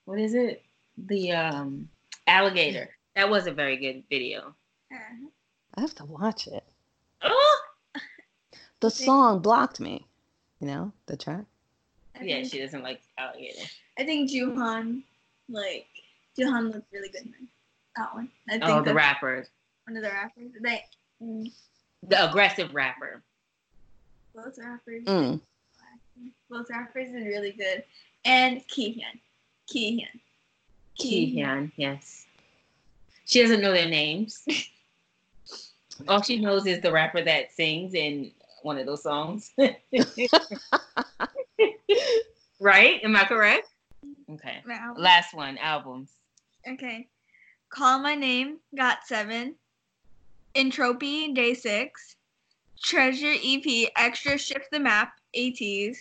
what 0.06 0.18
is 0.18 0.34
it? 0.34 0.62
The 0.96 1.32
um 1.32 1.88
alligator. 2.26 2.88
That 3.16 3.28
was 3.28 3.46
a 3.46 3.52
very 3.52 3.76
good 3.76 4.02
video. 4.08 4.54
Uh, 4.90 5.28
I 5.74 5.80
have 5.82 5.94
to 5.96 6.06
watch 6.06 6.46
it. 6.46 6.64
Oh, 7.22 7.60
The 8.80 8.90
song 8.90 9.40
blocked 9.40 9.78
me. 9.78 10.06
You 10.60 10.68
know, 10.68 10.92
the 11.04 11.18
track. 11.18 11.44
I 12.18 12.24
yeah, 12.24 12.36
think, 12.36 12.50
she 12.50 12.60
doesn't 12.60 12.82
like 12.82 13.02
alligator. 13.18 13.66
I 13.98 14.04
think 14.04 14.30
Jooheon, 14.30 15.02
like, 15.50 15.86
Jooheon 16.38 16.72
looked 16.72 16.90
really 16.92 17.10
good 17.10 17.26
in 17.26 17.48
that 17.96 18.14
one. 18.14 18.28
I 18.48 18.52
think 18.52 18.64
Oh, 18.64 18.82
the 18.82 18.94
rappers. 18.94 19.48
one 19.86 19.96
of 19.96 20.02
the 20.02 20.10
rappers. 20.10 20.50
They, 20.60 20.84
mm, 21.22 21.52
the 22.02 22.28
aggressive 22.28 22.74
rapper. 22.74 23.22
both 24.34 24.58
rappers. 24.58 25.04
Mm. 25.04 25.40
Both 26.50 26.70
rappers 26.70 27.08
is 27.08 27.24
really 27.26 27.52
good. 27.52 27.82
And 28.24 28.66
Keehan. 28.68 29.18
Keehan. 29.66 30.20
Kihyun, 30.98 31.72
yes. 31.76 32.26
She 33.24 33.42
doesn't 33.42 33.60
know 33.60 33.72
their 33.72 33.88
names. 33.88 34.46
All 36.08 36.22
she 36.22 36.38
knows 36.38 36.66
is 36.66 36.80
the 36.80 36.92
rapper 36.92 37.22
that 37.22 37.52
sings 37.52 37.94
in 37.94 38.30
one 38.62 38.78
of 38.78 38.86
those 38.86 39.02
songs. 39.02 39.52
right? 42.60 43.00
Am 43.02 43.16
I 43.16 43.24
correct? 43.24 43.68
Okay. 44.30 44.62
Last 44.96 45.34
one, 45.34 45.58
albums. 45.58 46.10
Okay. 46.68 47.08
Call 47.68 47.98
My 47.98 48.14
Name, 48.14 48.58
Got 48.76 49.06
Seven. 49.06 49.54
Entropy, 50.54 51.32
Day 51.32 51.54
Six. 51.54 52.16
Treasure 52.82 53.34
EP, 53.44 53.90
Extra 53.96 54.38
Shift 54.38 54.70
the 54.70 54.80
Map, 54.80 55.12
ATEEZ. 55.34 55.96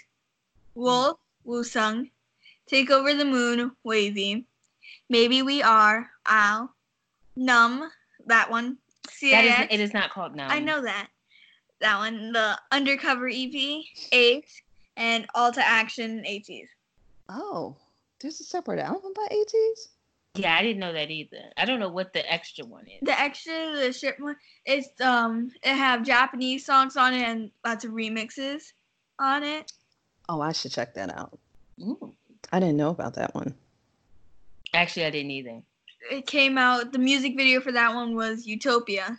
Wolf, 0.76 1.18
Woosung. 1.46 2.10
Take 2.68 2.90
Over 2.90 3.14
the 3.14 3.26
Moon, 3.26 3.72
WayV. 3.86 4.46
Maybe 5.10 5.42
We 5.42 5.62
Are, 5.62 6.10
Ow. 6.30 6.70
Numb, 7.36 7.90
that 8.28 8.50
one. 8.50 8.78
CIX. 9.10 9.32
That 9.32 9.46
is, 9.46 9.68
it 9.72 9.84
is 9.84 9.94
not 9.94 10.12
called 10.12 10.36
now. 10.36 10.48
I 10.50 10.60
know 10.60 10.82
that. 10.82 11.10
That 11.82 11.98
one. 11.98 12.32
The 12.32 12.58
Undercover 12.72 13.28
EP, 13.28 13.84
Eight. 14.12 14.46
And 14.98 15.26
All 15.36 15.52
to 15.52 15.66
Action, 15.66 16.24
ATEEZ. 16.26 16.68
Oh, 17.30 17.76
there's 18.22 18.40
a 18.40 18.44
separate 18.44 18.80
album 18.80 19.12
by 19.16 19.28
ATEEZ? 19.32 19.90
Yeah, 20.36 20.56
I 20.56 20.62
didn't 20.62 20.80
know 20.80 20.92
that 20.92 21.10
either. 21.10 21.38
I 21.56 21.66
don't 21.66 21.80
know 21.80 21.90
what 21.90 22.12
the 22.12 22.32
extra 22.32 22.66
one 22.66 22.86
is. 22.88 23.00
The 23.02 23.18
extra, 23.18 23.54
the 23.76 23.94
ship 23.94 24.18
one, 24.20 24.36
it's 24.66 24.90
um, 25.00 25.52
it 25.64 25.76
have 25.76 26.04
Japanese 26.04 26.66
songs 26.66 26.98
on 26.98 27.14
it 27.14 27.22
and 27.22 27.52
lots 27.64 27.86
of 27.86 27.92
remixes 27.92 28.74
on 29.18 29.44
it. 29.44 29.72
Oh, 30.28 30.42
I 30.42 30.52
should 30.52 30.72
check 30.72 30.94
that 30.96 31.16
out. 31.18 31.38
Ooh. 31.82 32.14
I 32.52 32.60
didn't 32.60 32.78
know 32.78 32.90
about 32.90 33.14
that 33.16 33.34
one. 33.34 33.56
Actually, 34.74 35.06
I 35.06 35.10
didn't 35.12 35.32
either. 35.32 35.62
It 36.12 36.28
came 36.28 36.58
out. 36.58 36.92
The 36.92 37.00
music 37.00 37.36
video 37.38 37.62
for 37.62 37.72
that 37.72 37.96
one 37.96 38.14
was 38.16 38.46
Utopia, 38.46 39.18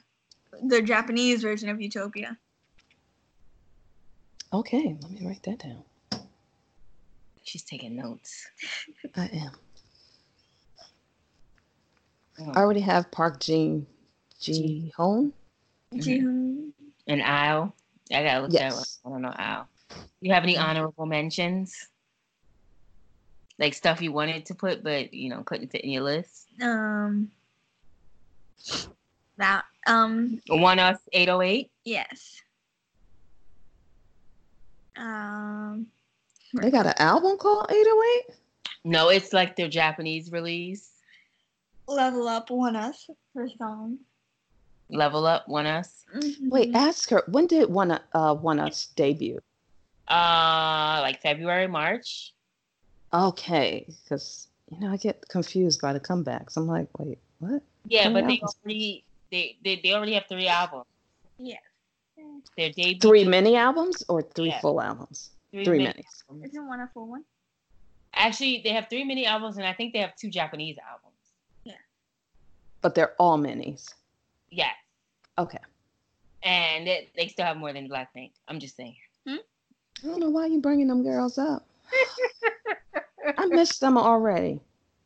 the 0.62 0.82
Japanese 0.82 1.42
version 1.42 1.68
of 1.68 1.80
Utopia. 1.80 2.36
Okay, 4.52 4.96
let 5.00 5.10
me 5.10 5.26
write 5.26 5.42
that 5.44 5.58
down. 5.58 5.82
She's 7.42 7.62
taking 7.62 7.96
notes. 7.96 8.46
I 9.16 9.26
am. 9.26 9.52
Oh. 12.38 12.52
I 12.54 12.60
already 12.60 12.80
have 12.80 13.10
Park 13.10 13.40
Jin 13.40 13.86
Ji 14.40 14.92
Hoon. 14.96 15.32
Mhm. 15.92 16.02
Jihoon. 16.02 16.72
And 17.06 17.22
Al. 17.22 17.74
I 18.12 18.22
gotta 18.22 18.40
look 18.42 18.52
Yes. 18.52 18.74
that 18.74 18.80
up. 18.80 18.86
I 19.04 19.14
don't 19.14 19.22
know 19.22 19.34
Al. 19.36 19.68
You 20.20 20.32
have 20.34 20.42
any 20.42 20.56
honorable 20.56 21.06
mentions? 21.06 21.88
Like 23.58 23.72
stuff 23.74 24.02
you 24.02 24.12
wanted 24.12 24.44
to 24.46 24.54
put, 24.54 24.82
but 24.82 25.14
you 25.14 25.30
know 25.30 25.42
couldn't 25.42 25.68
fit 25.70 25.82
in 25.82 25.90
your 25.90 26.02
list. 26.02 26.46
Um, 26.60 27.30
that 29.38 29.64
um, 29.86 30.40
ONEUS 30.50 30.98
808. 31.12 31.70
yes. 31.84 32.42
Um, 34.96 35.86
They 36.54 36.70
got 36.70 36.86
an 36.86 36.94
album 36.98 37.36
called 37.38 37.70
808? 37.70 38.36
No, 38.84 39.08
it's 39.10 39.32
like 39.32 39.56
their 39.56 39.68
Japanese 39.68 40.32
release. 40.32 40.90
Level 41.88 42.28
Up, 42.28 42.48
ONEUS 42.50 43.10
for 43.32 43.48
song. 43.58 43.98
Level 44.88 45.26
Up, 45.26 45.46
ONEUS. 45.48 46.04
Wait, 46.48 46.72
Mhm. 46.72 46.74
ask 46.76 47.10
her. 47.10 47.22
When 47.28 47.46
did 47.46 47.70
One, 47.70 47.90
uh, 47.92 48.00
ONEUS 48.34 48.94
debut? 48.94 49.40
Uh, 50.08 50.98
like 51.02 51.20
February, 51.20 51.66
March. 51.66 52.32
Okay, 53.12 53.86
because, 53.88 54.48
you 54.70 54.78
know, 54.80 54.92
I 54.92 54.96
get 54.96 55.26
confused 55.28 55.80
by 55.80 55.92
the 55.92 56.00
comebacks. 56.00 56.56
I'm 56.56 56.66
like, 56.66 56.88
wait, 56.98 57.18
what? 57.38 57.62
Yeah, 57.86 58.04
Three 58.04 58.12
but 58.14 58.26
they 58.26 58.34
albums. 58.34 58.56
already 58.64 59.04
they, 59.30 59.56
they 59.64 59.76
they 59.82 59.92
already 59.92 60.12
have 60.14 60.26
three 60.28 60.46
albums. 60.48 60.86
Yes. 61.38 61.60
Their 62.56 62.70
debut. 62.72 63.00
Three 63.00 63.24
mini 63.24 63.56
albums 63.56 64.04
or 64.08 64.22
three 64.22 64.48
Yeah. 64.48 64.60
full 64.60 64.80
albums? 64.80 65.30
Three 65.52 65.64
mini 65.78 65.86
minis. 65.86 66.22
albums. 66.28 66.50
Isn't 66.50 66.66
one 66.68 66.80
a 66.80 66.88
full 66.92 67.06
one? 67.08 67.24
Actually, 68.14 68.60
they 68.62 68.70
have 68.70 68.88
three 68.88 69.04
mini 69.04 69.26
albums, 69.26 69.56
and 69.56 69.66
I 69.66 69.72
think 69.72 69.92
they 69.92 69.98
have 70.00 70.16
two 70.16 70.30
Japanese 70.30 70.78
albums. 70.78 71.05
But 72.86 72.94
they're 72.94 73.14
all 73.18 73.36
minis. 73.36 73.92
Yes, 74.48 74.72
Okay. 75.36 75.58
and 76.44 76.86
it, 76.86 77.08
they 77.16 77.26
still 77.26 77.44
have 77.44 77.56
more 77.56 77.72
than 77.72 77.88
Blackpink. 77.88 78.30
I'm 78.46 78.60
just 78.60 78.76
saying. 78.76 78.94
I 79.26 79.38
don't 80.04 80.20
know 80.20 80.30
why 80.30 80.46
you 80.46 80.60
bringing 80.60 80.86
them 80.86 81.02
girls 81.02 81.36
up. 81.36 81.66
I 83.38 83.46
missed 83.46 83.80
them 83.80 83.98
already. 83.98 84.60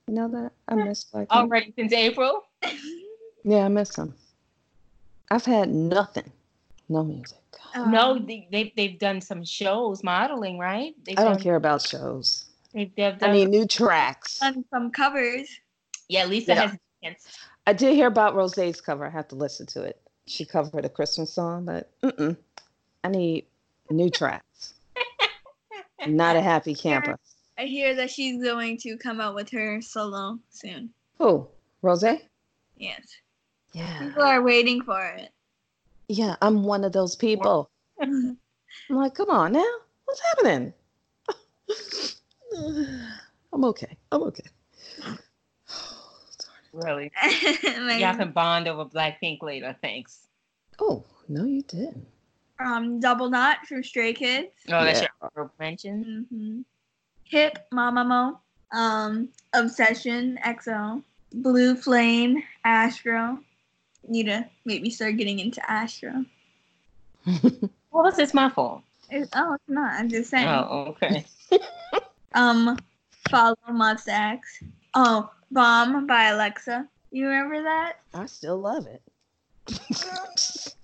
You 0.07 0.15
know 0.15 0.29
that? 0.29 0.53
I 0.69 0.75
missed 0.75 1.15
like 1.15 1.31
Already 1.31 1.73
since 1.75 1.95
April. 1.95 2.43
Yeah, 3.45 3.65
I 3.65 3.69
missed 3.69 3.97
them. 3.97 4.13
I've 5.31 5.47
had 5.47 5.71
nothing. 5.71 6.31
No 6.91 7.03
music. 7.03 7.39
no, 7.75 8.11
Um, 8.11 8.27
they, 8.27 8.47
they 8.53 8.75
they've 8.77 8.99
done 8.99 9.23
some 9.23 9.43
shows 9.43 10.05
modeling, 10.05 10.59
right? 10.59 10.93
They've 11.07 11.19
I 11.19 11.23
don't 11.25 11.33
done, 11.37 11.43
care 11.43 11.57
about 11.57 11.81
shows. 11.81 12.45
They've, 12.75 12.95
they've 12.95 13.15
I 13.15 13.17
done, 13.17 13.33
need 13.33 13.49
new 13.49 13.67
tracks. 13.67 14.39
done 14.41 14.67
some 14.69 14.91
covers. 14.91 15.49
yeah, 16.11 16.27
Lisa 16.27 16.53
Yeah. 16.53 16.61
has 16.67 16.79
danced. 17.03 17.29
I 17.71 17.73
did 17.73 17.95
hear 17.95 18.09
about 18.09 18.35
Rose's 18.35 18.81
cover. 18.81 19.07
I 19.07 19.11
have 19.11 19.29
to 19.29 19.37
listen 19.37 19.65
to 19.67 19.83
it. 19.83 20.01
She 20.27 20.45
covered 20.45 20.85
a 20.85 20.89
Christmas 20.89 21.33
song, 21.33 21.67
but 21.67 21.89
mm-mm. 22.03 22.37
I 23.05 23.09
need 23.09 23.47
new 23.89 24.11
tracks. 24.11 24.75
Not 26.05 26.35
a 26.35 26.41
happy 26.41 26.75
camper. 26.85 27.17
I 27.57 27.67
hear 27.67 27.95
that 27.95 28.11
she's 28.11 28.43
going 28.43 28.77
to 28.79 28.97
come 28.97 29.21
out 29.21 29.37
with 29.37 29.51
her 29.51 29.81
solo 29.83 30.41
soon. 30.51 30.91
Who? 31.19 31.47
Rose? 31.81 32.03
Yes. 32.77 33.07
Yeah. 33.73 34.01
People 34.01 34.25
are 34.25 34.43
waiting 34.43 34.83
for 34.83 35.01
it. 35.05 35.31
Yeah, 36.09 36.35
I'm 36.43 36.65
one 36.65 36.83
of 36.83 36.91
those 36.91 37.15
people. 37.15 37.71
I'm 38.03 38.37
like, 38.89 39.15
come 39.15 39.31
on 39.31 39.53
now. 39.53 39.73
What's 40.07 40.21
happening? 40.23 40.73
I'm 43.53 43.65
okay. 43.65 43.97
I'm 44.11 44.25
okay. 44.25 44.49
Really, 46.73 47.11
Like, 47.65 48.01
y'all 48.01 48.15
can 48.17 48.31
bond 48.33 48.69
over 48.69 48.85
Blackpink 48.85 49.43
later. 49.43 49.75
Thanks. 49.83 50.27
Oh, 50.79 51.05
no, 51.29 51.45
you 51.45 51.63
didn't. 51.63 52.07
um, 52.61 53.01
Double 53.01 53.29
Knot 53.29 53.67
from 53.67 53.83
Stray 53.83 54.13
Kids. 54.13 54.49
Oh, 54.69 54.85
that's 54.85 55.01
Yeah. 55.03 55.09
your 55.23 55.31
honorable 55.35 55.55
mention. 55.59 56.27
hmm 56.33 56.61
Hip 57.25 57.59
Mamamoo. 57.73 58.39
Um, 58.73 59.29
Obsession 59.53 60.39
EXO. 60.45 61.03
Blue 61.33 61.75
Flame 61.77 62.43
Astro. 62.65 63.39
Need 64.09 64.27
to 64.27 64.49
maybe 64.65 64.91
start 64.91 65.17
getting 65.17 65.39
into 65.41 65.61
Astro. 65.71 66.25
Well, 67.93 68.05
this 68.05 68.21
is 68.21 68.33
my 68.33 68.49
fault. 68.49 68.83
It- 69.11 69.29
oh, 69.35 69.55
it's 69.55 69.65
not. 69.69 69.93
I'm 69.95 70.09
just 70.09 70.31
saying. 70.31 70.47
Oh, 70.47 70.95
okay. 71.03 71.25
Um, 72.35 72.79
Follow 73.29 73.57
Monsta 73.69 74.11
X. 74.11 74.63
Oh, 74.95 75.31
Bomb 75.51 76.07
by 76.07 76.27
Alexa. 76.27 76.89
You 77.11 77.29
remember 77.29 77.63
that? 77.63 78.01
I 78.15 78.27
still 78.27 78.59
love 78.59 78.87
it. 78.87 79.03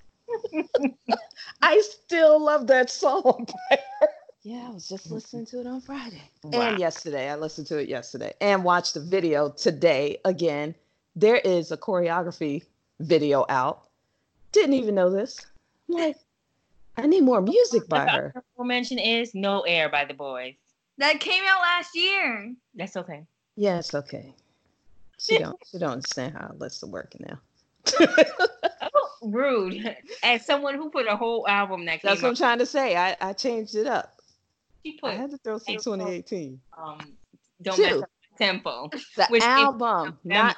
I 1.63 1.81
still 1.81 2.43
love 2.43 2.67
that 2.67 2.91
song. 2.91 3.47
yeah, 4.43 4.67
I 4.69 4.71
was 4.71 4.89
just 4.89 5.07
mm-hmm. 5.07 5.15
listening 5.15 5.47
to 5.47 5.61
it 5.61 5.67
on 5.67 5.81
Friday. 5.81 6.23
Wow. 6.45 6.61
And 6.63 6.79
yesterday. 6.79 7.31
I 7.31 7.37
listened 7.37 7.67
to 7.69 7.79
it 7.79 7.89
yesterday 7.89 8.33
and 8.41 8.65
watched 8.65 8.95
the 8.95 9.01
video 9.01 9.51
today 9.51 10.19
again. 10.25 10.75
There 11.15 11.37
is 11.37 11.73
a 11.73 11.77
choreography 11.77 12.65
video 13.01 13.47
out. 13.49 13.89
Didn't 14.53 14.75
even 14.75 14.95
know 14.95 15.11
this. 15.11 15.47
I'm 15.89 15.97
like, 15.97 16.17
I 16.97 17.07
need 17.07 17.23
more 17.23 17.41
music 17.41 17.89
by 17.89 18.05
The 18.05 18.11
her. 18.11 18.33
honorable 18.35 18.65
mention 18.65 18.99
is 18.99 19.35
No 19.35 19.63
Air 19.63 19.89
by 19.89 20.05
the 20.05 20.15
Boyz. 20.15 20.57
That 20.99 21.21
came 21.21 21.45
out 21.47 21.61
last 21.61 21.95
year. 21.95 22.55
That's 22.75 22.97
okay. 22.97 23.27
Yeah, 23.57 23.79
it's 23.79 23.95
okay. 23.95 24.35
She 25.19 25.39
don't 25.39 25.59
she 25.71 25.79
don't 25.79 25.93
understand 25.93 26.35
how 26.37 26.49
it 26.49 26.61
lets 26.61 26.81
to 26.81 26.87
work 26.87 27.15
now. 27.19 27.39
Rude. 29.23 29.97
As 30.23 30.45
someone 30.45 30.75
who 30.75 30.91
put 30.91 31.07
a 31.07 31.17
whole 31.17 31.49
album 31.49 31.87
that 31.87 32.03
came 32.03 32.11
That's 32.11 32.23
what 32.23 32.29
I'm 32.29 32.35
trying 32.37 32.59
to 32.59 32.67
say. 32.67 32.97
I, 32.97 33.17
I 33.21 33.33
changed 33.33 33.75
it 33.75 33.87
up. 33.87 34.21
she 34.85 34.93
put 34.99 35.13
I 35.13 35.15
had 35.15 35.31
to 35.31 35.39
throw 35.39 35.59
some 35.59 35.77
2018. 35.77 36.61
um 36.77 37.17
don't 37.63 37.77
Two. 37.77 37.83
mess 37.83 38.03
up 38.03 38.11
the 38.39 38.45
tempo. 38.45 38.91
The 39.17 39.27
Which 39.31 39.43
album, 39.43 40.19
not 40.25 40.57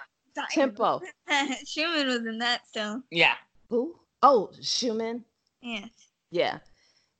tempo. 0.50 1.00
Xiumin 1.30 2.06
was 2.06 2.26
in 2.26 2.38
that 2.38 2.66
still. 2.66 3.02
Yeah. 3.10 3.34
Who? 3.70 3.94
Oh, 4.22 4.50
Xiumin. 4.60 5.22
Yes. 5.62 5.88
Yeah, 6.30 6.58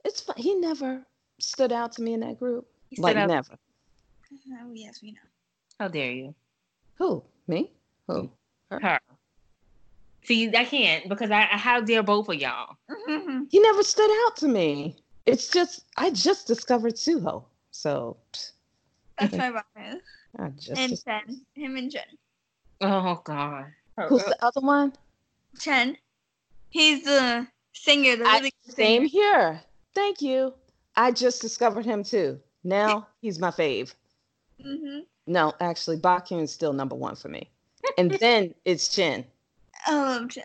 it's 0.04 0.20
fun. 0.20 0.36
He 0.36 0.54
never 0.54 1.06
stood 1.38 1.72
out 1.72 1.92
to 1.92 2.02
me 2.02 2.14
in 2.14 2.20
that 2.20 2.38
group. 2.38 2.66
He 2.90 3.00
Like 3.00 3.16
never. 3.16 3.56
Oh, 4.60 4.72
yes, 4.74 5.00
we 5.02 5.12
know. 5.12 5.27
How 5.78 5.88
dare 5.88 6.12
you? 6.12 6.34
Who? 6.96 7.22
Me? 7.46 7.70
Who? 8.08 8.30
Mm-hmm. 8.72 8.84
Her. 8.84 9.00
See, 10.24 10.54
I 10.54 10.64
can't 10.64 11.08
because 11.08 11.30
I, 11.30 11.42
I 11.42 11.56
how 11.56 11.80
dare 11.80 12.02
both 12.02 12.28
of 12.28 12.34
y'all. 12.34 12.76
Mm-hmm. 13.08 13.44
He 13.50 13.60
never 13.60 13.82
stood 13.82 14.10
out 14.26 14.36
to 14.38 14.48
me. 14.48 14.96
It's 15.26 15.48
just 15.48 15.84
I 15.96 16.10
just 16.10 16.46
discovered 16.46 16.94
Suho, 16.96 17.44
so 17.70 18.16
That's 19.18 19.34
my 19.36 19.50
bias. 19.50 20.02
I 20.38 20.48
just. 20.50 20.78
And 20.78 20.90
dis- 20.90 21.04
Chen. 21.04 21.40
Him 21.54 21.76
and 21.76 21.90
Chen. 21.90 22.02
Oh 22.80 23.20
God. 23.24 23.66
Who's 24.08 24.24
the 24.24 24.36
other 24.44 24.60
one? 24.60 24.92
Chen. 25.58 25.96
He's 26.70 27.04
the 27.04 27.46
singer, 27.72 28.16
the 28.16 28.24
I- 28.24 28.38
really 28.38 28.52
Same 28.68 29.02
singer. 29.02 29.08
here. 29.08 29.60
Thank 29.94 30.20
you. 30.22 30.54
I 30.96 31.10
just 31.12 31.40
discovered 31.40 31.84
him 31.84 32.02
too. 32.04 32.38
Now 32.64 33.06
he's 33.22 33.38
my 33.38 33.50
fave. 33.50 33.94
Hmm 34.62 35.00
No, 35.26 35.52
actually, 35.60 35.98
Baekhyun's 35.98 36.52
still 36.52 36.72
number 36.72 36.94
one 36.96 37.16
for 37.16 37.28
me. 37.28 37.50
And 37.96 38.10
then 38.20 38.54
it's 38.64 38.88
Chen. 38.88 39.24
I 39.86 39.94
love 39.94 40.30
Chen. 40.30 40.44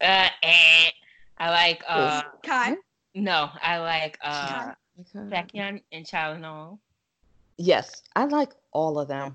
Uh, 0.00 0.28
eh. 0.42 0.90
I 1.38 1.50
like 1.50 1.84
uh 1.88 2.22
Kai. 2.42 2.76
no, 3.14 3.50
I 3.62 3.78
like 3.78 4.18
uh 4.22 4.72
Baekhyun 5.14 5.82
and 5.92 6.06
Chanyeol. 6.06 6.78
Yes, 7.58 8.02
I 8.14 8.24
like 8.24 8.50
all 8.72 8.98
of 8.98 9.08
them. 9.08 9.34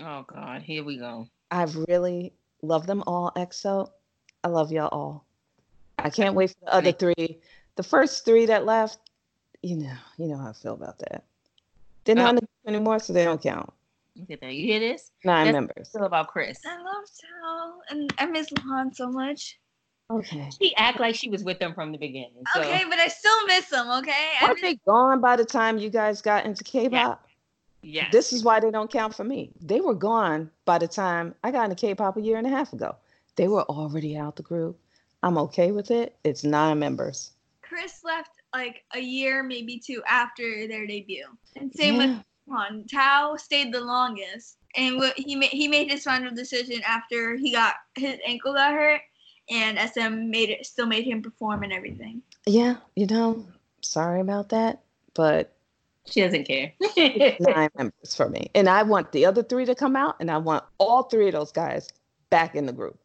Oh 0.00 0.24
God, 0.26 0.62
here 0.62 0.84
we 0.84 0.98
go. 0.98 1.28
I 1.50 1.64
really 1.88 2.32
love 2.62 2.86
them 2.86 3.02
all. 3.06 3.32
EXO, 3.36 3.90
I 4.44 4.48
love 4.48 4.72
y'all 4.72 4.88
all. 4.88 5.24
I 5.98 6.10
can't 6.10 6.34
wait 6.34 6.50
for 6.50 6.64
the 6.64 6.74
other 6.74 6.92
three. 6.92 7.40
The 7.76 7.82
first 7.82 8.24
three 8.24 8.46
that 8.46 8.64
left, 8.64 8.98
you 9.62 9.76
know, 9.76 9.96
you 10.18 10.28
know 10.28 10.36
how 10.36 10.50
I 10.50 10.52
feel 10.52 10.74
about 10.74 10.98
that. 11.00 11.24
They're 12.06 12.14
not 12.14 12.26
uh, 12.26 12.30
in 12.30 12.34
the 12.36 12.40
group 12.40 12.50
anymore, 12.68 12.98
so 12.98 13.12
they 13.12 13.24
don't 13.24 13.42
count. 13.42 13.70
Look 14.16 14.30
at 14.30 14.40
that. 14.40 14.54
You 14.54 14.64
hear 14.64 14.80
this? 14.80 15.10
Nine 15.24 15.46
That's- 15.46 15.54
members. 15.54 15.88
Still 15.88 16.04
about 16.04 16.28
Kris. 16.28 16.58
I 16.66 16.76
love 16.78 17.04
Tao. 17.20 17.74
And 17.90 18.12
I 18.18 18.26
miss 18.26 18.48
Luhan 18.50 18.94
so 18.94 19.10
much. 19.10 19.58
Okay. 20.08 20.48
She 20.60 20.74
act 20.76 21.00
like 21.00 21.16
she 21.16 21.28
was 21.28 21.42
with 21.42 21.58
them 21.58 21.74
from 21.74 21.90
the 21.90 21.98
beginning. 21.98 22.44
So. 22.54 22.60
Okay, 22.60 22.84
but 22.88 22.98
I 22.98 23.08
still 23.08 23.46
miss 23.46 23.68
them, 23.68 23.90
okay? 23.90 24.28
I 24.40 24.46
Weren't 24.46 24.62
they 24.62 24.76
gone 24.86 25.20
by 25.20 25.34
the 25.34 25.44
time 25.44 25.78
you 25.78 25.90
guys 25.90 26.22
got 26.22 26.46
into 26.46 26.62
K-pop? 26.62 27.26
Yes. 27.82 28.08
This 28.12 28.32
is 28.32 28.44
why 28.44 28.60
they 28.60 28.70
don't 28.70 28.90
count 28.90 29.14
for 29.14 29.24
me. 29.24 29.50
They 29.60 29.80
were 29.80 29.94
gone 29.94 30.50
by 30.64 30.78
the 30.78 30.88
time 30.88 31.34
I 31.42 31.50
got 31.50 31.64
into 31.64 31.76
K-pop 31.76 32.16
a 32.16 32.20
year 32.20 32.36
and 32.36 32.46
a 32.46 32.50
half 32.50 32.72
ago. 32.72 32.94
They 33.34 33.48
were 33.48 33.64
already 33.64 34.16
out 34.16 34.36
the 34.36 34.42
group. 34.42 34.78
I'm 35.22 35.38
okay 35.38 35.72
with 35.72 35.90
it. 35.90 36.16
It's 36.24 36.44
nine 36.44 36.78
members. 36.78 37.32
Kris 37.62 38.04
left 38.04 38.30
like 38.56 38.84
a 38.94 39.00
year, 39.00 39.42
maybe 39.42 39.78
two 39.78 40.02
after 40.08 40.66
their 40.66 40.86
debut. 40.86 41.26
And 41.56 41.72
same 41.74 41.98
with 41.98 42.10
Yeah. 42.48 42.80
Tao 42.92 43.36
stayed 43.36 43.72
the 43.72 43.80
longest. 43.80 44.58
And 44.76 44.98
what 44.98 45.14
he 45.16 45.36
made 45.36 45.50
he 45.50 45.68
made 45.68 45.90
his 45.90 46.04
final 46.04 46.34
decision 46.34 46.82
after 46.86 47.36
he 47.36 47.52
got 47.52 47.74
his 47.96 48.18
ankle 48.26 48.54
got 48.54 48.72
hurt 48.72 49.00
and 49.50 49.78
SM 49.78 50.30
made 50.30 50.50
it 50.50 50.66
still 50.66 50.86
made 50.86 51.04
him 51.04 51.22
perform 51.22 51.62
and 51.62 51.72
everything. 51.72 52.22
Yeah, 52.46 52.76
you 52.94 53.06
know, 53.06 53.46
sorry 53.82 54.20
about 54.20 54.50
that, 54.50 54.82
but 55.14 55.54
She 56.06 56.20
doesn't 56.20 56.44
care. 56.44 56.72
nine 57.40 57.70
members 57.76 58.14
for 58.14 58.28
me. 58.28 58.50
And 58.54 58.68
I 58.68 58.82
want 58.82 59.12
the 59.12 59.26
other 59.26 59.42
three 59.42 59.64
to 59.64 59.74
come 59.74 59.96
out, 59.96 60.16
and 60.20 60.30
I 60.30 60.38
want 60.38 60.64
all 60.78 61.04
three 61.04 61.28
of 61.28 61.32
those 61.32 61.52
guys 61.52 61.88
back 62.30 62.54
in 62.54 62.66
the 62.66 62.72
group. 62.72 62.98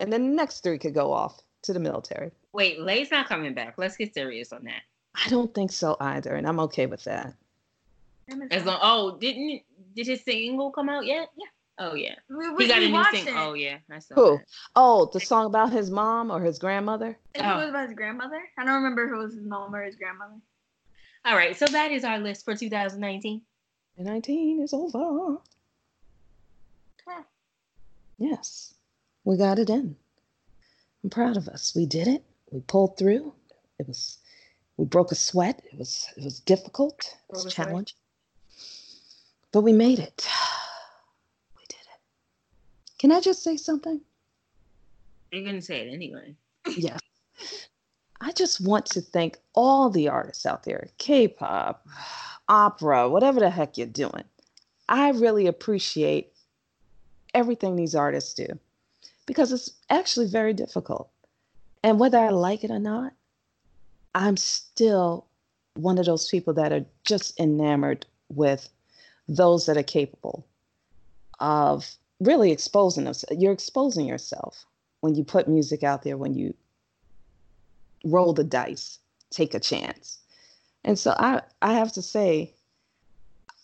And 0.00 0.12
then 0.12 0.30
the 0.30 0.34
next 0.34 0.62
three 0.62 0.78
could 0.78 0.94
go 0.94 1.12
off 1.12 1.40
to 1.62 1.72
the 1.72 1.80
military. 1.80 2.30
Wait, 2.52 2.80
Lay's 2.80 3.10
not 3.10 3.28
coming 3.28 3.54
back. 3.54 3.74
Let's 3.78 3.96
get 3.96 4.12
serious 4.12 4.52
on 4.52 4.64
that. 4.64 4.82
I 5.14 5.28
don't 5.28 5.54
think 5.54 5.72
so 5.72 5.96
either, 6.00 6.34
and 6.34 6.46
I'm 6.46 6.60
okay 6.60 6.86
with 6.86 7.04
that. 7.04 7.34
As 8.50 8.64
long, 8.64 8.78
oh, 8.82 9.18
didn't 9.18 9.62
did 9.94 10.06
his 10.06 10.24
single 10.24 10.70
come 10.70 10.88
out 10.88 11.04
yet? 11.04 11.28
Yeah. 11.36 11.46
Oh 11.78 11.94
yeah. 11.94 12.14
we, 12.30 12.64
He 12.64 12.68
got 12.68 12.78
we 12.78 12.86
a 12.86 12.88
new 12.88 12.94
watched 12.94 13.16
single. 13.16 13.34
Oh 13.36 13.52
yeah, 13.54 13.78
I 13.90 13.98
saw 13.98 14.14
Who? 14.14 14.36
that. 14.38 14.44
Oh, 14.76 15.10
the 15.12 15.20
song 15.20 15.46
about 15.46 15.72
his 15.72 15.90
mom 15.90 16.30
or 16.30 16.40
his 16.40 16.58
grandmother? 16.58 17.18
I 17.34 17.38
think 17.38 17.52
Oh. 17.52 17.56
was 17.58 17.68
about 17.70 17.88
his 17.88 17.96
grandmother. 17.96 18.40
I 18.58 18.64
don't 18.64 18.74
remember 18.76 19.08
who 19.08 19.18
was 19.18 19.34
his 19.34 19.44
mom 19.44 19.74
or 19.74 19.82
his 19.84 19.96
grandmother. 19.96 20.36
All 21.24 21.36
right, 21.36 21.56
so 21.56 21.66
that 21.66 21.92
is 21.92 22.04
our 22.04 22.18
list 22.18 22.44
for 22.44 22.54
2019. 22.54 23.42
19 23.98 24.62
is 24.62 24.72
over. 24.72 25.38
Yeah. 27.06 27.22
Yes, 28.18 28.74
we 29.24 29.36
got 29.36 29.58
it 29.58 29.68
in. 29.70 29.96
I'm 31.04 31.10
proud 31.10 31.36
of 31.36 31.48
us. 31.48 31.74
We 31.74 31.86
did 31.86 32.06
it. 32.08 32.24
We 32.50 32.60
pulled 32.60 32.96
through. 32.96 33.34
It 33.78 33.88
was, 33.88 34.18
we 34.76 34.84
broke 34.84 35.12
a 35.12 35.14
sweat. 35.14 35.62
It 35.72 35.78
was, 35.78 36.06
it 36.16 36.24
was 36.24 36.40
difficult. 36.40 37.16
It 37.28 37.32
was 37.32 37.52
challenging, 37.52 37.96
but 39.52 39.62
we 39.62 39.72
made 39.72 39.98
it. 39.98 40.26
We 41.56 41.64
did 41.68 41.76
it. 41.76 42.00
Can 42.98 43.12
I 43.12 43.20
just 43.20 43.42
say 43.42 43.56
something? 43.56 44.00
You're 45.30 45.44
gonna 45.44 45.62
say 45.62 45.86
it 45.86 45.92
anyway. 45.92 46.34
Yes. 46.76 47.00
I 48.20 48.30
just 48.30 48.60
want 48.60 48.86
to 48.86 49.00
thank 49.00 49.36
all 49.52 49.90
the 49.90 50.08
artists 50.08 50.46
out 50.46 50.62
there, 50.62 50.88
K-pop, 50.98 51.84
opera, 52.48 53.08
whatever 53.08 53.40
the 53.40 53.50
heck 53.50 53.76
you're 53.76 53.88
doing. 53.88 54.22
I 54.88 55.10
really 55.10 55.48
appreciate 55.48 56.32
everything 57.34 57.74
these 57.74 57.96
artists 57.96 58.34
do 58.34 58.46
because 59.26 59.52
it's 59.52 59.72
actually 59.90 60.26
very 60.26 60.52
difficult. 60.52 61.10
And 61.82 61.98
whether 61.98 62.18
I 62.18 62.28
like 62.28 62.62
it 62.62 62.70
or 62.70 62.78
not, 62.78 63.12
I'm 64.14 64.36
still 64.36 65.26
one 65.74 65.98
of 65.98 66.06
those 66.06 66.28
people 66.28 66.52
that 66.54 66.72
are 66.72 66.84
just 67.04 67.38
enamored 67.40 68.06
with 68.28 68.68
those 69.28 69.66
that 69.66 69.76
are 69.76 69.82
capable 69.82 70.46
of 71.40 71.96
really 72.20 72.52
exposing 72.52 73.04
themselves. 73.04 73.40
You're 73.40 73.52
exposing 73.52 74.06
yourself 74.06 74.64
when 75.00 75.14
you 75.14 75.24
put 75.24 75.48
music 75.48 75.82
out 75.82 76.02
there, 76.02 76.16
when 76.16 76.34
you 76.34 76.54
roll 78.04 78.32
the 78.32 78.44
dice, 78.44 78.98
take 79.30 79.54
a 79.54 79.60
chance. 79.60 80.18
And 80.84 80.98
so 80.98 81.14
I, 81.18 81.42
I 81.62 81.74
have 81.74 81.92
to 81.92 82.02
say, 82.02 82.54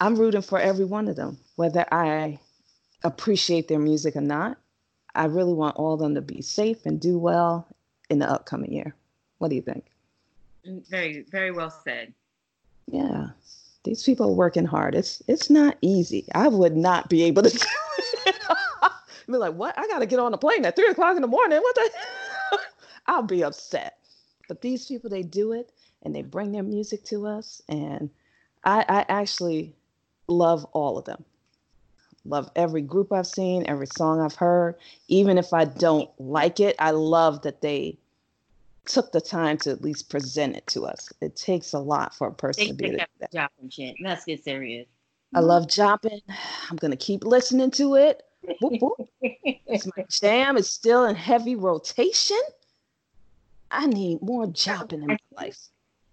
I'm 0.00 0.16
rooting 0.16 0.42
for 0.42 0.58
every 0.58 0.84
one 0.84 1.08
of 1.08 1.16
them, 1.16 1.38
whether 1.56 1.84
I 1.92 2.38
appreciate 3.02 3.68
their 3.68 3.78
music 3.78 4.16
or 4.16 4.20
not. 4.20 4.58
I 5.14 5.24
really 5.24 5.52
want 5.52 5.76
all 5.76 5.94
of 5.94 6.00
them 6.00 6.14
to 6.14 6.20
be 6.20 6.42
safe 6.42 6.86
and 6.86 7.00
do 7.00 7.18
well 7.18 7.66
in 8.08 8.20
the 8.20 8.30
upcoming 8.30 8.72
year. 8.72 8.94
What 9.38 9.48
do 9.48 9.56
you 9.56 9.62
think? 9.62 9.84
Very, 10.88 11.24
very 11.30 11.50
well 11.50 11.70
said. 11.70 12.12
Yeah, 12.86 13.28
these 13.84 14.02
people 14.02 14.30
are 14.30 14.34
working 14.34 14.64
hard. 14.64 14.94
It's 14.94 15.22
it's 15.28 15.50
not 15.50 15.76
easy. 15.82 16.26
I 16.34 16.48
would 16.48 16.76
not 16.76 17.08
be 17.08 17.22
able 17.24 17.42
to 17.42 17.50
do 17.58 17.66
it. 18.26 18.36
be 19.26 19.36
like, 19.36 19.54
what? 19.54 19.78
I 19.78 19.86
gotta 19.86 20.06
get 20.06 20.18
on 20.18 20.34
a 20.34 20.38
plane 20.38 20.64
at 20.64 20.76
three 20.76 20.88
o'clock 20.88 21.16
in 21.16 21.22
the 21.22 21.28
morning. 21.28 21.58
What 21.60 21.74
the? 21.74 21.90
I'll 23.06 23.22
be 23.22 23.44
upset. 23.44 23.98
But 24.48 24.62
these 24.62 24.86
people, 24.86 25.10
they 25.10 25.22
do 25.22 25.52
it 25.52 25.72
and 26.02 26.14
they 26.14 26.22
bring 26.22 26.52
their 26.52 26.62
music 26.62 27.04
to 27.04 27.26
us, 27.26 27.60
and 27.68 28.10
I, 28.64 28.84
I 28.88 29.04
actually 29.08 29.74
love 30.28 30.64
all 30.72 30.98
of 30.98 31.04
them. 31.04 31.24
Love 32.24 32.50
every 32.56 32.82
group 32.82 33.12
I've 33.12 33.26
seen, 33.26 33.64
every 33.66 33.86
song 33.86 34.20
I've 34.20 34.34
heard. 34.34 34.76
Even 35.08 35.38
if 35.38 35.52
I 35.52 35.64
don't 35.64 36.10
like 36.18 36.60
it, 36.60 36.76
I 36.78 36.90
love 36.90 37.42
that 37.42 37.62
they 37.62 37.98
took 38.88 39.12
the 39.12 39.20
time 39.20 39.58
to 39.58 39.70
at 39.70 39.82
least 39.82 40.10
present 40.10 40.56
it 40.56 40.66
to 40.68 40.86
us. 40.86 41.12
It 41.20 41.36
takes 41.36 41.72
a 41.74 41.78
lot 41.78 42.14
for 42.14 42.26
a 42.28 42.32
person 42.32 42.64
They 42.64 42.68
to 42.68 42.74
be 42.74 42.84
take 42.84 42.92
able 42.94 42.98
to 42.98 43.04
do 43.04 43.18
that. 43.20 43.32
job 43.32 43.50
and 43.60 43.72
shit. 43.72 43.96
Let's 44.02 44.24
get 44.24 44.42
serious. 44.42 44.88
I 45.34 45.40
love 45.40 45.68
Jopping. 45.68 46.20
I'm 46.70 46.76
gonna 46.76 46.96
keep 46.96 47.24
listening 47.24 47.70
to 47.72 47.96
it. 47.96 48.22
Whoop, 48.60 48.80
whoop. 48.80 49.08
It's 49.20 49.86
my 49.96 50.04
jam. 50.10 50.56
It's 50.56 50.70
still 50.70 51.04
in 51.04 51.14
heavy 51.14 51.54
rotation. 51.54 52.40
I 53.70 53.86
need 53.86 54.22
more 54.22 54.46
Jopping 54.46 55.02
in 55.02 55.08
my 55.08 55.18
life. 55.36 55.58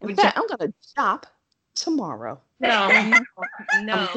In 0.02 0.16
fact, 0.16 0.38
I'm 0.38 0.48
gonna 0.48 0.74
Jop 0.98 1.24
tomorrow. 1.76 2.42
No, 2.60 2.90
no, 2.90 3.20
no, 3.84 4.08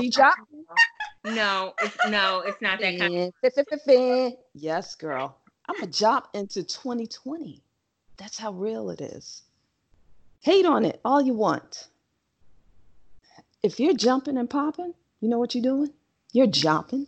no, 1.25 1.75
it's, 1.81 1.97
no, 2.09 2.41
it's 2.41 2.61
not 2.61 2.81
that 2.81 2.99
kind. 2.99 3.15
Of, 3.15 3.35
Yes, 4.55 4.97
girl. 4.97 5.37
I'm 5.69 5.83
a 5.83 5.87
Jop 5.87 6.25
into 6.35 6.65
2020. 6.65 7.63
That's 8.19 8.39
how 8.39 8.53
real 8.53 8.91
it 8.91 9.01
is. 9.01 9.43
Hate 10.41 10.67
on 10.67 10.85
it 10.85 11.01
all 11.05 11.21
you 11.23 11.33
want. 11.35 11.89
If 13.63 13.81
you're 13.81 13.95
jumping 13.95 14.37
and 14.37 14.49
popping, 14.49 14.95
you 15.21 15.29
know 15.29 15.39
what 15.39 15.55
you're 15.55 15.63
doing? 15.63 15.93
You're 16.33 16.47
jumping. 16.47 17.07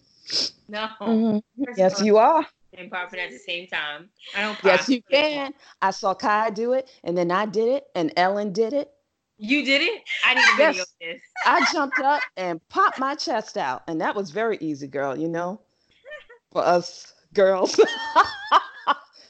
no. 0.68 0.88
Mhm. 1.00 1.42
Yes, 1.76 2.00
you 2.02 2.16
are. 2.16 2.46
and 2.74 2.90
popping 2.90 3.18
at 3.20 3.30
the 3.30 3.38
same 3.38 3.66
time. 3.66 4.08
I 4.34 4.42
don't. 4.42 4.54
Pop. 4.54 4.64
Yes, 4.64 4.88
you 4.88 5.02
can. 5.02 5.52
I 5.82 5.90
saw 5.90 6.14
Kai 6.14 6.50
do 6.50 6.72
it, 6.72 6.88
and 7.02 7.18
then 7.18 7.30
I 7.30 7.46
did 7.46 7.68
it, 7.68 7.88
and 7.94 8.12
Ellen 8.16 8.52
did 8.52 8.72
it. 8.72 8.92
You 9.38 9.64
did 9.64 9.82
it. 9.82 10.02
I 10.24 10.34
need 10.34 10.42
a 10.42 10.56
video 10.56 10.82
of 10.82 10.88
this. 11.00 11.20
I 11.44 11.64
jumped 11.72 11.98
up 11.98 12.22
and 12.36 12.60
popped 12.68 12.98
my 12.98 13.14
chest 13.16 13.56
out, 13.56 13.82
and 13.88 14.00
that 14.00 14.14
was 14.14 14.30
very 14.30 14.58
easy, 14.60 14.86
girl. 14.86 15.16
You 15.16 15.28
know, 15.28 15.60
for 16.52 16.62
us 16.62 17.12
girls, 17.34 17.78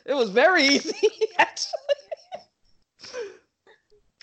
it 0.06 0.14
was 0.14 0.30
very 0.30 0.64
easy. 0.64 0.96
Actually, 1.38 1.72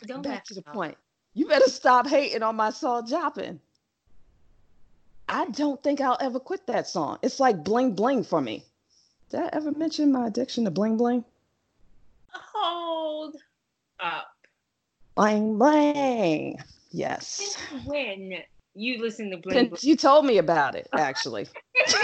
Don't 0.06 0.22
back 0.22 0.45
to 0.45 0.54
the 0.54 0.62
about 0.62 0.74
point. 0.74 0.98
You 1.34 1.48
better 1.48 1.70
stop 1.70 2.08
hating 2.08 2.44
on 2.44 2.56
my 2.56 2.70
song 2.72 3.08
"Jopping." 3.08 3.60
I 5.30 5.45
don't 5.45 5.82
think 5.84 5.99
I'll 5.99 6.18
ever 6.22 6.40
quit 6.40 6.66
that 6.68 6.88
song. 6.88 7.20
It's 7.22 7.40
like 7.40 7.64
bling 7.64 7.94
bling 7.94 8.24
for 8.24 8.41
me. 8.41 8.64
Did 9.30 9.41
I 9.41 9.49
ever 9.54 9.72
mention 9.72 10.12
my 10.12 10.28
addiction 10.28 10.64
to 10.66 10.72
bling 10.72 10.98
bling? 10.98 11.26
Hold 12.32 13.36
up. 13.99 14.32
Bling 15.16 15.58
bling. 15.58 16.58
Yes. 16.91 17.28
Since 17.28 17.86
when 17.86 18.40
you 18.78 19.02
listen 19.02 19.30
to 19.32 19.38
Bling 19.38 19.68
Bling? 19.70 19.80
you 19.82 19.95
told 19.95 20.26
me 20.26 20.38
about 20.38 20.76
it, 20.76 20.88
actually. 20.94 21.48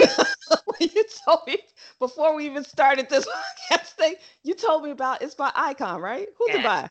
You 0.80 1.04
told 1.26 1.40
me 1.46 1.58
before 1.98 2.34
we 2.34 2.46
even 2.46 2.64
started 2.64 3.08
this 3.08 3.26
podcast 3.70 3.90
thing, 3.92 4.14
you 4.42 4.54
told 4.54 4.82
me 4.82 4.90
about 4.90 5.22
it's 5.22 5.34
by 5.34 5.50
iKON, 5.50 6.00
right? 6.00 6.28
Who's 6.36 6.50
it 6.54 6.58
Yeah. 6.58 6.62
by? 6.62 6.88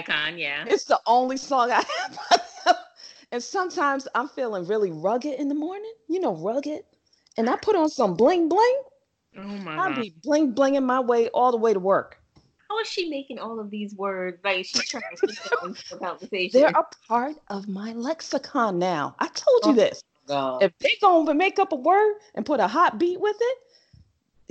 iKON, 0.00 0.38
yeah. 0.38 0.64
It's 0.66 0.84
the 0.84 1.00
only 1.06 1.36
song 1.36 1.70
I 1.72 1.82
have. 1.82 2.76
And 3.32 3.42
sometimes 3.42 4.08
I'm 4.14 4.28
feeling 4.28 4.66
really 4.66 4.90
rugged 4.90 5.38
in 5.38 5.48
the 5.48 5.54
morning, 5.54 5.92
you 6.08 6.20
know, 6.20 6.34
rugged. 6.36 6.82
And 7.36 7.48
I 7.50 7.56
put 7.56 7.76
on 7.76 7.88
some 7.88 8.14
bling 8.14 8.48
bling. 8.48 8.82
Oh 9.36 9.42
my 9.42 9.76
I'll 9.76 9.94
be 9.94 10.14
bling 10.22 10.54
blinging 10.54 10.84
my 10.84 11.00
way 11.00 11.28
all 11.28 11.50
the 11.50 11.56
way 11.58 11.72
to 11.74 11.80
work. 11.80 12.17
How 12.68 12.78
is 12.80 12.88
she 12.88 13.08
making 13.08 13.38
all 13.38 13.58
of 13.60 13.70
these 13.70 13.94
words? 13.94 14.38
Like 14.44 14.66
she's 14.66 14.84
trying 14.88 15.02
to 15.16 15.28
into 15.64 15.94
a 15.94 15.98
conversation. 15.98 16.60
They're 16.60 16.70
a 16.70 16.84
part 17.08 17.36
of 17.48 17.66
my 17.68 17.92
lexicon 17.92 18.78
now. 18.78 19.14
I 19.18 19.28
told 19.28 19.64
you 19.66 19.72
Oh. 19.72 19.74
this. 19.74 20.02
God. 20.26 20.62
if 20.62 20.76
they 20.78 20.92
gonna 21.00 21.32
make 21.32 21.58
up 21.58 21.72
a 21.72 21.76
word 21.76 22.16
and 22.34 22.44
put 22.44 22.60
a 22.60 22.68
hot 22.68 22.98
beat 22.98 23.18
with 23.18 23.36
it, 23.40 23.58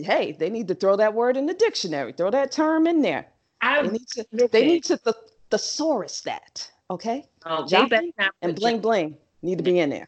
hey, 0.03 0.31
they 0.31 0.49
need 0.49 0.67
to 0.69 0.73
throw 0.73 0.95
that 0.95 1.13
word 1.13 1.37
in 1.37 1.45
the 1.45 1.53
dictionary. 1.53 2.13
Throw 2.13 2.31
that 2.31 2.51
term 2.51 2.87
in 2.87 3.03
there. 3.03 3.27
They 3.61 3.81
need 3.83 4.07
to. 4.07 4.25
listen, 4.31 4.49
They 4.51 4.65
need 4.65 4.83
to 4.85 4.97
th- 4.97 5.15
thesaurus 5.51 6.21
that. 6.21 6.67
Okay. 6.89 7.25
oh, 7.45 7.67
they 7.67 7.85
better 7.85 8.07
not 8.17 8.31
And 8.41 8.55
bling 8.55 8.79
bling 8.79 9.17
need 9.43 9.59
to 9.59 9.63
be 9.63 9.77
in 9.77 9.91
there. 9.91 10.07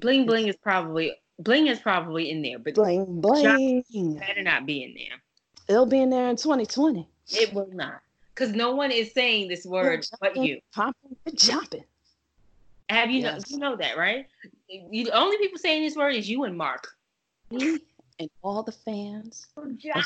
bling 0.00 0.26
bling 0.26 0.48
is 0.48 0.56
probably 0.56 1.14
bling 1.38 1.68
is 1.68 1.78
probably 1.78 2.30
in 2.30 2.42
there, 2.42 2.58
but 2.58 2.74
Bling 2.74 3.22
bling. 3.22 3.82
better 4.18 4.42
not 4.42 4.66
be 4.66 4.82
in 4.82 4.92
there. 4.92 5.22
It'll 5.66 5.86
be 5.86 6.00
in 6.02 6.10
there 6.10 6.28
in 6.28 6.36
2020. 6.36 7.08
It 7.28 7.52
will 7.52 7.68
not. 7.72 8.00
Because 8.34 8.52
no 8.52 8.74
one 8.74 8.90
is 8.90 9.12
saying 9.12 9.48
this 9.48 9.64
word 9.64 10.06
but 10.20 10.36
you. 10.36 10.60
Popping 10.72 11.16
jumping. 11.34 11.84
Have 12.88 13.10
you 13.10 13.20
Yes. 13.20 13.50
know 13.50 13.54
you 13.54 13.60
know 13.60 13.76
that, 13.76 13.96
right? 13.96 14.26
You, 14.68 15.04
the 15.04 15.12
only 15.12 15.38
people 15.38 15.58
saying 15.58 15.82
this 15.82 15.96
word 15.96 16.14
is 16.14 16.28
you 16.28 16.44
and 16.44 16.56
Mark. 16.56 16.96
Me 17.50 17.78
and 18.18 18.30
all 18.42 18.62
the 18.62 18.72
fans 18.72 19.46
oh, 19.56 19.62
of 19.62 20.04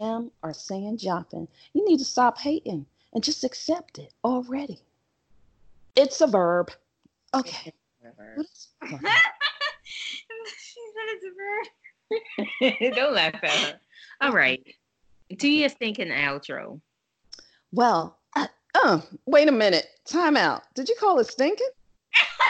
CM 0.00 0.30
are 0.42 0.54
saying 0.54 0.98
jopping. 0.98 1.48
You 1.72 1.84
need 1.86 1.98
to 1.98 2.04
stop 2.04 2.38
hating 2.38 2.86
and 3.12 3.22
just 3.22 3.44
accept 3.44 3.98
it 3.98 4.12
already. 4.24 4.80
It's 5.94 6.20
a 6.20 6.26
verb. 6.26 6.70
Okay. 7.34 7.72
What 8.00 8.46
is 8.46 8.68
it? 8.82 8.90
she 10.58 10.80
said 10.94 11.06
it's 11.14 11.24
a 11.24 11.32
verb. 11.36 12.94
Don't 12.96 13.14
laugh 13.14 13.34
at 13.42 13.50
her. 13.50 13.80
All 14.20 14.32
right. 14.32 14.64
Do 15.34 15.48
your 15.48 15.68
stinking 15.68 16.08
outro. 16.08 16.80
Well, 17.72 18.18
I, 18.34 18.48
uh, 18.74 19.00
wait 19.26 19.48
a 19.48 19.52
minute. 19.52 19.86
Time 20.04 20.36
out. 20.36 20.62
Did 20.74 20.88
you 20.88 20.94
call 20.98 21.18
it 21.18 21.26
stinking? 21.26 21.66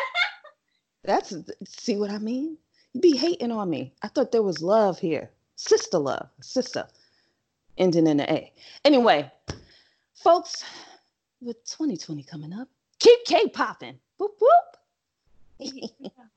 That's 1.05 1.35
see 1.65 1.97
what 1.97 2.11
I 2.11 2.19
mean? 2.19 2.59
You 2.93 3.01
be 3.01 3.17
hating 3.17 3.53
on 3.53 3.71
me. 3.71 3.95
I 4.03 4.09
thought 4.09 4.33
there 4.33 4.43
was 4.43 4.63
love 4.63 4.99
here. 4.99 5.31
Sister 5.57 5.99
love. 5.99 6.29
Sister. 6.41 6.87
Ending 7.79 8.07
in 8.07 8.19
the 8.19 8.31
A. 8.31 8.53
Anyway, 8.85 9.31
folks, 10.15 10.65
with 11.41 11.65
2020 11.65 12.23
coming 12.25 12.53
up, 12.53 12.69
keep 12.99 13.25
K 13.25 13.49
popping. 13.49 13.99
Boop 14.21 14.31
whoop. 14.41 14.77